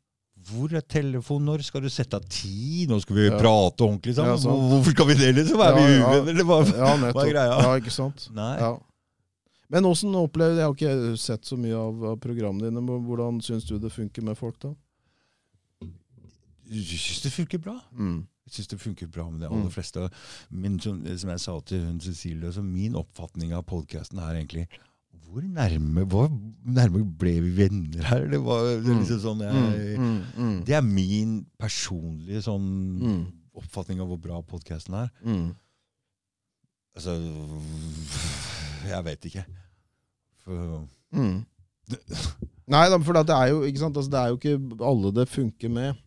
[0.50, 1.46] Hvor er telefonen?
[1.46, 2.88] Når skal du sette av tid?
[2.90, 3.38] Nå skal vi Ja.
[3.38, 4.36] prate ordentlig sammen.
[4.36, 5.60] Ja, Hvorfor skal vi det, liksom?
[5.60, 6.66] Er vi uvenner, eller hva?
[6.66, 7.62] Ja, Hva er greia?
[7.62, 8.28] Ja, ikke sant?
[8.34, 8.58] Nei.
[8.58, 8.78] Ja.
[9.68, 12.80] Men åssen opplevde Jeg har ikke sett så mye av, av programmene dine.
[12.82, 14.74] men Hvordan syns du det funker med folk, da?
[16.70, 17.76] Jeg syns det funker bra.
[17.94, 18.26] Mm.
[18.46, 19.72] Jeg synes det funker bra med de aller Mm.
[19.74, 20.08] fleste.
[20.50, 24.68] Men som, som jeg sa til hun Cecilie, så min oppfatning av podkasten er egentlig
[25.26, 26.28] hvor nærme, hvor
[26.64, 28.26] nærme ble vi venner her?
[28.30, 29.00] Det, var, det, Mm.
[29.02, 29.98] liksom sånn jeg,
[30.38, 30.64] Mm.
[30.64, 35.10] Det er min personlige sånn oppfatning av hvor bra podkasten er.
[35.24, 35.54] Mm.
[36.96, 37.18] Altså
[38.90, 39.46] Jeg vet ikke.
[40.44, 40.86] For,
[41.16, 41.44] Mm.
[42.74, 43.96] Nei, da, for det er jo ikke sant?
[43.96, 46.00] Altså, det er jo ikke alle det funker med.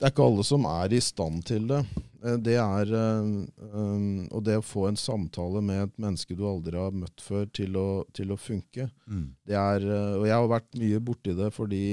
[0.00, 1.82] Det er ikke alle som er i stand til det.
[2.24, 6.80] Eh, Det er um, Og det å få en samtale med et menneske du aldri
[6.80, 9.26] har møtt før, til å, til å funke mm.
[9.48, 9.84] det er,
[10.16, 11.84] Og jeg har vært mye borti det fordi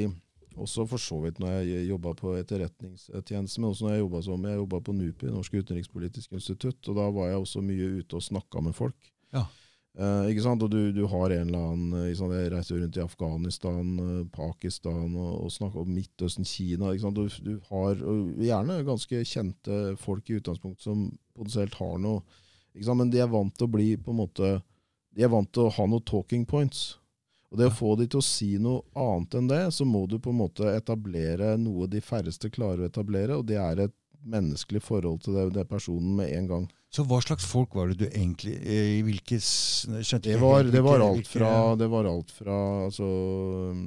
[0.57, 4.45] også for så vidt når jeg jobba på etterretningstjeneste, men også når jeg jobba som
[4.49, 8.26] jeg jobbet på NUPI, Norsk utenrikspolitisk institutt, og da var jeg også mye ute og
[8.26, 9.11] snakka med folk.
[9.35, 9.43] Ja.
[9.98, 10.61] Eh, ikke sant?
[10.61, 12.36] Og du, du har en eller annen eh, ikke sant?
[12.38, 16.91] Jeg reiser jo rundt i Afghanistan, eh, Pakistan og, og snakker om Midtøsten, Kina.
[16.94, 17.18] Ikke sant?
[17.18, 18.03] Du, du har
[18.45, 22.22] gjerne ganske kjente folk i utgangspunktet som potensielt har noe
[22.76, 23.02] ikke sant?
[23.02, 24.53] Men de er vant til å bli på en måte
[25.18, 26.99] De er vant til å ha noen talking points.
[27.49, 30.19] Og det å få de til å si noe annet enn det, så må du
[30.22, 33.95] på en måte etablere noe de færreste klarer å etablere, og det er et
[34.26, 36.68] menneskelig forhold til det personen med en gang.
[36.94, 39.39] Så hva slags folk var det du egentlig eh, I hvilke
[40.23, 43.07] Det var, det var alt fra, det var alt fra altså,
[43.73, 43.81] um,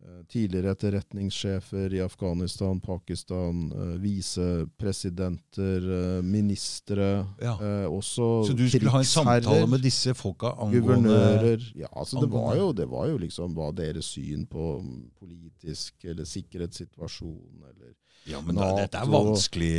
[0.00, 5.90] eh, tidligere etterretningssjefer i Afghanistan, Pakistan, eh, visepresidenter,
[6.22, 7.54] ministre, ja.
[7.86, 12.32] også Så du skulle ha en samtale med disse folka angående Guvernører Ja, altså det
[12.32, 14.80] var, jo, det var jo liksom hva deres syn på
[15.20, 17.92] politisk eller sikkerhetssituasjon eller
[18.26, 18.76] Ja, men NATO.
[18.80, 19.72] dette er vanskelig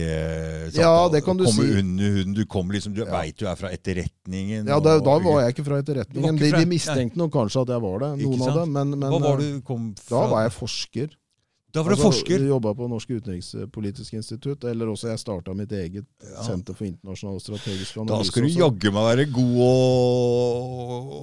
[0.72, 0.78] sant?
[0.80, 1.80] Ja, det kan du Å komme si.
[1.82, 2.34] under huden.
[2.34, 3.11] Du kommer liksom, du Ja.
[3.11, 4.65] veit du er fra etterretningen.
[4.68, 6.38] Ja, og- da var jeg ikke fra etterretningen.
[6.38, 8.72] ikke fra- de mistenkte nok kanskje at jeg var det, noen av dem.
[8.74, 10.22] Men, men Hva var eh, du kom fra?
[10.22, 11.10] da var jeg forsker.
[11.74, 12.40] Da var du Altså, forsker?
[12.48, 14.64] Jobba på Norsk utenrikspolitisk institutt.
[14.64, 16.41] Eller også jeg starta mitt eget Ja.
[16.41, 19.57] senter for internasjonal og strategisk Da skal du jaggu meg være god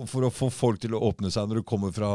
[0.03, 2.13] og, for å få folk til å åpne seg når du kommer fra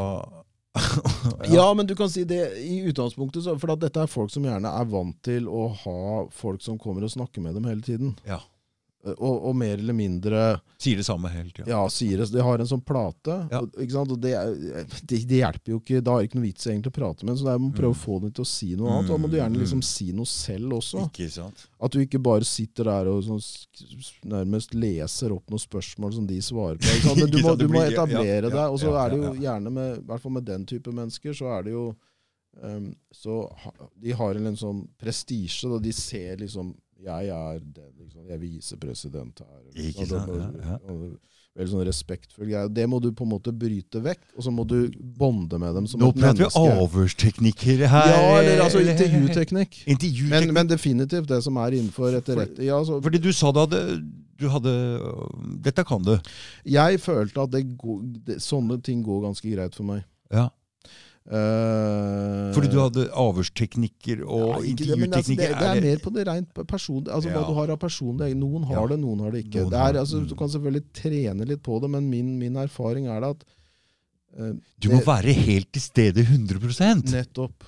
[1.50, 4.70] Ja, men du kan si det i utgangspunktet, så, for dette er folk som gjerne
[4.70, 6.00] er vant til å ha
[6.36, 8.16] folk som kommer og snakker med dem hele tiden.
[8.28, 8.42] Ja.
[9.00, 10.40] Og, og mer eller mindre
[10.76, 11.70] Sier det samme hele tida.
[11.72, 12.26] Ja, sier det.
[12.34, 13.36] De har en sånn plate.
[13.52, 13.62] Ja.
[13.64, 14.34] Og, og det,
[15.08, 16.02] det, det hjelper jo ikke.
[16.04, 17.40] Da er det ikke noe vits egentlig å prate med.
[17.40, 17.96] Så det må må prøve Mm.
[17.96, 19.08] å få dem til å si noe annet.
[19.12, 19.62] Da må du gjerne Mm.
[19.64, 21.06] liksom si noe selv også.
[21.08, 21.64] Ikke sant?
[21.80, 23.40] At du ikke bare sitter der og sånn,
[24.36, 26.92] nærmest leser opp noen spørsmål som de svarer på.
[26.92, 27.22] Ikke sant?
[27.24, 28.60] Men du må, du må etablere deg.
[28.68, 31.50] Og så er det jo gjerne med, i hvert fall med den type mennesker, så
[31.58, 31.88] er det jo
[32.64, 33.40] um, Så
[33.96, 35.80] de har en, en sånn prestisje, da.
[35.80, 39.66] de ser liksom jeg er den, liksom, jeg er visepresident her.
[39.76, 41.10] Ikke Og sant, ja, ja.
[41.60, 42.70] Veldig sånn respektfull greie.
[42.72, 44.76] Det må du på en måte bryte vekk, og så må du
[45.18, 46.76] bonde med dem som Nå et prater vi menneske.
[46.86, 48.12] avhørsteknikker her.
[48.14, 49.80] Ja, eller altså intervjuteknikk.
[50.30, 52.68] Men, men definitivt det som er innenfor etterretning.
[52.70, 53.00] Ja, så.
[53.04, 53.82] Fordi du sa da hadde,
[54.40, 54.76] du hadde
[55.66, 56.14] Dette kan du.
[56.70, 60.06] jeg følte at det, sånne ting går ganske greit for meg.
[60.32, 60.48] Ja.
[61.30, 65.06] Eh, Fordi du hadde avhørsteknikker og ja, intervjuteknikker?
[65.06, 67.46] det, altså, det, det er mer på det rent personlige altså hva Ja.
[67.46, 68.88] du har av personlig Noen har Ja.
[68.88, 69.68] det, noen har det ikke.
[69.70, 70.28] Det er, altså, mm.
[70.32, 73.44] du kan selvfølgelig trene litt på det, men min, min erfaring er det at
[74.40, 77.64] uh, Du må være helt til stede 100% Nettopp.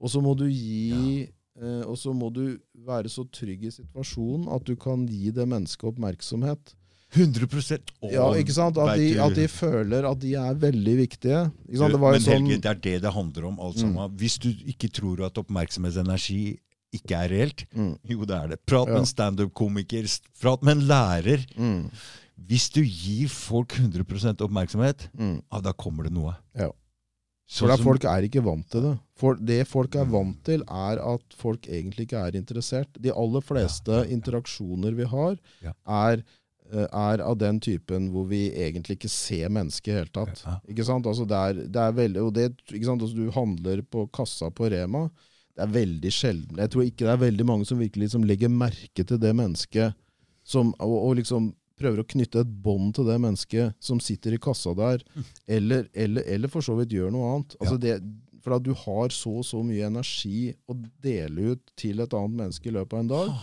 [0.00, 1.28] Og så må du gi
[1.62, 5.46] uh, Og så må du være så trygg i situasjonen at du kan gi det
[5.46, 6.74] mennesket oppmerksomhet.
[7.14, 7.46] 100
[8.02, 8.76] oh, Ja, ikke sant?
[8.78, 11.44] At de, at de føler at de er veldig viktige.
[11.68, 11.92] Ikke sant?
[11.94, 13.60] Det men sånn Helge, det er det det handler om.
[13.60, 14.16] alt sammen.
[14.18, 16.58] Hvis du ikke tror at oppmerksomhetsenergi
[16.94, 17.98] ikke er reelt, Mm.
[18.06, 18.58] jo, det er det.
[18.66, 19.00] Prat med Ja.
[19.00, 20.06] en standup-komiker,
[20.40, 21.46] prat med en lærer.
[21.56, 21.90] mm,
[22.48, 25.42] Hvis du gir folk 100 oppmerksomhet, mm.
[25.52, 26.34] ja, da kommer det noe.
[26.54, 26.70] Ja.
[27.48, 28.98] Sånn For som- folk er ikke vant til det.
[29.16, 32.88] For det folk er vant til, er at folk egentlig ikke er interessert.
[33.00, 35.72] De aller fleste interaksjoner vi har, Ja.
[35.86, 36.22] er,
[36.72, 40.44] er av den typen hvor vi egentlig ikke ser mennesket i hele tatt.
[40.70, 41.06] Ikke sant?
[41.06, 43.04] Altså det er, det er veldig, og det, ikke sant?
[43.04, 45.04] Altså du handler på kassa på Rema.
[45.54, 46.58] Det er veldig sjelden.
[46.58, 49.94] Jeg tror ikke det er veldig mange som virkelig liksom legger merke til det mennesket,
[50.44, 54.40] som, og, og liksom prøver å knytte et bånd til det mennesket som sitter i
[54.42, 55.02] kassa der,
[55.46, 57.56] eller, eller, eller for så vidt gjør noe annet.
[57.60, 57.98] Altså det,
[58.44, 62.70] for at du har så så mye energi å dele ut til et annet menneske
[62.70, 63.38] i løpet av en dag,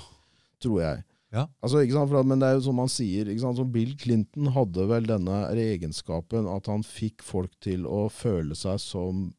[0.64, 1.04] tror jeg.
[1.32, 1.46] Ja.
[1.64, 2.12] Altså, ikke sant?
[2.12, 3.30] For men det er jo som man sier?
[3.40, 8.82] Så Bill Clinton hadde vel denne egenskapen at han fikk folk til å føle seg
[8.84, 9.30] som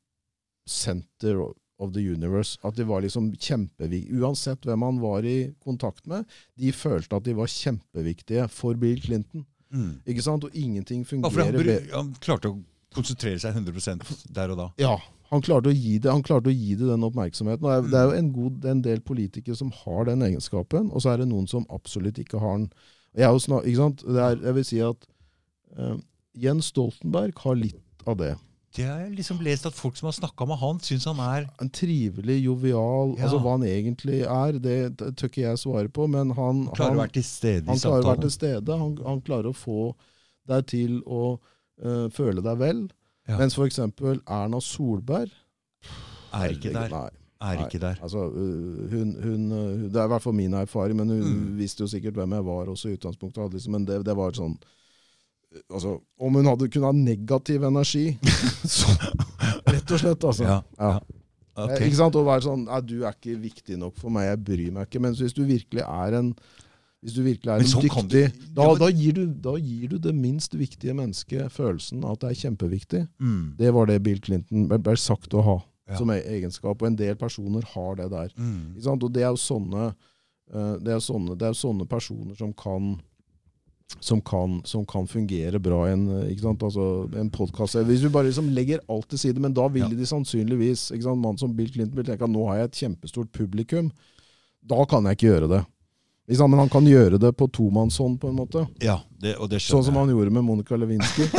[0.68, 1.40] center
[1.82, 2.58] of the universe.
[2.64, 4.22] At de var liksom kjempeviktige.
[4.22, 6.28] Uansett hvem han var i kontakt med,
[6.58, 9.46] de følte at de var kjempeviktige for Bill Clinton.
[9.72, 10.02] Mm.
[10.08, 10.44] Ikke sant?
[10.44, 11.80] Og ingenting han, fungerer bedre.
[11.88, 12.60] Ja, han klarte å
[12.92, 14.04] konsentrere seg 100%
[14.36, 14.68] der og da.
[14.80, 14.96] Ja,
[15.32, 17.64] han klarte å gi det, å gi det den oppmerksomheten.
[17.64, 21.14] Og det er jo en, god, en del politikere som har den egenskapen, og så
[21.14, 22.70] er det noen som absolutt ikke har den.
[23.16, 24.04] Jeg, er snar, ikke sant?
[24.04, 25.06] Det er, jeg vil si at
[25.78, 25.96] uh,
[26.42, 28.34] Jens Stoltenberg har litt av det.
[28.72, 31.44] Det har jeg liksom lest at folk som har snakka med han, syns han er
[31.60, 33.26] En trivelig, jovial Ja.
[33.26, 34.78] altså Hva han egentlig er, det
[35.20, 38.06] tør ikke jeg svare på, men han, Klarer han, å være til stede han klarer
[38.06, 38.78] å være til stede.
[38.84, 39.92] Han, han klarer å få
[40.48, 42.82] deg til å uh, føle deg vel.
[43.28, 43.38] Ja.
[43.38, 43.78] Mens f.eks.
[43.78, 45.30] Erna Solberg
[46.34, 46.88] Er ikke der.
[46.90, 47.08] Nei.
[47.42, 47.96] Er ikke der.
[48.02, 51.56] Altså, øh, hun, hun, øh, det er i hvert fall min erfaring, men hun Mm.
[51.58, 53.52] visste jo sikkert hvem jeg var også i utgangspunktet.
[53.52, 54.54] Liksom, men det, det var sånn
[55.54, 58.18] øh, altså, Om hun hadde kunnet ha negativ energi,
[58.78, 58.86] så
[59.66, 60.44] Rett og slett, altså.
[60.44, 60.60] Ja.
[60.78, 60.92] Ja.
[60.92, 60.98] ja.
[61.64, 61.86] Okay.
[61.86, 62.16] Ikke sant?
[62.16, 65.02] Å være sånn Nei, du er ikke viktig nok for meg, jeg bryr meg ikke.
[65.04, 66.30] Men hvis du virkelig er en
[67.02, 69.98] hvis du virkelig er sånn dyktig du- da, Ja, da, gir du, da gir du
[69.98, 73.08] det minst viktige mennesket følelsen av at det er kjempeviktig.
[73.20, 73.56] Mm.
[73.58, 75.96] Det var det Bill Clinton ble, sagt å ha Ja.
[75.98, 76.80] som e- egenskap.
[76.80, 78.28] Og en del personer har det der.
[78.38, 78.76] Mm.
[78.86, 79.94] Og det er jo sånne,
[80.54, 83.00] eh, det er sånne, det er sånne personer som kan
[84.00, 86.34] som kan, som kan fungere bra i en, eh.
[86.34, 87.74] Altså, en podkast.
[87.84, 89.88] Hvis du bare liksom legger alt til side, men da vil Ja.
[89.88, 91.18] de sannsynligvis ikke sant?
[91.20, 93.90] Mann som Bill Clinton vil tenke at nå har jeg et kjempestort publikum.
[94.66, 95.66] Da kan jeg ikke gjøre det.
[96.40, 98.66] Men han kan gjøre det på tomannshånd, på en måte.
[98.80, 101.28] Ja, det, og det Sånn som som han gjorde med Monica Lewinsky.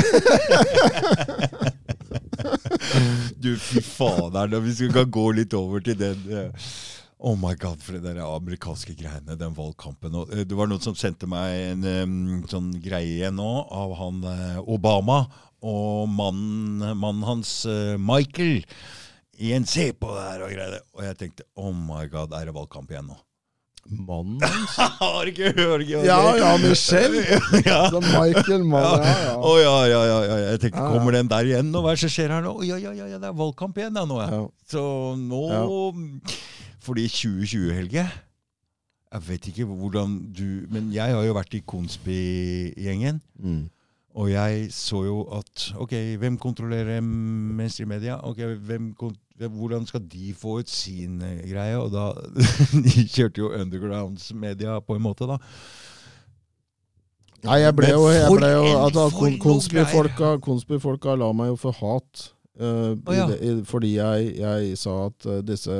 [3.43, 6.67] Du, fy fader, vi skal gå litt over til den eh,
[7.23, 10.15] Oh my god, for der amerikanske greiene, den valgkampen.
[10.25, 12.15] Eh, det var noen som sendte meg en um,
[12.51, 15.25] sånn greie nå av han eh, Obama
[15.63, 18.65] og mannen, mannen hans uh, Michael.
[19.39, 20.81] Igjen, se på det her og greier.
[20.95, 23.15] Og jeg tenkte oh my god, er det valgkamp igjen nå?
[23.91, 24.75] Mannen hans?
[24.99, 25.83] Har du ikke hørt?
[25.87, 26.05] det?
[26.07, 27.23] Ja, ja, Michelle!
[27.67, 27.79] ja.
[27.91, 29.33] Så Michael Mann, ja, ja.
[29.37, 30.37] Oh, ja, ja, ja, ja.
[30.51, 30.97] Jeg tenkte, Ja, ja.
[30.97, 31.73] kommer den der igjen?
[31.75, 32.53] Og hva er det som skjer her nå?
[32.57, 34.21] Oh, Ja, ja, ja, ja, det er valgkamp igjen ja, nå.
[34.23, 34.29] Ja.
[34.31, 34.45] Ja.
[34.71, 34.83] Så
[35.19, 35.43] nå
[36.83, 38.05] Fordi 2020, Helge
[39.13, 43.19] Jeg vet ikke hvordan du Men jeg har jo vært i Konspi-gjengen.
[43.39, 43.63] Mm.
[44.15, 48.19] Og jeg så jo at Ok, hvem kontrollerer mainstream-media?
[48.29, 48.37] Ok,
[48.67, 51.77] hvem, kon- Hvordan skal de få ut sin eh, greie?
[51.79, 52.11] Og da
[52.85, 55.39] De kjørte jo undergrounds-media på en måte, da.
[57.43, 59.09] Nei, jeg ble jo, jeg ble jo altså,
[59.43, 62.29] Konspifolka konspifolka la meg jo for hat.
[62.53, 63.25] Uh, oh, ja.
[63.33, 65.77] i fordi jeg, jeg sa at eh, disse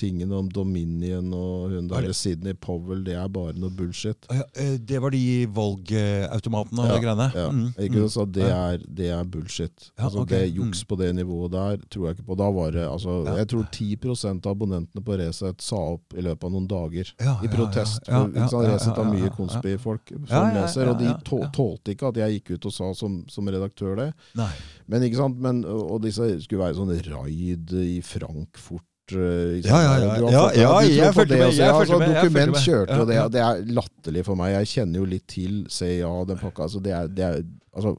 [0.00, 4.26] tingene om Dominion og hun der det- Sydney Powell, det er bare noe bullshit.
[4.30, 7.28] Ja, eh, det var de valgautomatene og Ja, de greiene?
[7.34, 8.08] Ja, Mm, ikke mm.
[8.08, 8.32] sant?
[8.32, 9.90] Det er, det er bullshit.
[9.98, 10.40] Ja, altså okay.
[10.46, 10.56] det mm.
[10.56, 12.36] Juks på det nivået der tror jeg ikke på.
[12.36, 13.36] Da var det, altså.
[13.36, 17.12] Jeg tror 10% av abonnentene på Resett sa opp i løpet av noen dager.
[17.20, 18.00] I protest.
[18.08, 22.56] ja, For Resett har mye konspifolk som leser, og de tålte ikke at jeg gikk
[22.56, 24.12] ut og sa som, som redaktør det.
[24.34, 24.50] Nei.
[24.86, 28.84] Men ikke sant, Men, og disse skulle være sånn raid i Frankfurt
[29.14, 30.30] Ja, ja, ja.
[30.30, 33.28] Ja, ja, jeg fulgte med, jeg altså, med, Dokument kjørte, og det, Ja, ja.
[33.28, 34.52] det er latterlig for meg.
[34.56, 36.66] Jeg kjenner jo litt til CIA, den pakka.
[36.66, 37.38] Altså, det er, det er
[37.72, 37.94] altså,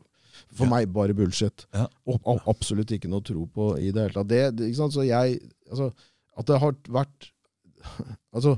[0.58, 0.70] for Ja.
[0.74, 1.66] meg bare bullshit.
[1.74, 1.88] Ja.
[2.08, 4.28] Og, absolutt ikke noe tro på i det hele tatt.
[4.28, 4.96] Det, ikke sant?
[4.96, 5.40] Så jeg,
[5.72, 5.92] altså,
[6.38, 7.32] at det har vært
[8.36, 8.58] Altså,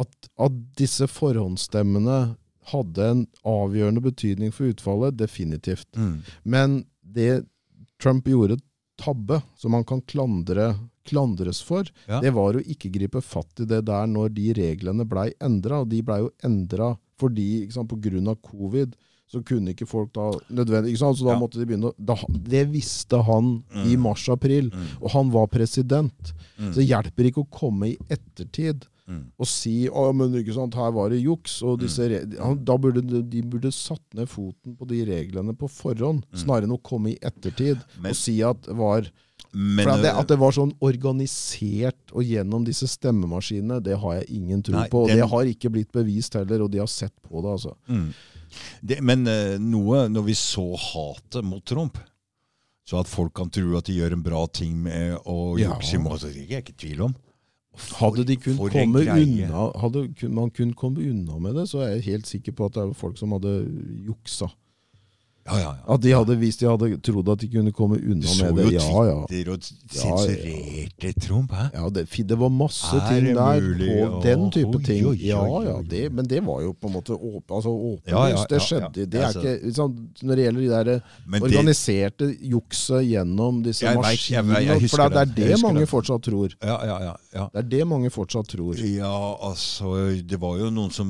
[0.00, 2.36] at, at disse forhåndsstemmene
[2.72, 5.86] hadde en avgjørende betydning for utfallet, definitivt.
[5.96, 6.16] Mm.
[6.42, 7.44] Men det
[8.02, 8.58] Trump gjorde
[9.00, 10.72] tabbe, som han kan klandre,
[11.06, 12.20] klandres for, Ja.
[12.20, 15.80] det var å ikke gripe fatt i det der når de reglene blei endra.
[15.82, 18.94] Og de blei jo endra fordi, ikke sant, på grunn av covid,
[19.26, 21.16] så kunne ikke folk da nødvendig, ikke sant?
[21.18, 21.38] Så da Ja.
[21.40, 22.14] måtte de begynne da,
[22.48, 24.02] Det visste han i Mm.
[24.02, 24.86] mars-april, Mm.
[25.02, 26.32] og han var president.
[26.60, 26.72] Mm.
[26.72, 29.24] Så det hjelper ikke å komme i ettertid Mm.
[29.38, 31.62] og si å, men ikke sant, her var det juks.
[31.62, 32.24] og disse re-
[32.64, 36.76] Da burde de, de burde satt ned foten på de reglene på forhånd, snarere enn
[36.78, 39.02] å komme i ettertid Men- og si at det var
[39.56, 43.96] Men, for at det, øh, at det var sånn organisert og gjennom disse stemmemaskinene, det
[44.02, 45.04] har jeg ingen tro Nei, på.
[45.06, 47.72] Og den- det har ikke blitt bevist heller, og de har sett på det, altså.
[47.88, 48.10] Mm.
[48.82, 51.98] Det, men eh, noe, når vi så hatet mot Trump,
[52.86, 56.02] så at folk kan tro at de gjør en bra ting med å jukse i
[56.02, 57.16] måte, det er jeg ikke i tvil om.
[57.98, 62.06] Hadde de kun komme unna Hadde man kun kommet unna med det, så er jeg
[62.12, 63.52] helt sikker på at det er folk som hadde
[64.06, 64.48] juksa.
[65.46, 65.94] Ja, ja, ja.
[65.94, 68.64] At de hadde, Hvis de hadde trodd at de kunne komme Du unna så med
[68.64, 68.80] jo det.
[68.82, 69.26] Ja, ja.
[69.26, 70.16] Twitter og Ja, ja.
[70.26, 71.68] sensurerte Trump, hæ?
[71.74, 73.96] ja det, det var masse ting der mulig?
[74.10, 75.06] på den type oi, ting.
[75.06, 77.70] oi, Ja, oi, ja, ja, det, Men det var jo på en måte åp, altså
[77.70, 78.10] åpenlyst.
[78.10, 79.06] Ja, ja, det ja, skjedde.
[79.06, 81.00] Det er Altså- ikke, liksom, når det gjelder de der
[81.46, 85.62] organiserte jukset gjennom disse Jeg vet- jeg jeg, jeg For det er det.
[85.62, 86.48] Mange fortsatt tror.
[86.62, 87.48] ja, ja, ja, ja.
[87.54, 88.74] Det er det mange fortsatt tror.
[88.78, 91.08] Ja, altså Det var jo noen som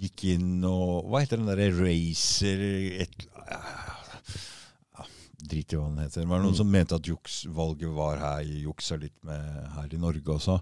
[0.00, 2.58] gikk inn og Hva heter den derre Racer
[3.02, 5.06] et, ja,
[5.42, 6.20] Drit i hva den heter.
[6.22, 6.58] Det var noen Mm.
[6.60, 9.42] som mente at juksvalget var her, juksa litt med
[9.74, 10.60] her i Norge også.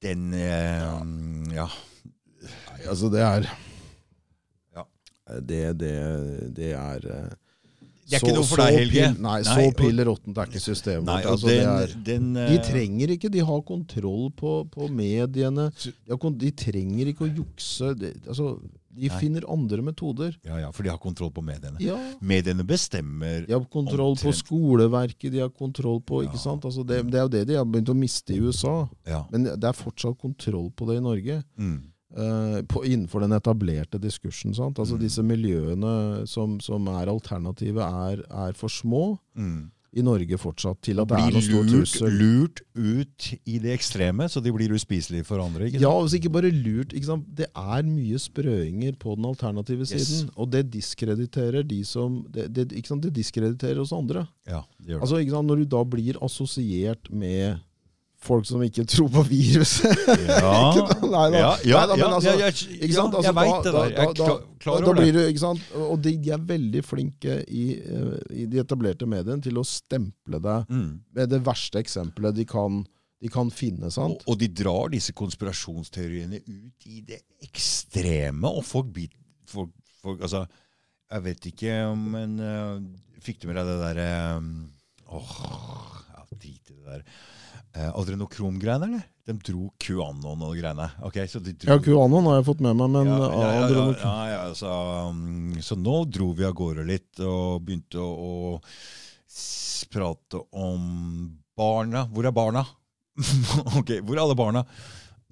[0.00, 1.66] Den eh, Ja.
[2.40, 3.48] Nei, Altså, det er
[4.76, 4.84] Ja.
[5.40, 5.92] Det, det,
[6.56, 7.30] det er eh,
[8.10, 9.10] Det er ikke noe for deg, Helge.
[9.20, 11.20] Nei, Nei, så piller pill råttent er ikke systemet Nei.
[11.30, 15.68] Altså, den, er, den de eh, trenger ikke, de har kontroll på, på mediene.
[15.84, 17.92] De, har, de trenger ikke å jukse.
[18.00, 18.56] De, altså,
[19.00, 19.18] de Nei.
[19.20, 20.36] finner andre metoder.
[20.46, 21.80] Ja, ja, for de har kontroll på mediene.
[21.80, 26.44] Ja, Mediene bestemmer De har kontroll på skoleverket, de har kontroll på ikke Ja.
[26.44, 26.64] sant?
[26.68, 28.88] Altså det, det er jo det de har begynt å miste i USA.
[29.06, 29.24] Ja.
[29.32, 31.42] Men det er fortsatt kontroll på det i Norge.
[31.58, 31.80] Mm.
[32.10, 34.52] Uh, på, innenfor den etablerte diskursen.
[34.54, 34.78] Sant?
[34.82, 35.00] Altså Mm.
[35.04, 39.70] Disse miljøene som, som er alternativet, er, er for små Mm.
[39.92, 42.18] I Norge fortsatt til at det er noe noen stor lurt, trussel.
[42.20, 45.66] lurt ut i det ekstreme, så de blir uspiselige for andre.
[45.66, 45.82] ikke sant?
[45.82, 46.92] Ja, altså ikke bare lurt.
[46.94, 47.24] Ikke sant?
[47.34, 50.06] Det er mye sprøinger på den alternative Yes.
[50.06, 50.30] siden.
[50.36, 54.26] Og det diskrediterer de som Det, det, det diskrediterer oss andre.
[54.46, 55.02] Ja, det gjør det.
[55.02, 55.46] Altså, ikke sant?
[55.50, 57.58] Når du da blir assosiert med
[58.20, 59.96] folk som ikke tror på viruset
[60.28, 60.52] Ja,
[61.00, 61.38] Nei da.
[61.40, 63.14] ja, ja, Nei da, men altså, ja, jeg, ikke sant?
[63.16, 63.92] Altså, jeg veit det der.
[63.96, 65.14] Jeg da- klar, over blir det.
[65.16, 65.62] du, ikke sant?
[65.86, 70.40] Og de, de er veldig flinke i, eh, i de etablerte mediene til å stemple
[70.44, 70.90] deg Mm.
[71.16, 72.82] med det verste eksempelet de kan,
[73.24, 73.88] de kan finne.
[73.88, 74.22] Og, sant?
[74.28, 79.16] og de drar disse konspirasjonsteoriene ut i det ekstreme, og folk bit,
[79.48, 79.72] folk,
[80.02, 80.44] folk, Altså,
[81.10, 82.76] jeg vet ikke, men uh,
[83.20, 84.10] Fikk du med deg det derre
[85.10, 85.32] Åh,
[86.14, 87.02] ja, drit i det der.
[87.70, 89.02] Uh, noe kromgreiene, eller?
[89.30, 90.88] De dro QAnon og greiene.
[91.06, 93.84] Okay, dro Ja, QAnon har jeg fått med meg, men ja, ja, ja, ja, ja,
[94.00, 94.72] ja, ja, så,
[95.10, 100.82] um, så nå dro vi av gårde litt og begynte å, å prate om
[101.58, 102.06] barna.
[102.10, 102.64] Hvor er barna?
[103.78, 104.64] ok, hvor er alle barna?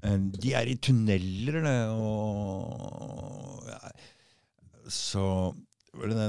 [0.05, 3.81] Eh, De er i tunneler, det, og ja.
[4.89, 5.23] Så
[5.93, 6.29] det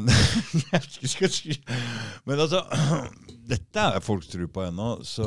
[2.26, 2.62] Men altså
[3.50, 5.26] Dette er folk tror på ennå, så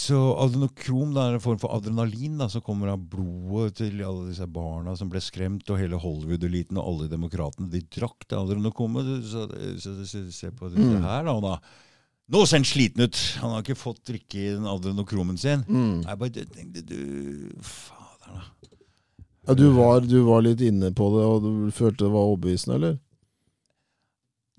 [0.00, 4.28] så adrenokrom da, er en form for adrenalin da, som kommer av blodet til alle
[4.30, 7.68] disse barna som ble skremt, og hele Hollywood-eliten og alle demokratene.
[7.72, 9.10] De drakk det adrenokromet.
[9.28, 11.02] Så, så, så, så se på det Mm.
[11.04, 11.34] her, da.
[11.34, 11.56] og da.
[12.30, 13.18] Nå ser han sliten ut!
[13.42, 15.66] Han har ikke fått drikke i den adrenokromen sin.
[15.68, 16.04] Mm.
[16.06, 16.96] Jeg bare tenkte du
[17.60, 17.99] da.
[19.50, 22.76] Ja, du, var, du var litt inne på det, og du følte det var overbevisende,
[22.78, 22.98] eller?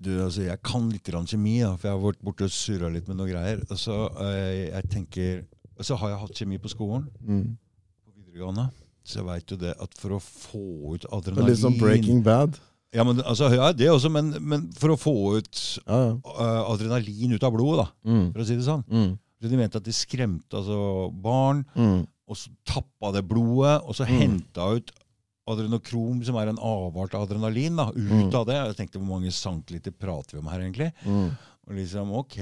[0.02, 2.88] Du, altså, jeg kan litt grann kjemi, da, for jeg har vært borte og surra
[2.90, 3.60] litt med noen greier.
[3.70, 5.44] Og så, eh, jeg tenker,
[5.78, 7.56] og så har jeg hatt kjemi på skolen, Mm.
[8.04, 8.68] på videregående.
[9.04, 12.58] Så veit du det at for å få ut adrenalin litt sånn Breaking Bad.
[12.92, 16.18] Ja, men, altså, ja, det også, men, men for å få ut Ja, ja.
[16.34, 18.32] eh, adrenalin ut av blodet, da, Mm.
[18.34, 18.84] for å si det sånn.
[18.90, 19.18] Mm.
[19.42, 22.06] De mente at de skremte altså, barn, Mm.
[22.32, 24.18] Og så tappa det blodet, og så Mm.
[24.22, 24.90] henta ut
[25.52, 28.34] adrenokrom, som er en avart av adrenalin, da, ut Mm.
[28.34, 28.54] av det.
[28.54, 30.92] Jeg tenkte hvor mange centiliter prater vi om her, egentlig?
[31.04, 31.32] Mm.
[31.68, 32.38] Og liksom, ok,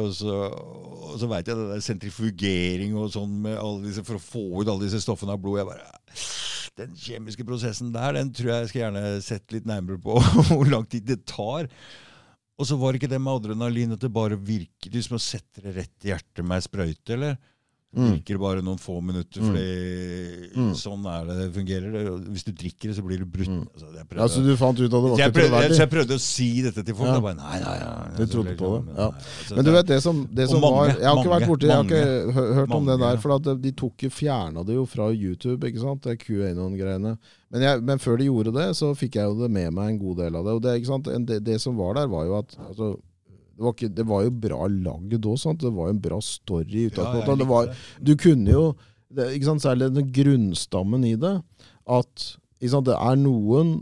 [0.00, 3.42] og så, og så veit jeg det der sentrifugering og sånn
[3.84, 5.58] disse, for å få ut alle disse stoffene av blod.
[5.60, 5.98] Jeg bare,
[6.74, 10.14] Den kjemiske prosessen der, den tror jeg jeg skal gjerne sette litt nærmere på
[10.48, 11.68] hvor lang tid det tar.
[12.58, 15.60] Og så var det ikke det med adrenalin at det bare virket som å sette
[15.60, 17.36] det rett i hjertet med ei sprøyte, eller?
[17.92, 18.06] Mm.
[18.08, 19.48] Drikker bare noen få minutter, Mm.
[19.52, 20.72] fordi Mm.
[20.72, 22.20] sånn er det det fungerer.
[22.32, 23.48] Hvis du drikker det, så blir du brutt.
[23.52, 23.66] Mm.
[23.68, 25.76] Altså, jeg Ja, så du fant ut at det var ikke prøvde, troverdig?
[25.76, 27.08] så jeg prøvde å si dette til folk.
[27.08, 27.14] Ja.
[27.14, 29.10] Da bare, nei, nei, nei, Du trodde på det, ja.
[29.10, 31.48] Altså, Men du vet det som, det som mange, var Jeg har ikke mange, vært
[31.52, 33.16] borti Jeg har ikke mange, hørt om det der.
[33.18, 36.00] For at de tok jo fjerna det jo fra YouTube, ikke sant?
[36.02, 37.18] Det QAnon-greiene.
[37.52, 39.98] Men, jeg, men før de gjorde det, så fikk jeg jo det med meg en
[39.98, 40.52] god del av det.
[40.56, 41.26] Og det, ikke sant?
[41.26, 42.96] Det, det som var der, var jo at altså,
[43.62, 45.58] det, var ikke, det var jo bra lagd òg.
[45.62, 47.70] Det var jo en bra story Ja, og det var,
[48.02, 48.64] du kunne jo
[49.12, 51.36] det, ikke sant, Særlig den grunnstammen i det.
[51.86, 52.28] At
[52.66, 53.80] sant, det er noen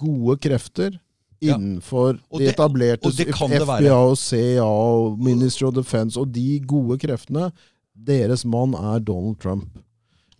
[0.00, 0.98] gode krefter
[1.42, 1.56] Ja.
[1.56, 6.30] innenfor de etablerte og det kan det FBI og CIA og Ministry of Defense, og
[6.30, 7.50] de gode kreftene
[7.92, 9.66] Deres mann er Donald Trump.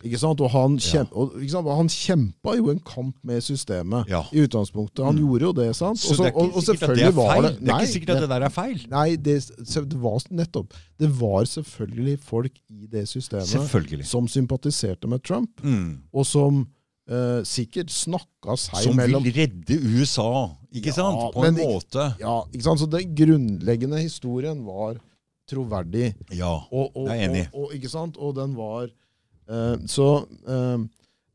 [0.03, 0.41] Ikke sant?
[0.43, 1.05] Og han, Ja.
[1.15, 1.67] og, sant?
[1.77, 4.23] han kjempa jo en kamp med systemet Ja.
[4.33, 5.03] i utgangspunktet.
[5.05, 5.21] Han Mm.
[5.23, 5.97] gjorde jo det, sant?
[5.97, 7.43] Så Også, det er og, ikke og sikkert at det selvfølgelig er var feil.
[7.43, 8.85] det Det er ikke sikkert at det der er feil.
[8.89, 15.23] Nei, det, det var nettopp Det var selvfølgelig folk i det systemet som sympatiserte med
[15.23, 15.99] Trump, Mm.
[16.13, 16.67] og som
[17.09, 21.33] eh, sikkert snakka seg Som mellom vil redde USA, ikke Ja, sant?
[21.33, 22.15] På en måte.
[22.19, 22.79] Ja, ikke sant?
[22.79, 24.95] Så den grunnleggende historien var
[25.49, 26.13] troverdig.
[26.31, 26.61] Ja.
[26.71, 27.47] Og, og, Jeg er enig.
[27.53, 28.17] Og, og, ikke sant?
[28.17, 28.87] og den var
[29.89, 30.09] Så
[30.47, 30.79] eh,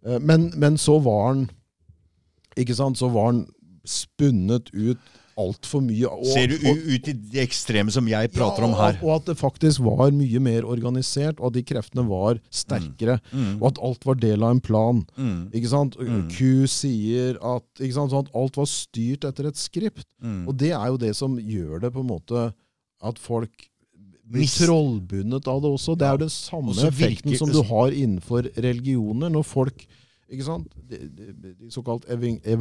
[0.07, 1.49] eh, men, men så var den
[2.57, 2.99] Ikke sant?
[2.99, 3.47] Så var han
[3.89, 4.99] spunnet ut
[5.39, 6.09] altfor mye.
[6.11, 8.99] Og, Ser du ut i det ekstreme som jeg prater om her?
[9.05, 13.19] Og at det faktisk var mye mer organisert, og at de kreftene var sterkere.
[13.31, 13.61] Mm.
[13.61, 15.05] Og at alt var del av en plan.
[15.15, 15.41] Mm.
[15.55, 15.99] Ikke sant?
[16.01, 16.25] Mm.
[16.35, 18.15] Q sier at, ikke sant?
[18.15, 20.09] Sånn at alt var styrt etter et skript.
[20.19, 20.43] Mm.
[20.51, 22.49] Og det er jo det som gjør det på en måte
[22.99, 23.68] at folk
[24.31, 25.97] blir trollbundet av det også.
[25.99, 29.31] Det er jo den samme Og effekten virker- som du har innenfor religioner.
[29.33, 29.87] Når folk
[30.29, 30.69] ikke sant?
[30.89, 32.05] De, de, de såkalt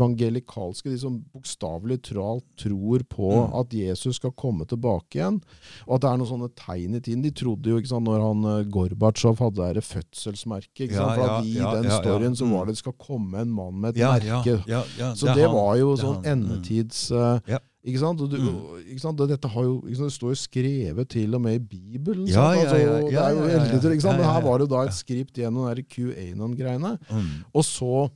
[0.07, 3.59] evangelikalske, de som bokstavelig talt tror på Mm.
[3.59, 5.41] at Jesus skal komme tilbake igjen,
[5.87, 7.21] og at det er noen sånne tegn i tiden.
[7.25, 10.87] De trodde jo ikke sant, når han eh, Gorbatsjov hadde det fødselsmerket.
[10.87, 11.15] Ikke sant?
[11.19, 12.51] For at ja, i ja, den ja, storyen så Mm.
[12.55, 14.63] var det det skal komme en mann med et merke.
[15.15, 15.55] Så det, det han.
[15.55, 16.21] var jo sånn.
[16.23, 16.31] Mm.
[16.31, 17.09] endetids...
[17.11, 17.59] Ja.
[17.87, 18.19] Ikke sant?
[18.19, 18.81] Du, Mm.
[18.91, 19.17] ikke sant?
[19.29, 20.09] Dette har jo, sant?
[20.09, 22.27] Det står jo skrevet til og med i Bibelen.
[22.27, 22.57] Ja, sant?
[22.57, 24.03] ja, Altså, ja, det er jo eldre, ja, ikke sant?
[24.03, 26.97] ja, Men ja, her var det da et skript gjennom QAnon-greiene.
[27.09, 27.29] Mm.
[27.53, 28.09] Og så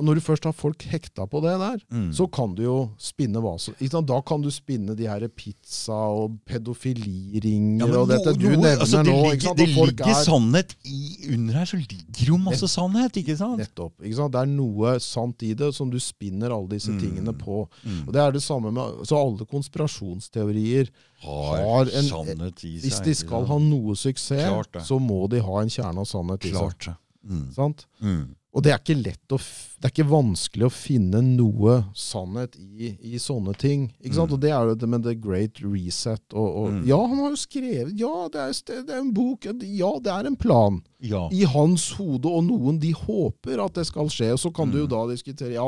[0.00, 2.10] og når du først har folk hekta på det der, Mm.
[2.16, 3.74] så kan du jo spinne hva som?
[4.08, 9.02] Da kan du spinne de her pizza- og pedofiliringer Ja, og dette du nevner altså,
[9.04, 9.30] det nå.
[9.30, 9.54] ligger?
[9.54, 13.58] Det ligger er- sannhet i Under her så ligger jo masse sannhet, ikke sant?
[13.60, 13.92] Nettopp.
[14.02, 14.32] Ikke sant?
[14.32, 17.00] Det er noe sant i det som du spinner alle disse Mm.
[17.00, 17.68] tingene på.
[17.84, 18.08] Mm.
[18.08, 20.88] Og det er det samme med Så alle konspirasjonsteorier
[21.22, 22.82] Har, har en- sannhet i seg.
[22.90, 26.50] Hvis de skal ha noe suksess, så må de ha en kjerne av sannhet i
[26.50, 26.58] seg.
[26.58, 26.96] Klart det.
[27.30, 27.52] Mm.
[27.54, 27.86] Sant?
[28.02, 28.34] Mm.
[28.50, 29.36] Og det er ikke lett å
[29.80, 33.86] det er ikke vanskelig å finne noe sannhet i, i sånne ting.
[34.02, 34.28] Ikke sant?
[34.28, 34.34] Mm.
[34.36, 36.20] Og det er jo det med The Great Reset.
[36.34, 36.80] Og, og, Mm.
[36.90, 39.46] Ja, han har jo skrevet Ja, det er, det er en bok.
[39.46, 40.82] Ja, det er en plan.
[41.00, 41.22] Ja.
[41.32, 44.32] I hans hode, og noen de håper at det skal skje.
[44.34, 44.92] Og så kan du jo Mm.
[44.92, 45.64] da diskutere ja,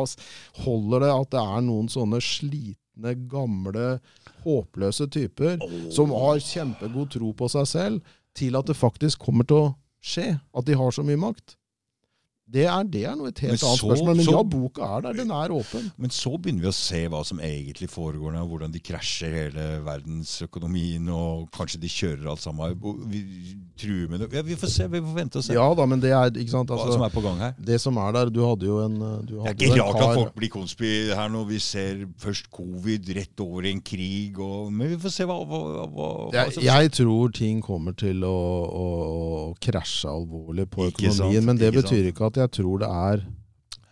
[0.67, 4.01] Holder det at det er noen sånne slitne, gamle,
[4.45, 5.57] håpløse typer
[5.95, 8.03] som har kjempegod tro på seg selv,
[8.37, 10.41] til at det faktisk kommer til å skje?
[10.53, 11.57] At de har så mye makt?
[12.53, 14.17] Det er, det er noe et helt Men annet så- spørsmål.
[14.17, 15.13] Men så- ja, boka er der.
[15.15, 15.91] Den er åpen.
[15.97, 19.81] Men så begynner vi å se hva som egentlig foregår nå, hvordan de krasjer hele
[19.87, 22.75] verdensøkonomien, og kanskje de kjører alt sammen.
[23.09, 23.23] Vi
[23.79, 24.29] truer med det.
[24.37, 26.51] Ja, vi får se, vi får vente og se Ja da, men det er ikke
[26.51, 27.55] sant hva altså, som er på gang her.
[27.59, 30.11] Det som er der Du hadde jo en du Det er hadde ikke rart kar-
[30.11, 34.39] at folk blir konspi her når vi ser først covid rett over i en krig,
[34.39, 38.23] og, men vi får se hva, hva, hva, hva jeg, jeg tror ting kommer til
[38.25, 38.29] å,
[38.69, 38.87] å,
[39.53, 43.27] å krasje alvorlig på økonomien, sant, men det betyr ikke at jeg tror det er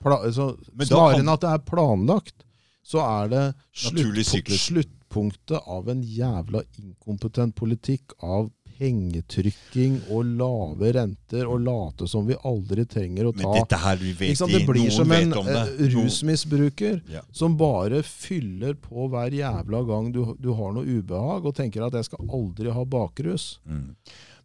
[0.02, 2.46] altså, Snarere enn at det er planlagt,
[2.82, 3.44] så er det
[3.84, 12.24] Naturlig sluttpunktet av en jævla inkompetent politikk av pengetrykking og lave renter og late som
[12.28, 15.34] vi aldri trenger å ta Men dette her, vi vet Det blir noen som en
[15.52, 17.20] eh, rusmisbruker Ja.
[17.32, 21.92] som bare fyller på hver jævla gang du, du har noe ubehag, og tenker at
[21.92, 23.58] 'jeg skal aldri ha bakrus'.
[23.66, 23.94] Mm.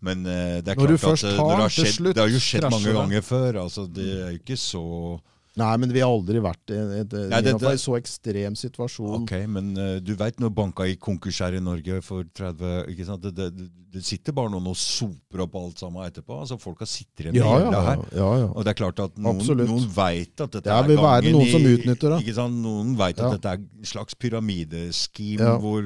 [0.05, 2.41] Men eh, det er Når klart at eh, når det, har skjedd, det har jo
[2.43, 3.61] skjedd mange krasjer ganger før.
[3.63, 4.83] Altså, det er jo ikke så
[5.55, 9.23] Nei, men vi har aldri vært i Nei, det- innenfor en så ekstrem situasjon.
[9.23, 13.05] Ok, men uh, du veit når banka gikk konkurs her i Norge for 30 ikke
[13.07, 13.23] sant?
[13.23, 16.41] Det, det, det sitter bare noen og soper opp alt sammen etterpå.
[16.43, 17.83] altså Folka sitter igjen med Ja, ja, ja.
[17.87, 18.03] her.
[18.19, 18.49] ja, ja.
[18.51, 19.69] Og det er klart at noen, Absolutt.
[19.71, 22.19] noen veit at dette Det er gangen noen som utnytter det.
[22.25, 22.59] Ikke sant?
[22.65, 25.81] Noen veit at dette er en slags pyramideskim hvor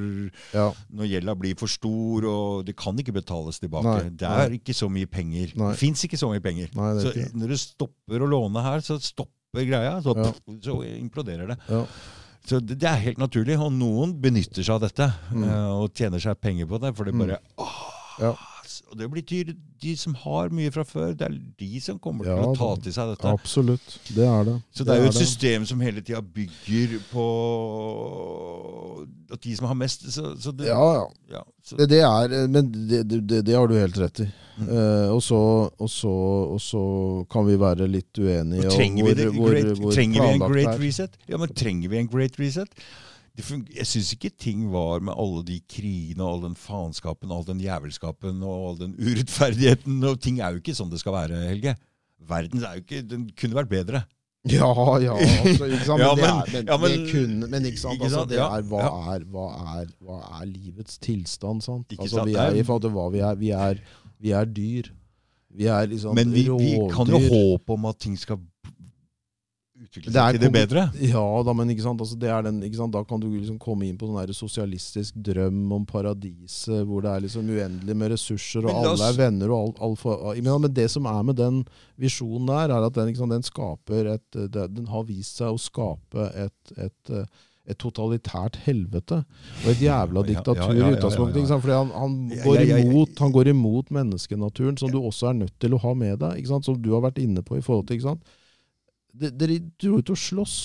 [0.90, 3.86] når gjelda blir for stor og det kan ikke betales tilbake.
[3.86, 4.58] Nei, det er nei.
[4.60, 5.54] ikke så mye penger.
[5.54, 5.70] Nei.
[5.74, 6.70] Det fins ikke så mye penger.
[6.74, 10.00] Nei, så når du stopper å låne her, så stopper greia.
[10.02, 10.32] Så, Ja.
[10.62, 11.58] så imploderer det.
[11.68, 11.84] ja.
[12.46, 13.58] Så det, det er helt naturlig.
[13.60, 15.44] Og noen benytter seg av dette Mm.
[15.44, 16.96] eh, og tjener seg penger på det.
[16.96, 17.18] For det Mm.
[17.26, 18.34] bare åh, Ja.
[18.90, 22.28] Og det blir dyr, de som har mye fra før, det er de som kommer
[22.28, 23.32] til å ta til seg dette.
[23.32, 23.96] Absolutt.
[24.14, 24.56] Det er det.
[24.76, 25.24] Så det er jo et det.
[25.26, 27.26] system som hele tida bygger på
[29.30, 31.06] at de som har mest så, så det, Ja, ja.
[31.36, 31.42] ja,
[31.78, 34.28] Det, det er, men det, det, det, det har du helt rett i.
[34.60, 34.68] Mm.
[34.68, 35.38] Uh, og, så,
[35.78, 36.14] og, så,
[36.56, 36.82] og så
[37.32, 40.42] kan vi være litt uenige om vi, det, hvor, great, hvor, hvor trenger vi en
[40.42, 40.82] planlagt great det er.
[40.84, 41.22] reset?
[41.30, 42.84] Ja, men trenger vi en great reset?
[43.38, 47.60] Jeg syns ikke ting var med alle de krigene og all den faenskapen all den
[47.62, 50.02] jævelskapen og all den urettferdigheten.
[50.04, 51.76] og Ting er jo ikke sånn det skal være, Helge.
[52.28, 54.02] Verden er jo ikke, den kunne vært bedre.
[54.48, 54.68] Ja,
[55.00, 56.00] ja, altså, ikke sant?
[56.04, 58.00] Ja, men, det er, men, ja, men- det kunne, men ikke sant?
[58.02, 58.84] Altså, det er, hva,
[59.14, 59.46] er, hva,
[59.80, 61.86] er, hva er livets tilstand, sant?
[61.92, 63.34] Ikke Altså, vi er- I forhold til hva vi er.
[63.40, 63.82] Vi er,
[64.20, 64.88] vi er dyr.
[65.50, 68.38] Vi er liksom Men vi, vi kan jo håpe om at ting skal
[69.90, 70.84] utvikle Det seg til det bedre.
[71.02, 72.00] Ja da, men ikke sant?
[72.02, 72.94] Altså, det den, ikke sant?
[72.94, 77.26] da kan du liksom komme inn på sånn sosialistisk drøm om paradiset, hvor det er
[77.26, 79.50] liksom uendelig med ressurser, og alle er venner.
[79.50, 81.62] og alt, alt for, men, men det som er med den
[82.00, 86.30] visjonen der, er at den, sant, den skaper et Den har vist seg å skape
[86.38, 87.14] et, et,
[87.66, 89.22] et totalitært helvete.
[89.64, 91.48] Og et jævla Ja, ja, diktatur ja, ja, i ja, utgangspunktet.
[91.50, 91.58] ja.
[91.58, 92.84] Fordi han, han, går ja, ja, ja.
[92.86, 96.46] imot, han går imot menneskenaturen, som du også er nødt til å ha med deg.
[96.46, 98.02] Som du har vært inne på i forhold til.
[99.14, 100.58] Dere dro ut og slåss.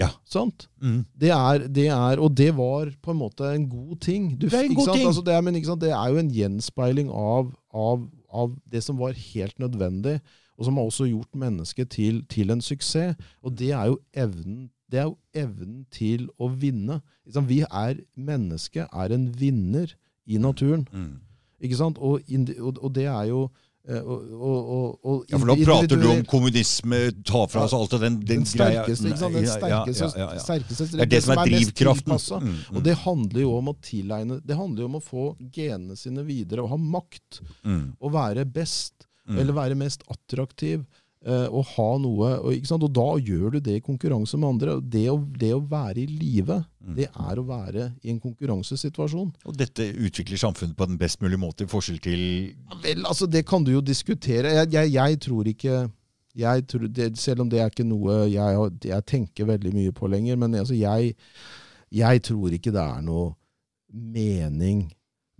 [0.00, 0.08] Ja.
[0.28, 0.68] Sant?
[0.80, 1.02] Mm.
[1.18, 4.30] Det er, det er, og det var på en måte en god ting.
[4.38, 4.96] Du, Det er en god sant?
[4.96, 5.06] ting.
[5.06, 9.12] Altså det, er, men det er jo en gjenspeiling av, av, av det som var
[9.12, 10.20] helt nødvendig,
[10.56, 13.16] og som har også gjort mennesket til, til en suksess.
[13.42, 17.00] Og det er jo evnen, det er jo evnen til å vinne.
[17.46, 19.92] Vi er, Mennesket er en vinner
[20.26, 20.86] i naturen.
[20.92, 21.20] Mm.
[21.60, 21.98] Ikke sant?
[21.98, 22.20] Og,
[22.60, 23.48] og, og det er jo
[23.98, 27.96] og, og, og, og Ja, for da prater du om kommunisme, ta fra oss alt
[27.96, 29.34] og den, den, den sterkeste, greia.
[29.34, 30.44] Den sterkeste, ja, ja.
[30.44, 32.14] sterkeste Det er det som er mest drivkraften.
[32.14, 35.26] Mm, mm, Og det handler jo om å tilegne Det handler jo om å få
[35.54, 37.40] genene sine videre og ha makt.
[37.66, 39.38] mm, Og være best, mm.
[39.42, 40.86] eller være mest attraktiv.
[41.26, 44.80] Eh, og ha noe og, og da gjør du det i konkurranse med andre.
[44.80, 46.94] Det å, det å være i live, Mm.
[46.96, 49.28] det er å være i en konkurransesituasjon.
[49.44, 52.22] Og dette utvikler samfunnet på den best mulige måte, i forskjell til
[52.80, 54.54] Vel, altså, det kan du jo diskutere.
[54.56, 55.74] Jeg, jeg, jeg tror ikke
[56.40, 60.08] jeg tror det, Selv om det er ikke noe jeg, jeg tenker veldig mye på
[60.08, 61.14] lenger, men altså, jeg,
[61.92, 63.34] jeg tror ikke det er noe
[63.90, 64.86] mening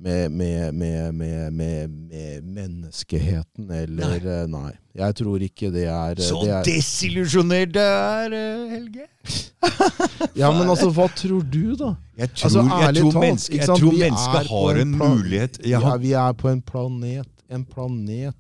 [0.01, 4.71] med, med, med, med, med, med menneskeheten, eller eh, nei.
[4.97, 9.07] Jeg tror ikke det er, Så det er desillusjonert det er, eh, Helge!
[10.41, 11.93] Ja, men altså, hva tror du, da?
[12.19, 15.81] Jeg tror, Altså, jeg tror, talt, jeg tror mennesket har en en plan- mulighet Ja.
[15.85, 18.37] Ja, vi er på en planet, en planet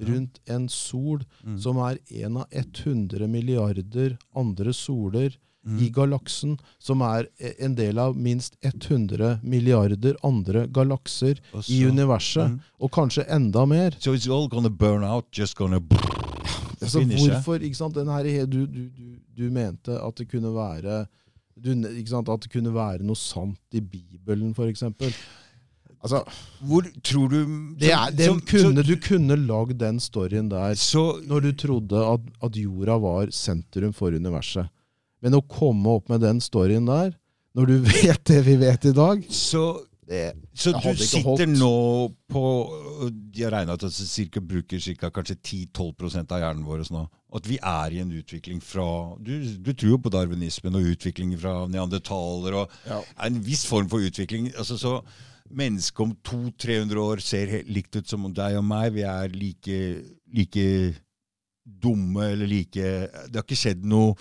[0.00, 1.58] rundt en sol Mm.
[1.60, 5.34] som er en av 100 milliarder andre soler
[5.66, 5.78] Mm.
[5.84, 7.26] i galaksen, som er
[7.58, 11.36] en del av minst 100 milliarder andre galakser
[11.68, 12.60] i universet, Mm.
[12.80, 13.90] og kanskje enda mer.
[14.00, 15.78] So it's all gonna burn out, just gonna
[16.80, 21.06] Altså, hvorfor, ikke sant, den her, du, du, du, du mente at det kunne være
[22.08, 25.12] sant, at det kunne være noe sant i Bibelen, eksempel.
[26.02, 26.22] Altså,
[26.64, 31.20] Hvor tror du det er, det som- kunne, du kunne lagd den storyen der Så
[31.26, 34.66] når du trodde at, at jorda var sentrum for universet.
[35.22, 37.14] Men å komme opp med den storyen der,
[37.56, 39.62] når du vet det vi vet i dag Så,
[40.08, 41.58] det, så du sitter holdt.
[41.58, 41.72] nå
[42.30, 42.42] på
[43.34, 45.36] De har regna at det bruker cirka, kanskje
[45.74, 47.04] 10-12% av hjernen vår nå.
[47.34, 48.86] At vi er i en utvikling fra
[49.22, 53.02] du, du tror jo på darwinismen og utvikling fra neandertaler og Ja.
[53.26, 54.50] en viss form for utvikling.
[54.56, 55.00] altså så
[55.50, 58.92] Mennesket om 200-300 år ser helt likt ut som deg og meg.
[58.94, 59.78] Vi er like,
[60.30, 60.66] like
[61.66, 62.84] dumme eller like
[63.26, 64.14] Det har ikke skjedd noe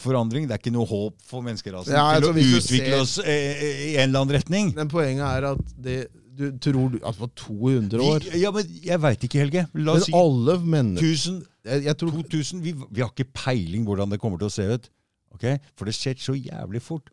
[0.00, 0.46] forandring.
[0.48, 3.64] Det er ikke noe håp for menneskerasen Ja, altså, til å utvikle ser- oss eh,
[3.92, 4.72] i en eller annen retning.
[4.76, 5.96] Men poenget er at det,
[6.36, 9.66] du tror at det var 200 år Vi, ja, men jeg veit ikke, Helge.
[9.74, 13.86] La Men si alle mennesker 1000, jeg, jeg tror, 2000 vi, vi har ikke peiling
[13.88, 14.90] hvordan det kommer til å se ut.
[15.36, 15.46] Ok?
[15.76, 17.10] For det skjer så jævlig fort.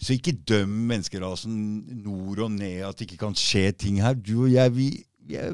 [0.00, 1.58] Så ikke døm menneskerasen
[2.02, 4.14] nord og ned at det ikke kan skje ting her.
[4.18, 4.88] Du og jeg, vi,
[5.28, 5.52] vi er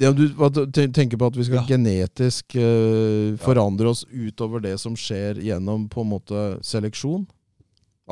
[0.00, 1.66] ja, du tenker på at vi skal Ja.
[1.68, 7.26] genetisk uh, forandre oss utover det som skjer gjennom på en måte seleksjon?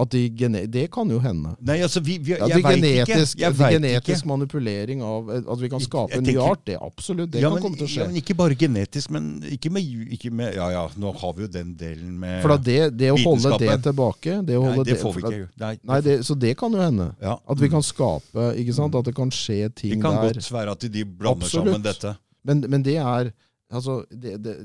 [0.01, 1.51] At de gene, det kan jo hende.
[1.61, 3.07] Nei, altså, vi, vi, jeg vet veit ikke.
[3.07, 4.29] genetisk, Jeg det vet genetisk ikke.
[4.31, 7.31] manipulering av at vi kan Jeg- skape jeg en ny art, det absolutt.
[7.31, 8.01] Det ja, kan men, komme til å skje.
[8.01, 9.83] ja, men ikke bare genetisk, men ikke med,
[10.17, 13.19] ikke med Ja ja, nå har vi jo den delen med For det, det å
[13.23, 15.49] holde det tilbake det å Nei, holde det får vi ikke.
[15.61, 17.11] Nei, det Nei, det, Så det kan jo hende.
[17.21, 17.37] ja.
[17.49, 18.95] At vi kan skape ikke sant?
[18.95, 20.33] At det kan skje ting Det ting kan der.
[20.33, 21.67] godt være at de blander Absolutt.
[21.75, 22.17] sammen dette.
[22.45, 23.33] Men, men det er
[23.71, 24.57] altså, det, det,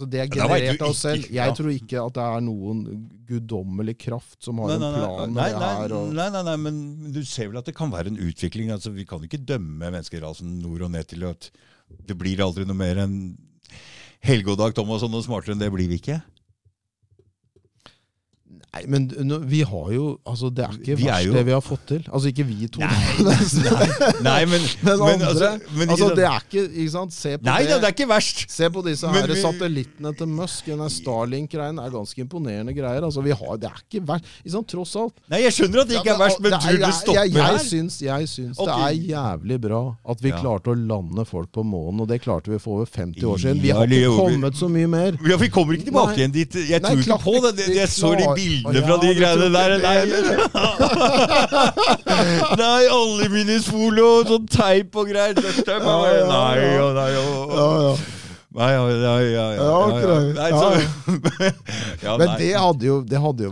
[0.00, 1.26] altså det er generert av oss selv.
[1.34, 2.78] Jeg tror ikke at det er noen
[3.28, 5.94] guddommelig kraft som har Nei, en nei, en plan nei, her.
[5.98, 6.80] Og, nei, nei, nei, men
[7.12, 8.72] du ser vel at det kan være en utvikling.
[8.72, 11.50] altså Vi kan ikke dømme menneskerasen nord og ned til at
[12.08, 13.20] det blir aldri noe mer enn
[14.24, 16.20] Helge og Dag Thomasson og smartere enn det blir vi ikke.
[18.74, 19.08] Nei, men
[19.50, 21.86] vi har jo altså Det er ikke Vi er verst jo- det vi har fått
[21.88, 22.02] til.
[22.12, 22.80] Altså ikke vi to.
[22.80, 26.08] Nei, men, Men men andre altså, men ikke altså.
[26.16, 27.12] Det er ikke ikke sant?
[27.16, 27.78] Se på Nei det.
[27.82, 28.44] det er ikke verst.
[28.50, 30.66] Se på disse her vi- satellittene til Musk.
[30.70, 33.02] Den Starlink-greien er ganske imponerende greier.
[33.06, 34.24] Altså, vi har, det er ikke verst.
[34.44, 34.68] Ikke sant?
[34.70, 35.14] Tross alt.
[35.30, 37.32] Nei, Jeg skjønner at det ikke er verst, men tror du det jeg, stopper jeg,
[37.34, 37.58] jeg her?
[37.64, 38.70] syns, jeg syns okay.
[38.70, 39.82] det er jævlig bra
[40.14, 40.38] at vi Ja.
[40.40, 43.60] klarte å lande folk på månen, og det klarte vi for over 50 år siden.
[43.62, 45.18] Vi har ikke kommet så mye mer.
[45.26, 46.20] Ja, Vi kommer ikke tilbake Nei.
[46.20, 46.54] igjen dit.
[46.70, 47.66] Jeg tror ikke på det.
[47.74, 49.70] Jeg så de bildene Ja, fra de greiene der.
[49.80, 49.98] Nei,
[52.60, 55.36] nei aluminiumsfolie og sånn teip og greier.
[55.40, 55.44] Er
[56.30, 57.94] Nei og nei og Ja, ja.
[58.50, 59.44] Nei, ja, ja, ja,
[62.02, 62.96] ja, Men det hadde, jo,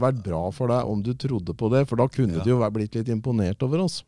[0.03, 2.99] vært bra for deg om du trodde på det, for da kunne du jo blitt
[2.99, 4.03] litt imponert over oss.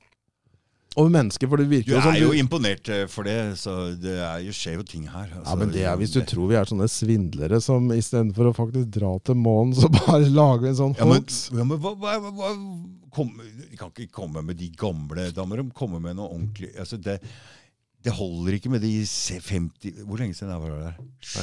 [0.98, 3.36] Over mennesker, for det Du virker jo som er jo du imponert eh, for det,
[3.60, 5.28] så det er jo, skjer jo ting her.
[5.30, 8.56] ja, altså, men det er Hvis du tror vi er sånne svindlere som istedenfor å
[8.56, 12.50] faktisk dra til månen, så bare lager vi en sånn ja, men, ja, men hva,
[13.70, 16.98] De kan ikke komme med de gamle Da må de komme med noe ordentlig altså
[16.98, 17.20] det,
[18.02, 21.00] det holder ikke med de 50 Hvor lenge siden var det der?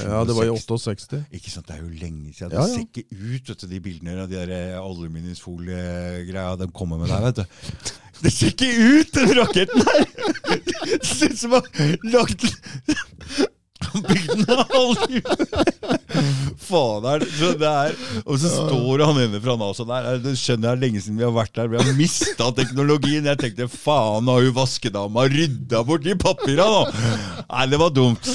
[0.09, 1.24] Ja, det var i 68.
[1.32, 2.51] Ikke sant, Det er jo lenge siden.
[2.51, 2.66] Det ja.
[2.72, 7.30] ser ikke ut, vet du, de bildene av de eh, aluminiumsfoliegreia de kommer med der.
[7.30, 7.45] vet du.
[8.24, 10.08] Det ser ikke ut, den raketten her!
[10.88, 12.48] Det ser ut som han ha lagt
[13.78, 14.72] Bygd den av
[17.08, 17.94] er det, så det er
[18.26, 20.18] Og så står han ene fra NASA der.
[20.24, 21.70] Det skjønner jeg lenge siden vi har vært der.
[21.72, 23.28] Vi har mista teknologien.
[23.30, 26.82] Jeg tenkte faen, har jo vaskedama rydda bort de papira nå?
[27.46, 28.32] Nei, det var dumt.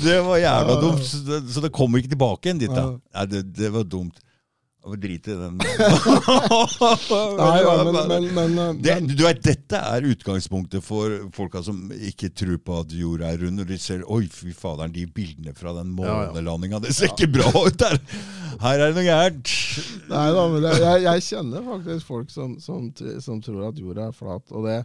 [0.00, 1.04] Det var jævla dumt.
[1.10, 2.86] Så det, så det kommer ikke tilbake igjen dit, da.
[3.18, 4.16] Nei, det, det var dumt.
[4.84, 5.54] Jeg drite i den.
[7.40, 11.78] Nei, ja, men, men, men, eh, Det, du vet, Dette er utgangspunktet for folka som
[11.94, 13.62] ikke tror på at jorda er rund.
[13.64, 17.48] Og de ser oi, fy faderen, de bildene fra den månelandinga, det ser ikke bra
[17.64, 17.96] ut der!
[18.60, 19.50] Her er det noe gærent.
[20.12, 22.86] Nei da, men jeg, jeg, jeg kjenner faktisk folk som, som,
[23.24, 24.76] som tror at jorda er flat, og det,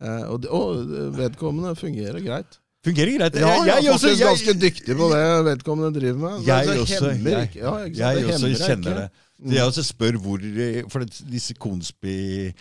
[0.00, 2.60] eh, og, det, og vedkommende fungerer greit.
[2.86, 3.34] Fungerer greit.
[3.36, 6.46] Ja, jeg, er også- faktisk jeg- ganske dyktig på det vedkommende driver med.
[6.46, 7.74] Jeg også, jeg- ja.
[7.92, 8.94] Jeg også kjenner ikke.
[9.02, 9.10] det.
[9.40, 10.46] Så jeg også spør hvor
[10.92, 12.52] For disse konspi...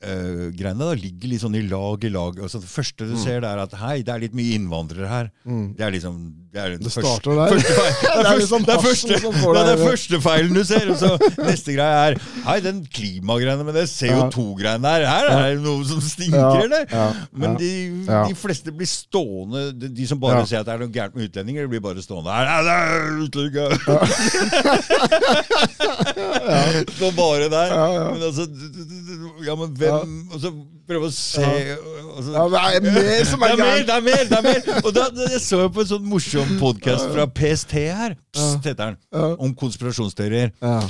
[0.00, 2.38] Uh, greiene da ligger litt sånn i lag i lag.
[2.40, 5.28] Altså, det første du ser, det er at hei, det er litt mye innvandrere her.
[5.44, 5.66] Mm.
[5.76, 6.14] Det er liksom
[6.50, 7.46] Det, er den Det første- der.
[7.52, 7.94] Første feil.
[8.00, 10.64] Det er, Det er liksom det er, første, som får det er første feilen du
[10.66, 10.86] ser.
[10.90, 11.10] Og så
[11.50, 12.14] neste greie er
[12.46, 16.84] Hei, den klimagreiene med det CO2-greiene der, her er det noe som stinker, Ja, eller?
[16.90, 17.06] ja,
[17.38, 17.70] Men de,
[18.08, 20.44] de fleste blir stående De, som bare Ja.
[20.50, 22.44] sier at det er noe gærent med utlendinger, de blir bare stående her.
[22.50, 22.82] «Nei, det er
[23.28, 23.70] utlendinger!»
[26.96, 27.66] Står bare der.
[27.74, 28.10] Ja, ja.
[28.14, 28.46] Men altså
[29.46, 30.50] Ja, men hvem Og så
[30.90, 31.78] prøve å se ja.
[32.20, 34.24] Ja, det er mer som er det er mer, det er mer!
[34.30, 37.78] det er mer Og da, Jeg så jo på en sånn morsom podkast fra PST
[37.78, 39.00] her, Psst, heter den,
[39.40, 40.52] om konspirasjonsteorier.
[40.60, 40.82] Ja.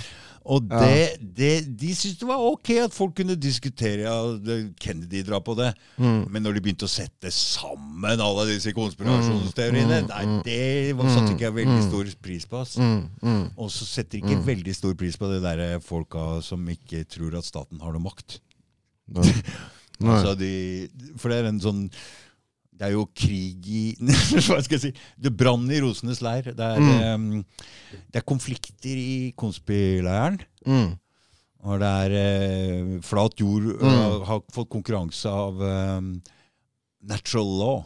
[0.50, 5.42] Og det, det, de syntes det var ok at folk kunne diskutere ja, Kennedy drar
[5.44, 5.68] på det.
[6.00, 6.24] Mm.
[6.32, 11.34] Men når de begynte å sette sammen alle disse konspirasjonsteoriene Mm, Nei, det var, satte
[11.34, 12.60] ikke jeg veldig stor pris på.
[12.62, 12.80] Altså.
[12.80, 13.42] Mm, mm.
[13.60, 17.46] Og så setter ikke veldig stor pris på de der folka som ikke tror at
[17.46, 18.40] staten har noe makt.
[20.00, 20.88] Altså de,
[21.20, 21.82] for det er en sånn
[22.80, 23.82] Det er jo krig i
[24.46, 24.92] Hva skal jeg si?
[25.20, 26.50] Det brann i rosenes leir.
[26.56, 27.36] Det er, Mm.
[27.36, 27.44] um,
[28.08, 30.40] det er konflikter i konspileiren.
[30.64, 30.94] Mm.
[31.68, 33.84] Og det er uh, flat jord mm.
[33.84, 34.20] Mm.
[34.30, 36.14] har fått konkurranse av um,
[37.04, 37.82] natural law.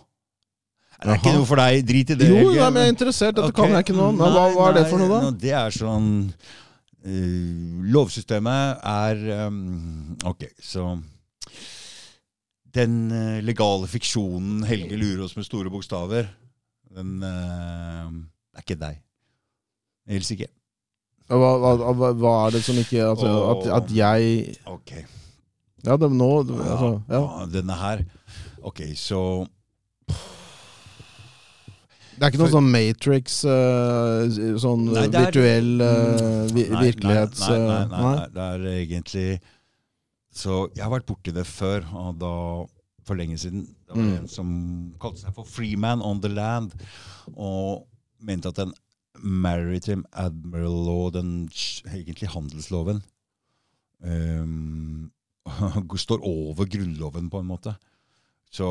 [0.95, 1.19] Det er Aha.
[1.19, 1.81] ikke noe for deg.
[1.89, 2.29] Drit i det.
[2.31, 3.35] Jo, nei, men jeg er interessert.
[3.35, 3.65] Dette okay.
[3.65, 4.21] kan jeg ikke noe om.
[4.23, 5.33] Hva, hva er det for noe, da?
[5.43, 10.95] Det er sånn uh, Lovsystemet er um, Ok, så
[12.75, 16.27] Den eh, legale fiksjonen Helge lurer oss med store bokstaver,
[16.95, 18.11] den uh,
[18.55, 19.01] er ikke deg.
[20.11, 20.51] Helst ikke.
[21.31, 24.91] Hva, hva, hva, er det som ikke altså, at, at jeg Ok.
[25.85, 27.21] Ja, det, nå altså, ja.
[27.21, 28.03] Ja, denne her
[28.65, 29.21] Ok, så
[32.15, 37.43] Det er ikke noe sånn Matrix, eh, sånn Nei, er- virtuell uh, vi, Nei, virkelighets...
[37.49, 39.27] Nei, nei, nei, det er egentlig
[40.35, 42.33] Så jeg har vært borti det før, og da
[43.07, 43.67] for lenge siden.
[43.87, 44.15] Det var Mm.
[44.23, 46.73] en som kalte seg for Freeman on the Land,
[47.37, 47.87] og
[48.21, 48.73] mente at den
[49.23, 51.49] Maritime Admiral Law, den
[51.87, 53.03] egentlig handelsloven,
[54.03, 55.11] um,
[55.97, 57.77] står over Grunnloven, på en måte.
[58.51, 58.65] Så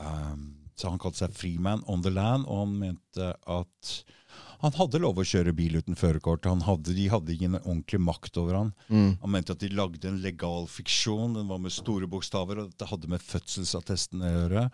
[0.00, 3.90] ehm, Han kalte seg Freeman on the land, og han mente at
[4.62, 6.46] han hadde lov å kjøre bil uten førerkort.
[6.86, 8.72] De hadde ingen ordentlig makt over han.
[8.88, 9.16] Mm.
[9.22, 11.34] Han mente at de lagde en legal fiksjon.
[11.34, 14.64] Den var med store bokstaver, og dette hadde med fødselsattesten å gjøre.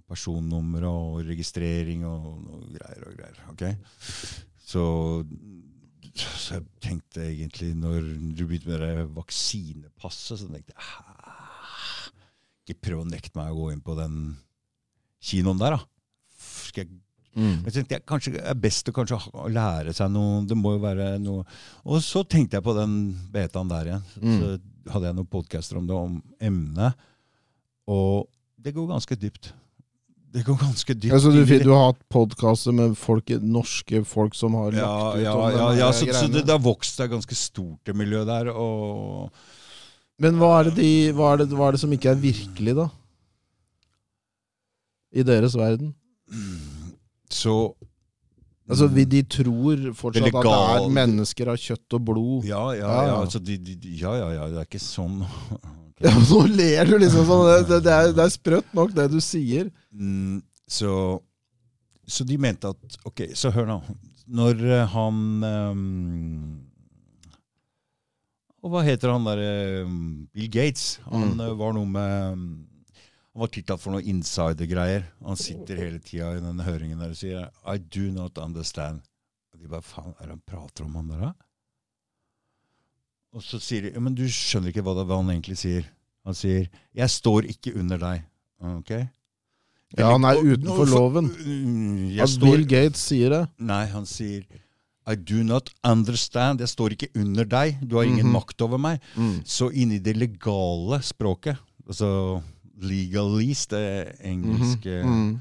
[0.00, 3.42] Og personnummer og registrering og noe greier og greier.
[3.52, 3.66] ok?
[4.68, 4.84] Så,
[6.18, 12.08] så jeg tenkte egentlig, når du begynte med det vaksinepasset, så tenkte jeg "Ah,
[12.64, 14.16] Ikke prøv å nekte meg å gå inn på den
[15.24, 15.84] kinoen der, da.
[16.68, 16.98] Skal jeg
[17.36, 17.60] Mm.
[17.68, 19.18] jeg tenkte jeg, kanskje det er best å kanskje
[19.52, 21.44] lære seg noe Det må jo være noe
[21.84, 22.96] Og så tenkte jeg på den
[23.30, 24.06] betaen der igjen.
[24.18, 24.38] Mm.
[24.40, 27.08] Så hadde jeg noen podcaster om det, om emnet.
[27.88, 28.26] Og
[28.58, 29.52] det går ganske dypt.
[30.32, 31.12] Det går ganske dypt.
[31.14, 35.24] Altså, du, du har hatt podkaster med folk, norske folk som har lagt ja, ut
[35.24, 38.28] ja, om ja, ja, så, så det, det har vokst seg ganske stort, det miljøet
[38.28, 38.50] der.
[38.52, 39.30] Og
[40.20, 42.76] Men hva er, det de, hva, er det, hva er det som ikke er virkelig,
[42.76, 42.88] da?
[45.16, 45.94] I deres verden?
[47.38, 47.54] Så
[48.68, 52.44] Altså, De tror fortsatt at det er mennesker av kjøtt og blod.
[52.44, 53.40] Ja, ja, Ja, ja.
[53.40, 54.48] De, de, ja, ja, ja.
[54.52, 55.22] Det er ikke sånn.
[55.88, 56.04] okay.
[56.04, 57.46] Ja, Nå ler du liksom sånn.
[57.48, 59.70] Det, det, det, er, det er sprøtt nok, det du sier.
[59.96, 60.92] Mm, så,
[62.04, 63.78] så de mente at Ok, så hør nå.
[64.28, 66.60] Når eh, han um,
[68.60, 69.40] Og hva heter han der
[69.86, 69.98] um,
[70.34, 70.98] Bill Gates.
[71.08, 71.40] Han Mm.
[71.46, 72.48] eh, var noe med ehm,
[73.38, 75.04] Han var tiltalt for noen insider-greier.
[75.22, 78.98] Han sitter hele tida i den høringen der og sier I do not understand.
[79.54, 81.30] Og de bare Faen, er det han prater om, han der, da?
[83.36, 85.86] Og så sier de Men du skjønner ikke hva, det, hva han egentlig sier.
[86.26, 86.66] Han sier
[86.98, 88.24] 'Jeg står ikke under deg'.
[88.74, 88.90] Ok?
[89.96, 91.30] Ja, han er utenfor for, loven.
[91.30, 93.48] Mm, At står, Bill Gates sier det.
[93.58, 94.42] nei, han sier
[95.06, 96.58] I do not understand.
[96.60, 97.78] Jeg står ikke under deg.
[97.88, 98.32] Du har ingen Mhm.
[98.34, 99.00] makt over meg.
[99.16, 99.42] Mm.
[99.44, 102.42] Så inni det legale språket, altså
[102.80, 105.40] legalese, det engelske Mm.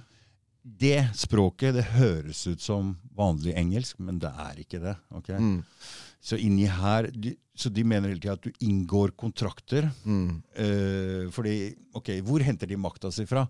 [0.68, 4.96] Det språket det høres ut som vanlig engelsk, men det er ikke det.
[5.16, 5.30] ok?
[5.30, 5.64] Mm.
[6.20, 9.90] Så inni her, de, Så de mener hele tida at du inngår kontrakter.
[10.06, 10.44] Mm.
[10.56, 13.48] eh, fordi, ok, Hvor henter de makta si fra?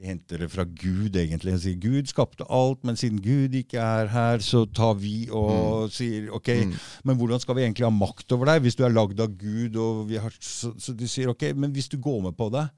[0.00, 0.02] Mm.
[0.02, 1.58] De henter det fra Gud, egentlig.
[1.60, 6.30] Sier Gud skapte alt, men siden Gud ikke er her, så tar vi og sier
[6.32, 6.72] ok, Mm.
[7.04, 9.76] men hvordan skal vi egentlig ha makt over deg hvis du er lagd av Gud?
[9.76, 12.70] og vi har, så, så de sier ok, men hvis du går med på det,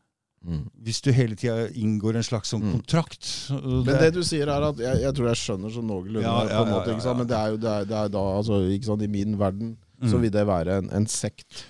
[0.44, 0.65] Mm.
[0.83, 2.73] hvis du hele tida inngår en slags sånn Mm.
[2.83, 6.23] kontrakt så Men det du sier er at Jeg, jeg tror jeg skjønner sånn noenlunde,
[6.23, 7.15] Ja, på ja, ja, måte, ja, ja.
[7.15, 9.02] men det er jo det er, det er da altså, sant?
[9.02, 10.20] I min verden så Mm.
[10.23, 11.62] vil det være en, en sekt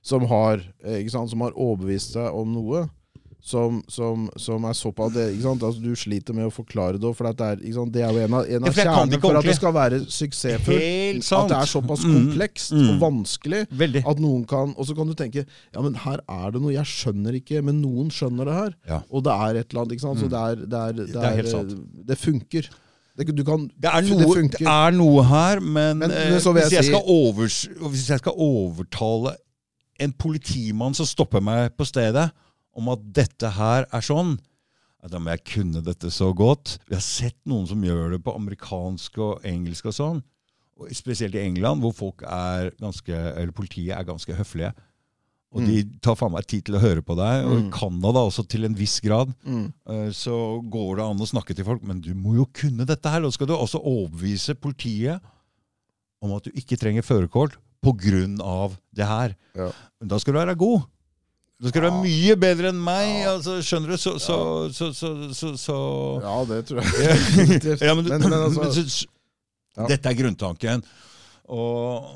[0.00, 1.28] som har, eh, sant?
[1.28, 2.88] som har overbevist seg om noe.
[3.44, 5.24] Som, som, som er såpass det?
[5.44, 7.58] Altså, Du sliter med å forklare det, for det, er,
[7.92, 11.26] det er jo en av, en av det kjernene for at det skal være suksessfullt.
[11.36, 12.86] At det er såpass Mm, komplekst mm.
[12.94, 14.02] og vanskelig Veldig.
[14.08, 16.88] at noen kan Og så kan du tenke ja, men her er det noe jeg
[16.88, 18.72] skjønner ikke, men noen skjønner det her.
[18.88, 18.98] Ja.
[19.10, 19.92] Og det er et eller annet.
[19.98, 20.18] ikke sant?
[20.20, 20.32] Så Mm.
[20.32, 21.76] det er, det er, det Det er helt sant.
[22.08, 22.70] det funker.
[23.16, 24.66] Det, du kan, Det er, noe, det funker.
[24.66, 28.32] er noe her, men, Men- eh, men jeg hvis, jeg si- overs, hvis jeg skal
[28.40, 29.36] overtale
[30.00, 32.30] en politimann som stopper meg på stedet,
[32.76, 34.36] om at dette her er sånn,
[35.04, 36.78] da må jeg kunne dette så godt.
[36.88, 40.22] Vi har sett noen som gjør det på amerikansk og engelsk og sånn.
[40.80, 44.72] Og spesielt i England, hvor folk er ganske, eller politiet er ganske høflige.
[45.54, 47.44] Og de tar faen meg tid til å høre på deg.
[47.46, 47.70] Og i Mm.
[47.70, 49.30] Canada også, til en viss grad.
[49.46, 52.84] mm, Eh, så går det an å snakke til folk, men du må jo kunne
[52.84, 53.20] dette her.
[53.20, 55.20] Da skal du også overbevise politiet
[56.24, 57.54] om at du ikke trenger førerkort
[57.84, 58.72] pga.
[58.94, 59.36] det her.
[59.54, 59.70] Ja.
[60.02, 60.88] Da skal du være god.
[61.64, 63.10] Da skal du være mye bedre enn meg.
[63.30, 63.96] Altså, skjønner du?
[63.96, 64.36] Så, så,
[64.92, 65.78] så, så,
[66.20, 69.06] Ja, det tror jeg ja, men, men, men altså
[69.74, 69.86] Ja.
[69.88, 70.84] Dette er grunntanken.
[71.50, 72.12] Og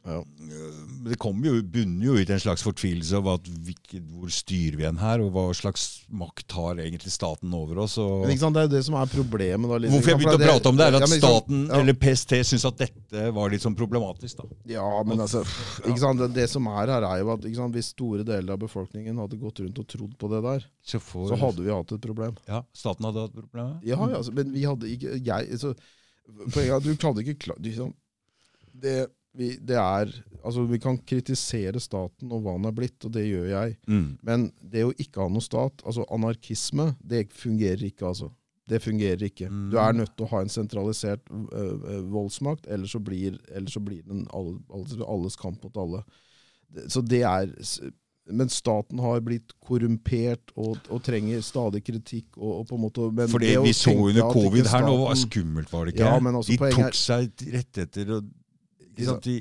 [0.00, 0.22] Ja.
[1.04, 4.86] det kommer jo, bunner jo ut i en slags fortvilelse av at hvor styrer vi
[4.86, 7.98] hen her, og hva slags makt har egentlig staten over oss.
[8.00, 9.68] Men sant, Det er jo det som er problemet.
[9.68, 9.98] Da, liksom.
[9.98, 11.82] hvorfor jeg begynte å prate om det, er at ja, men staten ja.
[11.82, 14.40] eller PST syns at dette var litt sånn problematisk.
[14.40, 14.58] da.
[14.72, 18.24] Ja, men altså sant, det, det som er her, er jo at sant, hvis store
[18.24, 21.64] deler av befolkningen hadde gått rundt og trodd på det der, Så, for, så hadde
[21.66, 22.36] vi hatt et problem.
[22.48, 23.84] ja, staten hadde hatt problemet?
[23.84, 25.76] Ja, ja, altså, men vi hadde ikke jeg, så,
[26.30, 27.90] Poenget at du hadde ikke klart liksom,
[28.80, 33.12] det, vi, det er Altså, vi kan kritisere staten og hva den er blitt, og
[33.12, 33.74] det gjør jeg.
[33.92, 34.06] Mm.
[34.24, 38.30] Men det å ikke ha noe stat, altså anarkisme, det fungerer ikke, altså.
[38.70, 39.50] Det fungerer ikke.
[39.50, 39.66] Mm.
[39.72, 43.84] Du er nødt til å ha en sentralisert øh, voldsmakt, ellers så blir, ellers så
[43.84, 46.04] blir den all, all, alles kamp mot alle.
[46.88, 47.50] Så det er
[48.30, 52.36] Men staten har blitt korrumpert og, og trenger stadig kritikk.
[52.36, 55.18] Og, og på en måte, men Fordi det vi så under covid her nå, var
[55.18, 56.04] skummelt, var det ikke?
[56.06, 58.39] Ja, men altså, de tok seg rettigheter og ikke
[59.08, 59.34] sant, de,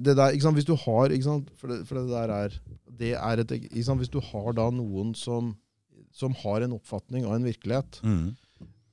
[0.00, 2.58] det der, ikke sant, Hvis du har sant, for, det, for det der er,
[2.98, 5.54] det er et, Hvis du har da noen som,
[6.12, 8.34] som har en oppfatning av en virkelighet, Mm.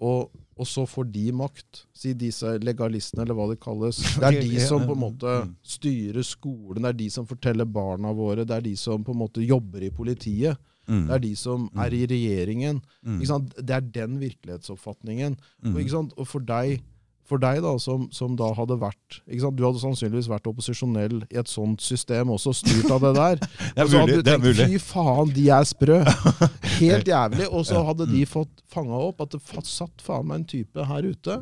[0.03, 1.85] og, og så får de makt.
[1.93, 3.97] Si disse legalistene, eller hva det kalles.
[4.19, 5.55] Det er de som på en måte Mm.
[5.63, 9.21] styrer skolen, det er de som forteller barna våre, det er de som på en
[9.23, 10.57] måte jobber i politiet.
[10.87, 11.05] Mm.
[11.07, 12.81] Det er de som er i regjeringen.
[13.05, 13.21] Mm.
[13.55, 15.37] Det er den virkelighetsoppfatningen.
[15.63, 15.75] Mm.
[15.75, 16.13] Og, sant?
[16.17, 16.81] og for deg,
[17.29, 19.19] for deg da, som, som da hadde vært?
[19.27, 23.39] Du hadde sannsynligvis vært opposisjonell i et sånt system også, styrt av det der.
[23.73, 24.67] Det er og så hadde mulig, du det er tenkt mulig.
[24.73, 25.97] fy faen, de er sprø.
[26.83, 27.47] Helt jævlig.
[27.49, 28.11] Og så hadde Mm.
[28.17, 31.37] de fått fanga opp at det satt faen meg en type her ute,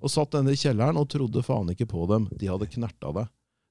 [0.00, 2.28] og satt denne i kjelleren og trodde faen ikke på dem.
[2.40, 3.26] De hadde knerta det.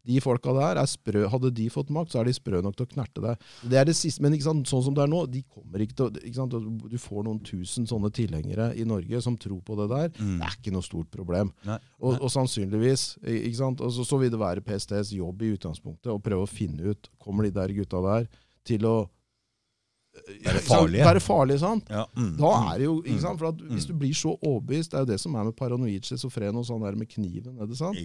[0.05, 1.23] De folka der er sprø.
[1.31, 3.45] Hadde de fått makt, så er de sprø nok til å knerte deg.
[3.71, 6.19] Det er det siste, Men sant, sånn som det er nå, de kommer ikke til
[6.29, 6.51] ikke sant,
[6.91, 10.09] Du får noen tusen sånne tilhengere i Norge som tror på det der.
[10.21, 10.37] Mm.
[10.39, 11.51] Det er ikke noe stort problem.
[11.65, 11.79] Nei.
[12.01, 13.81] Og, og sannsynligvis ikke sant?
[13.81, 17.09] Og så, så vil det være PSTs jobb i utgangspunktet å prøve å finne ut
[17.19, 18.27] Kommer de der gutta der
[18.65, 18.95] til å
[20.15, 20.69] Være ikke sant?
[20.69, 21.03] farlige.
[21.05, 21.89] Være farlige, sant?
[21.91, 22.05] Ja.
[22.15, 22.29] Mm.
[22.39, 23.21] Da er det jo, ikke Mm.
[23.25, 23.39] sant?
[23.41, 26.01] For at Hvis du blir så overbevist, det er jo det som er med paranoid
[26.07, 27.59] schizofren og sånn der med kniven.
[27.59, 27.97] er det sant.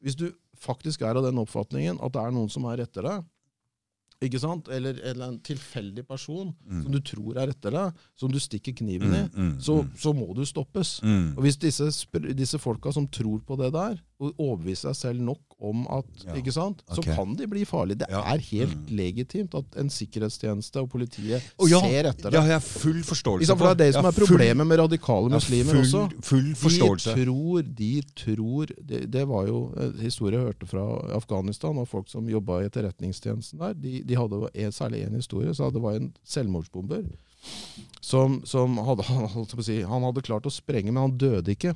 [0.00, 3.24] Hvis du faktisk er av den oppfatningen at det er noen som er etter deg,
[4.24, 4.68] ikke sant?
[4.72, 6.82] Eller, eller en tilfeldig person Mm.
[6.82, 9.90] som du tror er etter deg, som du stikker kniven i, Mm, mm, så, mm.
[9.96, 11.00] så må du stoppes.
[11.02, 11.34] Mm.
[11.36, 11.90] Og hvis disse,
[12.34, 16.34] disse folka som tror på det der, og overbevise seg selv nok om at Ja.
[16.36, 17.14] ikke sant, så okay.
[17.16, 17.98] kan de bli farlige.
[17.98, 18.20] Det Ja.
[18.34, 18.96] er helt Mm.
[18.96, 21.80] legitimt at en sikkerhetstjeneste og politiet oh, ja.
[21.80, 24.26] ser etter Det jeg har full forståelse for det er det som er er full-
[24.26, 26.22] problemet med radikale muslimer full, også.
[26.22, 27.14] Full forståelse.
[27.14, 30.86] De tror, de tror det, det var jo en historie jeg hørte fra
[31.16, 33.72] Afghanistan, av folk som jobba i etterretningstjenesten der.
[33.74, 35.54] De, de hadde en, særlig én historie.
[35.54, 37.04] så Det var en selvmordsbomber
[38.00, 41.16] som, som hadde, han, holdt på å si, han hadde klart å sprenge, men han
[41.18, 41.74] døde ikke.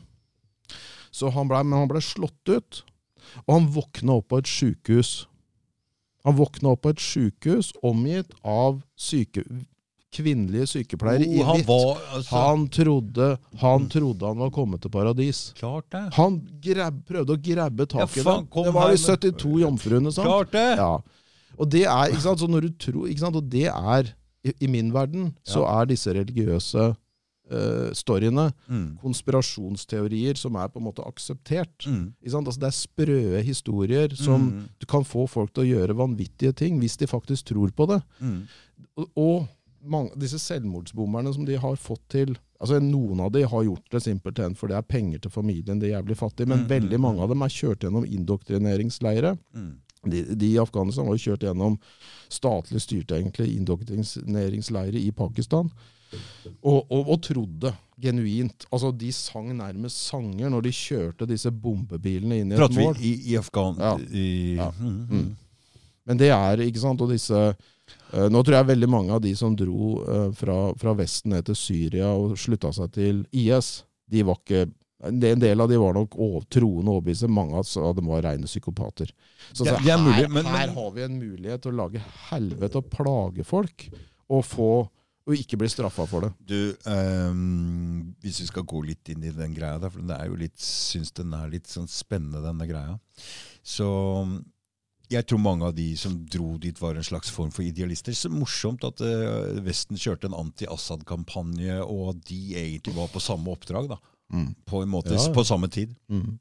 [1.11, 2.85] Så han ble, men han ble slått ut.
[3.47, 5.27] Og han våkna opp på et sjukehus.
[6.27, 9.45] Han våkna opp på et sjukehus omgitt av syke,
[10.13, 11.71] kvinnelige sykepleiere i Oh, han hvitt.
[11.71, 12.67] Han, altså, Han
[13.63, 15.43] han trodde han var kommet til paradis.
[15.59, 16.03] Klart det.
[16.19, 18.65] Han greb, prøvde å grabbe tak i ja, det.
[18.67, 20.27] Det var de 72 jomfruene, sant?
[20.27, 20.69] Klart det!
[20.81, 20.93] Ja.
[21.61, 24.13] Og det er, ikke sant, så når du tror, ikke sant, og det er,
[24.47, 26.91] i, i min verden, så er disse religiøse
[27.51, 28.99] eh, storyene Mm.
[29.03, 31.87] konspirasjonsteorier som er på en måte akseptert.
[31.87, 32.13] Mm.
[32.25, 34.69] Altså, det er sprøe historier som Mm.
[34.79, 38.03] du kan få folk til å gjøre vanvittige ting, hvis de faktisk tror på det.
[38.21, 38.47] Mm.
[38.97, 39.49] Og, og
[39.83, 44.03] mange, disse selvmordsbomberne som de har fått til altså Noen av de har gjort det
[44.03, 47.01] simpelthen for det er penger til familien, de er jævlig fattige, men Mm, veldig mm,
[47.01, 49.39] mange av dem er kjørt gjennom indoktrineringsleire.
[50.05, 51.79] De, de i Afghanistan var jo kjørt gjennom
[52.29, 55.71] statlig styrte egentlig indoktrineringsleire i Pakistan.
[56.63, 58.65] Og, og, og trodde genuint.
[58.73, 62.95] Altså De sang nærmest sanger når de kjørte disse bombebilene inn i et Prater mål.
[62.99, 63.77] vi i, i Afghan...
[63.79, 63.93] Ja.
[64.11, 64.71] I, Ja.
[64.81, 64.99] Mm.
[65.11, 65.37] Mm.
[66.11, 69.35] Men det er, ikke sant, og disse uh, Nå tror jeg veldig mange av de
[69.37, 74.25] som dro uh, fra, fra Vesten ned til Syria og slutta seg til IS, de
[74.27, 74.65] var ikke
[75.07, 76.13] en del, av de var nok
[76.53, 77.29] troende overbeviste.
[77.33, 79.13] Mange av dem var rene psykopater.
[79.53, 82.03] Så, Det- så er her, mulig, men- her har vi en mulighet til å lage
[82.31, 83.87] helvete og plage folk,
[84.29, 84.69] og, få,
[85.31, 86.31] og ikke bli straffa for det.
[86.51, 86.57] Du,
[86.91, 90.39] um, hvis vi skal gå litt inn i den greia der, for det er jo
[90.41, 92.99] litt, syns den er litt sånn spennende, denne greia.
[93.63, 93.87] Så
[95.11, 98.15] jeg tror mange av de som dro dit, var en slags form for idealister.
[98.15, 103.51] Så morsomt at uh, Vesten kjørte en anti-Assad-kampanje, og at de egentlig var på samme
[103.55, 103.99] oppdrag, da.
[104.71, 105.33] På en måte, Ja, ja.
[105.35, 105.97] på samme tid.
[106.07, 106.37] Mm.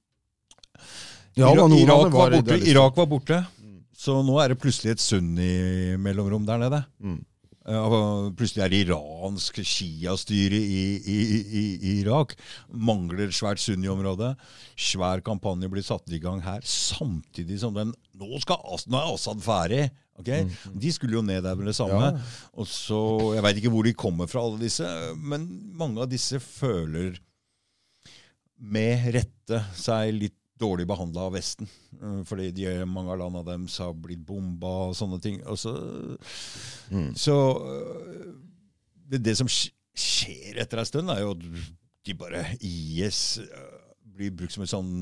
[1.39, 2.59] Ja, Ira- da, noen av Irak, var var borte.
[2.69, 3.79] Irak var borte, Mm.
[3.97, 6.83] så nå er det plutselig et sunni-mellomrom der nede.
[7.01, 7.25] Mm.
[7.69, 11.17] Eh, og plutselig er det iransk Shia-styre i, i,
[11.61, 12.35] i, i Irak.
[12.73, 14.33] Mangler svært sunni-område.
[14.79, 16.65] Svær kampanje blir satt i gang her.
[16.65, 18.59] Samtidig som den Nå, skal,
[18.91, 19.83] nå er Assad ferdig!
[20.19, 20.49] Okay?
[20.75, 21.95] De skulle jo ned der med det samme.
[21.95, 22.17] Mm.
[22.17, 22.49] Ja.
[22.59, 22.99] Og så,
[23.37, 25.45] Jeg veit ikke hvor de kommer fra, alle disse, men
[25.79, 27.21] mange av disse føler
[28.59, 31.69] med rette seg litt dårlig behandla av Vesten.
[32.01, 35.41] Eh, Fordi de, mange av landene deres har blitt bomba og sånne ting.
[35.47, 35.73] Og så,
[36.89, 37.11] Mm.
[37.15, 38.33] så øh,
[39.11, 41.43] det, det som skjer etter ei stund, er jo at
[42.07, 44.93] de bare IS øh, blir brukt som et sånn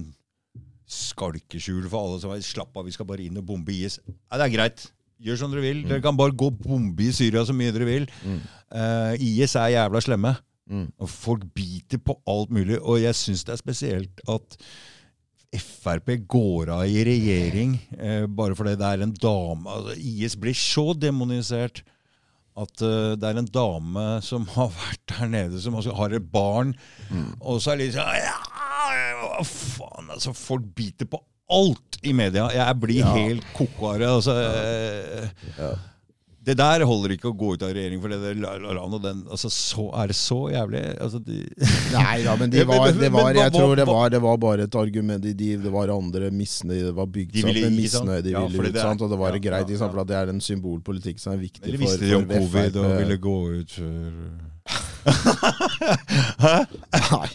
[0.88, 4.00] skalkeskjul for alle som er Slapp av, vi skal bare inn og bombe IS.
[4.08, 4.86] Nei, det er greit.
[5.24, 5.82] Gjør som dere vil.
[5.88, 8.06] Dere kan bare gå og bombe i Syria så mye dere vil.
[8.24, 8.38] Mm.
[8.70, 10.36] Uh, IS er jævla slemme.
[10.70, 10.86] Mm.
[11.02, 12.78] Og folk biter på alt mulig.
[12.84, 14.58] Og jeg syns det er spesielt at
[15.62, 20.58] Frp går av i regjering eh, bare fordi det er en dame altså, IS blir
[20.58, 21.84] så demonisert
[22.58, 26.72] at uh, det er en dame som har vært der nede, som har et barn.
[27.38, 30.10] Og så er det litt sånn ja, faen?
[30.16, 31.20] Altså, folk biter på
[31.54, 32.48] alt i media.
[32.52, 33.14] Jeg blir Ja.
[33.14, 34.10] helt koko av det.
[34.10, 35.70] Altså, eh, Ja.
[36.48, 39.26] Det der holder ikke å gå ut av regjering, for det der Laran og den
[39.28, 40.80] altså, så, Er det så jævlig?
[41.04, 41.42] Altså, de,
[41.98, 44.76] Nei da, men de var, det var Jeg tror det var, det var bare et
[44.80, 45.24] argument.
[45.24, 46.86] De, de, det var andre misnøye.
[46.88, 48.22] Det var bygd De opp med misnøye.
[48.24, 49.02] De Ja, ville ut, sant?
[49.04, 51.62] Og det var ja, greit, ja, for at det er en symbolpolitikk som er viktig
[51.64, 53.92] for Eller visste de om covid og ville gå ut for
[56.38, 56.66] Hæ?
[57.14, 57.28] Nei.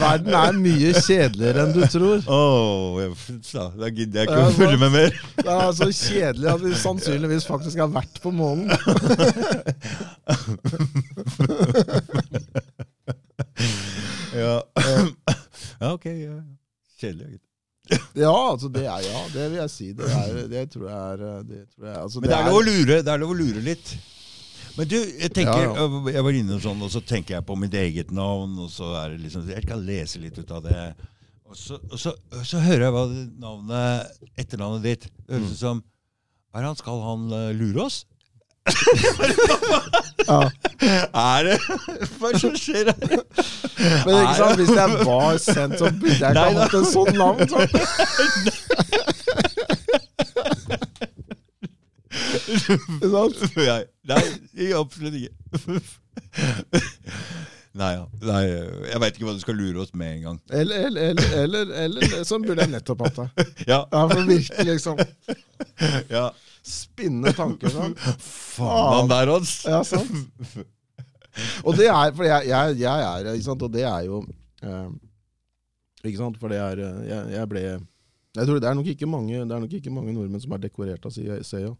[0.00, 2.22] Verden er mye kjedeligere enn du tror.
[2.24, 5.10] Åh, jeg- da, gidder jeg ikke å følge med mer.
[5.40, 8.70] Det er så kjedelig at vi sannsynligvis faktisk har vært på månen.
[14.34, 14.62] Ja,
[15.80, 16.04] ja ok.
[16.06, 16.36] Ja.
[17.00, 17.40] Kjedelig.
[18.14, 19.88] Ja, altså det er ja, det vil jeg si.
[19.98, 22.64] Det, er, det tror jeg er det tror jeg, altså, Men det er lov å
[22.68, 23.94] lure, det er lov å lure litt.
[24.80, 25.74] Men du, jeg tenker,
[26.14, 29.12] jeg var inne sånn, og så tenker jeg på mitt eget navn, og så er
[29.12, 30.78] det liksom, jeg kan lese litt ut av det.
[31.50, 32.14] Og så, og så,
[32.46, 33.02] så hører jeg hva
[33.42, 35.52] navnet, etternavnet ditt, det høres Mm.
[35.52, 35.82] ut som,
[36.56, 38.00] er han, skal han eh, lure oss?
[40.30, 40.40] Ja.
[41.10, 41.56] Er det?
[42.20, 43.22] Hva er det som skjer her?
[44.06, 47.40] Men ikke sant, hvis jeg var sendt, så burde jeg ikke hatt en sånn navn.
[47.50, 47.58] Så.
[52.10, 53.38] Ikke sant?
[53.56, 55.34] Nei, nei, absolutt ikke.
[57.80, 58.06] Nei, ja.
[58.26, 58.40] Nei,
[58.90, 60.40] jeg veit ikke hva du skal lure oss med engang.
[60.50, 63.46] Eller, eller, eller, eller, eller sånn burde jeg nettopp hatt det.
[63.70, 64.98] Ja, Ja, for virkelig liksom
[66.10, 66.24] ja.
[66.66, 67.94] spinne tanker sånn.
[68.18, 69.54] Faen, han der, Odds.
[69.70, 70.10] Ja, sant.
[71.62, 74.18] Og det er, for jeg, jeg, jeg er, ikke sant, og det er jo
[74.66, 74.88] eh,
[76.02, 77.62] Ikke sant, for det er eh, Jeg, jeg ble
[78.34, 81.06] jeg tror Det er nok ikke mange Det nok ikke mange nordmenn som er dekorert
[81.06, 81.70] av CIA.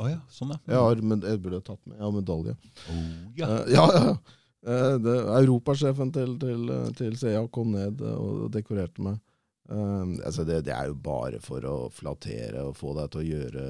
[0.00, 0.58] Å ja, sånn ja.
[0.66, 2.56] Jeg, har, men jeg burde tatt med Jeg har medalje.
[2.90, 3.04] Oh,
[3.38, 3.50] ja.
[3.50, 4.16] Uh, ja, ja.
[4.64, 9.20] Uh, det, Europasjefen til, til, til CIA kom ned og dekorerte meg.
[9.64, 13.24] Eh, altså det, det er jo bare for å flattere og få deg til å
[13.24, 13.62] gjøre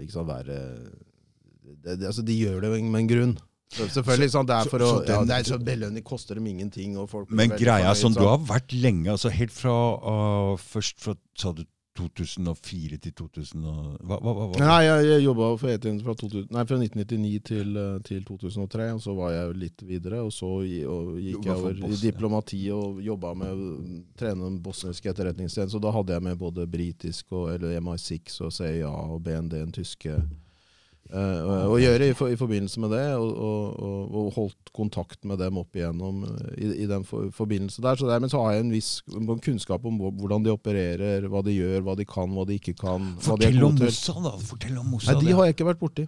[0.00, 0.54] Ikke sant, være
[1.84, 3.34] det, det, altså De gjør det med en grunn.
[3.66, 6.46] Så, selvfølgelig, sant, det er så- å så ja, det er så Belønning koster dem
[6.46, 6.96] ingenting.
[6.96, 11.02] Og folk Men greia er sånn, du har vært lenge, altså helt fra uh, Først
[11.02, 11.64] fra sa du
[11.96, 14.60] 2004 til 2000 og, hva, hva, hva?
[14.62, 18.88] Nei, jeg, jeg jobba for E-tjenesten fra, 2000 nei, fra 1999 til, eh, til 2003.
[18.94, 23.02] og Så var jeg litt videre, og så og gikk jeg over i diplomati og
[23.04, 23.70] jobba med å
[24.18, 25.74] trene den bosniske etterretningstjenesten.
[25.76, 29.74] Så da hadde jeg med både britisk og eller MI6 og CIA og BND, den
[29.74, 30.20] tyske.
[31.10, 35.38] Eh, å gjøre i, for, i forbindelse med det, og, og, og, holdt kontakt med
[35.42, 37.96] dem opp igjennom eh, i, i den for, forbindelse der.
[38.00, 38.20] Så der.
[38.22, 38.90] Men så har jeg en viss
[39.44, 43.10] kunnskap om hvordan de opererer, hva de gjør, hva de kan, hva de ikke kan.
[43.16, 43.80] hva de Fortell om.
[43.80, 44.34] Mossad, da.
[44.50, 45.16] Fortell om Mossad.
[45.18, 46.06] Nei, de har jeg ikke vært borti.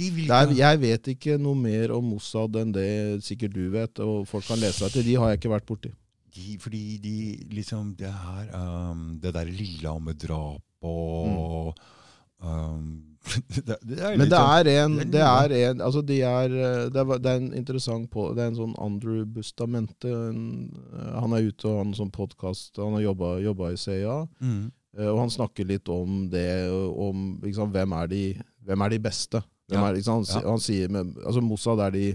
[0.00, 2.90] de vil Det er, ikke ha- jeg vet ikke noe mer om Mossad enn det
[3.26, 5.04] sikkert du vet, og folk kan lese til.
[5.04, 5.92] De har jeg ikke vært borti.
[6.34, 7.14] de, fordi de
[7.56, 11.74] liksom Det her um, Det der Lillehammer-drap og
[12.40, 13.09] um,
[13.66, 17.02] det, det Men det sånn- er en, det er en altså de er, eh, det
[17.02, 20.08] er, det er en interessant på, Det er en sånn Andrew Bustamente.
[20.08, 20.40] En,
[20.96, 22.80] eh, han er ute og har en sånn podkast.
[22.80, 24.26] Han har jobba, i CIA.
[24.40, 24.70] mm.
[24.98, 28.22] Eh, Og han snakker litt om det, om liksom, hvem, er de,
[28.66, 29.42] hvem er de beste.
[29.70, 32.06] Hvem er, liksom, han, han sier med, altså Mossad er de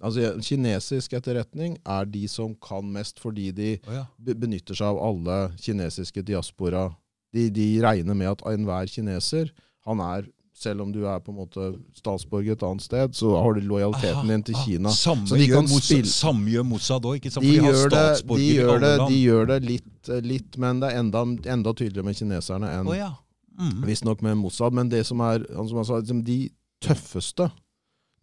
[0.00, 4.04] altså Kinesisk etterretning er de som kan mest fordi de oh, ja.
[4.36, 6.86] benytter seg av alle kinesiske diaspora.
[7.32, 9.52] De, de regner med at enhver kineser,
[9.86, 10.26] han er,
[10.56, 11.66] selv om du er på en måte
[11.98, 14.92] statsborger et annet sted, så har du lojaliteten Aha, din til ah, Kina.
[14.94, 17.44] Samme Så de gjør Mossad, samme gjør Mossad òg, ikke sant?
[17.44, 20.90] De de har gjør, det, de, gjør det, de gjør det litt, litt, men det
[20.92, 21.24] er enda,
[21.56, 23.12] enda tydeligere med kineserne enn oh, ja.
[23.56, 23.84] Mm.
[23.88, 26.38] Visstnok med Mossad, men det som er som sa, liksom de
[26.84, 27.50] tøffeste,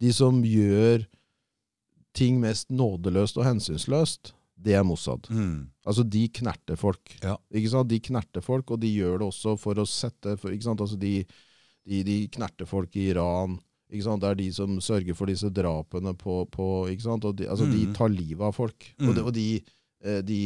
[0.02, 1.06] de som gjør
[2.14, 5.26] ting mest nådeløst og hensynsløst, det er Mossad.
[5.30, 5.70] Mm.
[5.86, 7.16] Altså, de knerter folk.
[7.22, 7.36] Ja.
[7.54, 7.90] Ikke sant?
[7.90, 10.82] De knerter folk, og de gjør det også for å sette for, ikke sant?
[10.82, 11.20] Altså, de,
[11.86, 13.58] de, de knerter folk i Iran.
[13.90, 17.92] Det er de som sørger for disse drapene på, på de, altså, de Mm.
[17.94, 18.86] tar livet av folk.
[18.98, 19.08] Mm.
[19.08, 19.62] Og, de, og de,
[20.04, 20.38] eh, de,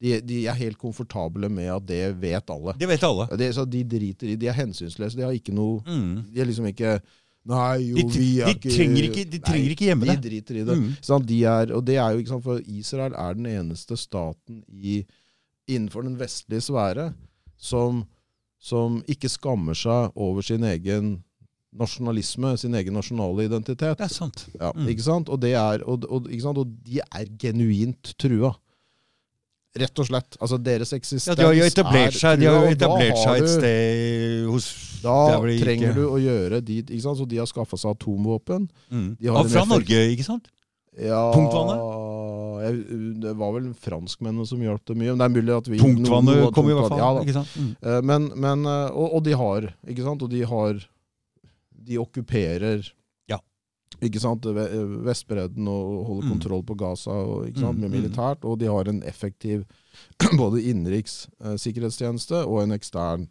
[0.00, 2.72] de, de er helt komfortable med at det vet alle.
[2.78, 3.26] Det vet alle.
[3.36, 5.16] Det, så de driter i De er hensynsløse.
[5.18, 6.24] De har ikke noe Mm.
[6.32, 7.00] De er liksom ikke
[7.44, 10.56] Nei, jo, De, vi de, er ikke trenger ikke, de trenger ikke gjemme de driter
[10.56, 10.76] i det.
[11.28, 15.02] De er, og det er jo ikke sant, for Israel er den eneste staten i,
[15.68, 17.10] innenfor den vestlige sfære
[17.60, 18.00] som,
[18.64, 21.18] som ikke skammer seg over sin egen
[21.74, 23.98] nasjonalisme, sin egen nasjonale identitet.
[23.98, 24.46] Det er sant.
[24.60, 24.86] Ja, Mm.
[24.88, 25.28] ikke sant?
[25.28, 26.58] Og, det er, og, og, ikke sant?
[26.62, 28.54] og de er genuint trua.
[29.74, 30.36] Rett og slett.
[30.40, 33.48] Altså Deres eksistens Ja, de har jo etablert er seg, har jo etablert seg et
[33.50, 34.68] sted hos
[35.02, 37.18] Da trenger ikke- du å gjøre de ikke sant?
[37.18, 38.68] Så de har skaffa seg atomvåpen.
[38.92, 39.16] mm.
[39.20, 40.46] de har Og fra Norge, ikke sant?
[40.96, 41.80] Ja, Tungtvannet?
[42.72, 45.12] Det var vel franskmennene som hjalp det mye.
[45.14, 46.98] Men det er mulig at vi Punktvannet kom i hvert fall.
[47.02, 47.54] Ja, ikke sant?
[47.60, 47.70] Mm.
[47.82, 50.22] Eh, Men, men eh, og, og de har, ikke sant?
[50.22, 50.82] Og de har
[51.84, 52.86] De okkuperer
[53.28, 53.38] Ja.
[54.00, 54.46] ikke sant?
[55.04, 56.30] Vestbredden og holder Mm.
[56.32, 57.76] kontroll på Gaza og, ikke sant?
[57.76, 57.96] Mm, med mm.
[58.00, 58.44] militært.
[58.44, 59.64] Og de har en effektiv
[60.40, 63.28] både innenriks eh, sikkerhetstjeneste og en ekstern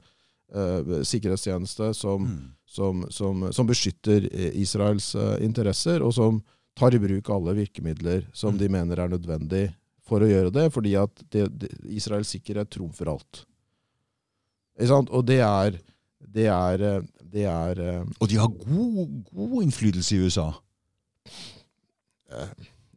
[0.53, 2.51] eh, sikkerhetstjeneste som, Mm.
[2.65, 6.43] som, som, som beskytter eh, Israels eh, interesser, og som
[6.75, 8.59] tar i bruk alle virkemidler som Mm.
[8.59, 9.63] de mener er nødvendig
[10.03, 13.45] for å gjøre det, fordi at det, det, Israels sikkerhet trumfer alt.
[14.77, 15.09] Ikke sant?
[15.13, 15.79] Og det er
[16.33, 20.47] Det er, det er eh, Og de har god, god innflytelse i USA.
[22.31, 22.53] eh,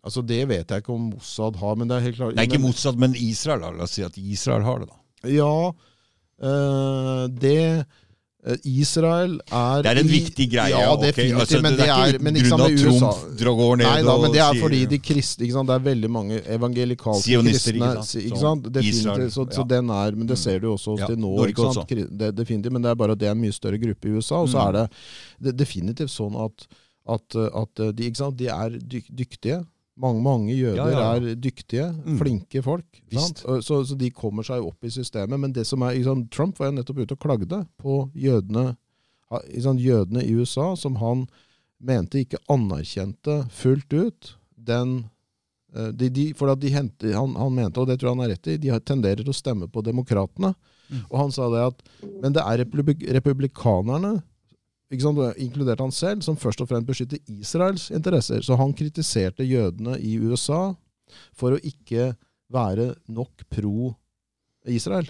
[0.06, 2.60] Altså, det vet jeg ikke om Mossad har, men det er helt klart Nei, ikke
[2.62, 3.60] Mossad, men Israel.
[3.74, 4.98] La oss si at Israel har det, da.
[5.34, 5.72] Ja,
[6.46, 7.86] eh, det
[8.64, 10.70] Israel er Det er en i- viktig greie.
[10.70, 11.40] Ja, definitivt.
[11.40, 13.10] Altså, men det er, ikke men ikke grunn med USA
[13.40, 15.66] Trump Nei da, men det er fordi de kristne ikke sant?
[15.68, 18.62] Det er veldig mange evangelikalske Sionister, kristne ikke sant?
[18.72, 19.00] Definitivt.
[19.00, 21.32] Israel, Så, så den er, men det ser du også hos Ja, de nå.
[21.48, 21.88] Ikke sant?
[21.88, 24.36] Det, definitivt, men det er bare at det er en mye større gruppe i USA.
[24.36, 24.68] Og så Mm.
[24.68, 24.88] er det,
[25.42, 26.66] det definitivt sånn at,
[27.08, 28.36] at, at de, ikke sant?
[28.36, 29.64] de er dyk, dyktige.
[29.96, 32.18] Mange, mange jøder Ja, ja, er dyktige, Mm.
[32.20, 32.84] flinke folk.
[33.64, 35.40] Så, så de kommer seg opp i systemet.
[35.40, 36.26] Men det som er, liksom.
[36.28, 38.76] Trump var jo nettopp ute og klagde på jødene,
[39.48, 41.26] liksom, jødene i USA, som han
[41.80, 45.06] mente ikke anerkjente fullt ut den
[45.74, 48.32] eh, de, de, for de henter, han, han mente, og det tror jeg han er
[48.34, 50.54] rett i, de tenderer til å stemme på demokratene.
[50.90, 51.02] Mm.
[51.10, 51.80] Og han sa det at
[52.22, 54.20] Men det er republik republikanerne,
[54.94, 58.42] sant, inkludert han selv, som først og fremst beskytter Israels interesser.
[58.42, 60.74] Så han kritiserte jødene i USA
[61.34, 62.12] for å ikke
[62.52, 65.08] være nok pro-Israel.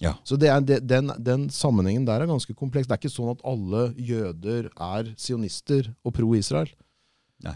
[0.00, 0.16] Ja.
[0.26, 2.88] Så det er, den, den sammenhengen der er ganske kompleks.
[2.88, 6.72] Det er ikke sånn at alle jøder er sionister og pro-Israel.
[7.44, 7.54] Nei.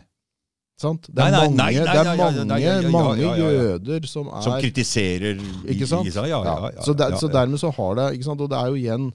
[0.79, 1.09] Sant?
[1.11, 4.29] Det er Nei, nei, mange, nei, det er mange, ja, ja, ja, mange jøder som
[4.31, 5.41] er Som kritiserer?
[5.75, 6.07] Israel.
[6.15, 8.45] Ja, ja, ja, ja, så, der, så dermed så har det ikke sant?
[8.45, 9.11] Og det er jo igjen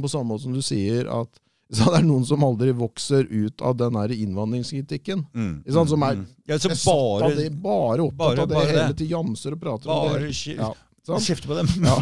[0.00, 1.43] på samme måte som du sier at
[1.74, 5.24] så det er noen som aldri vokser ut av den innvandringskritikken.
[5.34, 8.94] Mm, som er- mm, ja, som bare, det, bare opptatt bare- av det, bare hele
[8.94, 10.30] tiden jamser og prater om det.
[10.58, 11.66] Ja, kjefter på dem.
[11.84, 11.96] Ja?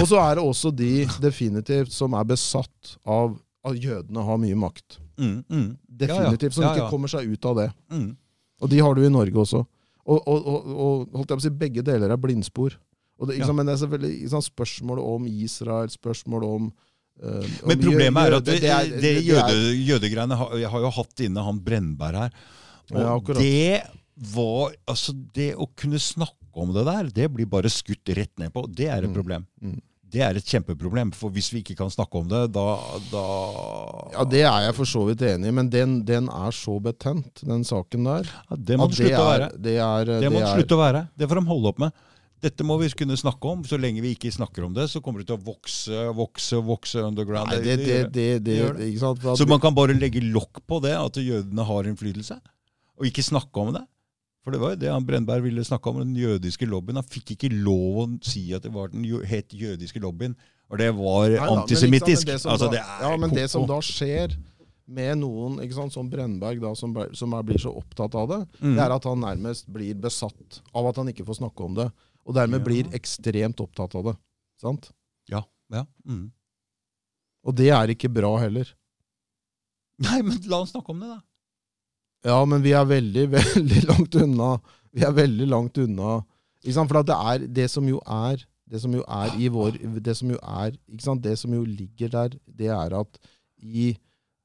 [0.00, 4.56] Og så er det også de definitivt som er besatt av at jødene har mye
[4.56, 4.98] makt.
[5.18, 6.54] Mm, mm, Definitivt.
[6.54, 7.70] Som ikke kommer seg ut av det.
[7.92, 8.16] mm.
[8.62, 9.66] Og de har du i Norge også.
[10.06, 12.76] Og, og, og, holdt jeg på å si, begge deler er blindspor.
[13.20, 13.52] Og det, Ja.
[13.52, 16.72] men det er selvfølgelig ikke sant, spørsmål om Israel, spørsmål om
[17.20, 19.54] Men problemet er at det, det, det jøde,
[19.88, 22.30] jødegreiene har, Jeg har jo hatt inne han Brennberg her.
[22.92, 23.82] Og Ja, det
[24.32, 28.52] var Altså, det å kunne snakke om det der, det blir bare skutt rett ned
[28.54, 28.64] på.
[28.72, 29.14] Det er et Mm.
[29.16, 29.46] problem.
[29.62, 29.80] Mm.
[30.08, 31.10] Det er et kjempeproblem.
[31.12, 32.66] For hvis vi ikke kan snakke om det, da,
[33.10, 33.24] da
[34.14, 37.42] Ja, Det er jeg for så vidt enig i, men den, den er så betent,
[37.44, 38.24] den saken der.
[38.50, 39.48] Ja, Det må det slutte å være.
[39.60, 41.02] Det, er, Det må det er, slutte å være.
[41.18, 41.92] Det får de holde opp med.
[42.44, 43.62] Dette må vi kunne snakke om.
[43.64, 47.02] Så lenge vi ikke snakker om det, så kommer det til å vokse vokse, vokse
[47.06, 47.50] underground.
[47.54, 48.56] Nei, det, det, det, det,
[48.90, 49.24] ikke sant?
[49.24, 52.36] At Så man kan bare legge lokk på det, at jødene har innflytelse,
[52.96, 53.84] og ikke snakke om det.
[54.46, 57.00] For det var jo det han Brennberg ville snakke om, den jødiske lobbyen.
[57.00, 60.36] Han fikk ikke lov å si at det var den het jødiske lobbyen.
[60.70, 62.28] Og det var Nei men antisemittisk.
[62.28, 64.36] men det Altså, ja, men det som da skjer
[64.86, 68.76] med noen sant, som Brennberg, da, som, som blir så opptatt av det, Mm.
[68.76, 71.88] det er at han nærmest blir besatt av at han ikke får snakke om det.
[72.26, 74.16] Og dermed blir ekstremt opptatt av det.
[74.60, 74.90] Sant?
[75.30, 75.44] Ja.
[75.72, 75.84] ja.
[76.08, 76.26] Mm.
[77.46, 78.72] Og det er ikke bra heller.
[80.02, 81.20] Nei, men la han snakke om det, da.
[82.26, 84.50] Ja, men vi er veldig, veldig langt unna.
[84.90, 86.18] Vi er veldig langt unna.
[86.66, 90.30] For det er det som jo er det som jo er i vår Det som
[90.32, 90.74] jo er?
[91.22, 93.18] Det som jo ligger der, det er at
[93.62, 93.96] i,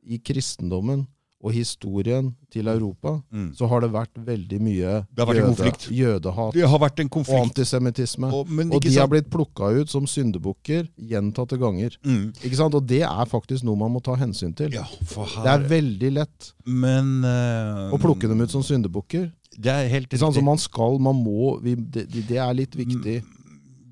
[0.04, 1.08] i kristendommen
[1.42, 3.54] og historien til Europa Mm.
[3.56, 7.08] så har det vært veldig mye Det har vært en jødehat Det har vært en
[7.08, 7.42] og konflikt.
[7.42, 8.32] antisemittisme.
[8.32, 11.98] Og, Og de har blitt plukka ut som syndebukker gjentatte ganger.
[12.06, 12.34] Mm.
[12.44, 12.76] Ikke sant?
[12.76, 14.72] Og det er faktisk noe man må ta hensyn til.
[14.74, 19.32] Ja, Det er veldig lett Men uh, å plukke dem ut som syndebukker.
[19.58, 20.20] Det er helt riktig.
[20.20, 23.24] Så man skal, man må vi, det, det er litt viktig.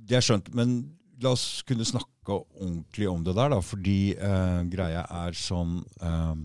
[0.08, 3.60] Det er skjønt, men la oss kunne snakke ordentlig om det der, da.
[3.66, 6.36] Fordi uh, greia er sånn eh,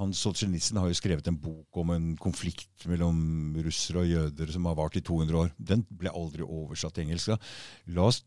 [0.00, 4.66] han Solzjenitsyn har jo skrevet en bok om en konflikt mellom russere og jøder som
[4.66, 5.52] har vart i 200 år.
[5.58, 7.36] Den ble aldri oversatt til engelsk.
[7.94, 8.24] La oss,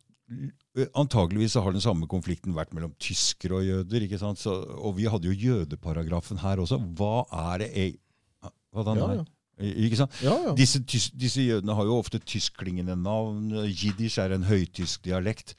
[0.99, 4.03] Antakeligvis har den samme konflikten vært mellom tyskere og jøder.
[4.03, 4.41] ikke sant?
[4.41, 6.79] Så, og vi hadde jo jødeparagrafen her også.
[6.99, 7.23] Hva
[7.53, 7.95] er det jeg,
[8.75, 9.25] Hva den Ja, ja.
[9.57, 10.13] Ikke sant?
[10.21, 10.51] Ja, ja.
[10.53, 13.49] Disse, disse jødene har jo ofte tyskklingende navn.
[13.71, 15.55] Jiddisch er en høytysk dialekt.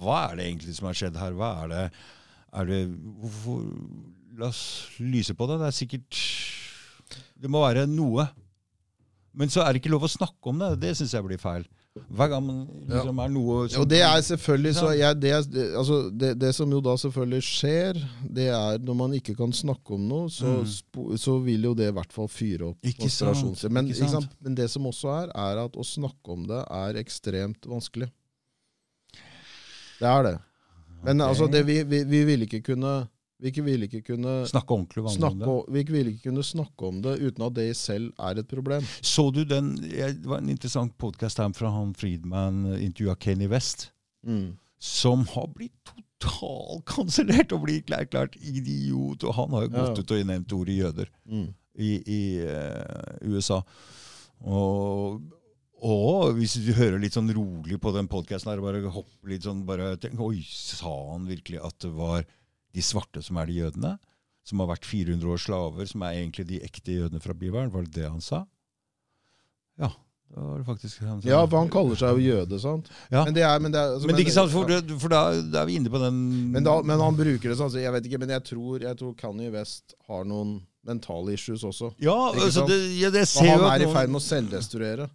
[0.00, 1.32] Hva er det egentlig som har skjedd her?
[1.38, 1.84] Hva er det,
[2.60, 2.80] er det
[3.22, 3.62] hvorfor,
[4.40, 4.62] La oss
[4.98, 5.58] lyse på det.
[5.60, 6.20] Det er sikkert
[7.40, 8.28] Det må være noe.
[9.36, 10.72] Men så er det ikke lov å snakke om det.
[10.82, 11.66] Det syns jeg blir feil.
[11.90, 15.30] Hver gang man liksom er noe som Og det er selvfølgelig så jeg, det,
[15.74, 17.98] altså det, det som jo da selvfølgelig skjer,
[18.38, 20.68] det er når man ikke kan snakke om noe, så, Mm.
[20.70, 23.64] spo, så vil jo det i hvert fall fyre opp Ikke sant.
[23.74, 24.30] Men, ikke sant?
[24.38, 28.10] Men det som også er, er at å snakke om det er ekstremt vanskelig.
[30.00, 30.36] Det er det.
[31.02, 31.28] Men okay.
[31.28, 32.94] altså, det, vi, vi, vi ville ikke kunne
[33.40, 34.74] vi vil ville ikke kunne Snakke
[35.16, 35.74] snakke, det.
[35.74, 38.82] vi ville ikke kunne snakke om det uten at det i selv er et problem.
[39.00, 43.90] Så du den Det var en interessant podkast fra han Friedman intervjua Kenny West,
[44.26, 44.58] Mm.
[44.78, 45.72] som har blitt
[46.20, 49.24] totalkansellert og blitt erklært idiot.
[49.24, 49.86] Og han har jo Ja.
[49.88, 51.54] gått ut og nevnt ordet jøder Mm.
[51.78, 53.62] i, i uh, USA.
[54.44, 55.20] Og,
[55.82, 59.64] og hvis du hører litt sånn rolig på den podkasten her, bare hopper litt sånn
[59.64, 62.24] bare tenk, Oi, sa han virkelig at det var
[62.74, 63.96] de svarte som er de jødene?
[64.46, 67.72] Som har vært 400 år slaver, som er egentlig de ekte jødene fra Bibelen?
[67.72, 68.44] Var det det han sa?
[69.80, 69.92] Ja.
[70.30, 71.28] Det var det faktisk han sa.
[71.28, 72.90] Ja, for han kaller seg jo jøde, sant?
[73.10, 73.24] Ja.
[73.26, 75.22] Men det er, men det er, altså, Men det er ikke sant, for, for da,
[75.42, 76.20] da er vi inne på den
[76.54, 78.98] Men, da, men han bruker det sånn, så jeg vet ikke, men jeg tror, jeg
[79.00, 81.90] tror Kanye West har noen mentale issues også.
[82.00, 85.08] Ja, altså det, ja, det ser jo at er i ferd med å selvdestruere.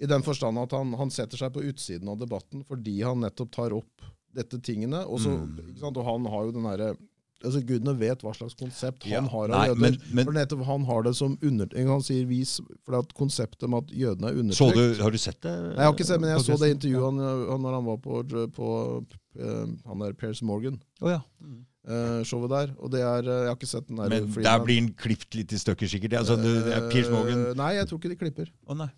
[0.00, 3.52] I den forstand at han, han setter seg på utsiden av debatten fordi han nettopp
[3.52, 5.04] tar opp dette tingene.
[5.06, 5.82] Og, så, Mm.
[5.82, 6.96] og han har jo den derre
[7.40, 9.80] altså Gudene vet hva slags konsept han Ja, har av nei, jøder.
[9.80, 11.66] men- men- for Han har det som under...
[11.74, 15.16] Han sier vis, for at konseptet med at jødene er undertrykt Så du, Har du
[15.16, 15.54] sett det?
[15.62, 17.18] Nei, jeg har ikke sett, men jeg så det intervjuet han,
[17.48, 19.06] han, når han var på, på
[19.40, 20.82] eh, han der Piers Morgan.
[21.00, 21.22] Ja.
[21.40, 21.64] Mm.
[21.88, 22.74] eh, showet der.
[22.78, 25.34] Og det er eh, Jeg har ikke sett den der Men der blir den klippet
[25.34, 26.12] litt i stykker, sikkert.
[26.20, 28.52] Altså, det, det er Piers Morgan Eh, Nei, jeg tror ikke de klipper.
[28.68, 28.90] Å nei.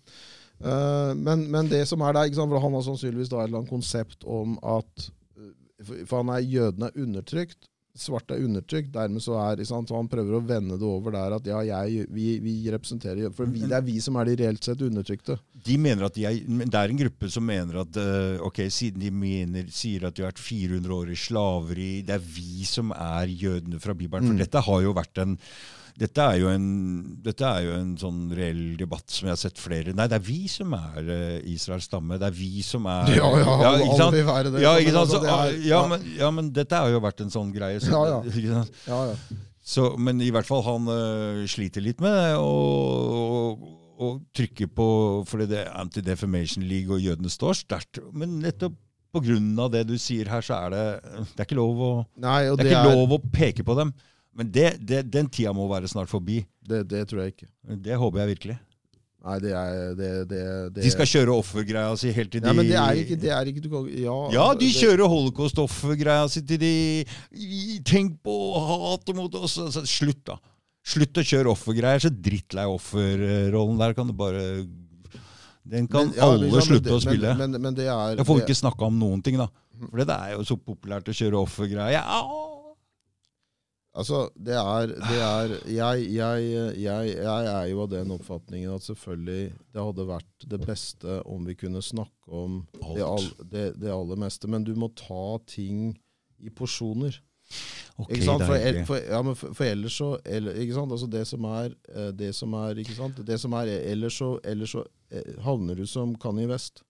[1.15, 2.27] Men, men det som er der,
[2.59, 5.09] han har sannsynligvis da et eller annet konsept om at
[6.07, 7.69] For han er jødene er undertrykt.
[7.93, 8.87] Svarte er undertrykt.
[8.95, 12.07] Dermed så er sant, så Han prøver å vende det over der at ja, jeg,
[12.09, 13.35] vi, vi representerer jøder.
[13.37, 15.35] For vi, det er vi som er de reelt sett undertrykte.
[15.67, 19.03] De mener at de er, Det er en gruppe som mener at eh, ok, siden
[19.03, 22.89] de mener, sier at de har vært 400 år i slaveri, det er vi som
[22.97, 24.25] er jødene fra Bibelen.
[24.25, 24.41] For Mm.
[24.41, 25.37] dette har jo vært en
[25.99, 26.63] dette er, jo en,
[27.21, 30.23] dette er jo en sånn reell debatt som jeg har sett flere Nei, det er
[30.25, 32.17] vi som er uh, Israels stamme.
[32.21, 34.15] Det er vi som er Ja, ja, alle, ikke alle sant?
[34.17, 34.63] vil være det.
[34.63, 35.01] Ja, ikke sant?
[35.03, 37.81] altså, Så, det er- ja, men, ja, men dette har jo vært en sånn greie.
[37.83, 38.63] Så, Ja, ja.
[38.89, 39.41] Ja, ja.
[39.63, 43.67] Så, men i hvert fall han uh, sliter litt med det, og, og,
[44.03, 44.87] og trykker på
[45.29, 48.01] fordi det er Anti-Defamation League og jødene står sterkt.
[48.11, 48.75] Men nettopp
[49.13, 50.85] av det du sier her, så er det,
[51.35, 53.75] det er ikke lov å, Nei, det det er ikke er, lov å peke på
[53.77, 53.93] dem.
[54.35, 56.43] Men det, det, den tida må være snart forbi.
[56.65, 57.47] det, det tror jeg ikke.
[57.85, 58.59] Det håper jeg virkelig.
[59.23, 60.39] Nei, det er det, det,
[60.75, 60.83] det.
[60.83, 63.47] De skal kjøre offergreia si helt til de Ja, men det er ikke, det er
[63.47, 66.71] ikke du kan, ja, Ja, altså, de kjører holocaust-offergreia si til de
[67.87, 69.55] Tenk på hatet mot oss!
[69.63, 70.35] Altså, slutt, da.
[70.83, 72.03] Slutt å kjøre offergreier.
[72.03, 73.93] Så drittlei offerrollen der.
[73.95, 74.41] Kan du bare
[75.63, 77.35] Den kan Men- ja, alle liksom, slutte det- å spille.
[77.37, 79.47] Men, men, men det er jeg får det- ikke snakke om noen ting, da.
[79.87, 81.95] For det er jo så populært å kjøre offergreier.
[81.95, 82.03] Ja,
[83.93, 86.45] Altså, det er, det er jeg, jeg,
[86.81, 91.43] jeg, jeg er jo av den oppfatningen at selvfølgelig det hadde vært det beste om
[91.45, 92.55] vi kunne snakke om
[92.95, 94.49] det, all, det, det aller meste.
[94.49, 95.91] Men du må ta ting
[96.41, 97.19] i porsjoner.
[98.01, 98.41] Okay, Ikke sant?
[98.49, 100.95] For, el- for, ja, men for, for ellers så eller, ikke sant?
[100.95, 103.21] Altså det som er, eh, det som er ikke sant?
[103.27, 104.81] Det som er Ellers så, ellers så
[105.13, 106.81] eh, havner du som Kanye West.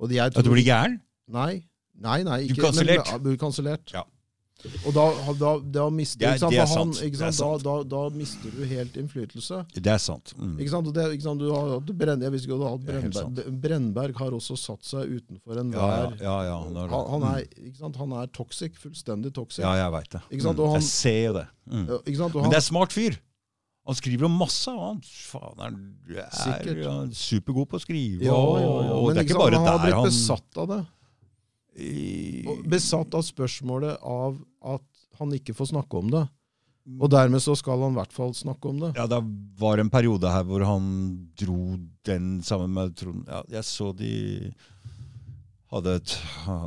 [0.00, 0.96] Og jeg tror, At du blir gæren?
[1.28, 1.60] Nei.
[2.00, 2.40] Nei, nei.
[2.48, 2.72] Du Ikke,
[3.20, 3.92] du kansellert.
[3.92, 4.06] Ja.
[4.86, 5.04] Og da,
[5.38, 7.30] da, da mister Det ikke det han, ikke?
[7.64, 9.62] Da, da, mister du helt innflytelse.
[9.74, 10.34] Det er sant.
[10.38, 10.54] Mm.
[10.60, 10.90] Ikke sant?
[10.94, 11.42] Det, ikke sant?
[11.42, 13.50] Du har hatt Brenn, jeg visste ikke du har hatt er Brennberg.
[13.64, 17.80] Brennberg har også satt seg utenfor enhver ja, ja, ja, han han, han, er, ikke
[17.80, 17.98] sant?
[18.04, 18.78] han er toxic.
[18.82, 19.64] Fullstendig toxic.
[19.64, 20.22] ja, jeg veit det.
[20.30, 20.46] Ikke?
[20.46, 20.54] Mm.
[20.54, 21.46] Og han- Jeg ser jo det.
[21.66, 21.84] Mm.
[22.06, 22.24] Ikke?
[22.24, 23.20] Og Men det er smart fyr.
[23.82, 24.70] Han skriver om masse.
[24.70, 28.22] og Han faen, er, er, er, supergod på å skrive.
[28.22, 28.34] ja.
[28.34, 30.82] Og Men det er ikke ikke bare han har blitt han besatt av det.
[31.76, 34.82] I- besatt av spørsmålet av at
[35.18, 36.26] han ikke får snakke om det.
[36.98, 38.92] Og dermed så skal han i hvert fall snakke om det.
[38.98, 39.20] Ja, det
[39.60, 44.52] var en periode her hvor han dro den sammen med Trond ja, Jeg så de
[45.72, 46.14] hadde et,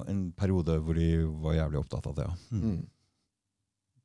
[0.09, 1.09] en periode hvor de
[1.43, 2.25] var jævlig opptatt av det.
[2.29, 2.35] Ja.
[2.55, 2.61] Mm.
[2.69, 2.83] Mm.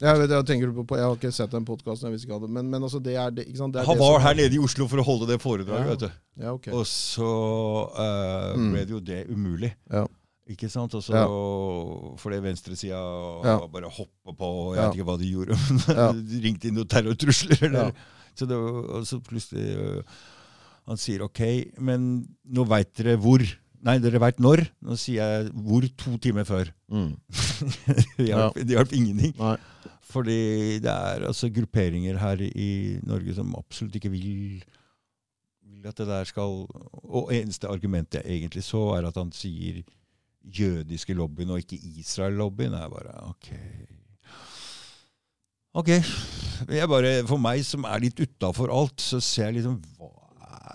[0.01, 2.15] Jeg, vet, jeg, tenker på, jeg har ikke sett den podkasten,
[2.49, 3.75] men, men altså det er det, ikke sant?
[3.75, 5.91] Det er Han det var her nede i Oslo for å holde det foredraget, Ja.
[5.93, 6.11] vet du.
[6.41, 6.73] Ja, okay.
[6.73, 7.29] Og så
[7.93, 8.70] uh, Mm.
[8.73, 9.75] ble det jo det umulig.
[9.93, 10.07] Ja.
[10.51, 10.95] Ikke sant?
[10.99, 11.27] Og så Ja.
[12.19, 12.99] fordi venstresida
[13.45, 13.59] Ja.
[13.67, 14.89] bare hoppa på, og jeg Ja.
[14.89, 15.55] vet ikke hva de gjorde.
[16.15, 17.62] men de ringte inn noen terrortrusler.
[17.69, 17.93] Eller.
[18.35, 20.03] Så det, og så plutselig uh,
[20.89, 21.41] Han sier OK,
[21.79, 23.39] men nå veit dere hvor.
[23.83, 24.65] Nei, dere veit når.
[24.83, 26.73] Nå sier jeg hvor to timer før.
[26.91, 27.15] Mm.
[28.17, 28.97] det hjalp ja.
[28.97, 29.35] ingenting.
[29.39, 29.57] Nei.
[30.11, 34.65] Fordi det er altså grupperinger her i Norge som absolutt ikke vil
[35.87, 36.67] at det der skal
[37.09, 39.83] Og eneste argumentet jeg egentlig så, er at han sier
[40.44, 42.75] jødiske lobbyen og ikke Israel-lobbyen.
[42.75, 43.51] er bare ok.
[45.75, 45.89] Ok.
[46.69, 50.10] Jeg bare, for meg som er litt utafor alt, så ser jeg liksom hva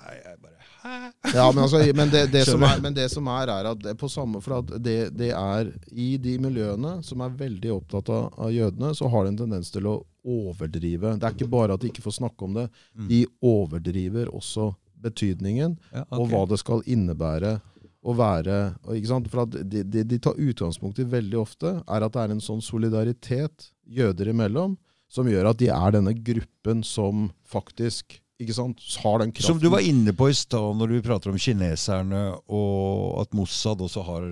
[0.08, 0.54] er jeg bare,
[0.86, 0.94] Hæ?
[1.34, 3.96] Ja, men, altså, men, det, det som er, men det som er, er at det,
[3.98, 8.28] på samme, for at det, det er i de miljøene som er veldig opptatt av,
[8.38, 9.96] av jødene, så har de en tendens til å
[10.26, 11.16] overdrive.
[11.20, 13.08] Det er ikke bare at de ikke får snakke om det, Mm.
[13.10, 14.70] de overdriver også
[15.06, 17.58] betydningen Ja, og hva det skal innebære
[18.06, 18.58] å være
[18.94, 19.30] ikke sant?
[19.32, 22.62] For at de, de, tar utgangspunkt i veldig ofte, er at det er en sånn
[22.64, 24.78] solidaritet jøder imellom
[25.12, 29.48] som gjør at de er denne gruppen som faktisk ikke sant, har den kraften.
[29.48, 33.80] Som du var inne på i stad når du prater om kineserne, og at Mossad
[33.86, 34.26] også har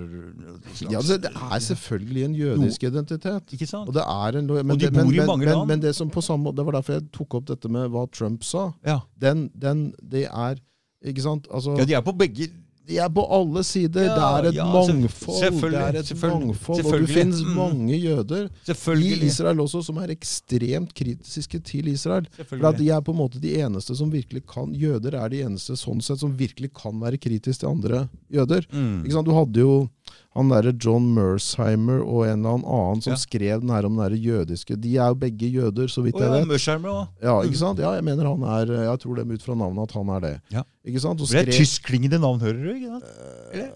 [0.76, 3.54] slags- Ja, det er selvfølgelig en jødisk identitet.
[3.56, 3.88] Ikke sant?
[3.88, 5.68] Og, det er en, men, Og de bor men, i mange men, land.
[5.68, 8.04] men det som på samme måte, det var derfor jeg tok opp dette med hva
[8.12, 8.72] Trump sa.
[8.84, 9.00] Ja.
[9.16, 10.60] Den, den, det er
[11.04, 11.46] Ikke sant?
[11.52, 12.48] Altså, ja, de er på begge
[12.86, 14.04] de er på alle sider.
[14.10, 15.40] Ja, det er et ja, mangfold.
[15.40, 17.54] Det er et mangfold, Og det finnes Mm.
[17.56, 22.26] mange jøder i Israel også som er ekstremt kritiske til Israel.
[22.46, 25.40] For at de er på en måte de eneste som virkelig kan Jøder er de
[25.46, 28.66] eneste sånn sett som virkelig kan være kritiske til andre jøder.
[28.72, 29.04] Mm.
[29.24, 29.88] Du hadde jo
[30.34, 33.18] han derre John Mersheimer og en eller annen som Ja.
[33.22, 36.30] skrev den her om den jødiske De er jo begge jøder, så vidt Og jeg
[36.30, 36.48] ja, vet.
[36.48, 37.08] Mersheimer også?
[37.22, 37.78] Ja, ikke sant?
[37.78, 40.40] Ja, jeg mener han er Jeg tror dem ut fra navnet at han er det.
[40.52, 40.62] Ja.
[40.84, 41.20] Ikke sant?
[41.20, 42.70] Og Det er tysklingende tyskklingende navn, hører du?
[42.74, 43.04] ikke sant?
[43.52, 43.64] Eller?
[43.64, 43.70] Eh,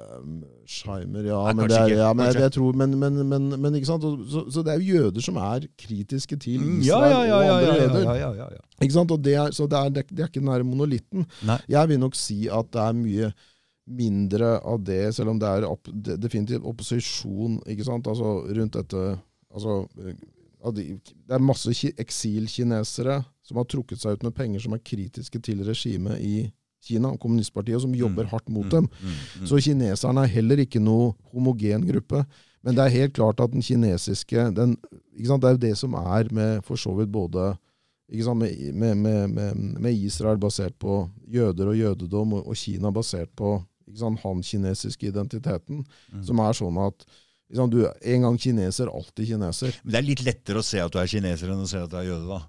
[1.28, 3.86] ja, Nei, men, det er, ja, men jeg, jeg tror, men, men, men, men ikke
[3.88, 4.02] sant?
[4.02, 7.54] Så, så det er jo jøder som er kritiske til Israel ja, ja, ja, og
[7.62, 8.02] andre jøder.
[8.02, 8.64] ja, ja, ja, ja.
[8.82, 9.10] Ikke sant?
[9.14, 11.24] Og det er, så det er, det er ikke den her monolitten.
[11.46, 11.56] Nei.
[11.68, 13.30] Jeg vil nok si at det er mye
[13.88, 17.60] mindre av det, selv om det er opp, det, definitivt opposisjon?
[17.66, 19.18] Altså, rundt dette
[19.54, 20.14] altså, eh,
[20.74, 25.64] Det er masse eksilkinesere som har trukket seg ut med penger som er kritiske til
[25.66, 26.52] regimet i
[26.88, 28.84] Kina, kommunistpartiet, som jobber Mm, hardt mot Mm, dem.
[29.02, 29.08] mm,
[29.42, 29.46] mm.
[29.46, 32.24] Så kineserne er heller ikke noe homogen gruppe.
[32.62, 34.76] Men det er helt klart at den kinesiske den,
[35.16, 37.56] ikke sant, Det er jo det som er med for så vidt både
[38.10, 42.90] ikke sant, med, med, med, med, Israel basert på jøder og jødedom, og, og Kina
[42.90, 43.62] basert på
[43.96, 46.24] sant, han kinesiske identiteten, Mm.
[46.24, 47.06] som er sånn at
[47.54, 49.72] sant, du En gang kineser, alltid kineser.
[49.84, 51.88] Men det er litt lettere å se at du er kineser enn å se at
[51.90, 52.40] du er jøde, da.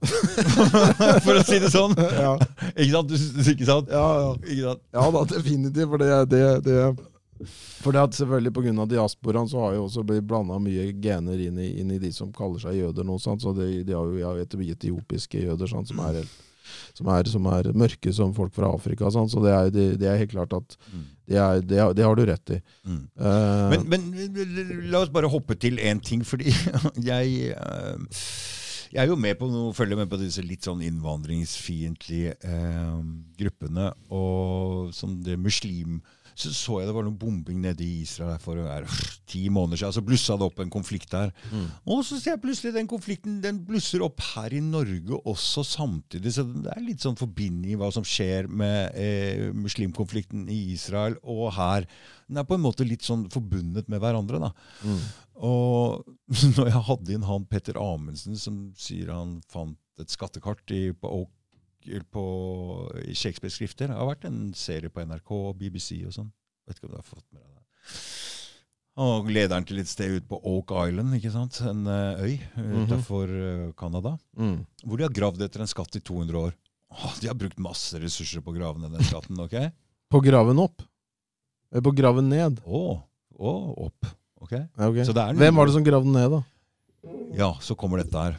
[1.25, 1.95] For å si det sånn.
[1.97, 2.33] Ja,
[2.75, 3.07] Ikke sant?
[3.07, 3.15] Du,
[3.53, 3.87] ikke sant?
[3.93, 4.33] ja, ja.
[4.43, 4.83] Ikke sant?
[4.93, 5.87] Ja da, definitivt.
[5.89, 7.07] For det, det, det
[7.79, 8.85] for det at selvfølgelig Pga.
[8.91, 12.33] diasporaen så har jo også blitt blanda mye gener inn i, inn i de som
[12.35, 13.15] kaller seg jøder nå.
[13.23, 13.39] Sant?
[13.41, 15.87] Så de, de har jo vet etiopiske jøder sant?
[15.87, 16.35] Som, er, helt-
[16.97, 19.09] som, er, som er mørke som folk fra Afrika.
[19.13, 19.29] Sånn.
[19.31, 21.03] Så det er, det, det er helt klart at Mm.
[21.29, 22.61] det, er, det, er, det har du rett i.
[22.85, 23.01] Mm.
[23.19, 26.49] Uh, Men, men la oss bare hoppe til én ting, fordi
[27.11, 27.99] jeg uh,
[28.89, 33.01] jeg er jo med på noe, følger med på disse litt sånn innvandringsfiendtlige eh,
[33.37, 33.91] gruppene.
[34.09, 35.99] Og som det muslim
[36.39, 38.87] Så så jeg det var noe bombing nede i Israel for er,
[39.29, 39.95] ti måneder siden.
[39.97, 41.33] Så blussa det opp en konflikt der.
[41.51, 41.65] Mm.
[41.91, 46.33] Og så ser jeg plutselig den konflikten den blusser opp her i Norge også samtidig.
[46.35, 51.19] Så det er litt sånn forbinding i hva som skjer med eh, muslimkonflikten i Israel
[51.23, 51.89] og her.
[52.29, 54.39] Den er på en måte litt sånn forbundet med hverandre.
[54.47, 54.53] da.
[54.85, 55.03] mm.
[55.39, 56.03] Og
[56.57, 61.11] når jeg hadde inn han Petter Amundsen, som sier han fant et skattekart i, på,
[61.21, 61.31] Oak,
[62.11, 62.23] på
[63.05, 66.31] i Shakespeares skrifter Det har vært en serie på NRK og BBC og sånn.
[66.67, 67.63] Vet ikke om du har fått med deg det.
[68.99, 71.61] Og lederen til et sted ute på Oak Island, ikke sant?
[71.63, 72.83] en eh, øy Mhm.
[72.83, 74.65] utenfor eh, Canada, Mm.
[74.83, 76.53] hvor de har gravd etter en skatt i 200 år.
[76.91, 79.39] Åh, de har brukt masse ressurser på å grave ned den skatten.
[79.39, 79.71] ok?
[80.11, 80.81] På graven opp?
[81.71, 82.59] Eller på graven ned?
[82.65, 83.03] Å,
[83.39, 83.51] å,
[83.85, 84.05] opp.
[84.41, 84.53] ok?
[84.81, 85.03] okay.
[85.29, 86.43] er Hvem var det som gravde den ned, da?
[87.37, 88.37] Ja, så kommer dette her.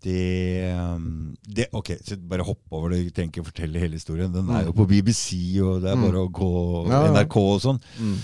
[0.00, 3.02] Det, um, det Ok, så bare hopp over det.
[3.04, 4.32] Jeg trenger ikke fortelle hele historien.
[4.32, 6.04] Den er jo på BBC, og det er Mm.
[6.06, 7.12] bare å gå Ja, ja.
[7.12, 7.80] NRK og sånn.
[8.00, 8.16] Mm.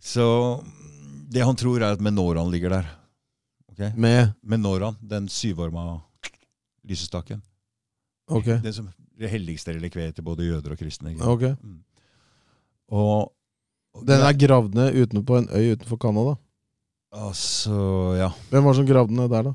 [0.00, 0.26] Så
[1.32, 2.86] det han tror, er at Menoran ligger der.
[3.72, 3.92] Okay?
[3.96, 6.02] Med Menoran, den syvarma
[6.86, 7.40] lysestaken.
[8.28, 8.44] Ok.
[8.62, 8.88] Den som
[9.18, 11.12] det helligste relikviet til både jøder og kristne.
[11.14, 11.42] ikke ok.
[11.64, 11.78] Mm.
[12.92, 13.32] Og,
[13.94, 16.36] og Den er gravd ned utenpå en øy utenfor Canada.
[17.12, 18.28] Altså, ja.
[18.50, 19.52] Hvem var det som gravde ned der, da?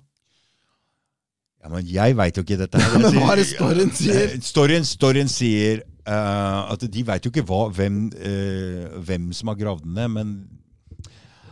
[1.62, 2.80] Ja, men jeg veit jo ikke dette.
[2.82, 2.96] her.
[3.04, 4.22] Men hva er det storyen sier?
[4.24, 9.52] Eh, Storyen, storyen sier uh, at de veit jo ikke hva, hvem, uh, hvem som
[9.52, 10.34] har gravd den ned, men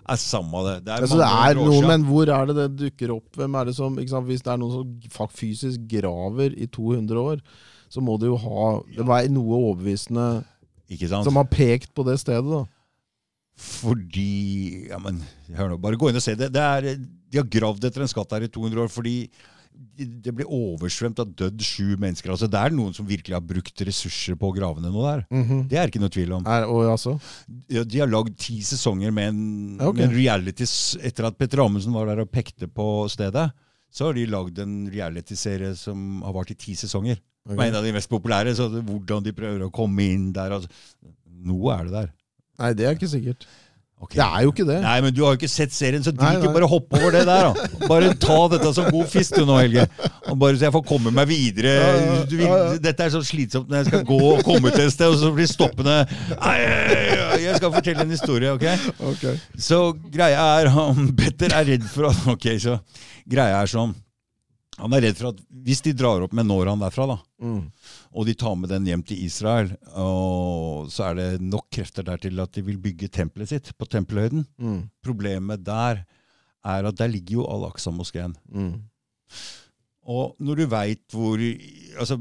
[0.09, 0.75] er samme det.
[0.87, 3.27] Det er Altså, det er noe, noen, men hvor er det det dukker opp?
[3.37, 4.25] Hvem er det som, sant?
[4.25, 7.43] Hvis det er noen som fysisk graver i 200 år,
[7.93, 8.65] så må det jo ha
[8.95, 10.29] Det være noe overbevisende
[11.21, 12.63] som har pekt på det stedet, da.
[13.59, 15.19] Fordi ja, men,
[15.53, 16.47] Hør nå, bare gå inn og se det.
[16.55, 19.15] det er, de har gravd etter en skatt her i 200 år fordi
[19.79, 22.31] det blir oversvømt av dødd sju mennesker.
[22.33, 25.23] Altså, det er noen som virkelig har brukt ressurser på gravene nå der.
[25.31, 25.61] Mhm.
[25.71, 26.47] Det er ikke noe tvil om.
[26.47, 27.15] Er, og altså?
[27.71, 29.41] Ja, de har lagd ti sesonger med en,
[29.79, 30.01] okay.
[30.01, 30.67] med en reality
[31.03, 33.49] Etter at Petter Amundsen var der og pekte på stedet,
[33.89, 37.19] så har de lagd en realityserie som har vart i ti sesonger.
[37.47, 37.57] Okay.
[37.57, 38.53] Er en av de mest populære.
[38.57, 40.59] Så hvordan de prøver å komme inn der.
[40.59, 40.69] Altså.
[41.49, 42.13] Noe er det der.
[42.59, 43.47] Nei, det er ikke sikkert.
[43.99, 44.13] Ok.
[44.15, 44.77] Det er jo ikke det.
[44.79, 47.11] Nei, men du har jo ikke sett serien, så Nei, drit i bare hoppe over
[47.17, 47.87] det der, da.
[47.89, 49.83] Bare ta dette som god fisk du nå, Helge.
[50.31, 51.73] Og bare så jeg får komme meg videre.
[52.31, 52.59] Du ja.
[52.79, 55.33] Dette er så slitsomt når jeg skal gå og komme til et sted, og så
[55.35, 55.97] blir stoppende.
[56.31, 56.57] Nei,
[57.43, 58.65] jeg skal fortelle en historie, ok?
[59.11, 59.25] Ok.
[59.59, 59.81] Så
[60.15, 62.79] greia er han Petter er redd for at Ok, så
[63.29, 63.91] greia er sånn.
[64.79, 67.69] Han er redd for at hvis de drar opp med Noran derfra, da, Mm.
[68.09, 72.17] Og de tar med den hjem til Israel, og så er det nok krefter der
[72.21, 74.47] til at de vil bygge tempelet sitt på tempelhøyden.
[74.57, 74.81] Mm.
[75.05, 76.03] Problemet der
[76.65, 78.33] er at der ligger jo Al-Aqsa-moskeen.
[78.49, 78.81] Mm.
[80.09, 82.17] Og når du veit hvor Altså,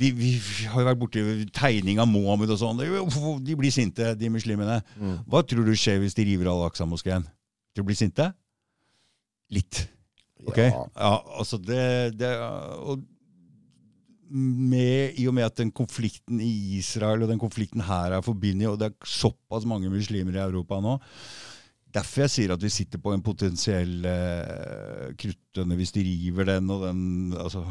[0.00, 0.30] vi, vi
[0.68, 1.22] har jo vært borti
[1.56, 2.80] tegning av Mohammed og sånn.
[3.44, 4.80] De blir sinte, de muslimene.
[4.96, 5.16] Mm.
[5.28, 7.24] Hva tror du skjer hvis de river Al-Aqsa-moskeen?
[7.24, 8.30] Tror du de blir sinte?
[9.50, 9.86] Litt.
[10.46, 10.58] Ok?
[10.62, 10.84] Ja.
[10.96, 13.04] Ja, altså det, det og
[14.30, 18.68] med, I og med at den konflikten i Israel og den konflikten her er forbundet,
[18.70, 20.98] og det er såpass mange muslimer i Europa nå
[21.90, 26.70] Derfor jeg sier at vi sitter på en potensiell eh, kruttønne hvis de river den
[26.70, 27.00] og den
[27.34, 27.64] altså.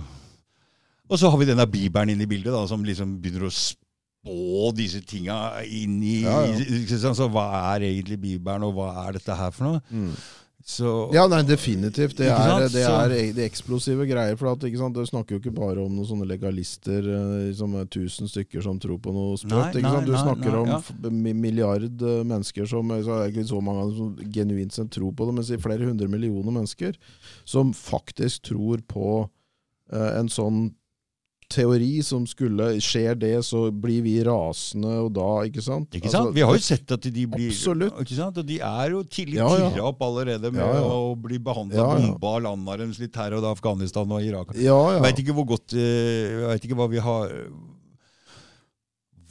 [1.07, 4.73] Og så har vi denne bibelen inne i bildet, da, som liksom begynner å spå
[4.75, 7.13] disse tinga inn i Ja, ja.
[7.15, 9.81] Så Hva er egentlig bibelen, og hva er dette her for noe?
[9.87, 10.11] Mm.
[10.69, 12.19] Så Ja, nei, definitivt.
[12.19, 14.35] Det er, det er e- det er eksplosive greier.
[14.37, 14.61] For at?
[14.61, 17.07] Du snakker jo ikke bare om noen sånne legalister,
[17.47, 19.73] liksom, som tusen stykker som tror på noe sant?
[19.73, 21.33] Du snakker nei, om ja.
[21.33, 25.39] milliard eh, mennesker som så er ikke så mange som genuint sett tror på det,
[25.39, 26.97] men flere hundre millioner mennesker
[27.49, 30.67] som faktisk tror på uh, en sånn
[31.49, 35.89] teori som skulle Skjer det, så blir vi rasende, og da Ikke sant?
[35.97, 36.29] Ikke sant?
[36.29, 37.97] Altså, Vi har jo sett at de blir Absolutt.
[38.03, 38.37] Ikke sant?
[38.41, 39.71] Og de er jo tidlig Ja, ja.
[39.89, 43.43] opp allerede med Ja, å bli behandla Ja, bomba av landene deres litt her og
[43.45, 44.53] da Afghanistan og Irak.
[44.57, 45.01] Ja, ja.
[45.03, 47.33] Veit ikke hvor godt eh, vet ikke hva vi har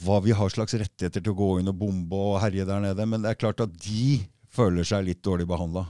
[0.03, 3.07] Hva vi har slags rettigheter til å gå inn og bombe og herje der nede,
[3.09, 5.83] men det er klart at de føler seg litt dårlig behandla.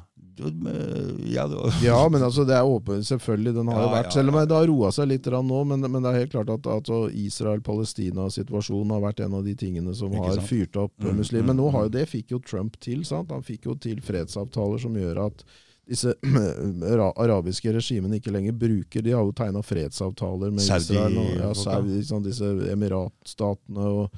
[1.30, 1.46] Ja,
[1.84, 3.54] Ja, men altså, det er åpen, selvfølgelig.
[3.60, 6.02] Den har jo vært, ja, Selv om det har roa seg litt nå, men, men
[6.04, 10.26] det er helt klart at at Israel-Palestina-situasjonen har vært en av de tingene som Ikke
[10.32, 10.48] har sant?
[10.50, 11.44] fyrt opp Mm, muslimer.
[11.44, 11.98] mm, Men nå har jo mm.
[11.98, 13.04] det fikk jo Trump til.
[13.06, 13.32] sant?
[13.32, 15.44] Han fikk jo til fredsavtaler som gjør at
[15.90, 16.14] disse
[17.18, 21.54] arabiske regimene ikke lenger bruker De har jo tegna fredsavtaler med Saudi- Israel og ja,
[21.58, 23.80] Saudi, ikke disse emiratstatene.
[23.80, 24.12] og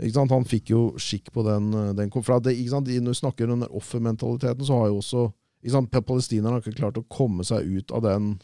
[0.00, 0.30] ikke sant?
[0.34, 2.88] Han fikk jo skikk på den, den for det, ikke sant?
[2.88, 5.32] Når du snakker om den offermentaliteten, så har jo også?
[6.06, 8.34] Palestinerne har ikke klart å komme seg ut av den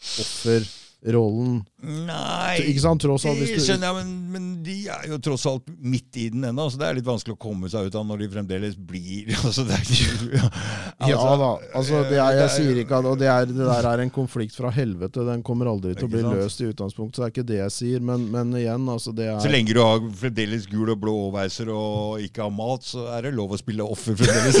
[1.03, 1.63] offerrollen.
[1.83, 3.01] Nei Ikke sant?
[3.03, 6.29] Tross alt, Det du, skjønner jeg, men, men de er jo tross alt midt i
[6.31, 8.77] den ennå, så det er litt vanskelig å komme seg ut av når de fremdeles
[8.77, 10.51] blir altså, det er ikke,
[11.11, 11.49] ja da.
[11.75, 14.55] altså det er, Jeg sier ikke at og det, er, det der er en konflikt
[14.55, 15.25] fra helvete.
[15.27, 16.39] Den kommer aldri til å bli sant?
[16.39, 17.17] løst i utgangspunktet.
[17.17, 18.03] Så det er ikke det jeg sier.
[18.03, 21.71] Men, men igjen, altså det er Så lenge du har fremdeles gul og blå overveiser
[21.73, 24.55] og ikke har mat, så er det lov å spille offer fremdeles.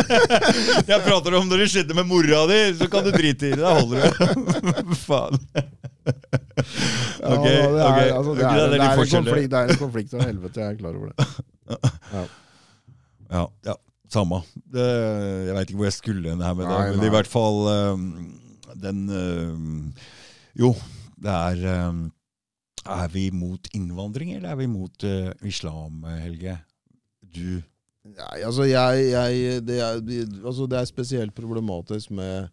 [0.90, 3.62] jeg prater om når det skjedde med mora di, så kan du drite i det.
[3.64, 4.98] Da holder det.
[5.00, 5.29] Faen.
[7.20, 9.10] Ja, Ok, det er, altså, det er, det er det er en det.
[9.14, 10.60] konflikt, det er en konflikt av helvete.
[10.60, 11.16] Jeg er klar over det.
[13.30, 13.74] Ja, ja
[14.10, 14.40] samme.
[14.74, 14.86] Det,
[15.46, 17.10] jeg veit ikke hvor jeg skulle hen her med det, Nei, men nei.
[17.10, 18.06] i hvert fall um,
[18.82, 19.92] den øhm,
[20.58, 20.72] Jo,
[21.20, 22.00] det er øhm,
[22.90, 26.56] Er vi mot innvandring, eller er vi mot øh, islam, Helge?
[27.22, 27.60] Du
[28.10, 30.00] Nei, altså jeg, jeg det, er,
[30.42, 32.48] altså det er spesielt problematisk med,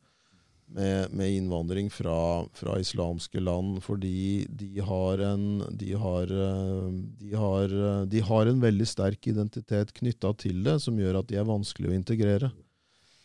[0.68, 6.90] med, med innvandring fra, fra islamske land, fordi de har en de har, eh,
[7.22, 11.30] de har, eh, de har en veldig sterk identitet knytta til det, som gjør at
[11.30, 12.52] de er vanskelig å integrere.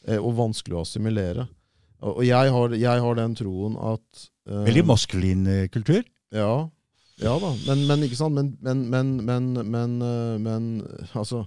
[0.07, 1.49] eh, Og vanskelig å assimilere.
[2.03, 6.03] Og jeg har, jeg har den troen at uh, Veldig maskulin kultur.
[6.35, 6.69] ja,
[7.23, 9.93] ja da, men, men ikke sant, men, men, men, men, men,
[10.43, 10.65] men
[11.15, 11.45] altså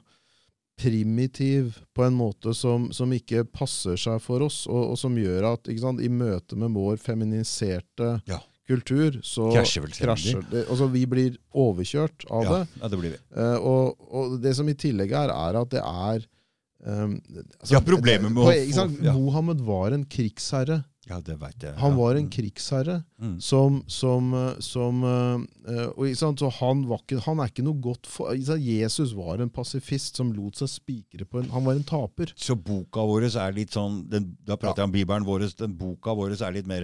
[0.77, 5.47] primitiv på en måte som, som ikke passer seg for oss, og, og som gjør
[5.53, 8.41] at sant, i møte med vår feminiserte Ja.
[8.67, 10.65] kultur, så Krasjer krasjer det.
[10.69, 12.67] Altså, vi blir overkjørt av Ja, det.
[12.81, 13.19] ja, det blir vi.
[13.37, 16.25] Uh, og, og det som i tillegg er, er at det er
[16.85, 17.15] um,
[17.71, 19.13] Ja, problemet med å få- ja.
[19.15, 20.83] Mohammed var en krigsherre.
[21.07, 21.75] Ja, det vet jeg.
[21.77, 23.35] Han var en krigsherre Mm.
[23.39, 27.63] som, som, eh, som eh, og, ikke sant, Så han, var ikke, han er ikke
[27.63, 31.75] noe godt for Jesus var en pasifist som lot seg spikre på en Han var
[31.77, 32.33] en taper.
[32.35, 35.45] Så boka vår er litt sånn den, Da prater jeg om bibelen vår.
[35.57, 36.81] Den boka vår er litt mer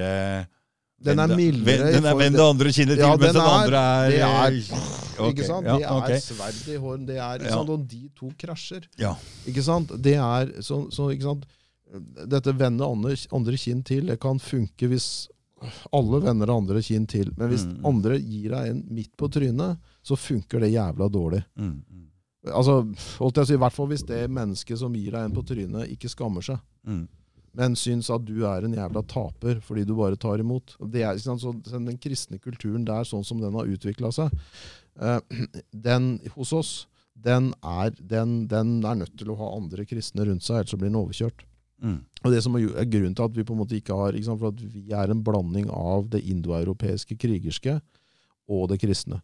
[1.01, 3.77] Den er mildere Den er vend det andre kinnet til, Ja, mens den den andre
[3.77, 4.51] er det er-
[5.17, 5.65] okay, Ikke sant?
[5.65, 5.77] ja,
[6.07, 7.05] Det er sverd i håren.
[7.07, 7.69] Det er, ikke sant?
[7.69, 8.85] Og de to krasjer.
[8.99, 9.15] Ja.
[9.47, 9.89] Ikke sant?
[10.01, 11.45] Det er så, så ikke sant?
[12.27, 15.27] Dette vende andre, andre kinn til, det kan funke hvis
[15.93, 17.31] alle vender andre kinn til.
[17.37, 17.85] Men hvis Mm.
[17.85, 21.43] andre gir deg en midt på trynet, så funker det jævla dårlig.
[21.57, 22.07] Mm, mm,
[22.47, 22.79] Altså,
[23.19, 25.43] holdt jeg å si, I hvert fall hvis det mennesket som gir deg en på
[25.45, 26.59] trynet, ikke skammer seg.
[26.87, 27.07] mm.
[27.53, 30.77] Men syns at du er en jævla taper fordi du bare tar imot.
[30.89, 31.17] Det er.
[31.19, 34.31] Så Den kristne kulturen der, sånn som den har utvikla seg,
[34.99, 35.19] eh,
[35.73, 40.41] den hos oss, den er, den, den er nødt til å ha andre kristne rundt
[40.41, 41.43] seg, ellers så blir den overkjørt.
[41.81, 41.99] Mm.
[42.21, 44.41] Og Det som er grunnen til at vi på en måte ikke har ikke sant?
[44.41, 47.79] For at vi er en blanding av det indoeuropeiske krigerske
[48.51, 49.21] og det kristne.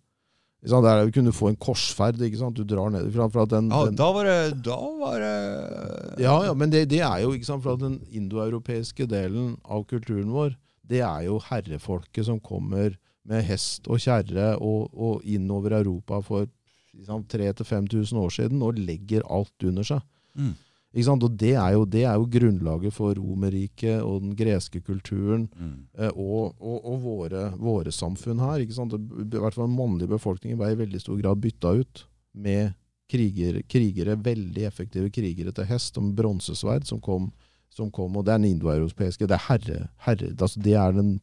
[0.67, 2.19] Der kunne få en korsferd.
[2.19, 2.57] ikke sant?
[2.57, 6.45] Du drar ned fra, fra den, Ja, den da var det Da var det ja,
[6.45, 10.31] ja, men det, det er jo ikke sant, for at den indoeuropeiske delen av kulturen
[10.33, 16.21] vår, det er jo herrefolket som kommer med hest og kjerre og, og innover Europa
[16.25, 16.47] for
[16.95, 20.01] liksom, 3000-5000 år siden og legger alt under seg.
[20.33, 20.55] Mm.
[20.95, 25.87] Og det er, jo, det er jo grunnlaget for Romerriket og den greske kulturen Mm.
[25.97, 28.59] eh, og, og, og våre, våre samfunn her.
[28.63, 28.93] Ikke sant?
[28.93, 32.73] I hvert fall den mannlige befolkningen ble i veldig stor grad bytta ut med
[33.09, 37.31] kriger, krigere, veldig effektive krigere til hest, og bronsesverd som kom,
[37.71, 39.27] som kom, og det er den indoeuropeiske.
[39.27, 41.19] Det er herre, herre altså det, er den,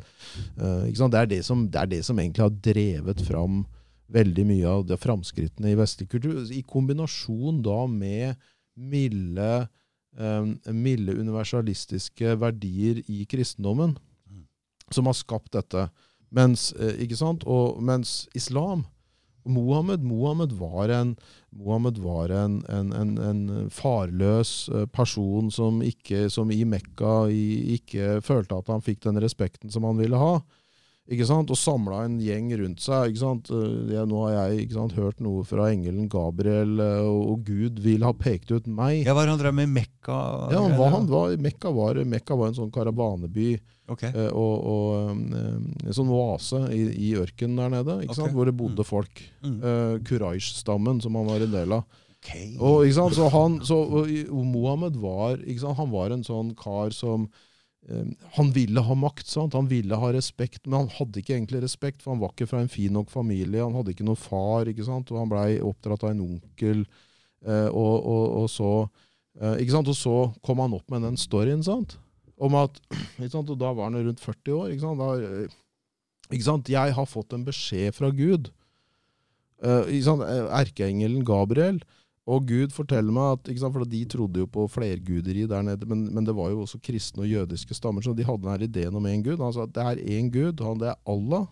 [0.60, 0.86] uh?
[0.86, 3.64] Det, er det, som, det er det som egentlig har drevet fram
[4.14, 8.36] veldig mye av det framskrittene i vestlig kultur, i kombinasjon da med
[8.76, 9.66] milde,
[10.18, 13.96] um, milde universalistiske verdier i kristendommen,
[14.90, 15.88] som har skapt dette.
[16.34, 17.46] Mens, eh, ikke sant?
[17.46, 18.84] Og, mens islam
[19.44, 21.16] Mohammed, Mohammed var en,
[21.52, 28.56] Mohammed var en, en, en, farløs eh, person som, ikke, som i Mekka ikke følte
[28.56, 30.38] at han fikk den respekten som han ville ha.
[31.12, 31.50] Ikke sant?
[31.52, 33.10] Og samla en gjeng rundt seg.
[33.10, 33.50] Ikke sant?
[33.52, 37.42] Eh, Jeg, nå har jeg ikke sant, hørt noe fra engelen Gabriel, eh, og, og
[37.44, 39.02] Gud vil ha pekt ut meg.
[39.04, 40.16] Ja, hva han drev med Mekka?
[40.54, 43.50] Ja, han var, han var, Mekka, var, Mekka var en sånn karavaneby
[43.92, 44.06] Ok.
[44.08, 48.30] eh, og, og en sånn oase i, i ørkenen der nede, ikke sant?
[48.30, 48.38] okay.
[48.38, 49.24] hvor det bodde folk.
[49.44, 49.58] Mm.
[49.60, 51.84] Uh, Quraysh-stammen, som han var en del av.
[52.16, 52.54] Okay.
[52.56, 53.18] Og, ikke sant?
[53.18, 54.08] Så han, så, og,
[54.48, 55.76] Mohammed var, ikke sant?
[55.82, 57.28] han var en sånn kar som
[58.38, 59.52] Han ville ha makt, sant?
[59.52, 62.62] han ville ha respekt, men han hadde ikke egentlig respekt, for han var ikke fra
[62.64, 63.60] en fin nok familie.
[63.60, 65.12] Han hadde ikke noen far, ikke sant?
[65.12, 66.84] og han blei oppdratt av en onkel.
[67.44, 68.70] eh, og, og, og, så,
[69.40, 69.90] eh, ikke sant?
[69.92, 71.98] og så kom han opp med den storyen, sant?
[72.40, 72.80] om at
[73.20, 73.52] ikke sant?
[73.52, 74.72] Og da var han rundt 40 år.
[74.72, 75.04] Ikke sant?
[75.04, 75.58] Da, eh,
[76.32, 76.72] ikke sant?
[76.72, 78.48] Jeg har fått en beskjed fra Gud.
[79.64, 80.24] Ikke sant?
[80.24, 81.78] Erkeengelen Gabriel.
[82.24, 83.74] Og Gud forteller meg at ikke sant?
[83.76, 87.26] For De trodde jo på flerguderi der nede, men, men det var jo også kristne
[87.26, 89.42] og jødiske stammer, så de hadde denne ideen om én gud.
[89.44, 91.50] Han sa at det er én gud, han det er Allah,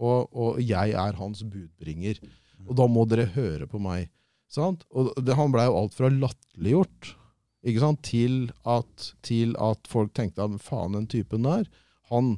[0.00, 2.22] og, og jeg er hans budbringer.
[2.64, 4.08] Og da må dere høre på meg.
[4.50, 4.86] Sant?
[4.90, 7.14] Og det, han blei jo alt fra latterliggjort
[7.66, 8.00] ikke sant?
[8.06, 8.36] Til,
[8.68, 11.66] at, til at folk tenkte at faen, den typen der,
[12.10, 12.34] han,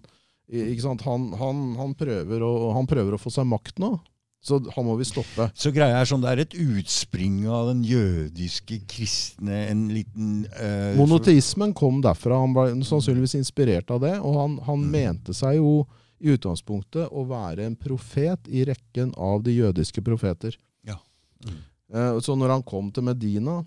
[0.51, 1.05] ikke sant?
[1.07, 3.95] Han, han, han, prøver å, han prøver å få seg makt nå.
[4.43, 5.47] Så han må vi stoppe.
[5.55, 10.97] Så greia er sånn, det er et utspring av den jødiske kristne En liten Uh,
[10.99, 12.41] Monoteismen kom derfra.
[12.43, 14.17] Han ble sannsynligvis inspirert av det.
[14.19, 14.91] Og han, han Mm.
[14.91, 15.85] mente seg jo
[16.23, 20.57] i utgangspunktet å være en profet i rekken av de jødiske profeter.
[20.87, 20.99] Ja.
[21.47, 21.61] Mm.
[21.95, 23.61] Uh, Så når han kom til Medina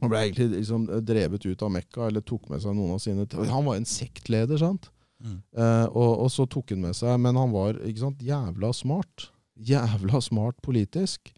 [0.00, 3.26] Han ble egentlig liksom drevet ut av Mekka, eller tok med seg noen av sine
[3.52, 4.88] Han var en sektleder, sant?
[5.20, 5.42] Mm.
[5.52, 9.28] Uh, og, og så tok han med seg Men han var ikke sant, jævla smart.
[9.60, 11.32] Jævla smart politisk.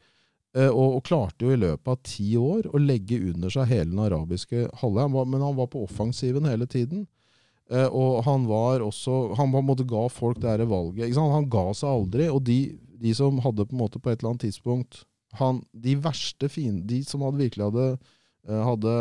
[0.52, 3.88] Eh, og, og klarte jo i løpet av ti år å legge under seg hele
[3.88, 5.24] den arabiske halvøya.
[5.24, 7.06] Men han var på offensiven hele tiden.
[7.72, 11.16] Eh, og han var også Han på en måte ga folk det dette valget.
[11.16, 12.28] Han ga seg aldri.
[12.28, 12.60] Og de,
[13.00, 15.04] de som hadde på en måte på et eller annet tidspunkt
[15.40, 17.86] han, De verste fiendene De som hadde virkelig hadde,
[18.48, 18.96] eh, hadde,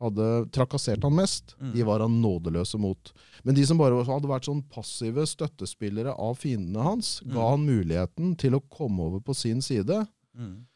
[0.00, 1.72] hadde trakassert han mest, Mm.
[1.72, 3.12] de var han nådeløse mot.
[3.44, 7.50] Men de som bare hadde vært sånn passive støttespillere av fiendene hans, ga Mm.
[7.50, 10.06] han muligheten til å komme over på sin side.
[10.36, 10.66] Mm.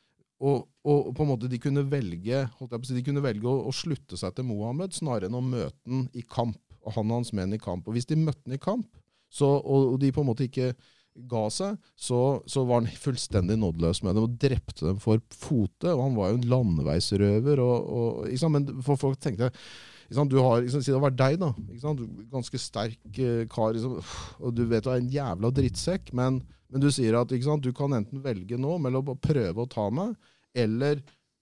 [0.40, 2.48] Og, og på en måte de kunne velge
[2.86, 6.08] si, de kunne velge å, å slutte seg til Mohammed snarere enn å møte han
[6.14, 6.56] i kamp.
[6.86, 7.86] Og han og hans menn i kamp.
[7.86, 8.86] Og hvis de møtte han i kamp,
[9.28, 10.74] så, og, og de på en måte ikke
[11.28, 15.92] ga seg, så, så var han fullstendig nådeløs med dem og drepte dem for fote.
[15.92, 17.62] Og han var jo en landeveisrøver.
[17.64, 18.50] Og, og?
[18.54, 19.50] Men for folk tenkte
[20.10, 20.32] ikke sant?
[20.32, 20.86] Du har, ikke sant?
[20.88, 21.52] Si det var deg, da.
[21.68, 22.00] Ikke sant?
[22.32, 23.76] Ganske sterk eh, kar.
[23.76, 24.00] Liksom,
[24.42, 27.62] og du vet du er en jævla drittsekk, men, men du sier at ikke sant?
[27.62, 30.16] du kan enten velge nå mellom å prøve å ta meg,
[30.58, 30.98] eller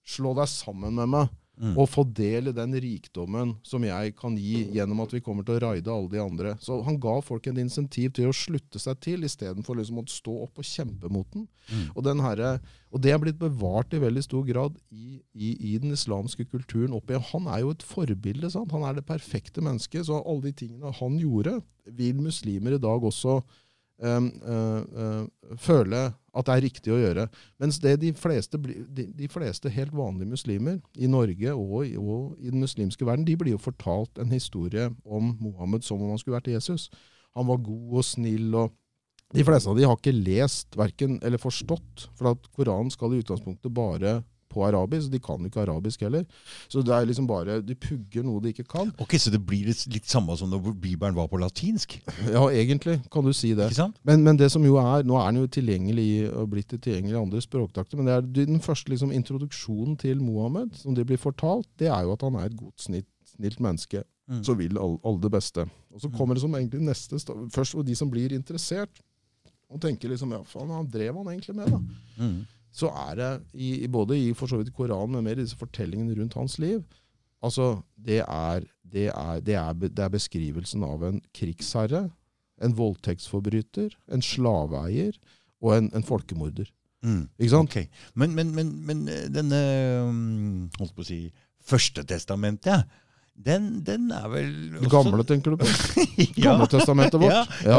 [0.08, 1.32] slå deg sammen med meg.
[1.58, 1.74] Mm.
[1.74, 1.88] og
[2.18, 6.10] i den rikdommen som jeg kan gi gjennom at vi kommer til å raide alle
[6.12, 6.54] de andre.
[6.62, 10.34] Så han ga folk en insentiv til å slutte seg til, istedenfor liksom å stå
[10.46, 11.48] opp og kjempe mot den.
[11.68, 11.86] Mm.
[11.94, 12.44] Og, den her,
[12.92, 16.94] og det er blitt bevart i veldig stor grad i, i, i den islamske kulturen.
[16.96, 17.18] Oppi.
[17.32, 18.50] Han er jo et forbilde.
[18.54, 18.72] sant?
[18.72, 20.06] Han er det perfekte mennesket.
[20.08, 21.58] Så alle de tingene han gjorde,
[21.98, 23.40] vil muslimer i dag også
[25.58, 26.00] føle
[26.38, 27.24] at det er riktig å gjøre.
[27.58, 32.52] Mens det de fleste, de, de fleste helt vanlige muslimer i Norge og, og i
[32.52, 36.38] den muslimske verden, de blir jo fortalt en historie om Mohammed som om han skulle
[36.38, 36.88] vært Jesus.
[37.38, 38.54] Han var god og snill.
[38.54, 43.14] og De fleste av de har ikke lest verken, eller forstått, for at Koranen skal
[43.14, 44.20] i utgangspunktet bare
[44.58, 45.12] på arabisk.
[45.14, 46.26] De kan ikke arabisk heller.
[46.68, 48.90] Så det er liksom bare, de pugger noe de ikke kan.
[48.98, 51.98] Ok, Så det blir litt, litt samme som når Bibelen var på latinsk?
[52.28, 53.70] Ja, egentlig kan du si det.
[54.04, 57.22] Men, men det som jo er, nå er den jo tilgjengelig og blitt tilgjengelig i
[57.22, 61.68] andre språktakter, men det er den første liksom, introduksjonen til Mohammed, som det blir fortalt,
[61.80, 64.42] det er jo at han er et godt, snilt, snilt menneske Mm.
[64.44, 65.62] som vil alle all det beste.
[65.94, 67.16] Og så kommer det som egentlig neste
[67.48, 69.00] Først de som blir interessert,
[69.72, 71.78] og tenker liksom Ja, faen, hva drev han egentlig med, da?
[72.20, 72.46] Mm.
[72.74, 76.16] Så er det, i, både i for så vidt Koranen, men mer i disse fortellingene
[76.18, 76.82] rundt hans liv
[77.44, 82.08] Altså, det er, det er, det er, det er beskrivelsen av en krigsherre,
[82.62, 85.14] en voldtektsforbryter, en slaveeier
[85.62, 86.70] og en, en folkemorder.
[87.06, 87.28] Mm.
[87.38, 87.70] Ikke sant?
[87.70, 87.86] Okay.
[88.18, 89.60] Men, men, men, men eh, denne
[90.08, 91.20] um, holdt på å si,
[91.68, 92.86] Første testamentet,
[93.44, 94.48] den, den er vel
[94.82, 95.66] Det gamle, tenker du på?
[96.18, 97.52] ja, Gamle testamentet vårt?
[97.64, 97.78] Ja,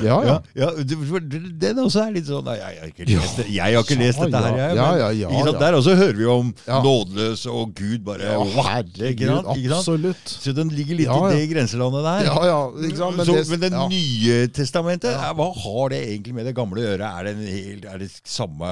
[0.00, 0.36] Ja, ja.
[0.54, 3.46] ja, det- det- Den også er litt sånn nei, Jeg har ikke lest, det.
[3.52, 4.68] Jeg har ikke lest Ja, dette her, jeg.
[4.68, 5.58] men- ja, ja, ikke sant?
[5.64, 6.52] Der også hører vi om
[6.86, 9.50] nådeløs og Gud bare herregud, ikke sant?
[9.56, 10.24] Absolutt.
[10.46, 12.30] Så den ligger litt i det grenselandet der.
[13.14, 16.86] Men så, det- men det nye testamentet, hva har det egentlig med det gamle å
[16.86, 17.10] gjøre?
[17.18, 18.70] Er det, en helt, er det samme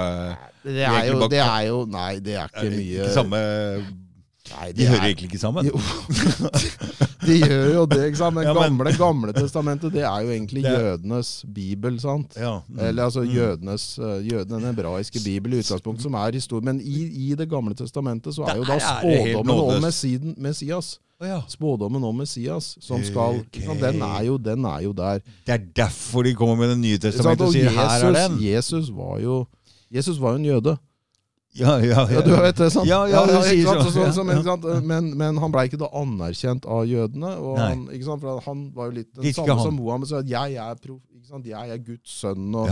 [0.63, 3.41] Det er jo, det er jo Nei, det er er ikke det mye ikke samme
[4.51, 5.67] Nei, De det hører er- egentlig ikke sammen?
[5.67, 5.79] Jo,
[7.27, 8.35] de gjør jo det, ikke sant?
[8.35, 12.35] Men, Ja, men- gamle, gamle testamentet, det er jo egentlig Det jødenes bibel, sant?
[12.37, 12.59] Ja.
[12.69, 13.31] mm, Eller altså mm.
[13.37, 16.65] jødenes, uh, jøden, den hebraiske bibel i utgangspunktet, som er historie.
[16.65, 19.83] Men i, i det gamle testamentet så er jo da det spådommen om.
[19.83, 20.99] Messiden, Messias.
[21.23, 21.41] Ja.
[21.49, 23.63] Spådommen om Messias som skal okay.
[23.63, 23.81] sant?
[23.81, 25.21] Den, er jo, den er jo der.
[25.47, 28.43] Det er derfor de kommer med Det nye testamentet og sier Jesus, 'her er den'.
[28.43, 29.47] Jesus var jo
[29.95, 30.77] Jesus var jo en jøde.
[31.55, 32.87] Ja, ja, Ja, du vet det, sant?
[32.89, 33.83] Ja, ja, du sier sant?
[33.85, 33.91] så.
[33.93, 34.65] Så- så- Ja, sant?
[34.87, 37.33] Men, men han blei ikke da anerkjent av jødene.
[37.59, 38.21] Han, ikke sant?
[38.23, 39.65] For han var jo litt den samme han.
[39.67, 40.09] som Mohammed.
[40.09, 41.01] Så jeg er, prof,
[41.45, 42.55] jeg er Guds sønn.
[42.55, 42.69] Og,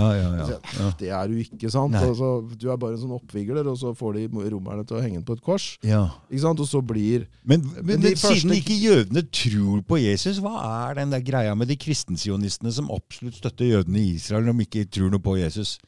[0.49, 0.92] så.
[0.99, 1.94] Det er du ikke, sant?
[2.17, 5.20] Så, du er bare en sånn oppvigler, og så får de romerne til å henge
[5.20, 5.76] den på et kors.
[5.84, 6.09] ja.
[6.31, 6.60] Ikke sant?
[6.60, 10.57] Og så blir Men, men, Men men siden ikke jødene tror på Jesus, hva
[10.91, 14.67] er den der greia med de kristensionistene som absolutt støtter jødene i Israel, når de
[14.67, 15.78] ikke tror noe på Jesus?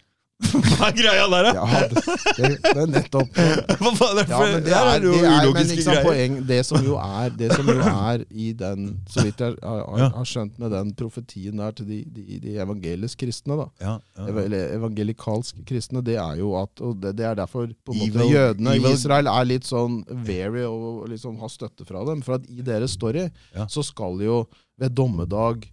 [0.52, 1.52] Hva er greia der, da?
[1.56, 2.02] Ja, det,
[2.36, 5.28] det, er nettopp Hva faen er det Ja, for men det er, det jo det
[5.28, 6.06] er ulogiske greier.
[6.06, 7.76] poeng, det som jo er Det som jo
[8.12, 12.00] er i den, så vidt jeg har, har, skjønt med den profetien der til de,
[12.16, 14.28] de, de evangelisk kristne, da, Ja, ja.
[14.44, 18.28] eller evangelikalsk kristne, det er jo at Og det, det er derfor på en måte
[18.30, 22.22] jødene i Israel er litt sånn very og liksom har støtte fra dem.
[22.24, 23.66] For at i deres story Ja.
[23.70, 24.42] så skal jo
[24.80, 25.66] ved dommedag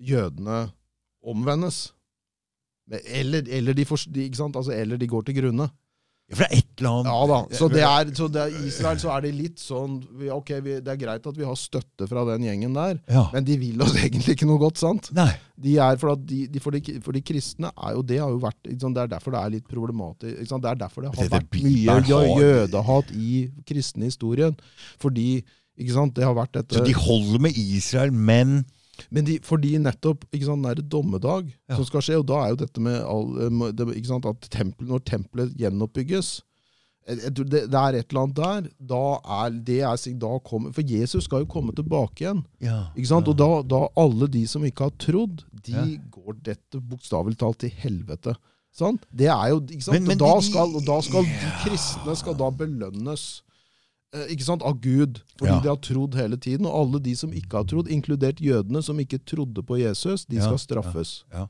[0.00, 0.66] jødene
[1.26, 1.92] omvendes.
[2.90, 4.28] Eller, eller, de, for, de?
[4.30, 5.66] Altså, eller de går til grunne.
[6.26, 7.36] Ja, For det er et eller annet Ja da.
[7.54, 10.80] Så det er, så det er Israel så er det litt sånn vi- Ok, vi,
[10.82, 13.28] det er greit at vi har støtte fra den gjengen der, Ja.
[13.32, 15.12] men de vil oss egentlig ikke noe godt, sant?
[15.14, 15.28] Nei.
[15.56, 18.40] De er, for, de, de, for, de, for de kristne er jo det har jo
[18.42, 18.58] vært?
[18.66, 20.42] Det er derfor det er litt problematisk.
[20.50, 22.00] Det er derfor det har vært mye
[22.42, 24.58] jødehat i kristne historien.
[24.98, 25.44] Fordi
[25.78, 26.14] ikke sant?
[26.16, 28.64] det har vært dette Så de holder med Israel, men
[29.10, 31.76] Men de, fordi nettopp ikke sant, det er dommedag Ja.
[31.76, 34.40] som skal skje, og da er jo dette med all, eh, det, ikke sant, at
[34.50, 36.40] tempel, når tempelet gjenoppbygges
[37.06, 38.64] det, det er et eller annet der.
[38.82, 39.02] Da
[39.44, 42.40] er det er, da kommer, For Jesus skal jo komme tilbake igjen.
[42.60, 43.26] ja, Ikke sant?
[43.28, 43.30] ja.
[43.30, 47.70] Og da, da alle de som ikke har trodd, de går dette bokstavelig talt til
[47.70, 48.34] helvete.
[48.74, 49.06] Sant?
[49.14, 50.00] Det er jo, ikke sant?
[50.00, 53.42] Men- men og da de- skal, og da skal de kristne skal da belønnes
[54.14, 55.60] ikke sant, av Gud, fordi Ja.
[55.60, 56.66] de har trodd hele tiden.
[56.66, 60.36] Og alle de som ikke har trodd, inkludert jødene som ikke trodde på Jesus, de
[60.36, 61.24] Ja, skal straffes.
[61.32, 61.46] ja.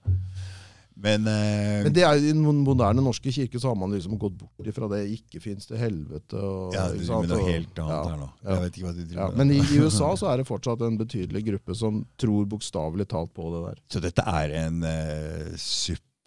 [0.99, 4.39] Men, eh, Men det er, i den moderne norske kirke så har man liksom gått
[4.39, 5.03] bort ifra det.
[5.21, 6.33] Ikke fins det helvete.
[6.41, 8.29] Og, ja, du driver med noe helt annet her nå.
[8.47, 9.37] Jeg vet ikke hva de driver med.
[9.37, 13.35] men i, i USA så er det fortsatt en betydelig gruppe som tror bokstavelig talt
[13.35, 13.83] på det der.
[13.93, 15.53] Så dette er en uh,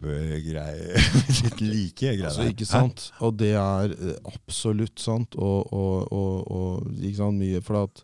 [0.00, 0.96] suppegreie
[1.44, 2.26] Litt like greier.
[2.28, 3.10] Altså, ikke sant?
[3.20, 5.36] Og det er eh, absolutt sant.
[5.36, 8.02] Og, og, og, og ikke sant, mye For at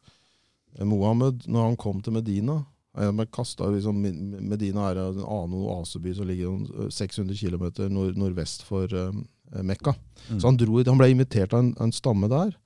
[0.79, 2.61] eh, Mohammed, når han kom til Medina
[2.99, 4.03] eh, kastet, liksom,
[4.47, 9.15] Medina er en annen oaseby som ligger eh, 600 km nord, nordvest for eh,
[9.63, 9.95] Mekka.
[10.29, 10.41] Mm.
[10.41, 12.57] Så han, dro, han ble invitert av en, en stamme der.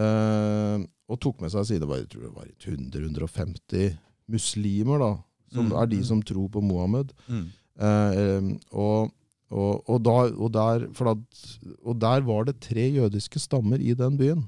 [0.00, 3.90] uh, og tok med seg siden jeg tror det var 100-150
[4.32, 5.10] muslimer, da,
[5.52, 6.06] som Mm, er de mm.
[6.08, 7.12] som tror på Mohammed.
[7.28, 7.44] Mm.
[7.74, 9.12] Eh, og,
[9.50, 11.44] og, og, da, og, der, at,
[11.82, 14.44] og der var det tre jødiske stammer i den byen.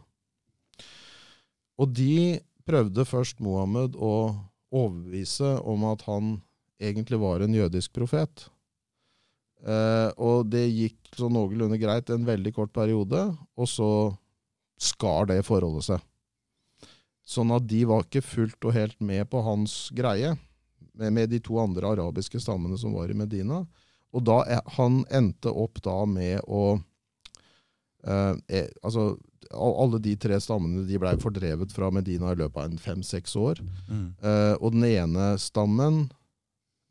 [1.76, 4.34] Og de prøvde først Mohammed å
[4.74, 6.36] overbevise om at han
[6.82, 8.48] egentlig var en jødisk profet.
[9.66, 13.22] Eh, og det gikk så noenlunde greit en veldig kort periode,
[13.56, 13.90] og så
[14.76, 16.02] skar det forholdet seg.
[17.26, 20.36] Sånn at de var ikke fullt og helt med på hans greie,
[20.96, 23.62] med, med de to andre arabiske stammene som var i Medina.
[24.16, 24.40] Og da
[24.78, 26.78] han endte opp da med å
[28.06, 29.16] eh, eh, Altså,
[29.52, 33.60] alle de tre stammene de blei fordrevet fra Medina i løpet av en fem-seks år.
[33.86, 34.08] Mm.
[34.18, 36.06] Eh, og den ene stammen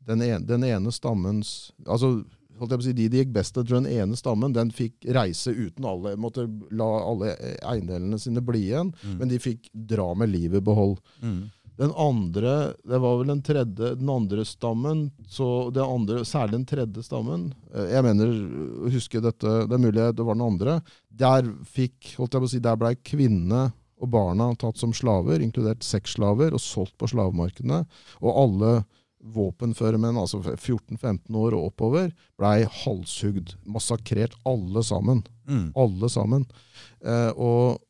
[0.06, 2.20] den ene, den ene stammens altså
[2.56, 5.04] holdt jeg på å si, De det gikk best til, den ene stammen den fikk
[5.12, 6.14] reise uten alle.
[6.16, 9.18] Måtte la alle eiendelene sine bli igjen, Mm.
[9.18, 11.00] men de fikk dra med livet i behold.
[11.20, 11.50] Mm.
[11.76, 12.52] Den andre,
[12.88, 17.50] det var vel den tredje, den andre stammen, så det andre, særlig den tredje stammen
[17.74, 20.78] eh, Jeg mener å huske dette, det er mulig det var den andre.
[21.08, 25.40] Der fikk, holdt jeg på å si, der blei kvinnene og barna tatt som slaver,
[25.40, 27.82] inkludert sexslaver, og solgt på slavemarkedene.
[28.20, 28.72] Og alle
[29.36, 33.56] våpenføre menn, altså 14-15 år og oppover, blei halshugd.
[33.64, 35.24] Massakrert, alle sammen.
[35.48, 35.70] Mm.
[35.78, 36.46] Alle sammen.
[37.00, 37.82] Eh, og,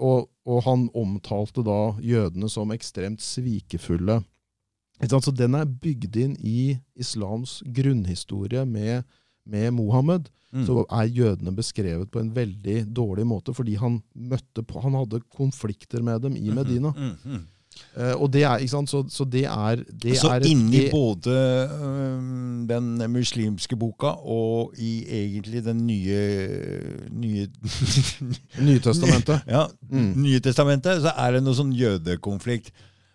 [0.00, 4.20] og, og han omtalte da jødene som ekstremt svikefulle.
[5.00, 9.06] Så den er bygd inn i islams grunnhistorie med,
[9.48, 10.28] med Mohammed.
[10.50, 10.64] Mm.
[10.66, 15.22] Så er jødene beskrevet på en veldig dårlig måte, fordi han møtte på, han hadde
[15.30, 16.90] konflikter med dem i Medina.
[16.96, 17.44] Mm, mm.
[17.96, 18.90] Eh, og det er, ikke sant?
[18.90, 21.34] Så, så det er, det Så er et- inni både
[21.74, 26.20] øhm, den muslimske boka og i egentlig den nye,
[27.10, 27.46] nye
[28.60, 29.40] Nytestamentet.
[29.56, 30.12] Ja, Mm.
[30.22, 32.68] Nye testamentet, så er det noe sånn jødekonflikt.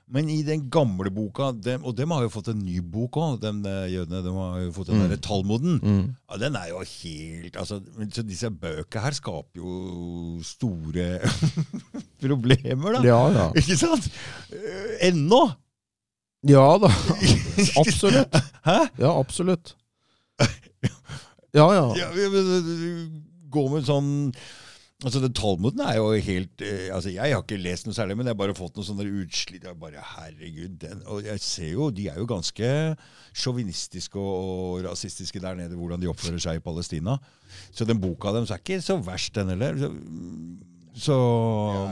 [0.07, 3.39] Men i den gamle boka, dem, og dem har jo fått en ny bok òg,
[3.41, 4.19] de jødene.
[4.21, 5.05] De har jo fått den Mm.
[5.07, 5.79] derre Talmoden.
[5.81, 6.03] Mm.
[6.29, 7.79] Ja, den er jo helt altså,
[8.13, 11.07] Så disse bøkene her skaper jo store
[12.21, 13.01] problemer, da.
[13.07, 13.47] Ja, ja.
[13.59, 14.09] Ikke sant?
[14.53, 15.41] Eh, Ennå!
[16.45, 16.91] Ja da.
[17.81, 18.35] Absolutt.
[18.67, 18.77] Hæ?
[19.01, 19.73] Ja, absolutt.
[21.55, 21.85] Ja, ja.
[21.97, 24.09] Ja, men, gå med sånn
[25.03, 28.29] Altså, det, Talmuden er jo helt eh, altså Jeg har ikke lest noe særlig, men
[28.29, 29.65] jeg har bare fått noen sånne utslitt.
[29.67, 32.69] Jeg bare, herregud, den, Og jeg ser jo, de er jo ganske
[33.35, 34.45] sjåvinistiske og,
[34.79, 37.17] og rasistiske der nede, hvordan de oppfører seg i Palestina.
[37.75, 39.75] Så den boka deres er ikke så verst, den heller.
[39.83, 39.91] Så,
[41.09, 41.17] så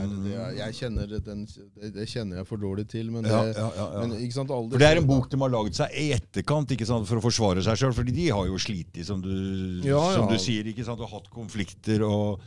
[0.00, 1.44] er- det er- jeg kjenner den,
[1.76, 4.00] det, det kjenner jeg for dårlig til, men, det, ja, ja, ja, ja.
[4.06, 4.78] men ikke sant, aldri...
[4.78, 7.26] For det er en bok de har laget seg i etterkant ikke sant, for å
[7.28, 7.92] forsvare seg sjøl.
[8.00, 9.28] Fordi de har jo slitt, som, du,
[9.84, 12.40] Ja, som du sier, ikke sant, og hatt konflikter og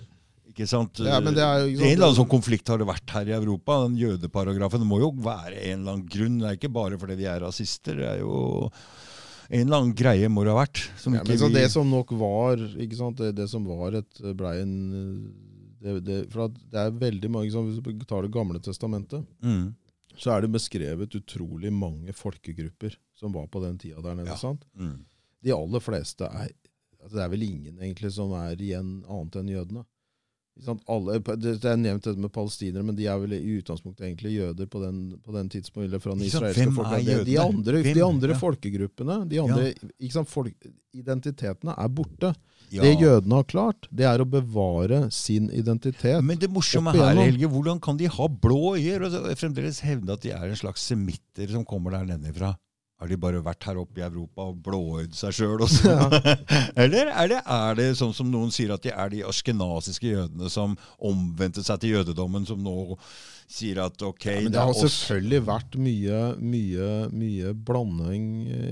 [0.57, 1.03] ikke sant?
[1.05, 3.35] Ja, det er ikke sant, en eller annen sånn konflikt har det vært her i
[3.37, 3.83] Europa.
[3.85, 4.81] Den jødeparagrafen.
[4.81, 6.39] Det må jo være en eller annen grunn.
[6.41, 8.01] Det er ikke bare fordi vi er rasister.
[8.01, 8.39] Det er jo
[9.47, 10.81] en eller annen greie må det ha vært.
[10.99, 11.51] Som Ja, men vi...
[11.55, 14.73] det som nok var ikke sant, det, det som var et blei en
[15.77, 19.21] det, det, for at det er veldig mange som, Hvis du tar Det gamle testamentet,
[19.45, 19.67] mm.
[20.17, 24.33] så er det beskrevet utrolig mange folkegrupper som var på den tida der nede.
[24.33, 24.39] Ja.
[24.41, 24.65] sant?
[24.73, 25.05] Mm.
[25.45, 26.49] De aller fleste er
[26.97, 29.85] altså Det er vel ingen egentlig som er igjen annet enn jødene.
[30.89, 34.69] Alle, det er nevnt dette med palestinere, men de er vel i utgangspunktet egentlig jøder
[34.71, 35.91] på den, på den tidspunktet.
[35.91, 38.39] Eller fra den israelske er De, andre, de andre Ja.
[38.41, 39.73] folkegruppene, de andre
[40.11, 40.29] sant?
[40.31, 40.55] Folk,
[40.97, 42.33] identitetene er borte.
[42.73, 42.83] Ja.
[42.83, 46.19] Det jødene har klart, det er å bevare sin identitet.
[46.23, 47.15] Men det morsomme her.
[47.15, 50.83] Helge, hvordan kan de ha blå øyer og fremdeles hevde at de er en slags
[50.89, 52.57] semitter som kommer der nedenfra?
[52.97, 55.91] Har de bare vært her oppe i Europa og blåøyd seg sjøl også?
[56.81, 60.49] Eller er det, er det sånn som noen sier at de er de askenasiske jødene
[60.49, 62.95] som omvendte seg til jødedommen, som nå
[63.47, 68.27] sier at ok, Ja, men det det har selvfølgelig vært mye, mye, mye blanding.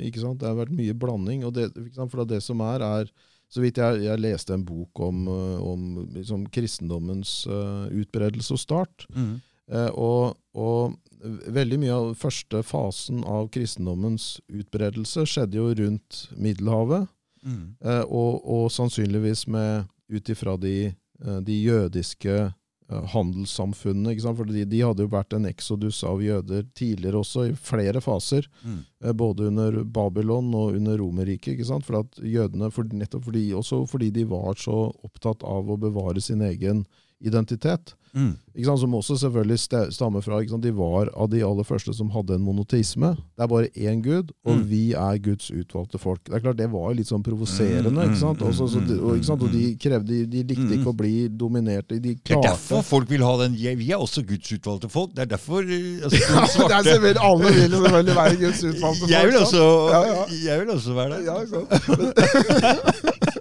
[0.09, 0.41] ikke sant?
[0.41, 1.45] Det har vært mye blanding.
[1.45, 1.69] og det?
[2.01, 3.13] For det som er, er
[3.45, 5.27] så vidt jeg, jeg leste en bok om,
[5.61, 5.83] om
[6.17, 9.05] liksom, kristendommens uh, utbredelse og start.
[9.13, 9.35] mm.
[9.65, 17.07] Uh, og, og veldig mye av første fasen av kristendommens utbredelse skjedde jo rundt Middelhavet.
[17.45, 17.75] Mm.
[17.85, 19.45] Eh, og, og sannsynligvis
[20.09, 24.13] ut ifra de, eh, de jødiske eh, handelssamfunnene.
[24.13, 24.39] ikke sant?
[24.39, 28.49] For de, de hadde jo vært en eksodus av jøder tidligere også, i flere faser.
[28.65, 28.81] Mm.
[29.17, 31.53] Både under Babylon og under Romerriket.
[31.53, 31.87] ikke sant?
[31.87, 36.23] For at jødene, for, nettopp fordi, også fordi de var så opptatt av å bevare
[36.23, 36.85] sin egen
[37.23, 37.93] identitet.
[38.15, 38.37] Mm.
[38.79, 39.57] Som også selvfølgelig
[39.91, 40.37] stammer fra?
[40.39, 43.09] De var av de aller første som hadde en monoteisme.
[43.35, 44.69] Det er bare én gud, og Mm.
[44.69, 46.21] vi er Guds utvalgte folk.
[46.23, 47.91] Det er klart Det var jo litt sånn provoserende.
[47.91, 49.19] Mm, mm, Også, så, de- og,
[49.51, 49.79] de mm.
[49.83, 50.71] krevde De, likte Mm.
[50.79, 51.89] ikke å bli dominert.
[51.89, 55.11] De Det er derfor folk vil ha den Vi er også Guds utvalgte folk.
[55.13, 58.63] Det er derfor eh, altså, Ja, det er selvfølgelig, Alle vil jo selvfølgelig være Guds
[58.63, 59.11] utvalgte folk.
[59.11, 60.23] jeg vil, også, Ja, ja.
[60.45, 61.25] jeg vil også være det.
[61.25, 63.31] Ja, ikke sant?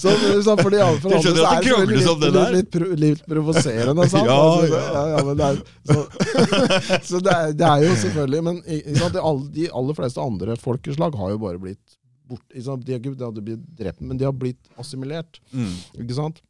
[0.00, 0.12] Så,
[0.44, 2.98] så for de andre, for andre så er det om det litt, litt, litt, pro-
[3.04, 4.08] litt provoserende.
[4.12, 4.26] Sant?
[4.26, 5.04] Ja, Altså, ja.
[5.12, 5.98] ja, det er, så
[7.10, 8.60] så det, er, det er jo selvfølgelig Men
[8.98, 9.18] sant,
[9.54, 11.96] de, aller fleste andre folkeslag har jo bare blitt
[12.30, 12.84] bort, sant?
[12.86, 15.40] De har ikke blitt drept, men de har blitt assimilert.
[15.54, 15.72] Mm.
[16.04, 16.42] Ikke sant?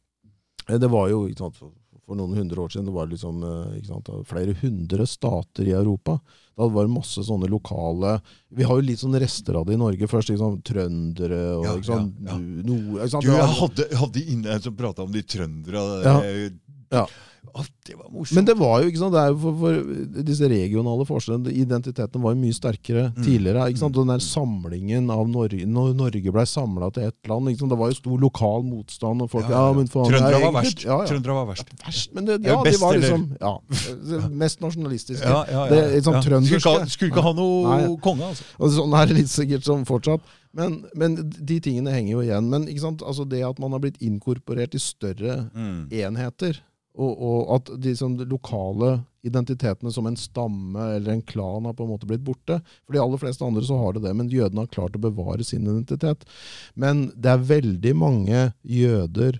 [0.69, 1.57] Eh, Det var jo ikke sant,
[2.05, 5.71] for, noen hundre år siden det var liksom, eh, ikke sant, flere hundre stater i
[5.77, 6.19] Europa.
[6.57, 8.17] Da var det masse sånne lokale
[8.53, 10.07] Vi har jo litt sånn rester av det i Norge.
[10.11, 12.37] Først liksom trøndere og Ja, ikke sant, ja, ja.
[12.37, 16.03] no- ikke sant, Du, jeg hadde, hadde inne en som prata om de trøndere.
[16.03, 16.17] Ja.
[16.21, 16.49] eh,
[16.91, 17.05] Ja.
[17.51, 18.35] Å, det var morsomt.
[18.37, 22.21] Men det var jo, ikke sant, det er jo for, for disse regionale forskjellene, identiteten
[22.23, 23.23] var jo mye sterkere Mm.
[23.25, 23.65] tidligere.
[23.71, 27.49] ikke sant, og Den der samlingen av Norge, når Norge ble samla til ett land,
[27.51, 29.21] ikke sant, det var jo stor lokal motstand.
[29.21, 30.83] og folk, ja, men faen, Trøndere er var verst.
[30.85, 31.07] Ja, ja.
[31.11, 31.73] Trøndere var verst.
[31.85, 33.53] Verst, men det, ja, det var liksom ja,
[34.43, 35.25] mest nasjonalistiske.
[35.27, 36.59] Ja, ja, ja, Det sånn ja.
[36.59, 37.97] Skulle, skulle ikke ha noe Nei.
[38.03, 38.43] konge, altså.
[38.59, 40.21] Og sånn er det litt sikkert som fortsatt.
[40.53, 42.49] Men, men de tingene henger jo igjen.
[42.51, 42.65] Men?
[42.67, 45.87] Altså det at man har blitt inkorporert i større Mm.
[45.91, 46.59] enheter,
[46.99, 51.85] og, og at de, sånn, lokale identitetene som en stamme eller en klan har på
[51.85, 52.57] en måte blitt borte.
[52.83, 55.45] For de aller fleste andre så har det det, men jødene har klart å bevare
[55.47, 56.25] sin identitet.
[56.73, 59.39] Men det er veldig mange jøder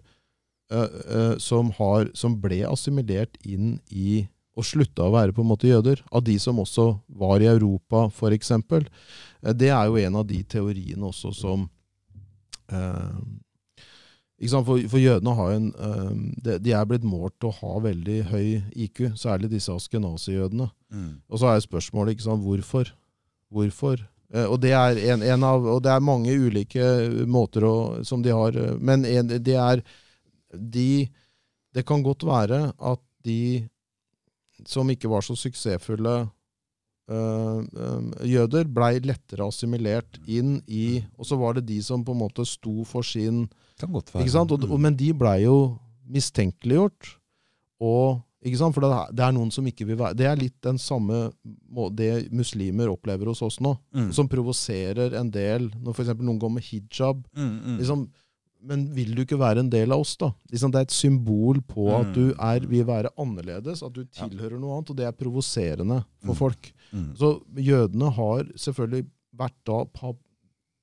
[0.72, 4.24] eh, eh, som, har, som ble assimilert inn i
[4.60, 6.90] og slutta å være på en måte jøder, av de som også
[7.22, 8.52] var i Europa, f.eks.
[9.56, 13.48] Det er jo en av de teoriene også som sant?
[14.42, 18.16] For, for jødene har en um, de, de er blitt målt til å ha veldig
[18.32, 18.48] høy
[18.88, 20.66] IQ, særlig disse askenazi-jødene.
[20.90, 21.12] Mm.
[21.30, 22.90] Og så er spørsmålet ikke sant, hvorfor.
[23.54, 24.02] Hvorfor?
[24.34, 26.88] Eh, og, det er en, en av, og det er mange ulike
[27.30, 27.76] måter å,
[28.08, 29.84] som de har, eh, men en, det er
[30.52, 31.08] de
[31.72, 33.64] Det kan godt være at de
[34.68, 36.28] som ikke var så suksessfulle
[37.12, 42.14] Uh, um, jøder, blei lettere assimilert inn i Og så var det de som på
[42.14, 43.42] en måte sto for sin
[43.82, 44.24] Kan godt være.
[44.24, 44.52] ikke sant?
[44.56, 45.56] Og, og, men de blei jo
[46.12, 47.16] mistenkeliggjort.
[47.82, 48.76] Og, ikke sant?
[48.76, 51.28] For det er, det er noen som ikke vil være Det er litt den samme
[51.98, 53.76] det muslimer opplever hos oss nå.
[53.96, 54.10] Mm.
[54.16, 55.70] Som provoserer en del.
[55.82, 56.14] Når f.eks.
[56.22, 57.24] noen går med hijab.
[57.38, 57.78] Mm, mm.
[57.82, 58.04] Liksom,
[58.70, 60.28] men vil du ikke være en del av oss, da?
[60.54, 62.36] Liksom, det er et symbol på at du Mm.
[62.46, 64.92] er, vil være annerledes, at du tilhører noe annet.
[64.94, 66.38] Og det er provoserende for Mm.
[66.44, 66.74] folk.
[66.94, 67.08] Mm.
[67.18, 69.80] Så jødene har selvfølgelig vært da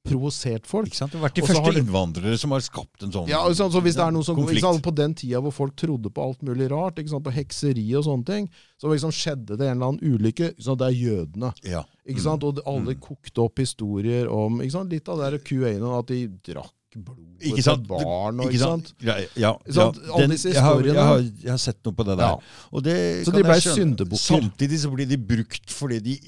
[0.08, 0.88] provosert folk.
[0.88, 1.12] Ikke sant?
[1.12, 3.72] Det har vært de første det- innvandrere som har skapt en sånn Ja, altså, sant?
[3.74, 4.58] så hvis det er noe som, konflikt.
[4.62, 4.82] ikke sant?
[4.82, 7.24] På den tida hvor folk trodde på alt mulig rart, ikke sant?
[7.24, 8.48] på hekseri og sånne ting,
[8.80, 10.54] så liksom skjedde det en eller annen ulykke.
[10.54, 10.78] Ikke sant?
[10.78, 11.52] Det er jødene.
[11.64, 11.84] Ja.
[12.08, 12.42] Ikke sant?
[12.44, 13.00] Og alle Mm.
[13.00, 14.90] kokte opp historier om ikke sant?
[14.90, 17.86] litt av det der QA-en, at de drakk blod Ikke sant?
[17.86, 18.40] barn.
[18.40, 18.94] Og, Ikke sant?
[19.02, 19.92] Ja, ja, ja.
[20.14, 20.94] Alle disse jeg, har, historiene.
[20.96, 22.26] jeg, har, jeg har sett noe på det der.
[22.32, 22.80] Ja.
[22.80, 24.40] Det Så kan de ble jeg syndebukker.
[24.40, 26.18] Samtidig så blir de brukt fordi de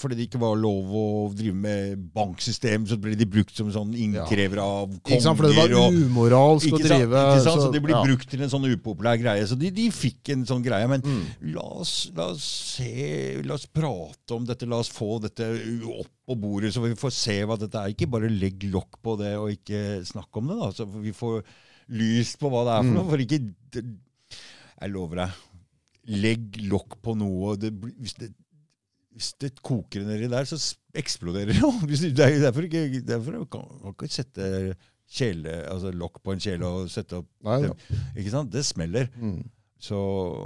[0.00, 1.02] fordi det ikke var lov å
[1.36, 5.36] drive med banksystem, så ble de brukt som sånn innkrever av Ikke sant?
[5.38, 5.98] For det var konger.
[6.08, 7.60] umoralsk å drive Ikke sant?
[7.60, 8.02] Så, så- det blir ja.
[8.06, 9.44] brukt til en sånn upopulær greie.
[9.46, 10.88] Så de, de fikk en sånn greie.
[10.88, 11.22] Men Mm.
[11.54, 12.42] la, oss, la oss
[12.76, 14.66] se La oss prate om dette.
[14.66, 15.44] La oss få dette
[15.84, 17.92] opp på bordet, så vi får se hva dette er.
[17.94, 20.58] Ikke bare legg lokk på det og ikke snakke om det.
[20.60, 21.42] da, Så vi får
[21.90, 22.94] lyst på hva det er for Mm.
[22.94, 23.10] noe.
[23.10, 23.84] For ikke
[24.80, 25.30] Jeg lover deg.
[26.08, 27.56] Legg lokk på noe.
[27.60, 27.70] Det,
[28.00, 28.30] hvis, det,
[29.14, 30.58] hvis det koker nedi der, så
[30.96, 31.70] eksploderer det jo.
[31.90, 34.74] Det er derfor ikke derfor kan man ikke sette
[35.10, 37.72] kjele, altså lokk på en kjele og sette opp Nei, ja.
[38.14, 38.52] Ikke sant?
[38.52, 39.10] Det smeller.
[39.18, 39.40] Mm.
[39.80, 39.98] Så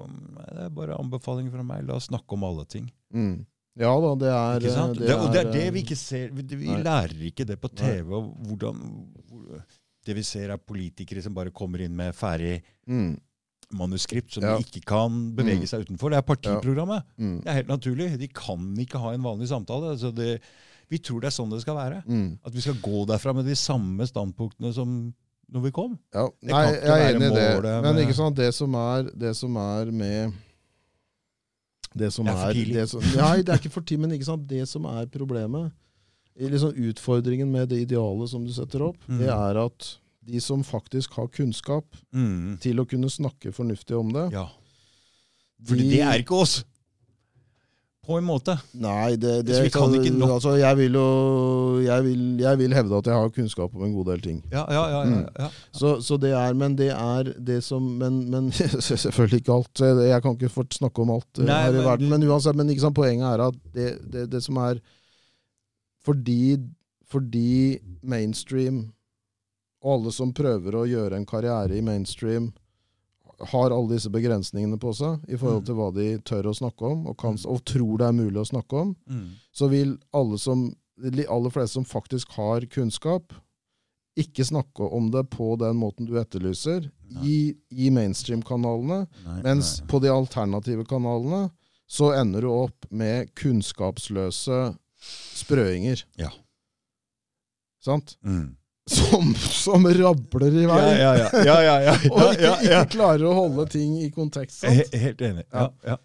[0.08, 1.84] nei, det er bare anbefaling fra meg.
[1.88, 2.86] La oss snakke om alle ting.
[3.12, 3.42] Mm.
[3.82, 4.98] Ja da, det er sant?
[5.00, 6.30] det Det, og det er det eh, vi ikke ser.
[6.32, 8.06] Vi, vi lærer ikke det på TV.
[8.06, 8.82] hvordan,
[9.28, 9.64] hvor,
[10.06, 13.12] Det vi ser, er politikere som bare kommer inn med ferdig mm.
[13.74, 14.56] Manuskript som Ja.
[14.58, 15.66] de ikke kan bevege Mm.
[15.66, 16.10] seg utenfor.
[16.10, 17.02] Det er partiprogrammet.
[17.18, 17.40] Mm.
[17.42, 18.18] Det er helt naturlig.
[18.18, 19.90] De kan ikke ha en vanlig samtale.
[19.96, 20.40] Altså det,
[20.90, 22.02] vi tror det er sånn det skal være.
[22.06, 22.38] Mm.
[22.44, 25.14] At vi skal gå derfra med de samme standpunktene som
[25.52, 25.98] når vi kom.
[26.14, 27.82] Ja, nei, jeg er enig i det.
[27.82, 30.32] Men ikke sånn at det som er, det som er med
[31.96, 32.74] Det som Det er for er, tidlig.
[32.74, 35.70] det som, Nei, det er ikke for tidlig, men ikke sant, det som er problemet,
[36.40, 39.18] i liksom utfordringen med det idealet som du setter opp, Mm.
[39.20, 42.58] det er at de som faktisk har kunnskap Mm.
[42.60, 44.46] til å kunne snakke fornuftig om det Ja.
[45.64, 46.64] Fordi de- det er ikke oss.
[48.06, 48.58] på en måte.
[48.74, 52.74] Nei, det, det vi kan ikke nok- altså, jeg, vil jo, jeg, vil, jeg vil
[52.76, 54.42] hevde at jeg har kunnskap om en god del ting.
[54.52, 55.04] Ja, ja, ja.
[55.04, 55.28] ja, Mm.
[55.38, 55.48] ja.
[55.72, 59.80] Så, så det er, Men det er det som Men, men selvfølgelig ikke alt.
[59.80, 62.08] Jeg, kan ikke fort snakke om alt eh, Nei, her i men verden.
[62.10, 64.80] Men uansett, men ikke sant, poenget er at det, det, det som er
[66.04, 66.58] fordi,
[67.08, 68.92] fordi mainstream
[69.84, 72.52] og alle som prøver å gjøre en karriere i mainstream,
[73.50, 75.66] har alle disse begrensningene på seg i forhold Mm.
[75.66, 78.46] til hva de tør å snakke om, og, kan, og tror det er mulig å
[78.48, 79.30] snakke om, Mm.
[79.52, 83.32] så vil alle som, de aller fleste som faktisk har kunnskap,
[84.16, 86.88] ikke snakke om det på den måten du etterlyser
[87.24, 89.08] i, i mainstream-kanalene.
[89.42, 89.86] Mens nei.
[89.88, 91.50] på de alternative kanalene
[91.88, 94.76] så ender du opp med kunnskapsløse
[95.34, 96.04] sprøinger.
[96.16, 96.30] Ja.
[97.84, 98.16] Sant?
[98.24, 98.56] Mm.
[98.90, 101.28] Som, som rabler i Ja, vei, ja, ja.
[101.44, 101.94] ja, ja, ja.
[102.12, 102.80] og ikke, ja, ja.
[102.82, 104.58] ikke klarer å holde ting i kontekst.
[104.60, 104.76] Sant?
[104.92, 105.46] He- Helt enig.
[105.52, 105.96] Ja, ja.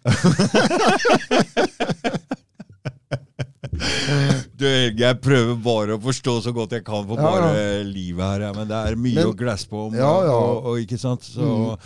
[4.60, 7.28] Du, Helge, jeg prøver bare å forstå så godt jeg kan for Ja, ja.
[7.50, 9.94] bare livet her, ja, men det er mye Men- å glasse på om.
[9.96, 10.34] Ja, ja.
[10.36, 11.22] Og, og, ikke sant?
[11.24, 11.76] Så Mm.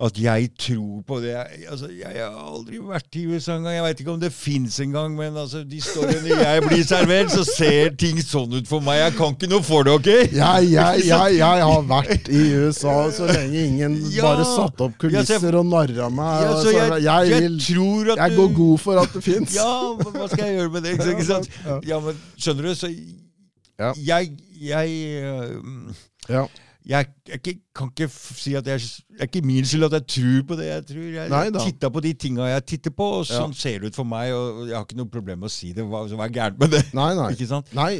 [0.00, 3.74] At jeg tror på det Jeg, altså, jeg har aldri vært i USA engang.
[3.74, 7.44] Jeg veit ikke om det fins engang, men altså, de storyene jeg blir servert, så
[7.44, 9.02] ser ting sånn ut for meg.
[9.02, 10.08] Jeg kan ikke noe for det, OK?
[10.32, 14.24] Jeg, jeg, jeg, jeg har vært i USA så lenge ingen Ja.
[14.24, 16.46] bare satte opp kulisser og narra meg.
[16.46, 19.54] Ja, så jeg, vil, tror at jeg går god for at det fins.
[19.58, 20.96] Ja, men hva skal jeg gjøre med det?
[20.96, 21.52] Ikke, sant?
[21.86, 22.00] Ja.
[22.00, 22.88] Men skjønner du, så
[24.00, 24.90] jeg Jeg,
[25.24, 25.94] øh,
[26.28, 26.44] Ja.
[26.88, 27.40] Jeg, jeg
[27.76, 30.66] kan ikke si at jeg Det er ikke min skyld at jeg tror på det
[30.66, 31.02] jeg tror.
[31.14, 34.08] Jeg, Nei titta på de tinga jeg titter på, og sånn ser det ut for
[34.08, 34.32] meg.
[34.32, 35.84] Og jeg har ikke noe problem med å si det.
[35.84, 36.82] Hva, hva er gærent med det?
[36.96, 37.28] Nei, nei.
[37.36, 37.72] Ikke sant?
[37.76, 37.90] Nei,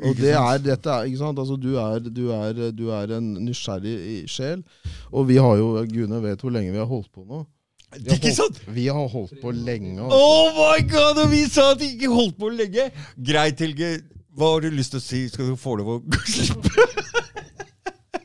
[0.00, 0.48] og Ikke det sant?
[0.48, 1.42] er, dette ikke sant?
[1.44, 3.96] Altså, du, er, du, er, du er en nysgjerrig
[4.32, 4.62] sjel,
[5.12, 7.44] og vi har jo, Gune vet hvor lenge vi har holdt på nå.
[7.92, 8.56] Vi har Ikke sant?
[8.56, 9.98] holdt, vi har holdt på lenge.
[10.00, 10.16] Altså.
[10.16, 11.20] Oh my god!
[11.26, 12.88] Og vi sa at vi ikke holdt på lenge!
[13.20, 13.92] Greit, Helge.
[14.32, 15.26] Hva har du lyst til å si?
[15.28, 16.00] Skal du få lov å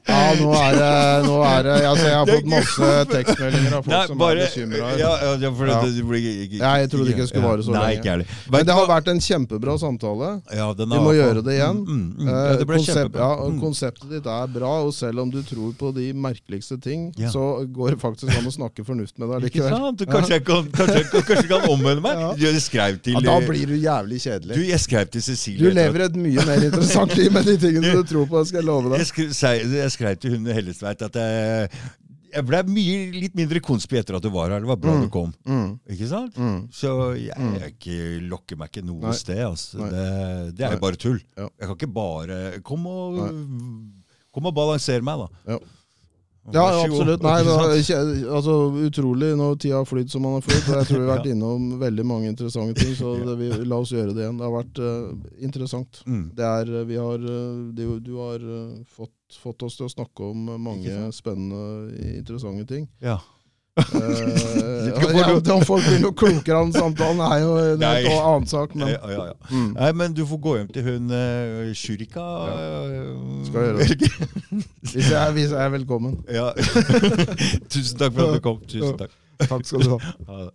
[0.08, 0.92] Ja, nå er det,
[1.28, 4.48] nå er det altså, Jeg har fått masse tekstmeldinger av folk Nei, som bare er
[4.48, 4.78] bekymra.
[4.78, 8.26] ja, ja, ja, jeg trodde ikke det skulle vare så Nei, lenge.
[8.54, 10.30] Men det har vært en kjempebra samtale.
[10.48, 11.82] Vi må gjøre det igjen.
[11.84, 12.32] Mm, mm, mm.
[12.32, 13.60] Eh, det konsept, ja, Mm.
[13.62, 17.96] konseptet ditt er bra, og selv om du tror på de merkeligste ting, så går
[17.96, 19.96] det faktisk an å snakke fornuft med deg likevel.
[19.98, 22.24] Du, kanskje, jeg kan, kanskje, kanskje jeg kan omvende meg?
[22.48, 24.68] Jeg skrev til Ja, da blir du jævlig Du, kjedelig.
[24.70, 28.04] jeg skrev til Cecilie Du lever et mye mer interessant liv med de tingene du
[28.08, 29.04] tror på, skal jeg love deg.
[29.04, 31.70] jeg skrev til hun Hellesveit at jeg,
[32.34, 34.60] jeg ble mye, litt mindre konspi etter at du var her.
[34.64, 35.02] Det var bra Mm.
[35.06, 35.34] du kom.
[35.48, 36.36] Mm, Ikke sant?
[36.38, 36.68] mm.
[36.72, 37.56] Så jeg, Mm.
[37.60, 39.12] jeg lokker meg ikke noe Nei.
[39.16, 39.40] sted.
[39.48, 39.78] Altså.
[39.90, 41.20] Det, det er jo bare tull.
[41.38, 41.48] Ja.
[41.60, 43.18] Jeg kan ikke bare Kom og,
[44.34, 45.54] kom og balansere meg, da.
[45.54, 45.60] Ja.
[46.54, 47.24] Ja, absolutt.
[47.26, 47.56] Nei, da,
[48.38, 48.56] altså,
[48.88, 50.70] utrolig når tida har flydd som man har flydd.
[50.70, 53.92] Jeg tror vi har vært innom veldig mange interessante ting, så det, vi, la oss
[53.96, 54.40] gjøre det igjen.
[54.40, 56.02] Det har vært uh, interessant.
[56.08, 56.26] Mm.
[56.38, 59.92] Det er, eh, vi har, eh, det, du har uh, fått, fått oss til å
[59.92, 62.88] snakke om mange spennende, interessante ting.
[63.04, 63.20] Ja.
[63.78, 68.48] Eh, ja, Om folk blir noe klokere av den samtalen, er jo en helt annen
[68.50, 68.76] sak.
[68.76, 69.36] Men, Ja, ja, ja.
[69.52, 69.70] mm.
[69.78, 72.26] Nei, men du får gå hjem til hun uh, Shurika.
[72.52, 73.10] eh,
[73.48, 74.12] Skal gjøre det.
[74.94, 76.18] hvis, jeg, hvis jeg er velkommen.
[76.32, 76.50] Ja.
[77.74, 78.62] Tusen takk for at du kom.
[78.68, 79.14] Tusen takk.
[79.46, 80.48] Takk skal du ha.